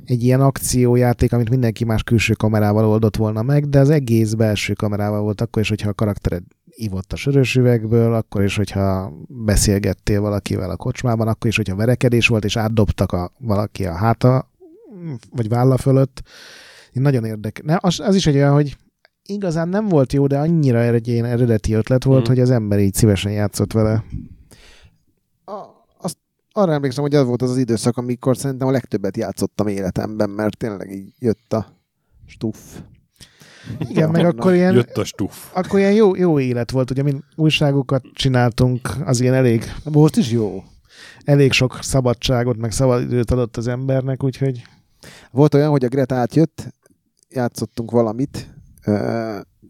egy 0.04 0.24
ilyen 0.24 0.40
akciójáték, 0.40 1.32
amit 1.32 1.50
mindenki 1.50 1.84
más 1.84 2.02
külső 2.02 2.32
kamerával 2.32 2.84
oldott 2.84 3.16
volna 3.16 3.42
meg, 3.42 3.68
de 3.68 3.78
az 3.78 3.90
egész 3.90 4.32
belső 4.32 4.72
kamerával 4.72 5.20
volt 5.20 5.40
akkor 5.40 5.62
is, 5.62 5.68
hogyha 5.68 5.88
a 5.88 5.94
karaktered 5.94 6.42
ivott 6.74 7.12
a 7.12 7.16
sörös 7.16 7.54
üvegből, 7.56 8.14
akkor 8.14 8.42
is, 8.42 8.56
hogyha 8.56 9.12
beszélgettél 9.28 10.20
valakivel 10.20 10.70
a 10.70 10.76
kocsmában, 10.76 11.28
akkor 11.28 11.50
is, 11.50 11.56
hogyha 11.56 11.76
verekedés 11.76 12.26
volt, 12.26 12.44
és 12.44 12.56
átdobtak 12.56 13.12
a, 13.12 13.32
valaki 13.38 13.86
a 13.86 13.94
háta, 13.94 14.50
vagy 15.30 15.48
válla 15.48 15.76
fölött. 15.76 16.22
Nagyon 16.92 17.24
érdekes. 17.24 17.64
Ne, 17.64 17.76
az, 17.80 18.00
az 18.00 18.14
is 18.14 18.26
egy 18.26 18.34
olyan, 18.34 18.52
hogy 18.52 18.76
igazán 19.22 19.68
nem 19.68 19.88
volt 19.88 20.12
jó, 20.12 20.26
de 20.26 20.38
annyira 20.38 20.80
egy 20.80 21.08
ilyen 21.08 21.24
eredeti 21.24 21.72
ötlet 21.72 22.04
volt, 22.04 22.24
Mm. 22.24 22.28
hogy 22.28 22.40
az 22.40 22.50
ember 22.50 22.78
így 22.78 22.94
szívesen 22.94 23.32
játszott 23.32 23.72
vele. 23.72 24.04
A, 25.44 25.64
azt, 25.98 26.16
arra 26.52 26.72
emlékszem, 26.72 27.02
hogy 27.02 27.14
az 27.14 27.26
volt 27.26 27.42
az 27.42 27.50
az 27.50 27.56
időszak, 27.56 27.96
amikor 27.96 28.36
szerintem 28.36 28.68
a 28.68 28.70
legtöbbet 28.70 29.16
játszottam 29.16 29.66
életemben, 29.66 30.30
mert 30.30 30.56
tényleg 30.56 30.90
így 30.90 31.12
jött 31.18 31.52
a 31.52 31.66
Stuff. 32.26 32.58
Igen, 33.78 34.10
meg 34.10 34.24
akkor 34.24 34.54
ilyen, 34.54 34.74
Jött 34.74 34.96
a 34.96 35.04
stuff. 35.04 35.56
akkor 35.56 35.78
ilyen 35.78 35.92
jó, 35.92 36.14
jó 36.16 36.38
élet 36.38 36.70
volt, 36.70 36.90
ugye 36.90 37.02
mi 37.02 37.14
újságokat 37.36 38.04
csináltunk, 38.12 38.88
az 39.04 39.20
ilyen 39.20 39.34
elég, 39.34 39.64
Most 39.92 40.16
is 40.16 40.30
jó. 40.30 40.62
elég 41.24 41.52
sok 41.52 41.78
szabadságot, 41.82 42.56
meg 42.56 42.72
szabadidőt 42.72 43.30
adott 43.30 43.56
az 43.56 43.66
embernek, 43.66 44.22
úgyhogy 44.24 44.62
Volt 45.30 45.54
olyan, 45.54 45.70
hogy 45.70 45.84
a 45.84 45.88
Greta 45.88 46.14
átjött, 46.14 46.74
játszottunk 47.28 47.90
valamit, 47.90 48.54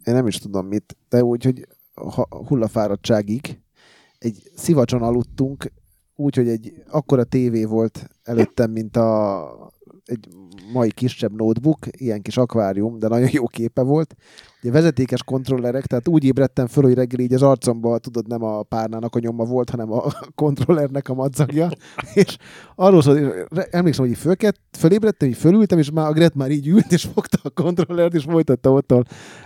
én 0.04 0.14
nem 0.14 0.26
is 0.26 0.38
tudom 0.38 0.66
mit, 0.66 0.96
de 1.08 1.22
úgy, 1.24 1.44
hogy 1.44 1.66
ha- 1.94 2.28
hullafáradtságig 2.48 3.60
egy 4.18 4.50
szivacson 4.54 5.02
aludtunk, 5.02 5.72
úgy, 6.16 6.36
hogy 6.36 6.48
egy 6.48 6.72
akkora 6.90 7.24
tévé 7.24 7.64
volt 7.64 8.08
előttem, 8.22 8.70
mint 8.70 8.96
a, 8.96 9.72
egy 10.04 10.28
mai 10.72 10.90
kisebb 10.90 11.36
notebook, 11.36 11.78
ilyen 11.90 12.22
kis 12.22 12.36
akvárium, 12.36 12.98
de 12.98 13.08
nagyon 13.08 13.28
jó 13.32 13.46
képe 13.46 13.82
volt. 13.82 14.14
Ugye 14.62 14.72
vezetékes 14.72 15.22
kontrollerek, 15.22 15.86
tehát 15.86 16.08
úgy 16.08 16.24
ébredtem 16.24 16.66
föl, 16.66 16.82
hogy 16.82 16.94
reggel 16.94 17.20
így 17.20 17.34
az 17.34 17.42
arcomba, 17.42 17.98
tudod, 17.98 18.26
nem 18.26 18.42
a 18.42 18.62
párnának 18.62 19.14
a 19.14 19.18
nyoma 19.18 19.44
volt, 19.44 19.70
hanem 19.70 19.92
a 19.92 20.02
kontrollernek 20.34 21.08
a 21.08 21.14
madzagja, 21.14 21.68
és 22.14 22.36
arról 22.74 23.02
szólt, 23.02 23.18
és 23.18 23.62
emlékszem, 23.70 24.04
hogy 24.04 24.14
így 24.14 24.20
fölkett, 24.20 24.60
fölébredtem, 24.78 25.28
így 25.28 25.36
fölültem, 25.36 25.78
és 25.78 25.90
már 25.90 26.06
a 26.06 26.12
Gret 26.12 26.34
már 26.34 26.50
így 26.50 26.68
ült, 26.68 26.92
és 26.92 27.08
fogta 27.14 27.38
a 27.42 27.50
kontrollert, 27.50 28.14
és 28.14 28.24
folytatta 28.24 28.72
ott, 28.72 28.94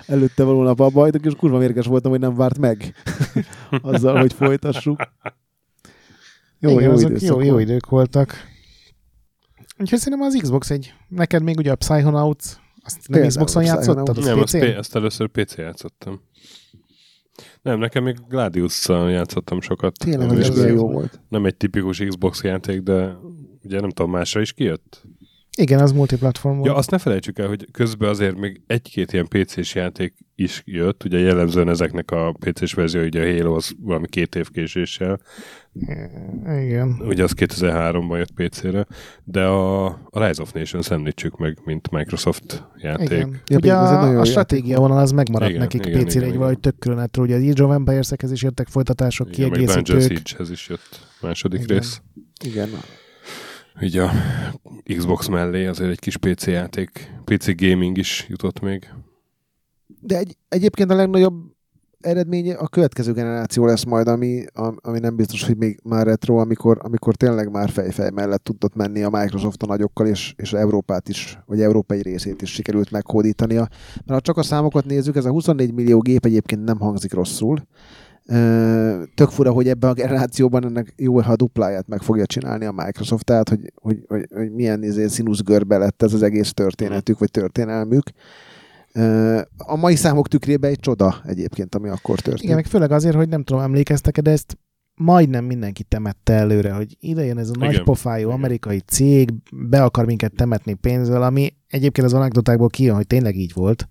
előtte 0.06 0.44
való 0.44 0.62
nap 0.62 0.80
a 0.80 0.88
bajtok, 0.88 1.24
és 1.24 1.34
kurva 1.34 1.58
mérges 1.58 1.86
voltam, 1.86 2.10
hogy 2.10 2.20
nem 2.20 2.34
várt 2.34 2.58
meg 2.58 2.94
azzal, 3.82 4.18
hogy 4.20 4.32
folytassuk. 4.32 5.00
Jó, 6.58 6.70
Igen, 6.70 6.82
jó, 6.82 6.92
időszak 6.92 7.28
jó, 7.28 7.40
jó 7.40 7.58
idők 7.58 7.88
voltak. 7.88 8.52
Úgyhogy 9.78 9.98
szerintem 9.98 10.26
az 10.26 10.38
Xbox 10.42 10.70
egy, 10.70 10.94
neked 11.08 11.42
még 11.42 11.56
ugye 11.58 11.72
a 11.72 11.76
Psychonauts, 11.76 12.44
azt 12.82 12.96
nem 12.96 13.20
Például 13.20 13.28
Xboxon 13.28 13.62
a 13.62 13.66
játszottad? 13.66 14.18
Az 14.18 14.24
Nem, 14.24 14.38
azt, 14.38 14.56
PC-n? 14.56 14.58
P- 14.58 14.76
ezt 14.76 14.96
először 14.96 15.28
PC 15.28 15.56
játszottam. 15.56 16.20
Nem, 17.62 17.78
nekem 17.78 18.02
még 18.02 18.16
Gladius-szal 18.28 19.10
játszottam 19.10 19.60
sokat. 19.60 19.98
Tényleg, 19.98 20.28
Nem 20.28 20.36
az 20.36 20.64
jó 20.66 20.90
volt. 20.90 21.20
Nem 21.28 21.44
egy 21.44 21.56
tipikus 21.56 21.98
Xbox 21.98 22.42
játék, 22.42 22.80
de 22.80 23.16
ugye 23.62 23.80
nem 23.80 23.90
tudom, 23.90 24.10
másra 24.10 24.40
is 24.40 24.52
kijött? 24.52 25.02
Igen, 25.56 25.80
az 25.80 25.92
multiplatform 25.92 26.54
volt. 26.54 26.66
Ja, 26.66 26.74
azt 26.74 26.90
ne 26.90 26.98
felejtsük 26.98 27.38
el, 27.38 27.48
hogy 27.48 27.68
közben 27.72 28.08
azért 28.08 28.36
még 28.36 28.60
egy-két 28.66 29.12
ilyen 29.12 29.28
PC-s 29.28 29.74
játék 29.74 30.14
is 30.34 30.62
jött, 30.64 31.04
ugye 31.04 31.18
jellemzően 31.18 31.68
ezeknek 31.68 32.10
a 32.10 32.36
PC-s 32.40 32.72
verzió, 32.72 33.02
ugye 33.02 33.22
a 33.22 33.36
Halo 33.36 33.54
az 33.54 33.72
valami 33.80 34.08
két 34.08 34.34
év 34.34 34.50
késéssel, 34.50 35.20
Igen. 36.44 37.00
ugye 37.00 37.22
az 37.22 37.32
2003-ban 37.36 38.16
jött 38.16 38.48
PC-re, 38.48 38.86
de 39.24 39.44
a, 39.44 39.84
a 39.86 40.26
Rise 40.26 40.42
of 40.42 40.52
Nations 40.52 40.90
említsük 40.90 41.38
meg, 41.38 41.58
mint 41.64 41.90
Microsoft 41.90 42.64
játék. 42.76 43.10
Igen. 43.10 43.40
Ja, 43.46 43.56
ugye 43.56 43.74
a, 43.74 44.02
a 44.02 44.12
játék 44.12 44.30
stratégia 44.30 44.78
vonal 44.78 44.98
az 44.98 45.10
megmaradt 45.10 45.50
Igen, 45.50 45.62
nekik 45.62 45.86
igen, 45.86 46.04
PC-re 46.04 46.18
igen, 46.18 46.28
egy 46.30 46.36
valahogy 46.36 46.58
igen. 46.58 46.70
tök 46.70 46.78
különetről. 46.78 47.24
Ugye 47.24 47.36
az 47.36 47.42
Age 47.42 47.64
of 47.64 47.74
Empires-ekhez 47.74 48.32
is 48.32 48.42
jöttek 48.42 48.68
folytatások, 48.68 49.28
Igen, 49.28 49.48
meg 49.48 49.58
kiegészítők. 49.58 50.00
Siege-hez 50.00 50.50
is 50.50 50.68
jött 50.68 51.06
második 51.20 51.62
Igen. 51.62 51.76
rész. 51.76 52.00
Igen. 52.44 52.68
Így 53.80 53.98
a 53.98 54.10
Xbox 54.96 55.28
mellé 55.28 55.66
azért 55.66 55.90
egy 55.90 55.98
kis 55.98 56.16
PC 56.16 56.46
játék, 56.46 57.12
PC 57.24 57.60
gaming 57.60 57.98
is 57.98 58.26
jutott 58.28 58.60
még. 58.60 58.88
De 60.00 60.18
egy, 60.18 60.36
egyébként 60.48 60.90
a 60.90 60.94
legnagyobb 60.94 61.34
eredménye 62.00 62.54
a 62.54 62.68
következő 62.68 63.12
generáció 63.12 63.66
lesz 63.66 63.84
majd, 63.84 64.08
ami, 64.08 64.44
am- 64.52 64.78
ami 64.82 64.98
nem 64.98 65.16
biztos, 65.16 65.44
hogy 65.44 65.56
még 65.56 65.80
már 65.84 66.06
retro, 66.06 66.36
amikor, 66.36 66.78
amikor 66.82 67.14
tényleg 67.16 67.50
már 67.50 67.70
fejfej 67.70 68.10
mellett 68.10 68.44
tudott 68.44 68.74
menni 68.74 69.02
a 69.02 69.10
Microsoft 69.10 69.62
a 69.62 69.66
nagyokkal, 69.66 70.06
és, 70.06 70.34
és 70.36 70.52
Európát 70.52 71.08
is, 71.08 71.38
vagy 71.46 71.60
európai 71.60 72.02
részét 72.02 72.42
is 72.42 72.52
sikerült 72.52 72.90
meghódítania. 72.90 73.68
Mert 73.94 74.06
ha 74.06 74.20
csak 74.20 74.36
a 74.36 74.42
számokat 74.42 74.84
nézzük, 74.84 75.16
ez 75.16 75.24
a 75.24 75.30
24 75.30 75.72
millió 75.72 75.98
gép 75.98 76.24
egyébként 76.24 76.64
nem 76.64 76.78
hangzik 76.78 77.12
rosszul. 77.12 77.66
Tök 79.14 79.28
fura, 79.30 79.52
hogy 79.52 79.68
ebben 79.68 79.90
a 79.90 79.92
generációban 79.92 80.64
ennek 80.64 80.94
jó, 80.96 81.20
ha 81.20 81.32
a 81.32 81.36
dupláját 81.36 81.88
meg 81.88 82.02
fogja 82.02 82.26
csinálni 82.26 82.64
a 82.64 82.72
Microsoft, 82.72 83.24
tehát 83.24 83.48
hogy, 83.48 83.72
hogy, 83.74 84.04
hogy, 84.08 84.26
hogy 84.34 84.52
milyen 84.52 84.82
izé, 84.82 85.06
színuszgörbe 85.06 85.78
lett 85.78 86.02
ez 86.02 86.12
az 86.12 86.22
egész 86.22 86.52
történetük, 86.52 87.18
vagy 87.18 87.30
történelmük. 87.30 88.10
A 89.56 89.76
mai 89.76 89.94
számok 89.94 90.28
tükrében 90.28 90.70
egy 90.70 90.80
csoda 90.80 91.20
egyébként, 91.24 91.74
ami 91.74 91.88
akkor 91.88 92.20
történt. 92.20 92.42
Igen, 92.42 92.54
meg 92.54 92.66
főleg 92.66 92.90
azért, 92.90 93.14
hogy 93.14 93.28
nem 93.28 93.42
tudom, 93.42 93.62
emlékeztek 93.62 94.20
de 94.20 94.30
ezt 94.30 94.58
majdnem 94.94 95.44
mindenki 95.44 95.82
temette 95.82 96.32
előre, 96.32 96.72
hogy 96.72 96.96
ide 97.00 97.24
jön 97.24 97.38
ez 97.38 97.48
a 97.48 97.52
Igen. 97.56 97.68
nagy 97.68 97.82
pofájú 97.82 98.26
Igen. 98.26 98.38
amerikai 98.38 98.80
cég, 98.80 99.32
be 99.68 99.82
akar 99.82 100.06
minket 100.06 100.34
temetni 100.34 100.74
pénzzel, 100.74 101.22
ami 101.22 101.54
egyébként 101.68 102.06
az 102.06 102.14
anekdotákból 102.14 102.68
kijön, 102.68 102.94
hogy 102.94 103.06
tényleg 103.06 103.36
így 103.36 103.52
volt. 103.52 103.88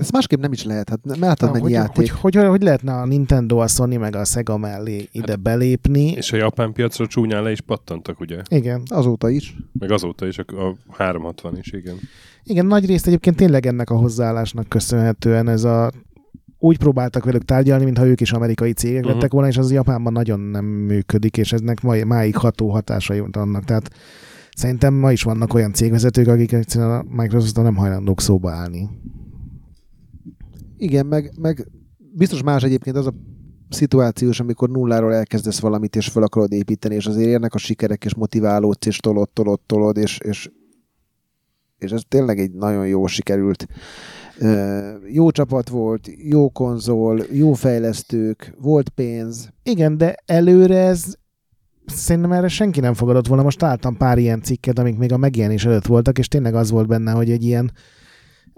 De 0.00 0.06
ezt 0.06 0.14
másképp 0.14 0.40
nem 0.40 0.52
is 0.52 0.64
lehet, 0.64 0.88
hát 0.88 1.04
nem 1.04 1.18
mennyi 1.40 1.60
hogy, 1.60 1.70
játék. 1.70 1.96
hogy, 1.96 2.08
hogy, 2.08 2.34
hogy, 2.34 2.46
hogy, 2.46 2.62
lehetne 2.62 2.92
a 2.92 3.06
Nintendo, 3.06 3.56
a 3.56 3.66
Sony 3.66 3.98
meg 3.98 4.16
a 4.16 4.24
Sega 4.24 4.56
mellé 4.56 5.08
ide 5.12 5.30
hát, 5.30 5.40
belépni? 5.40 6.10
És 6.10 6.32
a 6.32 6.36
japán 6.36 6.72
piacra 6.72 7.06
csúnyán 7.06 7.42
le 7.42 7.50
is 7.50 7.60
pattantak, 7.60 8.20
ugye? 8.20 8.42
Igen. 8.48 8.82
Azóta 8.86 9.28
is. 9.28 9.56
Meg 9.78 9.90
azóta 9.90 10.26
is, 10.26 10.38
a, 10.38 10.44
a 10.66 10.76
360 10.90 11.56
is, 11.56 11.72
igen. 11.72 11.96
Igen, 12.42 12.66
nagy 12.66 12.86
részt 12.86 13.06
egyébként 13.06 13.36
tényleg 13.36 13.66
ennek 13.66 13.90
a 13.90 13.96
hozzáállásnak 13.96 14.68
köszönhetően 14.68 15.48
ez 15.48 15.64
a 15.64 15.90
úgy 16.58 16.78
próbáltak 16.78 17.24
velük 17.24 17.44
tárgyalni, 17.44 17.84
mintha 17.84 18.06
ők 18.06 18.20
is 18.20 18.32
amerikai 18.32 18.72
cégek 18.72 19.04
Mhm. 19.04 19.12
lettek 19.12 19.32
volna, 19.32 19.48
és 19.48 19.56
az 19.56 19.72
Japánban 19.72 20.12
nagyon 20.12 20.40
nem 20.40 20.64
működik, 20.64 21.36
és 21.36 21.52
eznek 21.52 21.80
ma, 21.80 22.04
máig 22.04 22.36
ható 22.36 22.68
hatásai 22.70 23.22
vannak. 23.30 23.64
Tehát 23.64 23.90
szerintem 24.56 24.94
ma 24.94 25.12
is 25.12 25.22
vannak 25.22 25.54
olyan 25.54 25.72
cégvezetők, 25.72 26.28
akik 26.28 26.52
egyszerűen 26.52 26.90
a 26.90 27.04
microsoft 27.22 27.56
nem 27.56 27.76
hajlandók 27.76 28.20
szóba 28.20 28.50
állni. 28.50 28.88
Igen, 30.80 31.06
meg, 31.06 31.32
meg 31.40 31.66
biztos 32.12 32.42
más 32.42 32.62
egyébként 32.62 32.96
az 32.96 33.06
a 33.06 33.14
szituációs, 33.68 34.40
amikor 34.40 34.70
nulláról 34.70 35.14
elkezdesz 35.14 35.60
valamit, 35.60 35.96
és 35.96 36.08
fel 36.08 36.22
akarod 36.22 36.52
építeni, 36.52 36.94
és 36.94 37.06
azért 37.06 37.28
érnek 37.28 37.54
a 37.54 37.58
sikerek, 37.58 38.04
és 38.04 38.14
motiválódsz, 38.14 38.86
és 38.86 38.96
tolod, 38.96 39.30
tolod, 39.30 39.60
tolod, 39.66 39.96
és, 39.96 40.18
és, 40.18 40.50
és 41.78 41.90
ez 41.90 42.00
tényleg 42.08 42.38
egy 42.38 42.52
nagyon 42.52 42.86
jó 42.86 43.06
sikerült. 43.06 43.66
Jó 45.06 45.30
csapat 45.30 45.68
volt, 45.68 46.08
jó 46.16 46.50
konzol, 46.50 47.24
jó 47.32 47.52
fejlesztők, 47.52 48.54
volt 48.60 48.88
pénz. 48.88 49.52
Igen, 49.62 49.96
de 49.96 50.14
előre 50.26 50.78
ez 50.78 51.14
szerintem 51.86 52.32
erre 52.32 52.48
senki 52.48 52.80
nem 52.80 52.94
fogadott 52.94 53.26
volna. 53.26 53.42
Most 53.42 53.58
találtam 53.58 53.96
pár 53.96 54.18
ilyen 54.18 54.42
cikket, 54.42 54.78
amik 54.78 54.96
még 54.96 55.12
a 55.12 55.16
megjelenés 55.16 55.64
előtt 55.64 55.86
voltak, 55.86 56.18
és 56.18 56.28
tényleg 56.28 56.54
az 56.54 56.70
volt 56.70 56.86
benne, 56.86 57.10
hogy 57.10 57.30
egy 57.30 57.44
ilyen 57.44 57.72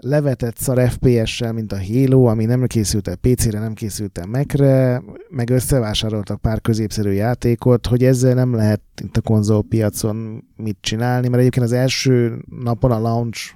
levetett 0.03 0.57
szar 0.57 0.89
FPS-sel, 0.89 1.53
mint 1.53 1.71
a 1.71 1.83
Halo, 1.83 2.23
ami 2.23 2.45
nem 2.45 2.65
készült 2.65 3.07
el 3.07 3.15
PC-re, 3.15 3.59
nem 3.59 3.73
készült 3.73 4.17
el 4.17 4.25
Mac-re, 4.25 5.03
meg 5.29 5.49
összevásároltak 5.49 6.41
pár 6.41 6.61
középszerű 6.61 7.11
játékot, 7.11 7.87
hogy 7.87 8.03
ezzel 8.03 8.33
nem 8.33 8.55
lehet 8.55 8.81
itt 9.01 9.17
a 9.17 9.21
konzolpiacon 9.21 10.43
mit 10.55 10.77
csinálni, 10.81 11.27
mert 11.27 11.39
egyébként 11.39 11.65
az 11.65 11.71
első 11.71 12.43
napon 12.63 12.91
a 12.91 12.99
launch 12.99 13.55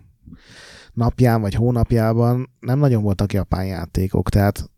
napján 0.94 1.42
vagy 1.42 1.54
hónapjában 1.54 2.50
nem 2.60 2.80
nagyon 2.80 3.04
voltak 3.04 3.34
japán 3.34 3.66
játékok, 3.66 4.30
tehát 4.30 4.70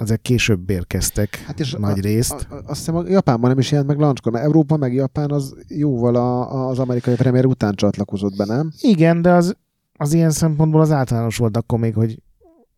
ezek 0.00 0.20
később 0.22 0.70
érkeztek 0.70 1.36
Hát 1.46 1.60
és 1.60 1.72
nagy 1.72 1.98
a, 1.98 2.02
részt. 2.02 2.46
A, 2.50 2.54
a, 2.54 2.62
azt 2.66 2.78
hiszem, 2.78 2.96
a 2.96 3.08
Japánban 3.08 3.50
nem 3.50 3.58
is 3.58 3.70
jelent 3.70 3.88
meg 3.88 3.98
launchkor, 3.98 4.32
mert 4.32 4.44
Európa 4.44 4.76
meg 4.76 4.94
Japán 4.94 5.30
az 5.30 5.54
jóval 5.68 6.14
a, 6.14 6.68
az 6.68 6.78
amerikai 6.78 7.14
premier 7.14 7.46
után 7.46 7.74
csatlakozott 7.74 8.36
be, 8.36 8.44
nem? 8.44 8.72
Igen, 8.80 9.22
de 9.22 9.32
az, 9.32 9.56
az 10.00 10.12
ilyen 10.12 10.30
szempontból 10.30 10.80
az 10.80 10.90
általános 10.90 11.36
volt 11.36 11.56
akkor 11.56 11.78
még, 11.78 11.94
hogy 11.94 12.22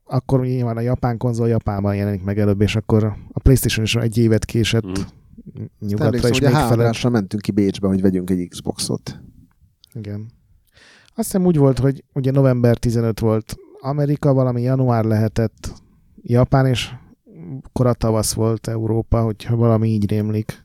akkor 0.05 0.41
nyilván 0.41 0.77
a 0.77 0.81
japán 0.81 1.17
konzol 1.17 1.49
Japánban 1.49 1.95
jelenik 1.95 2.23
meg 2.23 2.39
előbb, 2.39 2.61
és 2.61 2.77
akkor 2.77 3.05
a 3.33 3.41
Playstation 3.41 3.85
is 3.85 3.95
egy 3.95 4.19
évet 4.19 4.45
késett 4.45 4.87
Mm. 4.87 5.65
nyugatra, 5.79 6.17
és 6.17 6.23
hogy 6.23 6.31
a 6.31 6.41
még 6.41 6.51
felett. 6.51 6.69
háborásra 6.69 7.11
mentünk 7.11 7.43
ki 7.43 7.51
Bécsbe, 7.51 7.89
hogy 7.89 8.01
vegyünk 8.01 8.31
egy 8.31 8.49
Xboxot. 8.49 9.21
Igen. 9.93 10.31
Azt 11.15 11.15
hiszem 11.15 11.47
úgy 11.47 11.57
volt, 11.57 11.79
hogy 11.79 12.05
ugye 12.15 12.31
november 12.31 12.77
15 12.77 13.21
volt 13.21 13.57
Amerika, 13.81 14.33
valami 14.33 14.63
január 14.63 15.05
lehetett 15.05 15.73
Japán, 16.23 16.67
és 16.67 16.91
koratavasz 17.73 18.33
volt 18.33 18.67
Európa, 18.67 19.23
hogyha 19.23 19.57
valami 19.57 19.89
így 19.89 20.11
rémlik. 20.11 20.65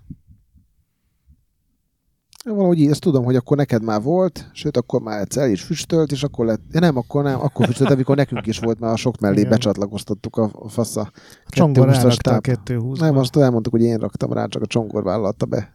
Valahogy 2.56 2.80
így, 2.80 2.90
ezt 2.90 3.02
tudom, 3.02 3.24
hogy 3.24 3.36
akkor 3.36 3.58
neked 3.58 3.84
már 3.84 4.02
volt, 4.02 4.50
sőt, 4.54 4.78
akkor 4.78 5.02
már 5.02 5.20
egyszer 5.20 5.44
el 5.44 5.50
is 5.50 5.64
füstölt, 5.64 6.12
és 6.12 6.24
akkor 6.24 6.46
lett, 6.46 6.62
ja, 6.72 6.80
nem, 6.80 6.98
akkor 6.98 7.24
nem, 7.24 7.40
akkor 7.40 7.66
füstölt, 7.66 7.90
amikor 7.90 8.16
nekünk 8.16 8.46
is 8.46 8.60
volt, 8.60 8.80
mert 8.80 8.94
a 8.94 8.96
sok 8.96 9.20
mellé 9.20 9.38
Igen. 9.38 9.50
becsatlakoztattuk 9.50 10.38
a, 10.38 10.50
a 10.54 10.70
fasza. 10.70 11.12
A 11.46 11.50
csongor 11.50 11.88
220-as 11.88 11.92
rárakta 11.92 12.32
a 12.32 12.34
táp. 12.34 12.42
220 12.42 13.00
Nem, 13.00 13.18
azt 13.18 13.38
elmondtuk, 13.38 13.74
hogy 13.74 13.82
én 13.82 13.98
raktam 13.98 14.34
rá, 14.34 14.46
csak 14.46 14.62
a 14.62 14.66
csongor 14.66 15.04
vállalta 15.04 15.46
be. 15.46 15.74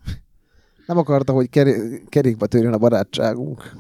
Nem 0.86 0.98
akarta, 0.98 1.32
hogy 1.32 1.48
keri- 1.48 2.04
kerékbe 2.08 2.46
törjön 2.46 2.72
a 2.72 2.78
barátságunk. 2.78 3.76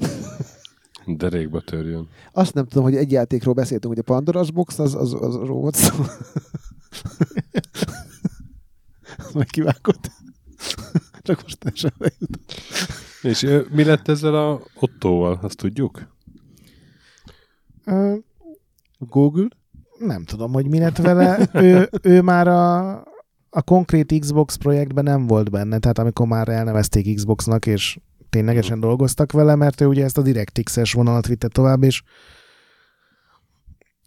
Derékba 1.06 1.60
törjön. 1.60 2.08
Azt 2.32 2.54
nem 2.54 2.66
tudom, 2.66 2.84
hogy 2.84 2.96
egy 2.96 3.12
játékról 3.12 3.54
beszéltünk, 3.54 3.94
hogy 3.94 4.04
a 4.06 4.14
Pandora's 4.14 4.48
Box, 4.54 4.78
az, 4.78 4.94
az, 4.94 5.14
az 5.20 5.48
volt 5.48 5.74
szó. 5.74 5.94
az. 9.32 10.20
Csak 11.22 11.42
most 11.42 11.64
eszembe 11.64 12.12
jutott. 12.18 12.54
És 13.22 13.46
mi 13.70 13.84
lett 13.84 14.08
ezzel 14.08 14.34
a 14.34 14.60
Ottóval, 14.74 15.38
azt 15.42 15.56
tudjuk? 15.56 16.16
Google? 18.98 19.48
nem 20.06 20.24
tudom, 20.24 20.52
hogy 20.52 20.68
mi 20.68 20.78
lett 20.78 20.96
vele. 20.96 21.48
ő, 21.52 21.90
ő 22.02 22.22
már 22.22 22.48
a, 22.48 22.90
a 23.50 23.62
konkrét 23.64 24.18
Xbox 24.20 24.56
projektben 24.56 25.04
nem 25.04 25.26
volt 25.26 25.50
benne, 25.50 25.78
tehát 25.78 25.98
amikor 25.98 26.26
már 26.26 26.48
elnevezték 26.48 27.14
Xboxnak, 27.14 27.66
és 27.66 27.98
ténylegesen 28.30 28.80
dolgoztak 28.80 29.32
vele, 29.32 29.54
mert 29.54 29.80
ő 29.80 29.86
ugye 29.86 30.04
ezt 30.04 30.18
a 30.18 30.22
DirectX-es 30.22 30.92
vonalat 30.92 31.26
vitte 31.26 31.48
tovább, 31.48 31.82
és 31.82 32.02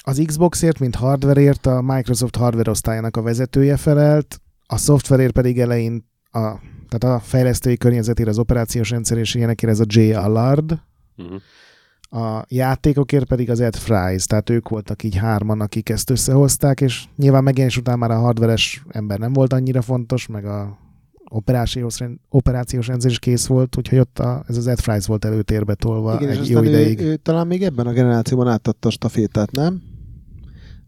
az 0.04 0.22
Xboxért, 0.26 0.80
mint 0.80 0.96
hardwareért 0.96 1.66
a 1.66 1.82
Microsoft 1.82 2.36
hardware 2.36 2.72
osztályának 2.72 3.18
a 3.18 3.22
vezetője 3.22 3.78
felelt, 3.78 4.42
a 4.66 4.78
szoftverért 4.78 5.34
pedig 5.34 5.60
elején 5.60 6.10
a, 6.32 6.60
tehát 6.88 7.16
a 7.18 7.24
fejlesztői 7.26 7.78
környezetére, 7.78 8.30
az 8.30 8.40
operációs 8.40 8.90
rendszer 8.90 9.18
és 9.18 9.36
ilyenekért 9.36 9.72
ez 9.72 9.80
a 9.80 9.86
J. 9.88 10.12
Allard, 10.14 10.80
Uh-huh. 11.18 11.42
a 12.24 12.46
játékokért 12.48 13.26
pedig 13.26 13.50
az 13.50 13.60
Ed 13.60 13.76
Fries, 13.76 14.26
tehát 14.26 14.50
ők 14.50 14.70
voltak 14.70 15.04
így 15.04 15.16
hárman, 15.16 15.62
akik 15.62 15.90
ezt 15.90 16.10
összehozták, 16.10 16.82
és 16.82 17.04
nyilván 17.18 17.44
megjelenés 17.44 17.78
után 17.78 18.00
már 18.00 18.12
a 18.12 18.20
hardveres 18.20 18.84
ember 18.90 19.20
nem 19.20 19.34
volt 19.34 19.54
annyira 19.54 19.82
fontos, 19.82 20.28
meg 20.28 20.46
a 20.46 20.78
operációs, 21.30 22.00
rend, 22.00 22.18
operációs 22.30 22.88
rendszer 22.88 23.12
is 23.12 23.20
kész 23.20 23.46
volt, 23.46 23.78
úgyhogy 23.78 23.98
ott 24.00 24.20
a, 24.20 24.44
ez 24.48 24.58
az 24.58 24.68
Ed 24.68 24.80
Fries 24.80 25.06
volt 25.06 25.26
előtérbe 25.26 25.74
tolva 25.76 26.16
Igen, 26.16 26.30
és 26.30 26.38
egy 26.38 26.50
jó 26.50 26.58
aztán 26.58 26.74
ő, 26.74 26.80
ideig. 26.80 27.00
ő, 27.00 27.16
talán 27.16 27.48
még 27.48 27.64
ebben 27.64 27.88
a 27.88 27.92
generációban 27.92 28.48
átadta 28.48 28.88
a 28.88 28.92
stafétát, 28.92 29.52
nem? 29.52 29.82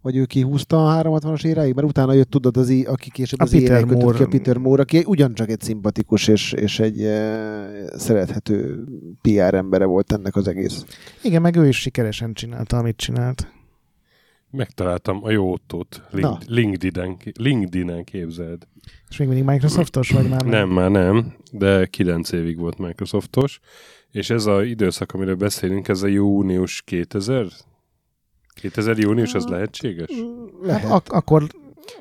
Vagy 0.01 0.15
ő 0.15 0.25
kihúzta 0.25 0.85
a 0.97 1.03
360-as 1.03 1.45
éráig? 1.45 1.73
Mert 1.73 1.87
utána 1.87 2.13
jött, 2.13 2.29
tudod, 2.29 2.57
az, 2.57 2.69
i- 2.69 2.85
aki 2.85 3.09
később 3.11 3.39
A 3.39 3.43
az 3.43 3.51
Peter 3.51 3.65
éráig 3.69 3.85
Moore. 3.85 4.17
ki, 4.17 4.23
a 4.23 4.27
Peter 4.27 4.57
Moore, 4.57 4.81
aki 4.81 5.03
ugyancsak 5.05 5.49
egy 5.49 5.61
szimpatikus 5.61 6.27
és, 6.27 6.51
és 6.51 6.79
egy 6.79 7.01
e, 7.03 7.97
szerethető 7.97 8.83
PR 9.21 9.53
embere 9.53 9.85
volt 9.85 10.11
ennek 10.11 10.35
az 10.35 10.47
egész. 10.47 10.85
Igen, 11.23 11.41
meg 11.41 11.55
ő 11.55 11.67
is 11.67 11.79
sikeresen 11.79 12.33
csinálta, 12.33 12.77
amit 12.77 12.97
csinált. 12.97 13.51
Megtaláltam 14.51 15.19
a 15.23 15.31
jó 15.31 15.51
ottót. 15.51 16.01
Link, 16.11 16.37
LinkedIn-en, 16.47 17.17
LinkedIn-en 17.39 18.03
képzeld. 18.03 18.67
És 19.09 19.17
még 19.17 19.27
mindig 19.27 19.45
Microsoftos, 19.45 20.09
vagy 20.11 20.29
már 20.29 20.41
Nem, 20.41 20.69
már 20.69 20.91
nem, 20.91 21.33
de 21.51 21.85
9 21.85 22.31
évig 22.31 22.57
volt 22.57 22.77
Microsoftos, 22.77 23.59
és 24.11 24.29
ez 24.29 24.45
a 24.45 24.63
időszak, 24.63 25.11
amiről 25.11 25.35
beszélünk, 25.35 25.87
ez 25.87 26.01
a 26.03 26.07
június 26.07 26.81
2000? 26.81 27.45
2000 28.59 28.97
június, 28.97 29.33
az 29.33 29.45
lehetséges? 29.45 30.09
Hát 30.67 30.85
ak- 30.85 31.11
akkor, 31.11 31.43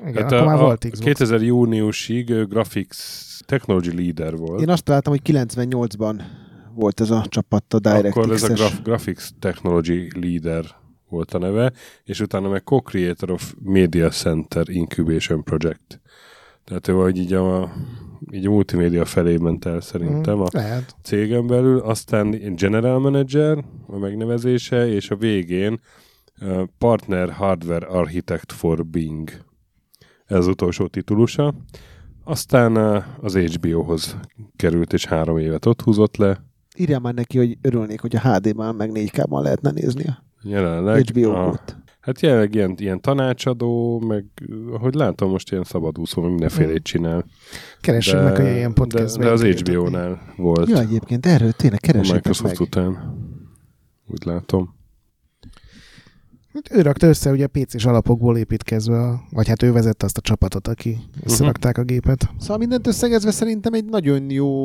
igen, 0.07 0.13
Hát 0.23 0.31
akkor 0.31 0.41
a, 0.41 0.45
már 0.45 0.59
volt 0.59 0.79
Xbox. 0.79 0.99
2000 0.99 1.41
júniusig 1.41 2.25
Graphics 2.49 2.97
Technology 3.45 3.93
Leader 3.93 4.37
volt. 4.37 4.61
Én 4.61 4.69
azt 4.69 4.83
találtam, 4.83 5.13
hogy 5.13 5.21
98-ban 5.33 6.21
volt 6.75 6.99
ez 6.99 7.09
a 7.09 7.25
csapat 7.29 7.73
a 7.73 7.77
Akkor 7.77 7.91
ez 7.91 8.13
a 8.13 8.21
DirectX-es. 8.25 8.57
Graf- 8.57 8.83
Graphics 8.83 9.27
Technology 9.39 10.07
Leader 10.21 10.65
volt 11.09 11.33
a 11.33 11.37
neve, 11.37 11.71
és 12.03 12.19
utána 12.19 12.49
meg 12.49 12.63
Co-Creator 12.63 13.31
of 13.31 13.53
Media 13.63 14.09
Center 14.09 14.69
Incubation 14.69 15.43
Project. 15.43 16.01
Tehát 16.63 16.87
ő 16.87 16.93
vagy 16.93 17.17
így 17.17 17.33
a, 17.33 17.71
így 18.31 18.45
a 18.45 18.49
multimédia 18.49 19.05
felé 19.05 19.37
ment 19.37 19.65
el 19.65 19.81
szerintem 19.81 20.41
a 20.41 20.47
Lehet. 20.51 20.95
cégen 21.03 21.47
belül, 21.47 21.79
aztán 21.79 22.55
General 22.55 22.99
Manager 22.99 23.63
a 23.87 23.97
megnevezése, 23.97 24.87
és 24.87 25.09
a 25.09 25.15
végén 25.15 25.79
Partner 26.77 27.29
Hardware 27.29 27.85
Architect 27.85 28.51
for 28.51 28.85
Bing. 28.85 29.29
Ez 30.25 30.37
az 30.37 30.47
utolsó 30.47 30.87
titulusa. 30.87 31.53
Aztán 32.23 32.77
uh, 32.77 33.03
az 33.21 33.37
HBO-hoz 33.37 34.17
került, 34.55 34.93
és 34.93 35.05
három 35.05 35.37
évet 35.37 35.65
ott 35.65 35.81
húzott 35.81 36.17
le. 36.17 36.43
Írjál 36.77 36.99
már 36.99 37.13
neki, 37.13 37.37
hogy 37.37 37.57
örülnék, 37.61 38.01
hogy 38.01 38.15
a 38.15 38.19
HD-ban 38.19 38.75
meg 38.75 38.89
4K-ban 38.93 39.41
lehetne 39.41 39.71
nézni 39.71 40.05
a 40.07 40.23
Jelenleg 40.43 41.05
HBO 41.09 41.31
a, 41.31 41.43
volt. 41.43 41.77
Hát 41.99 42.21
jelenleg 42.21 42.55
ilyen, 42.55 42.75
ilyen 42.77 43.01
tanácsadó, 43.01 43.99
meg 43.99 44.25
ahogy 44.71 44.93
látom, 44.93 45.29
most 45.29 45.51
ilyen 45.51 45.63
szabadúszó, 45.63 46.21
meg 46.21 46.29
mindenfélét 46.29 46.83
csinál. 46.83 47.25
Keressük 47.81 48.21
meg, 48.23 48.35
hogy 48.35 48.45
ilyen 48.45 48.73
podcast 48.73 49.17
de, 49.17 49.23
de 49.23 49.31
az 49.31 49.43
HBO-nál 49.43 50.33
volt 50.37 50.69
Ja, 50.69 50.79
egyébként 50.79 51.25
erről 51.25 51.51
tényleg 51.51 51.79
Microsoft 51.95 52.43
meg. 52.43 52.59
után. 52.59 53.17
Úgy 54.07 54.25
látom. 54.25 54.76
Hát 56.57 56.77
Ő 56.77 56.81
rakta 56.81 57.07
össze 57.07 57.31
ugye 57.31 57.47
PC-s 57.47 57.85
alapokból 57.85 58.37
építkezve, 58.37 58.99
a- 58.99 59.21
vagy 59.31 59.47
hát 59.47 59.63
ő 59.63 59.71
vezette 59.71 60.05
azt 60.05 60.17
a 60.17 60.21
csapatot, 60.21 60.67
aki 60.67 60.97
összerakták 61.23 61.77
a 61.77 61.83
gépet. 61.83 62.29
Szóval 62.39 62.57
mindent 62.57 62.87
összegezve 62.87 63.31
szerintem 63.31 63.73
egy 63.73 63.85
nagyon 63.85 64.29
jó 64.29 64.55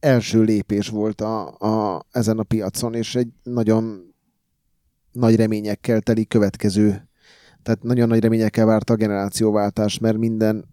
első 0.00 0.42
lépés 0.42 0.88
volt 0.88 1.20
a, 1.20 1.48
a, 1.58 2.02
ezen 2.10 2.38
a 2.38 2.42
piacon, 2.42 2.94
és 2.94 3.14
egy 3.14 3.28
nagyon 3.42 4.14
nagy 5.12 5.36
reményekkel 5.36 6.00
teli 6.00 6.26
következő, 6.26 7.08
tehát 7.62 7.82
nagyon 7.82 8.08
nagy 8.08 8.20
reményekkel 8.20 8.66
várta 8.66 8.92
a 8.92 8.96
generációváltás, 8.96 9.98
mert 9.98 10.16
minden 10.18 10.64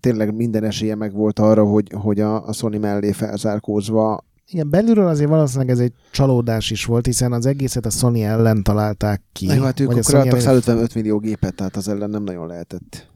tényleg 0.00 0.34
minden 0.34 0.64
esélye 0.64 0.94
meg 0.94 1.12
volt 1.12 1.38
arra, 1.38 1.64
hogy, 1.64 1.92
hogy 1.94 2.20
a, 2.20 2.46
a 2.46 2.52
Sony 2.52 2.80
mellé 2.80 3.12
felzárkózva 3.12 4.24
Igen, 4.52 4.70
belülről 4.70 5.06
azért 5.06 5.28
valószínűleg 5.28 5.70
ez 5.70 5.78
egy 5.78 5.92
csalódás 6.10 6.70
is 6.70 6.84
volt, 6.84 7.06
hiszen 7.06 7.32
az 7.32 7.46
egészet 7.46 7.86
a 7.86 7.90
Sony 7.90 8.20
ellen 8.20 8.62
találták 8.62 9.22
ki. 9.32 9.46
Na 9.46 9.54
jó, 9.54 9.62
hát 9.62 9.80
ők 9.80 9.88
akkor 9.88 10.14
adtak 10.14 10.26
ellen- 10.26 10.40
155 10.40 10.94
millió 10.94 11.18
gépet, 11.18 11.54
tehát 11.54 11.76
az 11.76 11.88
ellen 11.88 12.10
nem 12.10 12.22
nagyon 12.22 12.46
lehetett. 12.46 13.08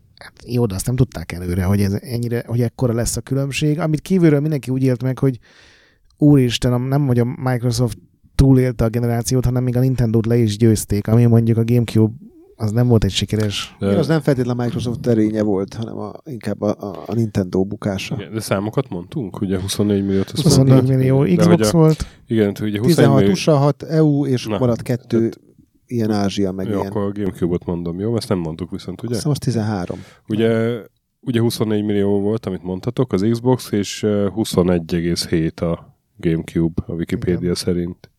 Jó, 0.46 0.66
de 0.66 0.74
azt 0.74 0.86
nem 0.86 0.96
tudták 0.96 1.32
előre, 1.32 1.64
hogy 1.64 1.80
ez 1.80 1.92
ennyire, 1.92 2.44
hogy 2.46 2.60
ekkora 2.60 2.92
lesz 2.92 3.16
a 3.16 3.20
különbség. 3.20 3.80
Amit 3.80 4.00
kívülről 4.00 4.40
mindenki 4.40 4.70
úgy 4.70 4.82
élt 4.82 5.02
meg, 5.02 5.18
hogy 5.18 5.38
úristen, 6.16 6.80
nem 6.80 7.06
hogy 7.06 7.18
a 7.18 7.24
Microsoft 7.24 7.98
túlélte 8.34 8.84
a 8.84 8.88
generációt, 8.88 9.44
hanem 9.44 9.62
még 9.62 9.76
a 9.76 9.80
Nintendo-t 9.80 10.26
le 10.26 10.36
is 10.36 10.56
győzték, 10.56 11.08
ami 11.08 11.24
mondjuk 11.24 11.58
a 11.58 11.64
Gamecube 11.64 12.14
az 12.56 12.70
nem 12.70 12.88
volt 12.88 13.04
egy 13.04 13.10
sikeres. 13.10 13.76
De, 13.78 13.86
Igen, 13.86 13.98
az 13.98 14.06
nem 14.06 14.20
feltétlenül 14.20 14.60
a 14.60 14.64
Microsoft 14.64 15.06
erénye 15.06 15.42
volt, 15.42 15.74
hanem 15.74 15.98
a, 15.98 16.12
inkább 16.24 16.60
a, 16.62 17.02
a, 17.06 17.14
Nintendo 17.14 17.64
bukása. 17.64 18.14
igen, 18.18 18.32
de 18.32 18.40
számokat 18.40 18.88
mondtunk, 18.88 19.40
ugye 19.40 19.60
24 19.60 20.04
milliót. 20.04 20.30
azt 20.30 20.42
24 20.42 20.72
mondtad? 20.74 20.96
millió 20.96 21.24
De 21.24 21.34
Xbox 21.36 21.72
a, 21.72 21.76
volt. 21.76 22.06
Igen, 22.26 22.48
ugye 22.48 22.78
24 22.78 22.84
16 22.86 23.16
millió, 23.18 23.32
USA, 23.32 23.56
6 23.56 23.82
EU, 23.82 24.26
és 24.26 24.46
Na, 24.46 24.58
maradt 24.58 24.82
kettő 24.82 25.18
tehát- 25.18 25.40
ilyen 25.86 26.10
Ázsia, 26.10 26.52
meg 26.52 26.66
jó, 26.68 26.72
ilyen. 26.74 26.86
akkor 26.86 27.02
a 27.02 27.12
Gamecube-ot 27.12 27.64
mondom, 27.64 28.00
jó? 28.00 28.16
Ezt 28.16 28.28
nem 28.28 28.38
mondtuk 28.38 28.70
viszont, 28.70 29.02
ugye? 29.02 29.16
Azt 29.16 29.26
az 29.26 29.38
13. 29.38 29.98
Ugye, 30.28 30.78
ugye 31.20 31.40
24 31.40 31.84
millió 31.84 32.20
volt, 32.20 32.46
amit 32.46 32.62
mondhatok, 32.62 33.12
az 33.12 33.26
Xbox, 33.30 33.70
és 33.72 34.02
ö, 34.02 34.28
21,7 34.36 35.62
a 35.62 35.98
Gamecube 36.16 36.82
a 36.86 36.92
Wikipedia 36.92 37.38
Igen. 37.38 37.54
szerint. 37.54 38.10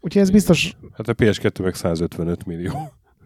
Úgyhogy 0.00 0.22
ez 0.22 0.30
biztos, 0.30 0.76
Hát 0.96 1.08
a 1.08 1.14
PS2 1.14 1.62
meg 1.62 1.74
155 1.74 2.46
millió. 2.46 2.72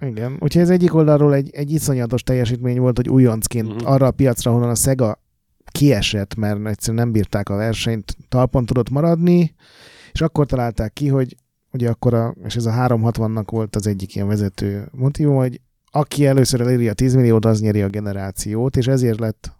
Igen, 0.01 0.36
úgyhogy 0.40 0.62
ez 0.62 0.70
egyik 0.70 0.94
oldalról 0.94 1.35
egy, 1.35 1.51
egy 1.55 1.70
iszonyatos 1.70 2.23
teljesítmény 2.23 2.78
volt, 2.81 2.97
hogy 2.97 3.09
újoncként 3.09 3.68
Mhm. 3.74 3.86
arra 3.86 4.06
a 4.06 4.10
piacra, 4.10 4.51
ahonnan 4.51 4.70
a 4.70 4.74
Sega 4.74 5.23
kiesett, 5.73 6.35
mert 6.35 6.66
egyszerűen 6.66 7.02
nem 7.02 7.12
bírták 7.12 7.48
a 7.48 7.56
versenyt, 7.56 8.16
talpon 8.28 8.66
tudott 8.66 8.90
maradni, 8.90 9.55
és 10.12 10.20
akkor 10.20 10.47
találták 10.47 10.93
ki, 10.93 11.09
hogy 11.09 11.36
ugye 11.73 11.89
akkor, 11.90 12.14
a, 12.14 12.35
és 12.44 12.56
ez 12.56 12.66
a 12.66 12.70
360-nak 12.73 13.47
volt 13.51 13.77
az 13.77 13.86
egyik 13.86 14.14
ilyen 14.14 14.28
vezető 14.28 14.89
motivum, 14.93 15.36
hogy 15.36 15.60
aki 15.90 16.27
először 16.27 16.60
eléri 16.60 16.89
a 16.89 16.93
10 16.93 17.14
milliót, 17.14 17.44
az 17.44 17.60
nyeri 17.60 17.82
a 17.82 17.89
generációt, 17.89 18.77
és 18.77 18.86
ezért 18.86 19.18
lett 19.18 19.52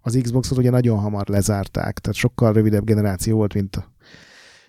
az 0.00 0.18
Xboxot 0.22 0.58
ugye 0.58 0.70
nagyon 0.70 0.98
hamar 0.98 1.28
lezárták, 1.28 1.98
tehát 1.98 2.18
sokkal 2.18 2.52
rövidebb 2.52 2.84
generáció 2.84 3.36
volt, 3.36 3.54
mint 3.54 3.88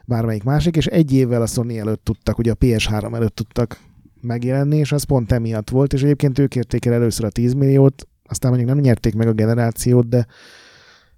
bármelyik 0.06 0.44
másik, 0.44 0.76
és 0.76 0.86
egy 0.86 1.14
évvel 1.14 1.41
a 1.41 1.45
Sony 1.45 1.78
előtt 1.78 2.03
tudtak, 2.03 2.38
ugye 2.38 2.52
a 2.52 2.56
PS3 2.56 3.15
előtt 3.15 3.36
tudtak 3.36 3.80
megjelenni, 4.24 4.78
és 4.78 4.91
az 4.91 5.04
pont 5.04 5.32
emiatt 5.32 5.70
volt, 5.70 5.94
és 5.94 6.04
egyébként 6.04 6.40
ők 6.40 6.56
érték 6.56 6.86
el 6.86 6.94
először 6.94 7.26
a 7.26 7.30
10 7.30 7.54
milliót, 7.54 8.08
aztán 8.24 8.52
mondjuk 8.52 8.74
nem 8.74 8.84
nyerték 8.84 9.16
meg 9.16 9.28
a 9.28 9.34
generációt, 9.34 10.10
de 10.10 10.26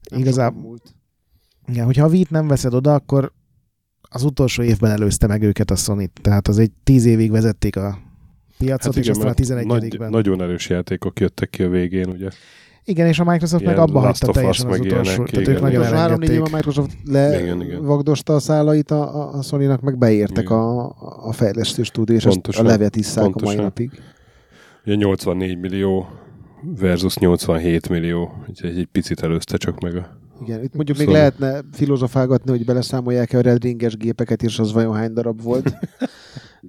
Nem 0.10 0.19
igazából, 0.19 0.77
igen, 1.68 1.86
hogyha 1.86 2.06
a 2.06 2.10
Vít 2.10 2.30
nem 2.30 2.48
veszed 2.48 2.73
oda, 2.73 2.94
akkor 2.94 3.32
az 4.02 4.23
utolsó 4.23 4.64
évben 4.64 4.91
előzte 4.91 5.27
meg 5.27 5.41
őket 5.41 5.72
a 5.72 5.76
sony 5.76 6.10
tehát 6.22 6.48
az 6.48 6.57
egy 6.57 6.72
10 6.84 7.06
évig 7.06 7.32
vezették 7.32 7.76
a 7.76 7.99
piacot, 8.57 8.94
hát 8.94 9.03
és 9.03 9.10
aztán 9.10 9.23
a 9.23 9.26
mert 9.26 9.38
11 9.38 9.65
nagy, 9.65 9.98
ben 9.98 10.10
nagyon 10.10 10.41
erős 10.41 10.69
játékok 10.69 11.19
jöttek 11.19 11.49
ki 11.49 11.64
a 11.64 11.69
végén, 11.69 12.10
ugye? 12.10 12.30
Igen, 12.87 13.07
és 13.07 13.19
a 13.19 13.23
Microsoft 13.23 13.61
Ilyen 13.61 13.73
meg 13.73 13.83
abba 13.83 13.99
hagyta 13.99 14.31
teljesen 14.31 14.69
az 14.69 14.79
utolsó, 14.79 14.93
ilyenek, 15.11 15.29
tehát 15.29 15.47
igen. 15.47 15.53
ők 15.55 15.61
nagyon 15.61 15.81
Az 15.81 15.87
három 15.91 16.19
négy 16.19 16.29
elengedték. 16.29 16.53
a 16.53 16.55
Microsoft 16.55 16.97
levagdosta 17.05 18.33
a 18.35 18.39
szálait 18.39 18.91
a, 18.91 19.33
a- 19.37 19.41
Sony-nak, 19.41 19.81
meg 19.81 19.97
beértek 19.97 20.43
Igen. 20.43 20.57
a, 20.57 20.85
a 21.27 21.31
fejlesztő 21.31 21.83
stúdió, 21.83 22.15
és 22.15 22.23
Pontosan, 22.23 22.65
a 22.65 22.69
levet 22.69 22.95
isszák 22.95 23.35
a 23.35 23.43
mai 23.43 23.55
napig. 23.55 23.91
Ugye 24.85 24.95
84 24.95 25.57
millió 25.59 26.07
versus 26.79 27.17
87 27.17 27.89
millió, 27.89 28.31
úgyhogy 28.49 28.77
egy 28.77 28.87
picit 28.91 29.21
előzte 29.23 29.57
csak 29.57 29.79
meg 29.79 29.95
a... 29.95 30.17
Igen, 30.41 30.63
itt 30.63 30.73
mondjuk 30.75 30.97
még 30.97 31.07
Szóval- 31.07 31.21
lehetne 31.21 31.61
filozofálgatni, 31.71 32.49
hogy 32.51 32.65
beleszámolják-e 32.65 33.37
a 33.37 33.41
Red 33.41 33.63
Ringes 33.63 33.97
gépeket, 33.97 34.43
és 34.43 34.59
az 34.59 34.73
vajon 34.73 34.95
hány 34.95 35.13
darab 35.13 35.41
volt. 35.41 35.73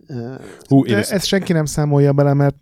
Hú, 0.68 0.84
De 0.84 0.96
ezt, 0.96 1.12
ezt 1.12 1.26
senki 1.26 1.52
nem 1.52 1.64
számolja 1.64 2.12
bele, 2.12 2.34
mert 2.34 2.56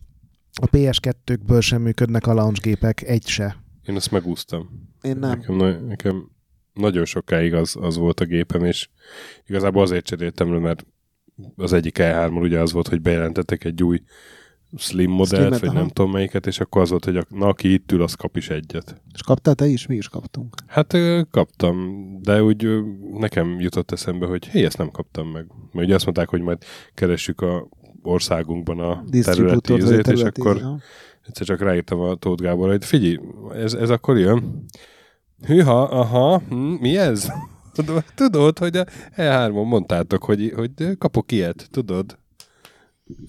a 0.60 0.66
PS2-kből 0.66 1.60
sem 1.60 1.82
működnek 1.82 2.26
a 2.26 2.34
launch 2.34 2.62
gépek, 2.62 3.02
egy 3.02 3.26
se. 3.26 3.56
én 3.86 3.96
ezt 3.96 4.10
megúsztam. 4.10 4.90
Én 5.02 5.16
nem. 5.16 5.38
Nekem, 5.38 5.56
na, 5.56 5.70
nekem 5.70 6.30
nagyon 6.72 7.04
sokáig 7.04 7.54
az, 7.54 7.76
az 7.80 7.96
volt 7.96 8.20
a 8.20 8.24
gépem, 8.24 8.64
és 8.64 8.88
igazából 9.46 9.82
azért 9.82 10.04
cseréltem 10.04 10.52
le, 10.52 10.58
mert 10.58 10.86
az 11.56 11.72
egyik 11.72 11.96
E3-on 12.00 12.40
ugye 12.40 12.60
az 12.60 12.72
volt, 12.72 12.88
hogy 12.88 13.00
bejelentettek 13.00 13.64
egy 13.64 13.82
új 13.82 14.02
Slim 14.76 15.10
modellt, 15.10 15.42
Slimet, 15.42 15.60
vagy 15.60 15.68
aha. 15.68 15.78
nem 15.78 15.88
tudom 15.88 16.10
melyiket, 16.10 16.46
és 16.46 16.60
akkor 16.60 16.82
az 16.82 16.90
volt, 16.90 17.04
hogy 17.04 17.16
a, 17.16 17.24
na, 17.28 17.46
aki 17.46 17.72
itt 17.72 17.92
ül, 17.92 18.02
az 18.02 18.14
kap 18.14 18.36
is 18.36 18.50
egyet. 18.50 19.02
És 19.14 19.22
kaptál 19.22 19.54
te 19.54 19.66
is? 19.66 19.86
Mi 19.86 19.96
is 19.96 20.08
kaptunk. 20.08 20.54
Hát 20.66 20.96
kaptam, 21.30 22.06
de 22.22 22.42
úgy 22.42 22.68
nekem 23.12 23.60
jutott 23.60 23.90
eszembe, 23.90 24.26
hogy 24.26 24.46
hé, 24.46 24.64
ezt 24.64 24.78
nem 24.78 24.90
kaptam 24.90 25.28
meg. 25.28 25.46
Mert 25.72 25.86
ugye 25.86 25.94
azt 25.94 26.04
mondták, 26.04 26.28
hogy 26.28 26.40
majd 26.40 26.64
keressük 26.94 27.40
a 27.40 27.68
országunkban 28.04 28.78
a 28.78 29.04
területi 29.22 29.74
ízét, 29.74 30.06
és 30.06 30.22
akkor 30.22 30.56
aha. 30.56 30.78
egyszer 31.26 31.46
csak 31.46 31.60
ráírtam 31.60 32.00
a 32.00 32.14
Tóth 32.14 32.42
Gáborra, 32.42 32.70
hogy 32.70 32.84
figyelj, 32.84 33.18
ez, 33.54 33.72
ez 33.72 33.90
akkor 33.90 34.18
jön. 34.18 34.66
Hűha, 35.46 35.82
aha, 35.82 36.42
hm, 36.48 36.56
mi 36.56 36.96
ez? 36.96 37.28
Tudod, 38.14 38.58
hogy 38.58 38.76
a 38.76 38.84
E3-on 39.16 39.68
mondtátok, 39.68 40.24
hogy, 40.24 40.52
hogy 40.56 40.98
kapok 40.98 41.32
ilyet, 41.32 41.68
tudod? 41.70 42.18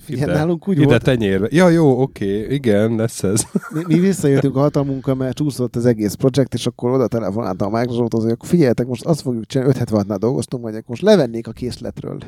Igen, 0.07 0.29
nálunk 0.29 0.67
úgy 0.67 0.77
ide 0.77 0.85
volt. 0.85 1.03
tenyérbe. 1.03 1.47
Ja, 1.51 1.69
jó, 1.69 2.01
oké, 2.01 2.45
igen, 2.53 2.95
lesz 2.95 3.23
ez. 3.23 3.43
Mi, 3.73 3.83
mi 3.87 3.99
visszajöttünk 3.99 4.55
a 4.55 4.59
hatalmunkra, 4.59 5.15
mert 5.15 5.35
csúszott 5.35 5.75
az 5.75 5.85
egész 5.85 6.13
projekt, 6.13 6.53
és 6.53 6.65
akkor 6.65 6.91
oda 6.91 7.07
telefonáltam 7.07 7.73
a 7.73 7.79
Microsofthoz, 7.79 8.23
hogy 8.23 8.31
akkor 8.31 8.47
figyeljetek, 8.47 8.87
most 8.87 9.05
azt 9.05 9.21
fogjuk 9.21 9.45
csinálni, 9.45 9.73
576-nál 9.77 10.17
dolgoztunk, 10.19 10.63
hogy 10.63 10.83
most 10.85 11.01
levennék 11.01 11.47
a 11.47 11.51
készletről. 11.51 12.17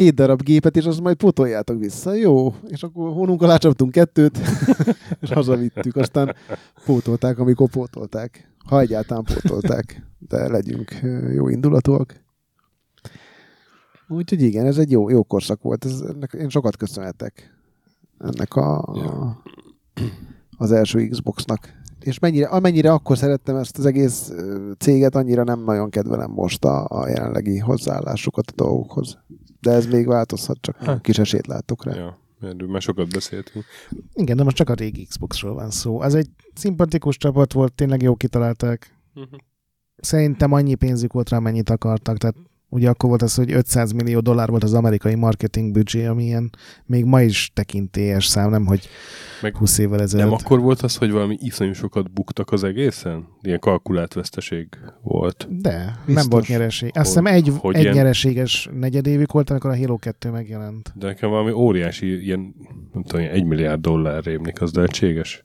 Két 0.00 0.14
darab 0.14 0.42
gépet, 0.42 0.76
és 0.76 0.84
azt 0.84 1.00
majd 1.00 1.16
potoljátok 1.16 1.78
vissza. 1.78 2.14
Jó. 2.14 2.54
És 2.66 2.82
akkor 2.82 3.12
hónunk 3.12 3.42
alá 3.42 3.56
csaptunk 3.56 3.92
kettőt, 3.92 4.38
és 5.22 5.30
hazavittük. 5.30 5.96
Aztán 5.96 6.36
pótolták, 6.84 7.38
amikor 7.38 7.68
pótolták. 7.68 8.52
Ha 8.64 8.80
egyáltalán 8.80 9.24
pótolták. 9.24 10.06
De 10.18 10.48
legyünk 10.48 11.00
jó 11.34 11.48
indulatúak. 11.48 12.20
Úgyhogy 14.08 14.42
igen, 14.42 14.66
ez 14.66 14.78
egy 14.78 14.90
jó, 14.90 15.08
jó 15.08 15.22
korszak 15.22 15.62
volt. 15.62 15.84
Ez, 15.84 16.00
ennek, 16.00 16.32
én 16.32 16.48
sokat 16.48 16.76
köszönhetek 16.76 17.54
ennek 18.18 18.54
a, 18.54 18.94
Ja. 18.94 19.42
az 20.56 20.72
első 20.72 21.06
Xboxnak. 21.06 21.78
És 22.00 22.18
mennyire, 22.18 22.46
amennyire 22.46 22.92
akkor 22.92 23.18
szerettem 23.18 23.56
ezt 23.56 23.78
az 23.78 23.86
egész 23.86 24.32
céget, 24.78 25.14
annyira 25.14 25.44
nem 25.44 25.64
nagyon 25.64 25.90
kedvelem 25.90 26.30
most 26.30 26.64
a, 26.64 26.86
a 26.88 27.08
jelenlegi 27.08 27.58
hozzáállásukat 27.58 28.50
a 28.50 28.54
dolgokhoz. 28.54 29.18
De 29.60 29.70
ez 29.70 29.86
még 29.86 30.06
változhat, 30.06 30.58
csak 30.60 30.76
Hát. 30.76 31.00
kis 31.00 31.18
esélyt 31.18 31.46
látok 31.46 31.84
rá. 31.84 31.94
Ja, 31.94 32.18
erről 32.40 32.68
már 32.68 32.82
sokat 32.82 33.08
beszéltünk. 33.12 33.64
Igen, 34.14 34.36
de 34.36 34.42
most 34.42 34.56
csak 34.56 34.68
a 34.68 34.74
régi 34.74 35.04
Xboxról 35.04 35.54
van 35.54 35.70
szó. 35.70 36.00
Az 36.00 36.14
egy 36.14 36.28
szimpatikus 36.54 37.16
csapat 37.16 37.52
volt, 37.52 37.72
tényleg 37.72 38.02
jó 38.02 38.14
kitalálták. 38.14 38.94
Szerintem 39.96 40.52
annyi 40.52 40.74
pénzük 40.74 41.12
volt 41.12 41.28
rá, 41.28 41.38
mennyit 41.38 41.70
akartak. 41.70 42.16
Tehát 42.18 42.36
ugye 42.70 42.88
akkor 42.88 43.08
volt 43.08 43.22
az, 43.22 43.34
hogy 43.34 43.52
500 43.52 43.92
millió 43.92 44.20
dollár 44.20 44.48
volt 44.48 44.62
az 44.62 44.74
amerikai 44.74 45.14
marketing 45.14 45.72
büdzsé, 45.72 46.06
ami 46.06 46.24
ilyen 46.24 46.50
még 46.86 47.04
ma 47.04 47.22
is 47.22 47.50
tekintélyes 47.54 48.26
szám, 48.26 48.50
nem 48.50 48.66
hogy 48.66 48.88
Meg 49.42 49.56
20 49.56 49.78
évvel 49.78 50.00
ezelőtt. 50.00 50.26
Nem 50.26 50.34
akkor 50.44 50.60
volt 50.60 50.80
az, 50.82 50.96
hogy 50.96 51.10
valami 51.10 51.36
iszonyú 51.40 51.72
sokat 51.72 52.12
buktak 52.12 52.52
az 52.52 52.64
egészen? 52.64 53.28
Ilyen 53.42 53.58
kalkulált 53.58 54.14
veszteség 54.14 54.68
volt. 55.02 55.46
De, 55.60 55.98
Biztos. 56.06 56.14
nem 56.22 56.30
volt 56.30 56.48
nyereség. 56.48 56.90
Azt 56.94 57.06
hiszem 57.06 57.26
egy, 57.26 57.52
hogy 57.58 57.74
egy 57.74 57.82
ilyen- 57.82 57.94
nyereséges 57.94 58.68
negyedévük 58.78 59.32
volt, 59.32 59.50
amikor 59.50 59.70
a 59.70 59.76
Halo 59.76 59.96
2 59.96 60.30
megjelent. 60.30 60.92
De 60.94 61.06
nekem 61.06 61.30
valami 61.30 61.50
óriási, 61.52 62.22
ilyen, 62.24 62.54
nem 62.92 63.02
tudom, 63.02 63.20
ilyen 63.20 63.34
egy 63.34 63.44
milliárd 63.44 63.80
dollár 63.80 64.22
rémlik, 64.24 64.60
az 64.60 64.72
lehetséges. 64.74 65.44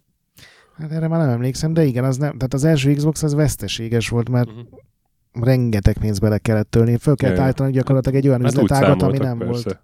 Hát 0.78 0.92
erre 0.92 1.08
már 1.08 1.20
nem 1.20 1.30
emlékszem, 1.30 1.74
de 1.74 1.84
igen, 1.84 2.04
az 2.04 2.18
nem, 2.18 2.32
tehát 2.34 2.54
az 2.54 2.64
első 2.64 2.94
Xbox 2.94 3.24
az 3.24 3.34
veszteséges 3.34 4.10
volt, 4.10 4.30
mert 4.30 4.48
Mhm. 4.50 4.60
Rengeteg 5.42 5.98
pénzt 5.98 6.22
bele 6.22 6.38
kellett 6.38 6.70
tölni. 6.70 6.98
Föl 6.98 7.16
kellett 7.16 7.38
állítani 7.38 7.72
gyakorlatilag 7.72 8.18
egy 8.18 8.28
olyan 8.28 8.42
Hát 8.42 8.52
üzletágat, 8.52 9.02
ami 9.02 9.18
nem 9.18 9.38
persze, 9.38 9.52
volt. 9.64 9.80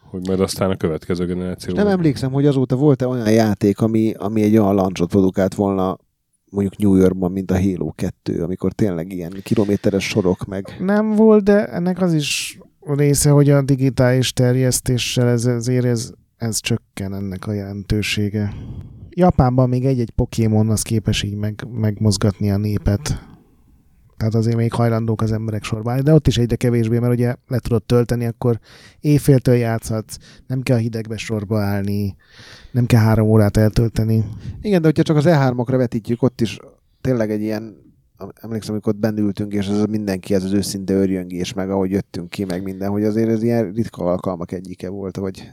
hogy 0.00 0.26
majd 0.26 0.40
aztán 0.40 0.70
a 0.70 0.76
következő 0.76 1.26
generáció. 1.26 1.74
Nem 1.74 1.86
emlékszem, 1.86 2.32
hogy 2.32 2.46
azóta 2.46 2.76
volt-e 2.76 3.06
olyan 3.06 3.30
játék, 3.30 3.80
ami, 3.80 4.14
ami 4.18 4.42
egy 4.42 4.56
olyan 4.56 4.74
launchot 4.74 5.10
produkált 5.10 5.54
volna 5.54 5.98
mondjuk 6.50 6.76
New 6.76 6.94
Yorkban, 6.94 7.32
mint 7.32 7.50
a 7.50 7.60
Halo 7.60 7.92
2, 7.92 8.42
amikor 8.42 8.72
tényleg 8.72 9.12
ilyen 9.12 9.32
kilométeres 9.42 10.08
sorok 10.08 10.44
meg. 10.44 10.76
Nem 10.78 11.10
volt, 11.10 11.44
de 11.44 11.66
ennek 11.66 12.00
az 12.00 12.14
is 12.14 12.58
része, 12.80 13.30
hogy 13.30 13.50
a 13.50 13.62
digitális 13.62 14.32
terjesztéssel 14.32 15.28
ez, 15.28 15.44
ezért 15.46 15.84
ez, 15.84 16.12
ez 16.36 16.60
csökken 16.60 17.14
ennek 17.14 17.46
a 17.46 17.52
jelentősége. 17.52 18.54
Japánban 19.10 19.68
még 19.68 19.84
egy-egy 19.84 20.10
Pokémon 20.10 20.70
az 20.70 20.82
képes 20.82 21.22
így 21.22 21.34
meg, 21.34 21.66
megmozgatni 21.70 22.50
a 22.50 22.56
népet. 22.56 23.30
Tehát 24.22 24.36
azért 24.36 24.56
még 24.56 24.72
hajlandók 24.72 25.22
az 25.22 25.32
emberek 25.32 25.62
sorba 25.64 25.90
állni, 25.90 26.02
de 26.02 26.14
ott 26.14 26.26
is 26.26 26.38
egyre 26.38 26.56
kevésbé, 26.56 26.98
mert 26.98 27.12
ugye 27.12 27.34
le 27.46 27.58
tudod 27.58 27.82
tölteni, 27.82 28.26
akkor 28.26 28.58
éjféltől 29.00 29.54
játszhatsz, 29.54 30.16
nem 30.46 30.62
kell 30.62 30.76
a 30.76 30.80
hidegbe 30.80 31.16
sorba 31.16 31.60
állni, 31.60 32.16
nem 32.70 32.86
kell 32.86 33.00
három 33.00 33.28
órát 33.28 33.56
eltölteni. 33.56 34.24
Igen, 34.60 34.80
de 34.80 34.86
hogyha 34.86 35.02
csak 35.02 35.16
az 35.16 35.24
E3-okra 35.26 35.74
vetítjük, 35.76 36.22
ott 36.22 36.40
is 36.40 36.58
tényleg 37.00 37.30
egy 37.30 37.40
ilyen 37.40 37.76
emlékszem, 38.34 38.72
amikor 38.72 38.94
ott 39.02 39.18
ültünk, 39.18 39.52
és 39.52 39.66
ez 39.66 39.84
mindenki, 39.84 40.34
ez 40.34 40.44
az 40.44 40.52
őszinte 40.52 40.94
örjöngés, 40.94 41.52
meg 41.52 41.70
ahogy 41.70 41.90
jöttünk 41.90 42.30
ki, 42.30 42.44
meg 42.44 42.62
minden, 42.62 42.90
hogy 42.90 43.04
azért 43.04 43.28
ez 43.28 43.42
ilyen 43.42 43.72
ritka 43.72 44.04
alkalmak 44.04 44.52
egyike 44.52 44.88
volt, 44.88 45.16
vagy 45.16 45.50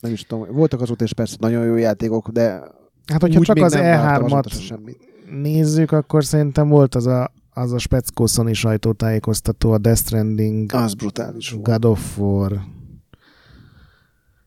nem 0.00 0.12
is 0.12 0.22
tudom, 0.22 0.46
voltak 0.54 0.80
azóta 0.80 1.04
is 1.04 1.12
persze 1.12 1.36
nagyon 1.40 1.64
jó 1.64 1.76
játékok, 1.76 2.28
de 2.28 2.62
Hát, 3.06 3.20
hogyha 3.20 3.40
csak 3.40 3.56
az 3.56 3.72
nem 3.72 3.82
vártam 3.82 4.24
azóta 4.24 4.48
E3-at 4.48 4.52
se 4.52 4.60
semmit. 4.60 4.98
nézzük, 5.42 5.92
akkor 5.92 6.24
szerintem 6.24 6.68
volt 6.68 6.94
az 6.94 7.06
a, 7.06 7.32
az 7.58 7.72
a 7.72 7.78
speckó 7.78 8.26
Sony 8.26 8.52
sajtótájékoztató, 8.52 9.72
a 9.72 9.78
Death 9.78 10.00
Stranding, 10.00 10.72
Az 10.74 10.94
brutális 10.94 11.50
volt. 11.50 11.62
God 11.62 11.84
of 11.84 12.18
War, 12.18 12.60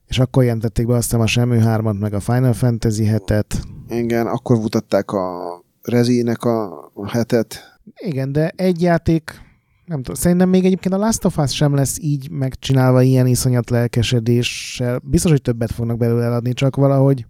és 0.07 0.19
akkor 0.19 0.43
jelentették 0.43 0.87
be 0.87 0.95
aztán 0.95 1.21
a 1.21 1.27
Semmi 1.27 1.59
3 1.59 1.97
meg 1.97 2.13
a 2.13 2.19
Final 2.19 2.53
Fantasy 2.53 3.05
hetet. 3.05 3.61
Igen, 3.87 4.27
akkor 4.27 4.57
mutatták 4.57 5.11
a 5.11 5.63
Rezinek 5.81 6.43
a 6.43 6.91
a 6.93 7.09
hetet. 7.09 7.79
Igen, 7.95 8.31
de 8.31 8.49
egy 8.55 8.81
játék, 8.81 9.41
nem 9.85 9.97
tudom, 9.97 10.15
szerintem 10.15 10.49
még 10.49 10.65
egyébként 10.65 10.93
a 10.93 10.97
Last 10.97 11.25
of 11.25 11.37
Us 11.37 11.55
sem 11.55 11.75
lesz 11.75 11.97
így 12.01 12.29
megcsinálva 12.31 13.01
ilyen 13.01 13.27
iszonyat 13.27 13.69
lelkesedéssel. 13.69 15.01
Biztos, 15.03 15.31
hogy 15.31 15.41
többet 15.41 15.71
fognak 15.71 15.97
belőle 15.97 16.23
eladni, 16.23 16.53
csak 16.53 16.75
valahogy 16.75 17.25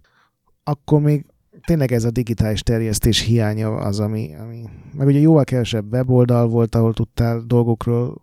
akkor 0.64 1.00
még 1.00 1.26
tényleg 1.66 1.92
ez 1.92 2.04
a 2.04 2.10
digitális 2.10 2.62
terjesztés 2.62 3.20
hiánya 3.20 3.74
az, 3.74 4.00
ami, 4.00 4.34
ami... 4.34 4.62
Meg 4.96 5.06
ugye 5.06 5.18
jóval 5.18 5.44
kevesebb 5.44 5.92
weboldal 5.92 6.48
volt, 6.48 6.74
ahol 6.74 6.94
tudtál 6.94 7.40
dolgokról 7.46 8.20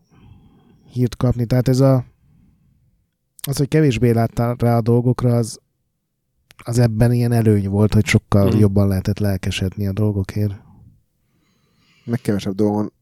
hírt 0.91 1.15
kapni, 1.15 1.45
tehát 1.45 1.67
ez 1.67 1.79
a 1.79 2.05
az, 3.47 3.57
hogy 3.57 3.67
kevésbé 3.67 4.09
láttál 4.09 4.55
rá 4.59 4.77
a 4.77 4.81
dolgokra, 4.81 5.35
az, 5.35 5.59
az 6.63 6.79
ebben 6.79 7.11
ilyen 7.11 7.31
előny 7.31 7.69
volt, 7.69 7.93
hogy 7.93 8.05
sokkal 8.05 8.47
Mhm. 8.47 8.57
jobban 8.57 8.87
lehetett 8.87 9.19
lelkesedni 9.19 9.87
a 9.87 9.91
dolgokért. 9.91 10.53
Meg 12.05 12.21
kevesebb 12.21 12.55
dolgon 12.55 12.93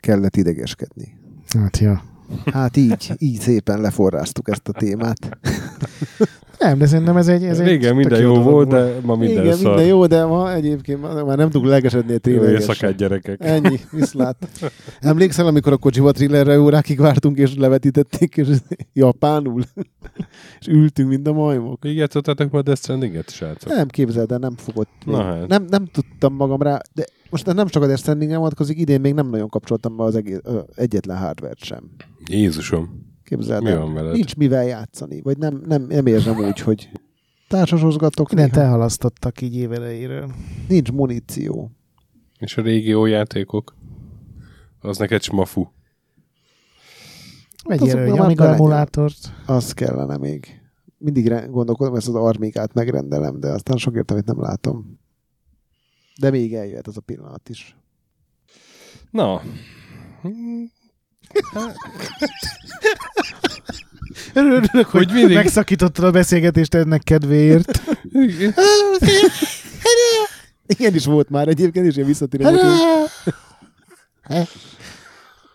kellett 0.00 0.36
idegeskedni. 0.36 1.18
Hát 1.58 1.78
ja. 1.78 2.02
Hát 2.44 2.76
így, 2.76 3.12
így 3.18 3.40
szépen 3.40 3.80
leforráztuk 3.80 4.48
ezt 4.48 4.68
a 4.68 4.72
témát. 4.72 5.38
Nem, 6.58 6.78
de 6.78 6.86
szerintem 6.86 7.16
ez 7.16 7.28
egy... 7.28 7.44
Ez 7.44 7.62
Régen 7.62 7.90
egy 7.90 7.96
minden 7.96 8.20
jó 8.20 8.42
volt, 8.42 8.68
de 8.68 8.94
ma 9.02 9.16
minden 9.16 9.44
Igen, 9.44 9.56
szar. 9.56 9.66
minden 9.66 9.86
jó, 9.86 10.06
de 10.06 10.24
ma 10.24 10.52
egyébként 10.54 11.24
már 11.26 11.36
nem 11.36 11.50
tudunk 11.50 11.70
legesedni 11.70 12.10
a 12.10 12.12
Jó 12.12 12.18
tényleges. 12.18 12.60
éjszakát, 12.60 12.96
gyerekek. 12.96 13.44
Ennyi, 13.44 13.80
viszlát. 13.90 14.36
Emlékszel, 15.00 15.46
amikor 15.46 15.72
a 15.72 15.76
kocsiba 15.76 16.12
thrillerre 16.12 16.60
órákig 16.60 17.00
vártunk, 17.00 17.38
és 17.38 17.54
levetítették, 17.56 18.36
és 18.36 18.48
japánul? 18.92 19.62
és 20.60 20.66
ültünk, 20.66 21.08
mint 21.08 21.26
a 21.26 21.32
majmok. 21.32 21.82
Még 21.82 21.96
játszottátok 21.96 22.50
majd 22.50 22.64
Death 22.64 22.80
Stranding-et, 22.80 23.30
srácok? 23.30 23.72
Nem 23.74 23.88
képzeld, 23.88 24.32
el, 24.32 24.38
nem 24.38 24.54
fogott. 24.56 24.88
Na 25.04 25.22
hát. 25.22 25.46
Nem, 25.46 25.64
nem 25.68 25.84
tudtam 25.86 26.34
magam 26.34 26.62
rá, 26.62 26.80
de 26.94 27.04
most 27.30 27.46
nem 27.46 27.66
csak 27.66 27.82
a 27.82 27.86
Death 27.86 28.00
stranding 28.00 28.34
vonatkozik, 28.36 28.78
idén 28.78 29.00
még 29.00 29.14
nem 29.14 29.28
nagyon 29.30 29.48
kapcsoltam 29.48 29.96
be 29.96 30.02
az 30.02 30.16
egész, 30.16 30.38
ö, 30.42 30.58
egyetlen 30.74 31.16
hardware 31.16 31.54
sem. 31.56 31.90
Jézusom, 32.30 33.07
Képzeld 33.28 33.62
mi 33.62 33.70
el. 33.70 33.78
van 33.78 33.94
veled? 33.94 34.12
Nincs 34.12 34.36
mivel 34.36 34.64
játszani, 34.64 35.20
vagy 35.20 35.38
nem, 35.38 35.62
nem, 35.66 35.82
nem 35.82 36.06
érzem 36.06 36.38
úgy, 36.38 36.58
hogy 36.60 36.90
társasozgatok, 37.48 38.28
Mindent 38.28 38.52
néha. 38.52 38.64
elhalasztottak 38.64 39.40
így 39.40 39.56
évelejéről. 39.56 40.30
nincs 40.68 40.92
muníció. 40.92 41.70
És 42.38 42.56
a 42.56 42.62
régi 42.62 42.88
jó 42.88 43.06
játékok? 43.06 43.76
Az 44.80 44.98
neked 44.98 45.22
smafu. 45.22 45.66
Vegyél 47.64 47.86
Azokban 47.86 48.12
egy 48.12 48.18
Amiga 48.18 48.54
emulátort. 48.54 49.32
Az 49.46 49.72
kellene 49.72 50.16
még. 50.16 50.60
Mindig 50.98 51.32
gondolkodom, 51.50 51.94
ezt 51.94 52.08
az 52.08 52.14
armikát 52.14 52.74
megrendelem, 52.74 53.40
de 53.40 53.48
aztán 53.48 53.76
sok 53.76 53.94
értelmét 53.96 54.26
nem 54.26 54.40
látom. 54.40 54.98
De 56.20 56.30
még 56.30 56.54
eljöhet 56.54 56.86
az 56.86 56.96
a 56.96 57.00
pillanat 57.00 57.48
is. 57.48 57.76
Na, 59.10 59.42
Örülök, 64.32 64.70
hogy, 64.72 64.84
Hogy 64.90 65.12
mindig- 65.12 65.36
megszakítottad 65.36 66.04
a 66.04 66.10
beszélgetést 66.10 66.74
ennek 66.74 67.02
kedvéért. 67.02 67.80
Ilyen 70.66 70.94
is 70.94 71.04
volt 71.04 71.28
már 71.30 71.48
egyébként, 71.48 71.86
és 71.86 71.96
én 71.96 72.04
visszatérem. 72.06 72.54
hogy- 72.54 72.60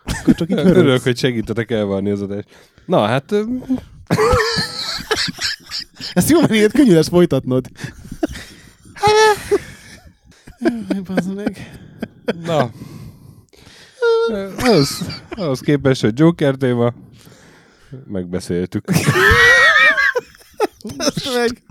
Akkor 0.04 0.34
csak 0.34 0.50
így 0.50 0.58
Örülök, 0.58 1.02
hogy 1.02 1.18
segítetek 1.18 1.70
elvarni 1.70 2.10
az 2.10 2.22
adást. 2.22 2.48
Na, 2.86 3.06
hát 3.06 3.34
Ezt 6.12 6.30
jó, 6.30 6.40
mert 6.40 6.52
ilyet 6.54 6.72
könnyű 6.72 6.94
lesz 6.94 7.08
folytatnod. 7.08 7.66
Bazd 11.04 11.34
meg. 11.34 11.78
na. 12.44 12.70
Ö, 14.30 14.48
Ahhoz, 15.30 15.60
képest, 15.60 16.00
hogy 16.00 16.18
Joker 16.18 16.54
téma, 16.54 16.92
megbeszéltük. 18.06 18.84
Meg. 21.34 21.62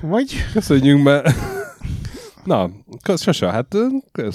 Vagy 0.00 0.32
Köszönjünk 0.52 1.02
be. 1.02 1.34
Na, 2.44 2.70
Sasa, 3.16 3.50
hát 3.50 3.76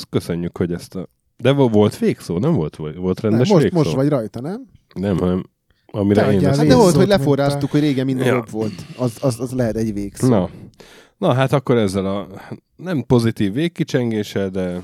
köszönjük, 0.10 0.58
hogy 0.58 0.72
ezt 0.74 0.95
a... 0.95 1.08
De 1.38 1.52
vo- 1.52 1.74
volt 1.74 1.98
végszó, 1.98 2.38
nem 2.40 2.54
volt, 2.54 2.76
volt 2.76 3.22
Nem, 3.22 3.32
rendes 3.32 3.49
most, 3.49 3.62
végszó? 3.62 3.78
most 3.78 3.91
vagy 3.94 4.10
rajta, 4.10 4.41
nem? 4.41 4.62
Nem, 4.94 5.18
hanem 5.18 5.44
amire 5.86 6.22
Te 6.26 6.32
én 6.32 6.45
ezt... 6.45 6.58
Hát 6.60 6.68
de 6.68 6.76
volt, 6.76 6.95
hogy 6.95 7.08
leforráztuk, 7.08 7.72
hogy 7.72 7.80
régen 7.80 8.06
minden 8.06 8.26
Ja. 8.28 8.34
jobb 8.34 8.49
volt. 8.49 8.74
Az, 8.98 9.18
az, 9.22 9.40
az 9.40 9.52
lehet 9.52 9.76
egy 9.76 9.94
végszó. 9.94 10.28
Na. 10.28 10.49
Na, 11.18 11.34
hát 11.34 11.54
akkor 11.54 11.78
ezzel 11.78 12.06
a 12.06 12.28
nem 12.76 13.04
pozitív 13.08 13.54
végkicsengéssel, 13.54 14.49
de, 14.49 14.82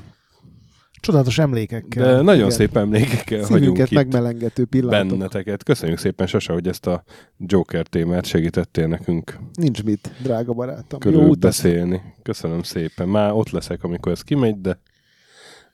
csodálatos 1.04 1.38
emlékekkel. 1.38 2.04
de 2.04 2.20
nagyon 2.22 2.36
igen. 2.36 2.50
szép 2.50 2.76
emlékekkel 2.76 3.44
Szívünket 3.44 3.90
itt 3.90 3.96
megmelengető 3.96 4.64
pillanatok. 4.64 5.08
benneteket. 5.08 5.62
Köszönjük 5.62 5.98
szépen, 5.98 6.26
Sasa, 6.26 6.52
hogy 6.52 6.68
ezt 6.68 6.86
a 6.86 7.04
Joker 7.38 7.86
témát 7.86 8.24
segítettél 8.26 8.86
nekünk 8.86 9.38
Nincs 9.54 9.82
mit, 9.84 10.10
drága 10.22 10.52
barátom. 10.52 10.98
Körül 11.00 11.34
beszélni. 11.34 12.00
Köszönöm 12.22 12.62
szépen. 12.62 13.08
Már 13.08 13.32
ott 13.32 13.50
leszek, 13.50 13.82
amikor 13.84 14.12
ez 14.12 14.22
kimegy, 14.22 14.60
de 14.60 14.78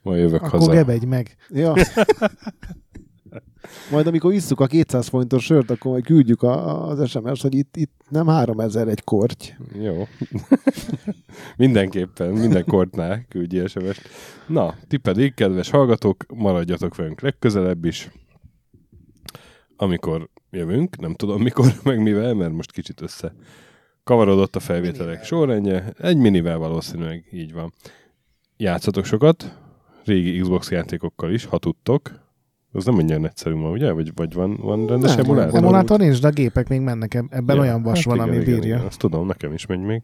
majd 0.02 0.20
jövök 0.20 0.42
Akkor 0.42 0.58
haza. 0.58 0.72
gebedj 0.72 1.06
meg. 1.06 1.36
Ja. 1.48 1.74
Majd 3.90 4.06
amikor 4.06 4.32
isszuk 4.32 4.60
a 4.60 4.66
200 4.66 5.08
forintos 5.08 5.44
sört, 5.44 5.70
akkor 5.70 5.90
majd 5.90 6.04
küldjük 6.04 6.42
a, 6.42 6.86
az 6.88 7.08
SMS, 7.08 7.42
hogy 7.42 7.54
itt, 7.54 7.76
itt 7.76 7.92
nem 8.08 8.26
3000 8.26 8.88
egy 8.88 9.04
korty. 9.04 9.44
Jó. 9.80 10.06
Mindenképpen, 11.56 12.32
minden 12.32 12.64
kortnál 12.64 13.24
küldj 13.28 13.66
sms 13.66 14.00
Na, 14.46 14.74
ti 14.88 14.96
pedig, 14.96 15.34
kedves 15.34 15.70
hallgatók, 15.70 16.24
maradjatok 16.34 16.96
velünk 16.96 17.20
legközelebb 17.20 17.84
is. 17.84 18.10
Amikor 19.76 20.28
jövünk, 20.50 20.96
nem 20.96 21.14
tudom 21.14 21.42
mikor, 21.42 21.72
meg 21.84 22.02
mivel, 22.02 22.34
mert 22.34 22.52
most 22.52 22.72
kicsit 22.72 23.00
össze 23.00 23.32
kavarodott 24.04 24.56
a 24.56 24.60
felvételek 24.60 25.24
sorrendje. 25.24 25.92
Egy 25.98 26.16
minivel 26.16 26.58
valószínűleg 26.58 27.28
így 27.32 27.52
van. 27.52 27.72
Játszatok 28.56 29.04
sokat, 29.04 29.58
régi 30.04 30.40
Xbox 30.40 30.70
játékokkal 30.70 31.32
is, 31.32 31.44
ha 31.44 31.58
tudtok. 31.58 32.10
Az 32.72 32.84
nem 32.84 32.98
ennyire 32.98 33.26
egyszerű 33.26 33.54
ma, 33.54 33.70
ugye? 33.70 33.92
Vagy, 33.92 34.12
vagy 34.14 34.32
van, 34.32 34.56
van 34.56 34.86
rendes 34.86 35.14
Nem, 35.14 35.24
emulátor? 35.24 35.52
nem. 35.52 35.62
Emulátor 35.64 35.98
nincs, 35.98 36.20
de 36.20 36.26
a 36.26 36.30
gépek 36.30 36.68
még 36.68 36.80
mennek. 36.80 37.14
eb- 37.14 37.34
Ebben 37.34 37.56
Ja, 37.56 37.62
olyan 37.62 37.82
vas 37.82 37.96
hát 37.96 38.04
van, 38.04 38.14
igen, 38.14 38.28
ami 38.28 38.36
igen, 38.36 38.54
bírja. 38.54 38.74
Igen, 38.74 38.86
azt 38.86 38.98
tudom, 38.98 39.26
nekem 39.26 39.52
is 39.52 39.66
megy 39.66 39.80
még. 39.80 40.02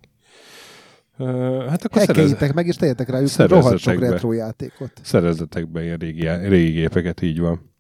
Uh, 1.18 1.66
hát 1.68 1.84
akkor 1.84 2.02
szerez, 2.02 2.52
meg, 2.54 2.66
és 2.66 2.76
tegyetek 2.76 3.08
rájuk 3.08 3.30
rohadt 3.36 3.78
sok 3.78 3.98
retro 3.98 4.32
játékot. 4.32 4.92
szerezzetek 5.02 5.68
be 5.68 5.82
ilyen 5.82 5.98
régi, 5.98 6.28
régi 6.28 6.70
gépeket, 6.70 7.22
így 7.22 7.40
van. 7.40 7.70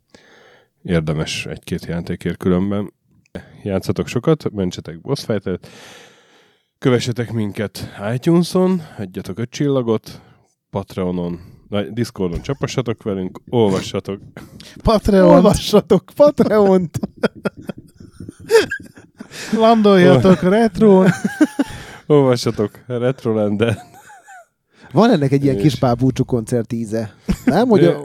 Érdemes 0.82 1.46
egy-két 1.46 1.86
játékért 1.86 2.36
különben. 2.36 2.92
Játszatok 3.62 4.06
sokat, 4.06 4.52
mentsetek 4.52 5.00
boss 5.00 5.24
fight 5.24 5.68
Kövessetek 6.78 7.32
minket 7.32 7.88
iTunes-on, 8.14 8.82
adjatok 8.98 9.38
öt 9.38 9.50
csillagot, 9.50 10.20
Patreonon, 10.70 11.40
Discordon 11.92 12.42
csapassatok 12.42 13.02
velünk, 13.02 13.40
olvassatok, 13.48 14.20
Patreon, 14.82 15.34
Olvassatok 15.34 16.04
Patreont! 16.16 16.98
landoljatok 19.58 20.40
retron. 20.42 21.06
olvassatok 22.06 22.70
Retrolandet, 22.86 23.78
Van 24.92 25.10
ennek 25.10 25.32
egy 25.32 25.44
ilyen 25.44 25.56
És- 25.56 25.62
kis 25.62 25.74
pábúcsú 25.74 26.24
koncert 26.24 26.72
íze. 26.72 27.14
Nem? 27.44 27.68
Hogy, 27.68 27.84
a, 27.84 28.00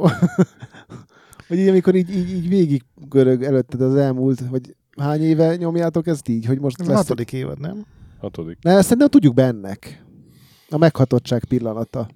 hogy 1.48 1.58
így, 1.58 1.68
amikor 1.68 1.96
így, 1.96 2.16
így, 2.16 2.30
így 2.30 2.50
végig 2.50 2.82
görög 3.10 3.44
előtted 3.44 3.82
az 3.82 3.96
elmúlt, 3.96 4.42
hogy 4.50 4.76
hány 4.98 5.22
éve 5.22 5.56
nyomjátok 5.56 6.08
ezt 6.08 6.28
így, 6.30 6.46
hogy 6.46 6.60
most 6.60 6.82
Ez 6.82 6.88
lesz... 6.88 6.98
hatodik 6.98 7.34
évad, 7.34 7.60
nem? 7.60 7.86
hatodik. 8.20 8.58
Ne, 8.62 8.72
ezt 8.72 8.84
szerintem 8.84 9.08
tudjuk 9.08 9.34
be 9.34 9.44
ennek. 9.46 10.04
A 10.74 10.78
meghatottság 10.78 11.44
pillanata. 11.46 12.08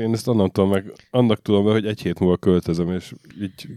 Én 0.00 0.12
ezt 0.12 0.28
annak 0.28 0.52
tudom 0.52 0.70
meg, 0.70 0.92
annak 1.10 1.42
tudom 1.42 1.64
be, 1.64 1.70
hogy 1.70 1.86
egy 1.86 2.00
hét 2.00 2.18
múlva 2.18 2.36
költözöm, 2.36 2.90
és 2.92 3.12
így 3.42 3.68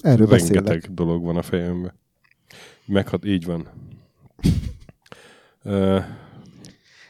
Erről 0.00 0.26
rengeteg 0.26 0.62
beszélek. 0.62 0.90
dolog 0.90 1.24
van 1.24 1.36
a 1.36 1.42
fejemben. 1.42 1.92
Meghat, 2.86 3.24
így 3.24 3.44
van. 3.44 3.68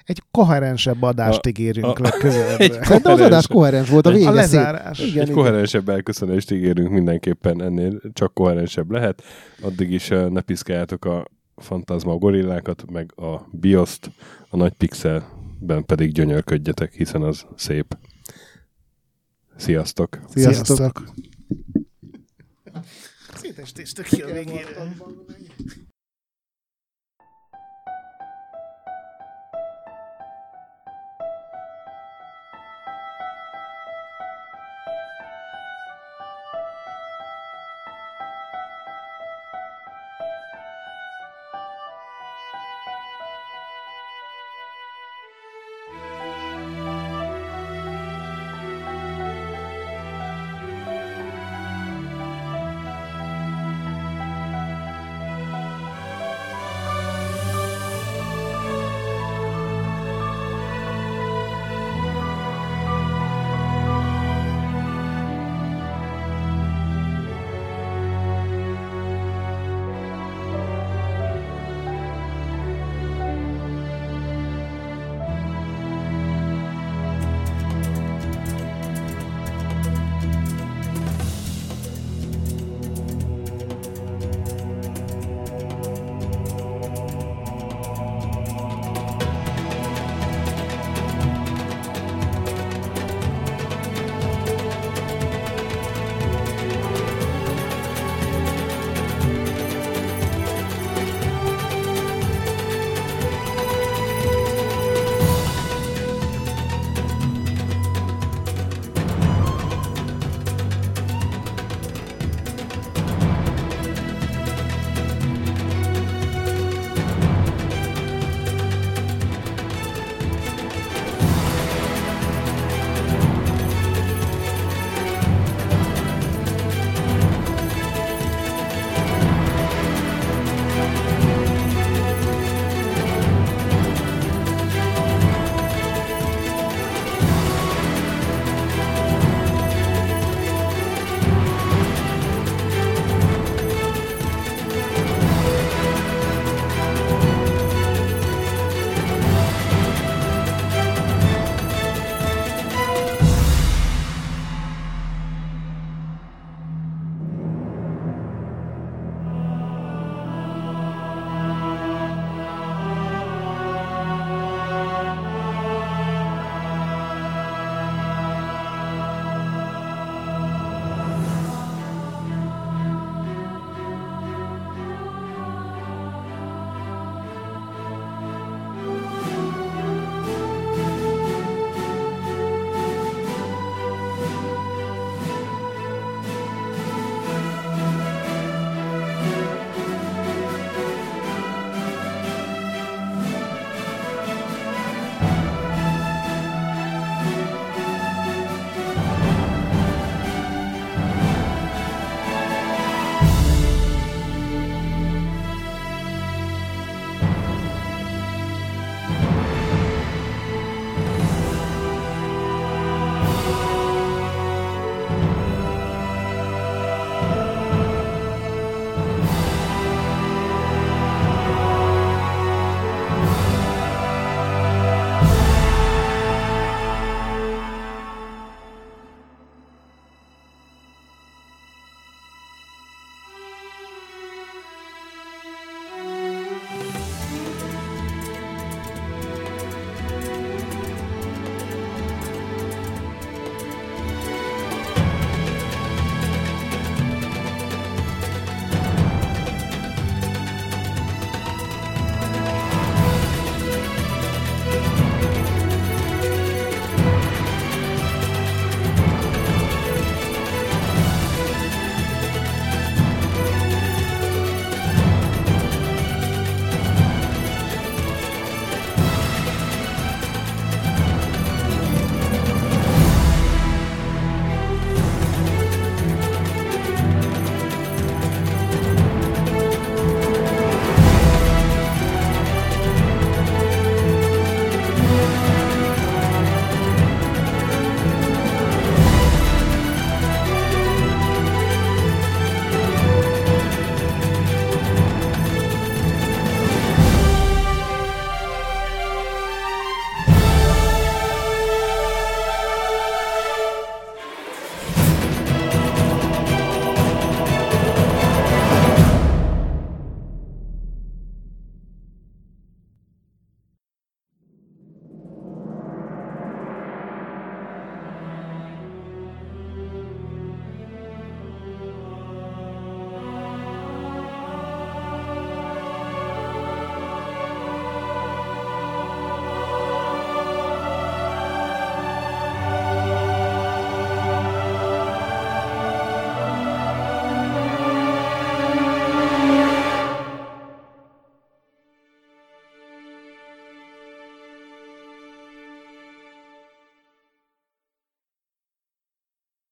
Egy 0.04 0.22
koherensebb 0.30 1.02
adást 1.02 1.46
A- 1.46 1.48
ígérünk 1.48 1.98
a- 1.98 2.02
legközelebb. 2.02 2.60
Egy 2.60 2.72
Szerintem 2.72 2.94
az 2.94 3.02
koherens- 3.02 3.26
adás 3.32 3.46
koherens 3.46 3.88
volt, 3.88 4.06
a 4.06 4.10
Egy- 4.10 4.16
vége 4.16 4.28
A 4.28 4.32
lezárás. 4.32 4.98
Igen, 4.98 5.10
egy 5.10 5.22
igen. 5.22 5.34
koherensebb 5.34 5.88
elköszönést 5.88 6.50
ígérünk 6.50 6.90
mindenképpen, 6.90 7.62
ennél 7.62 8.00
csak 8.12 8.34
koherensebb 8.34 8.90
lehet. 8.90 9.22
Addig 9.62 9.90
is 9.90 10.08
ne 10.08 10.40
piszkáljátok 10.40 11.04
a 11.04 11.24
Fantasma 11.56 12.16
gorillákat, 12.16 12.84
meg 12.90 13.12
a 13.16 13.46
Bioszt, 13.50 14.10
a 14.48 14.56
nagy 14.56 14.72
pixelben 15.56 15.84
pedig 15.84 16.12
gyönyörködjetek, 16.12 16.92
hiszen 16.92 17.22
az 17.22 17.46
szép. 17.56 17.98
Sziasztok! 19.56 20.18
Sziasztok. 20.28 20.76
Sziasztok. 20.76 21.04
Szétestéztük 23.34 24.04
ki 24.04 24.22
a 24.22 24.32
végére. 24.32 24.94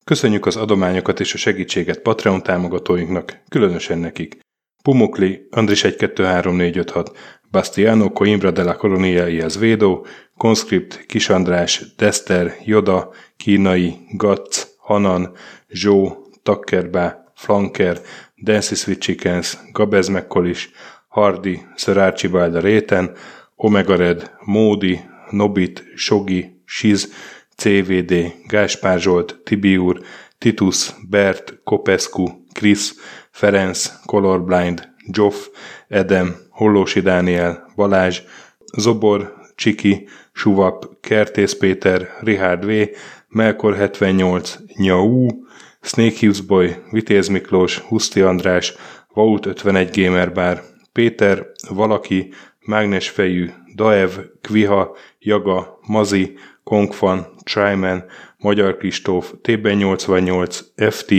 Köszönjük 0.04 0.46
az 0.46 0.56
adományokat 0.56 1.20
és 1.20 1.34
a 1.34 1.36
segítséget 1.36 1.98
Patreon 1.98 2.42
támogatóinknak, 2.42 3.42
különösen 3.48 3.98
nekik. 3.98 4.38
Pumukli, 4.82 5.48
Andris 5.50 5.80
123456, 5.80 7.16
Bastiano 7.50 8.12
Coimbra 8.12 8.50
de 8.50 8.62
la 8.62 8.76
Colonia 8.76 9.28
y 9.28 9.42
Védó, 9.58 10.06
Conscript, 10.36 11.06
Kis 11.06 11.28
András, 11.28 11.94
Dester, 11.96 12.56
Joda, 12.64 13.10
Kínai, 13.36 13.96
Gatz, 14.10 14.76
Hanan, 14.78 15.32
Zsó, 15.68 16.16
Takkerbá, 16.42 17.32
Flanker, 17.34 18.00
Dancy 18.42 18.74
Sweet 18.74 19.00
Chickens, 19.00 19.58
Gabez 19.72 20.08
Mekkolis, 20.08 20.70
Hardy, 21.08 21.62
Sir 21.76 21.98
Archibald 21.98 22.54
Réten, 22.54 23.16
Omega 23.56 23.96
Red, 23.96 24.30
Módi, 24.44 25.00
Nobit, 25.30 25.84
Sogi, 25.96 26.62
Siz, 26.66 27.08
CVD, 27.56 28.32
Gáspár 28.46 29.00
Zsolt, 29.00 29.40
Tibiur, 29.44 30.00
Titus, 30.38 30.90
Bert, 31.08 31.58
Kopescu, 31.64 32.24
Krisz, 32.52 32.94
Ferenc, 33.30 33.92
Colorblind, 34.06 34.88
Joff, 35.06 35.46
Edem, 35.88 36.36
Hollósi 36.50 37.00
Dániel, 37.00 37.72
Balázs, 37.76 38.22
Zobor, 38.76 39.34
Csiki, 39.54 40.08
Suvap, 40.32 41.00
Kertész 41.00 41.54
Péter, 41.54 42.08
Richard 42.20 42.64
V, 42.64 42.88
Melkor 43.28 43.76
78, 43.76 44.56
Nyau, 44.76 45.26
Snake 45.80 46.16
Hughes 46.20 46.40
Boy, 46.40 46.76
Vitéz 46.90 47.28
Miklós, 47.28 47.78
Huszti 47.78 48.20
András, 48.20 48.74
Vault 49.14 49.46
51 49.46 49.90
Gamer 50.02 50.32
Bar, 50.32 50.62
Péter, 50.92 51.46
Valaki, 51.68 52.32
Mágnesfejű, 52.60 53.50
Daev, 53.74 54.10
Kviha, 54.40 54.96
Jaga, 55.18 55.78
Mazi, 55.86 56.38
Kongfan, 56.64 57.26
Tryman, 57.42 58.04
Magyar 58.38 58.76
Kristóf, 58.76 59.32
TB88, 59.42 60.60
FT, 60.90 61.12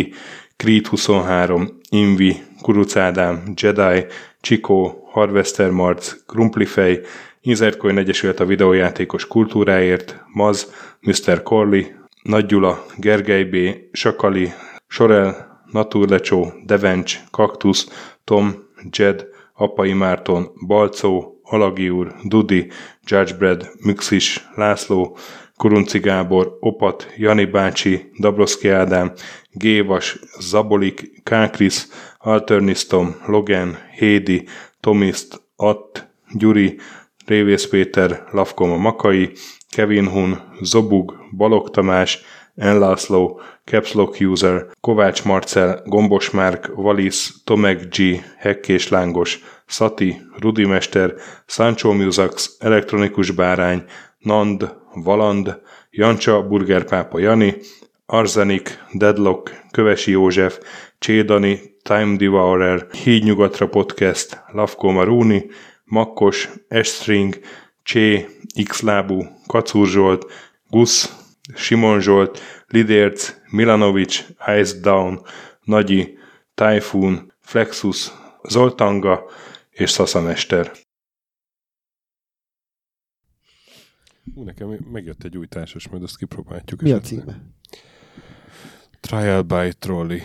Creed 0.58 0.88
23, 0.88 1.80
Invi, 1.90 2.36
Kuruc 2.62 2.96
Ádám, 2.96 3.44
Jedi, 3.56 4.06
Csikó, 4.42 5.08
Harvester 5.12 5.70
Marc, 5.70 6.26
Krumplifej, 6.26 7.02
Inzertcoin 7.42 7.98
Egyesület 7.98 8.40
a 8.40 8.46
videójátékos 8.46 9.28
kultúráért, 9.28 10.24
Maz, 10.34 10.74
Mr. 11.02 11.44
Corley, 11.44 11.84
Nagy 12.22 12.46
Gyula, 12.46 12.86
Gergely 12.98 13.44
B., 13.44 13.56
Sakali, 13.92 14.54
Sorel, 14.88 15.62
Naturlecsó, 15.72 16.54
Devencs, 16.64 17.20
Kaktusz, 17.32 18.14
Tom, 18.24 18.54
Jed, 18.90 19.26
Apai 19.54 19.94
Márton, 19.94 20.52
Balcó, 20.68 21.35
Alagi 21.50 21.90
úr, 21.90 22.16
Dudi, 22.24 22.72
Judgebred, 23.06 23.70
Müxis, 23.84 24.48
László, 24.56 25.18
Kurunci 25.58 26.00
Gábor, 26.00 26.58
Opat, 26.60 27.14
Jani 27.18 27.46
bácsi, 27.46 28.12
Dabroszki 28.20 28.70
Ádám, 28.70 29.12
Gévas, 29.52 30.20
Zabolik, 30.40 31.24
Kákris, 31.24 31.88
Alternisztom, 32.18 33.16
Logan, 33.26 33.78
Hédi, 33.98 34.48
Tomiszt, 34.80 35.42
Att, 35.56 36.08
Gyuri, 36.32 36.80
Révész 37.26 37.68
Péter, 37.68 38.24
Lavkoma 38.32 38.78
Makai, 38.78 39.32
Kevin 39.70 40.08
Hun, 40.08 40.42
Zobug, 40.62 41.14
Balog 41.32 41.70
Tamás, 41.70 42.20
Enlászló, 42.56 43.42
Capslock 43.66 44.18
User, 44.20 44.66
Kovács 44.82 45.24
Marcel, 45.24 45.82
Gombos 45.86 46.30
Márk, 46.30 46.72
Valisz, 46.76 47.42
Tomek 47.44 47.96
G, 47.96 48.24
Hekkés 48.38 48.90
Lángos, 48.90 49.44
Szati, 49.66 50.22
Rudimester, 50.40 51.14
Sancho 51.46 51.94
Musax, 51.94 52.56
Elektronikus 52.60 53.32
Bárány, 53.32 53.84
Nand, 54.20 54.76
Valand, 54.94 55.62
Jancsa, 55.90 56.48
Burgerpápa 56.48 57.20
Jani, 57.20 57.56
Arzenik, 58.06 58.84
Deadlock, 58.94 59.52
Kövesi 59.72 60.12
József, 60.12 60.60
Csédani, 61.00 61.60
Time 61.84 62.16
Devourer, 62.16 62.88
Hídnyugatra 63.04 63.68
Podcast, 63.68 64.44
Lavko 64.52 64.92
Maruni, 64.92 65.46
Makkos, 65.84 66.50
Estring, 66.68 67.40
Csé, 67.84 68.28
Xlábú, 68.68 69.26
Kacúr 69.48 69.88
Zsolt, 69.88 70.26
Gusz, 70.70 71.25
Simon 71.54 72.02
Zsolt, 72.02 72.40
Lidérc, 72.68 73.34
Milanovic, 73.50 74.26
Ice 74.60 74.80
Down, 74.80 75.22
Nagyi, 75.64 76.18
Typhoon, 76.54 77.34
Flexus, 77.40 78.12
Zoltanga 78.44 79.24
és 79.70 79.90
Szaszamester. 79.90 80.72
Ú, 84.36 84.44
nekem 84.44 84.68
megjött 84.92 85.24
egy 85.24 85.38
új 85.38 85.46
társas, 85.48 85.88
majd 85.88 86.04
azt 86.04 86.18
kipróbáljuk. 86.18 86.82
Mi 86.82 86.92
a 86.92 87.00
címe? 87.00 87.42
Trial 89.00 89.42
by 89.42 89.74
Trolley. 89.80 90.20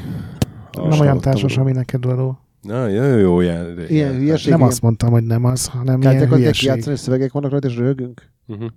Nem 0.73 1.01
olyan 1.01 1.21
társas, 1.21 1.57
ami 1.57 1.73
neked 1.73 2.05
való. 2.05 2.39
Na, 2.61 2.87
jó, 2.87 3.03
jó, 3.05 3.17
jó. 3.19 3.41
Ilyen, 3.41 3.79
Ilyen 3.89 4.15
hülyeség. 4.15 4.49
Nem 4.51 4.59
ilyen- 4.59 4.71
azt 4.73 4.83
mondtam, 4.83 5.11
hogy 5.11 5.25
nem 5.25 5.45
az, 5.45 5.67
hanem 5.67 5.85
ilyen 5.87 6.01
Kártyákat 6.01 6.29
kell 6.29 6.39
hülyeség. 6.39 6.69
kijátszani, 6.69 6.95
és 6.95 7.01
szövegek 7.01 7.33
vannak 7.33 7.51
rajta, 7.51 7.69
és 7.69 7.77
röhögünk? 7.77 8.31
Uh-huh. 8.47 8.71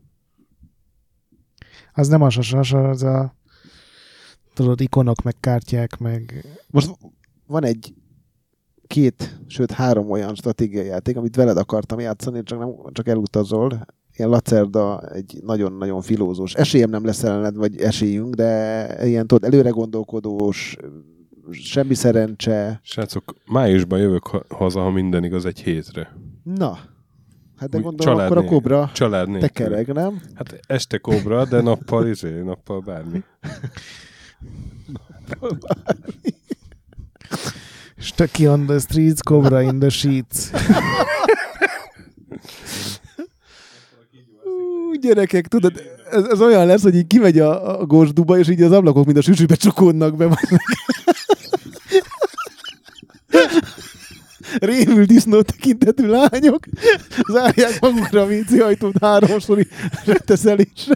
Az 1.93 2.07
nem 2.07 2.21
az, 2.21 2.37
az, 2.37 2.73
az 2.73 3.03
a 3.03 3.35
tudod, 4.53 4.81
ikonok, 4.81 5.21
meg 5.21 5.35
kártyák, 5.39 5.97
meg 5.97 6.45
Most 6.67 6.97
van 7.47 7.63
egy 7.65 7.93
két, 8.87 9.39
sőt 9.47 9.71
három 9.71 10.11
olyan 10.11 10.35
stratégiai 10.35 10.85
játék, 10.85 11.17
amit 11.17 11.35
veled 11.35 11.57
akartam 11.57 11.99
játszani, 11.99 12.43
csak, 12.43 12.59
nem, 12.59 12.69
csak 12.91 13.07
elutazol. 13.07 13.85
Ilyen 14.15 14.29
lacerda, 14.29 15.01
egy 15.01 15.39
nagyon-nagyon 15.41 16.01
filózós. 16.01 16.53
Esélyem 16.53 16.89
nem 16.89 17.05
lesz 17.05 17.23
ellened, 17.23 17.55
vagy 17.55 17.81
esélyünk, 17.81 18.33
de 18.33 19.07
ilyen 19.07 19.27
tudod, 19.27 19.43
előre 19.43 19.69
gondolkodós, 19.69 20.77
semmi 21.51 21.93
szerencse. 21.93 22.79
Srácok, 22.83 23.35
májusban 23.45 23.99
jövök 23.99 24.27
ha- 24.27 24.45
haza, 24.49 24.81
ha 24.81 24.89
minden 24.89 25.23
igaz, 25.23 25.45
egy 25.45 25.61
hétre. 25.61 26.15
Na, 26.43 26.77
hát 27.57 27.69
de 27.69 27.79
gondolom, 27.79 28.15
család 28.15 28.31
akkor 28.31 28.43
a 28.43 28.47
kobra 28.47 28.89
Család 28.93 29.29
nélkül. 29.29 29.49
kereg, 29.49 29.87
nem? 29.93 30.21
Hát 30.35 30.59
este 30.67 30.97
kobra, 30.97 31.45
de 31.45 31.61
nappal, 31.61 32.07
izé, 32.07 32.41
nappal 32.41 32.79
bármi. 32.79 33.23
Stöki 37.97 38.47
on 38.47 38.65
the 38.65 38.79
streets, 38.79 39.21
cobra 39.21 39.61
in 39.61 39.79
the 39.79 39.89
sheets. 39.89 40.49
Ú, 44.43 44.93
gyerekek, 45.01 45.47
tudod, 45.47 45.81
ez, 46.11 46.23
ez 46.25 46.41
olyan 46.41 46.65
lesz, 46.65 46.81
hogy 46.81 46.95
így 46.95 47.07
kimegy 47.07 47.39
a, 47.39 47.79
a 47.81 47.85
gósduba, 47.85 48.37
és 48.37 48.49
így 48.49 48.61
az 48.61 48.71
ablakok, 48.71 49.05
mint 49.05 49.17
a 49.17 49.21
süsűbe 49.21 49.55
csukódnak 49.55 50.15
be. 50.15 50.25
Majd. 50.25 50.39
Rémült 54.59 55.07
disznó 55.07 55.41
tekintetű 55.41 56.07
lányok 56.07 56.65
zárják 57.31 57.79
magukra 57.81 58.21
a 58.21 58.25
WC 58.25 58.51
ajtót 58.61 58.95
háromsori 59.01 59.67
reteszelésre. 60.05 60.93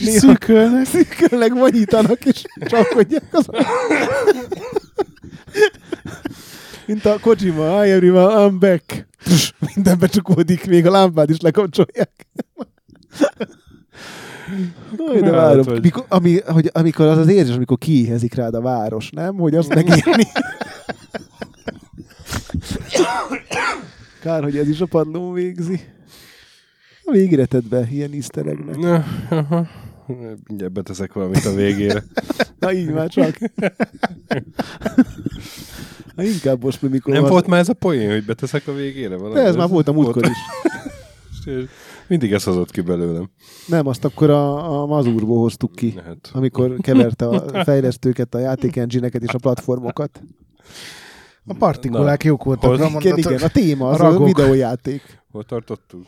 Néha 0.00 0.18
Szűkölnek. 0.18 0.86
szűkölnek, 0.86 1.52
vagyítanak, 1.52 2.24
és 2.24 2.42
csapkodják 2.60 3.24
az 3.32 3.46
Mint 6.86 7.04
a 7.04 7.18
Kojima, 7.20 7.82
hi 7.82 7.90
everyone, 7.90 8.34
I'm 8.34 8.56
back. 8.58 9.06
Minden 9.74 9.98
becsukódik, 9.98 10.66
még 10.66 10.86
a 10.86 10.90
lámpát 10.90 11.30
is 11.30 11.40
lekapcsolják. 11.40 12.10
Aj, 15.08 15.20
de 15.20 15.30
várom. 15.30 15.62
vagy- 15.64 15.82
Mikor, 15.82 16.04
ami, 16.08 16.40
hogy, 16.46 16.70
amikor 16.72 17.06
az 17.06 17.18
az 17.18 17.28
érzés, 17.28 17.54
amikor 17.54 17.78
kiéhezik 17.78 18.34
rád 18.34 18.54
a 18.54 18.60
város, 18.60 19.10
nem? 19.10 19.34
Hogy 19.36 19.54
azt 19.54 19.74
megírni. 19.74 20.26
Kár, 24.20 24.42
hogy 24.42 24.56
ez 24.56 24.68
is 24.68 24.80
a 24.80 24.86
padlón 24.86 25.32
végzi. 25.32 25.80
A 27.04 27.10
végére 27.12 27.46
tedd 27.46 27.68
be, 27.68 27.88
ilyen 27.90 28.12
iszteregnek. 28.12 28.76
Na, 28.76 29.04
aha. 29.30 29.66
Mindjárt 30.46 30.72
beteszek 30.72 31.12
valamit 31.12 31.44
a 31.44 31.54
végére. 31.54 32.04
Na 32.60 32.72
így 32.72 32.90
már 32.92 33.08
csak. 33.08 33.38
Na, 36.14 36.22
inkább 36.22 36.62
most, 36.62 36.82
mikor 36.82 37.12
Nem 37.12 37.22
van- 37.22 37.30
volt 37.30 37.46
már 37.46 37.60
ez 37.60 37.68
a 37.68 37.72
poén, 37.72 38.10
hogy 38.10 38.24
beteszek 38.24 38.66
a 38.66 38.72
végére 38.74 39.16
valamit? 39.16 39.34
De 39.36 39.42
ez 39.42 39.56
már 39.56 39.68
volt 39.68 39.88
a 39.88 39.92
múltkor 39.92 40.24
is. 40.24 40.36
Mindig 42.08 42.32
ez 42.32 42.44
hozott 42.44 42.70
ki 42.70 42.80
belőlem. 42.80 43.30
Nem, 43.66 43.86
azt 43.86 44.04
akkor 44.04 44.30
a, 44.30 44.80
a 44.82 44.86
mazurból 44.86 45.38
hoztuk 45.38 45.74
ki, 45.74 45.94
Hát, 46.04 46.30
amikor 46.32 46.76
keverte 46.80 47.28
a 47.28 47.64
fejlesztőket, 47.64 48.34
a 48.34 48.38
játék 48.38 48.76
engine-eket 48.76 49.22
és 49.22 49.32
a 49.32 49.38
platformokat. 49.38 50.22
A 51.48 51.54
partikulák 51.54 52.24
jók 52.24 52.44
voltak. 52.44 52.64
Hol- 52.64 52.78
Na, 52.78 52.86
Igen, 52.86 52.92
mondod, 52.92 53.18
igen, 53.18 53.42
a 53.42 53.48
téma 53.48 53.88
az 53.88 54.00
a 54.00 54.06
a, 54.06 54.24
videójáték. 54.24 55.02
hol 55.32 55.44
tartottunk? 55.44 56.06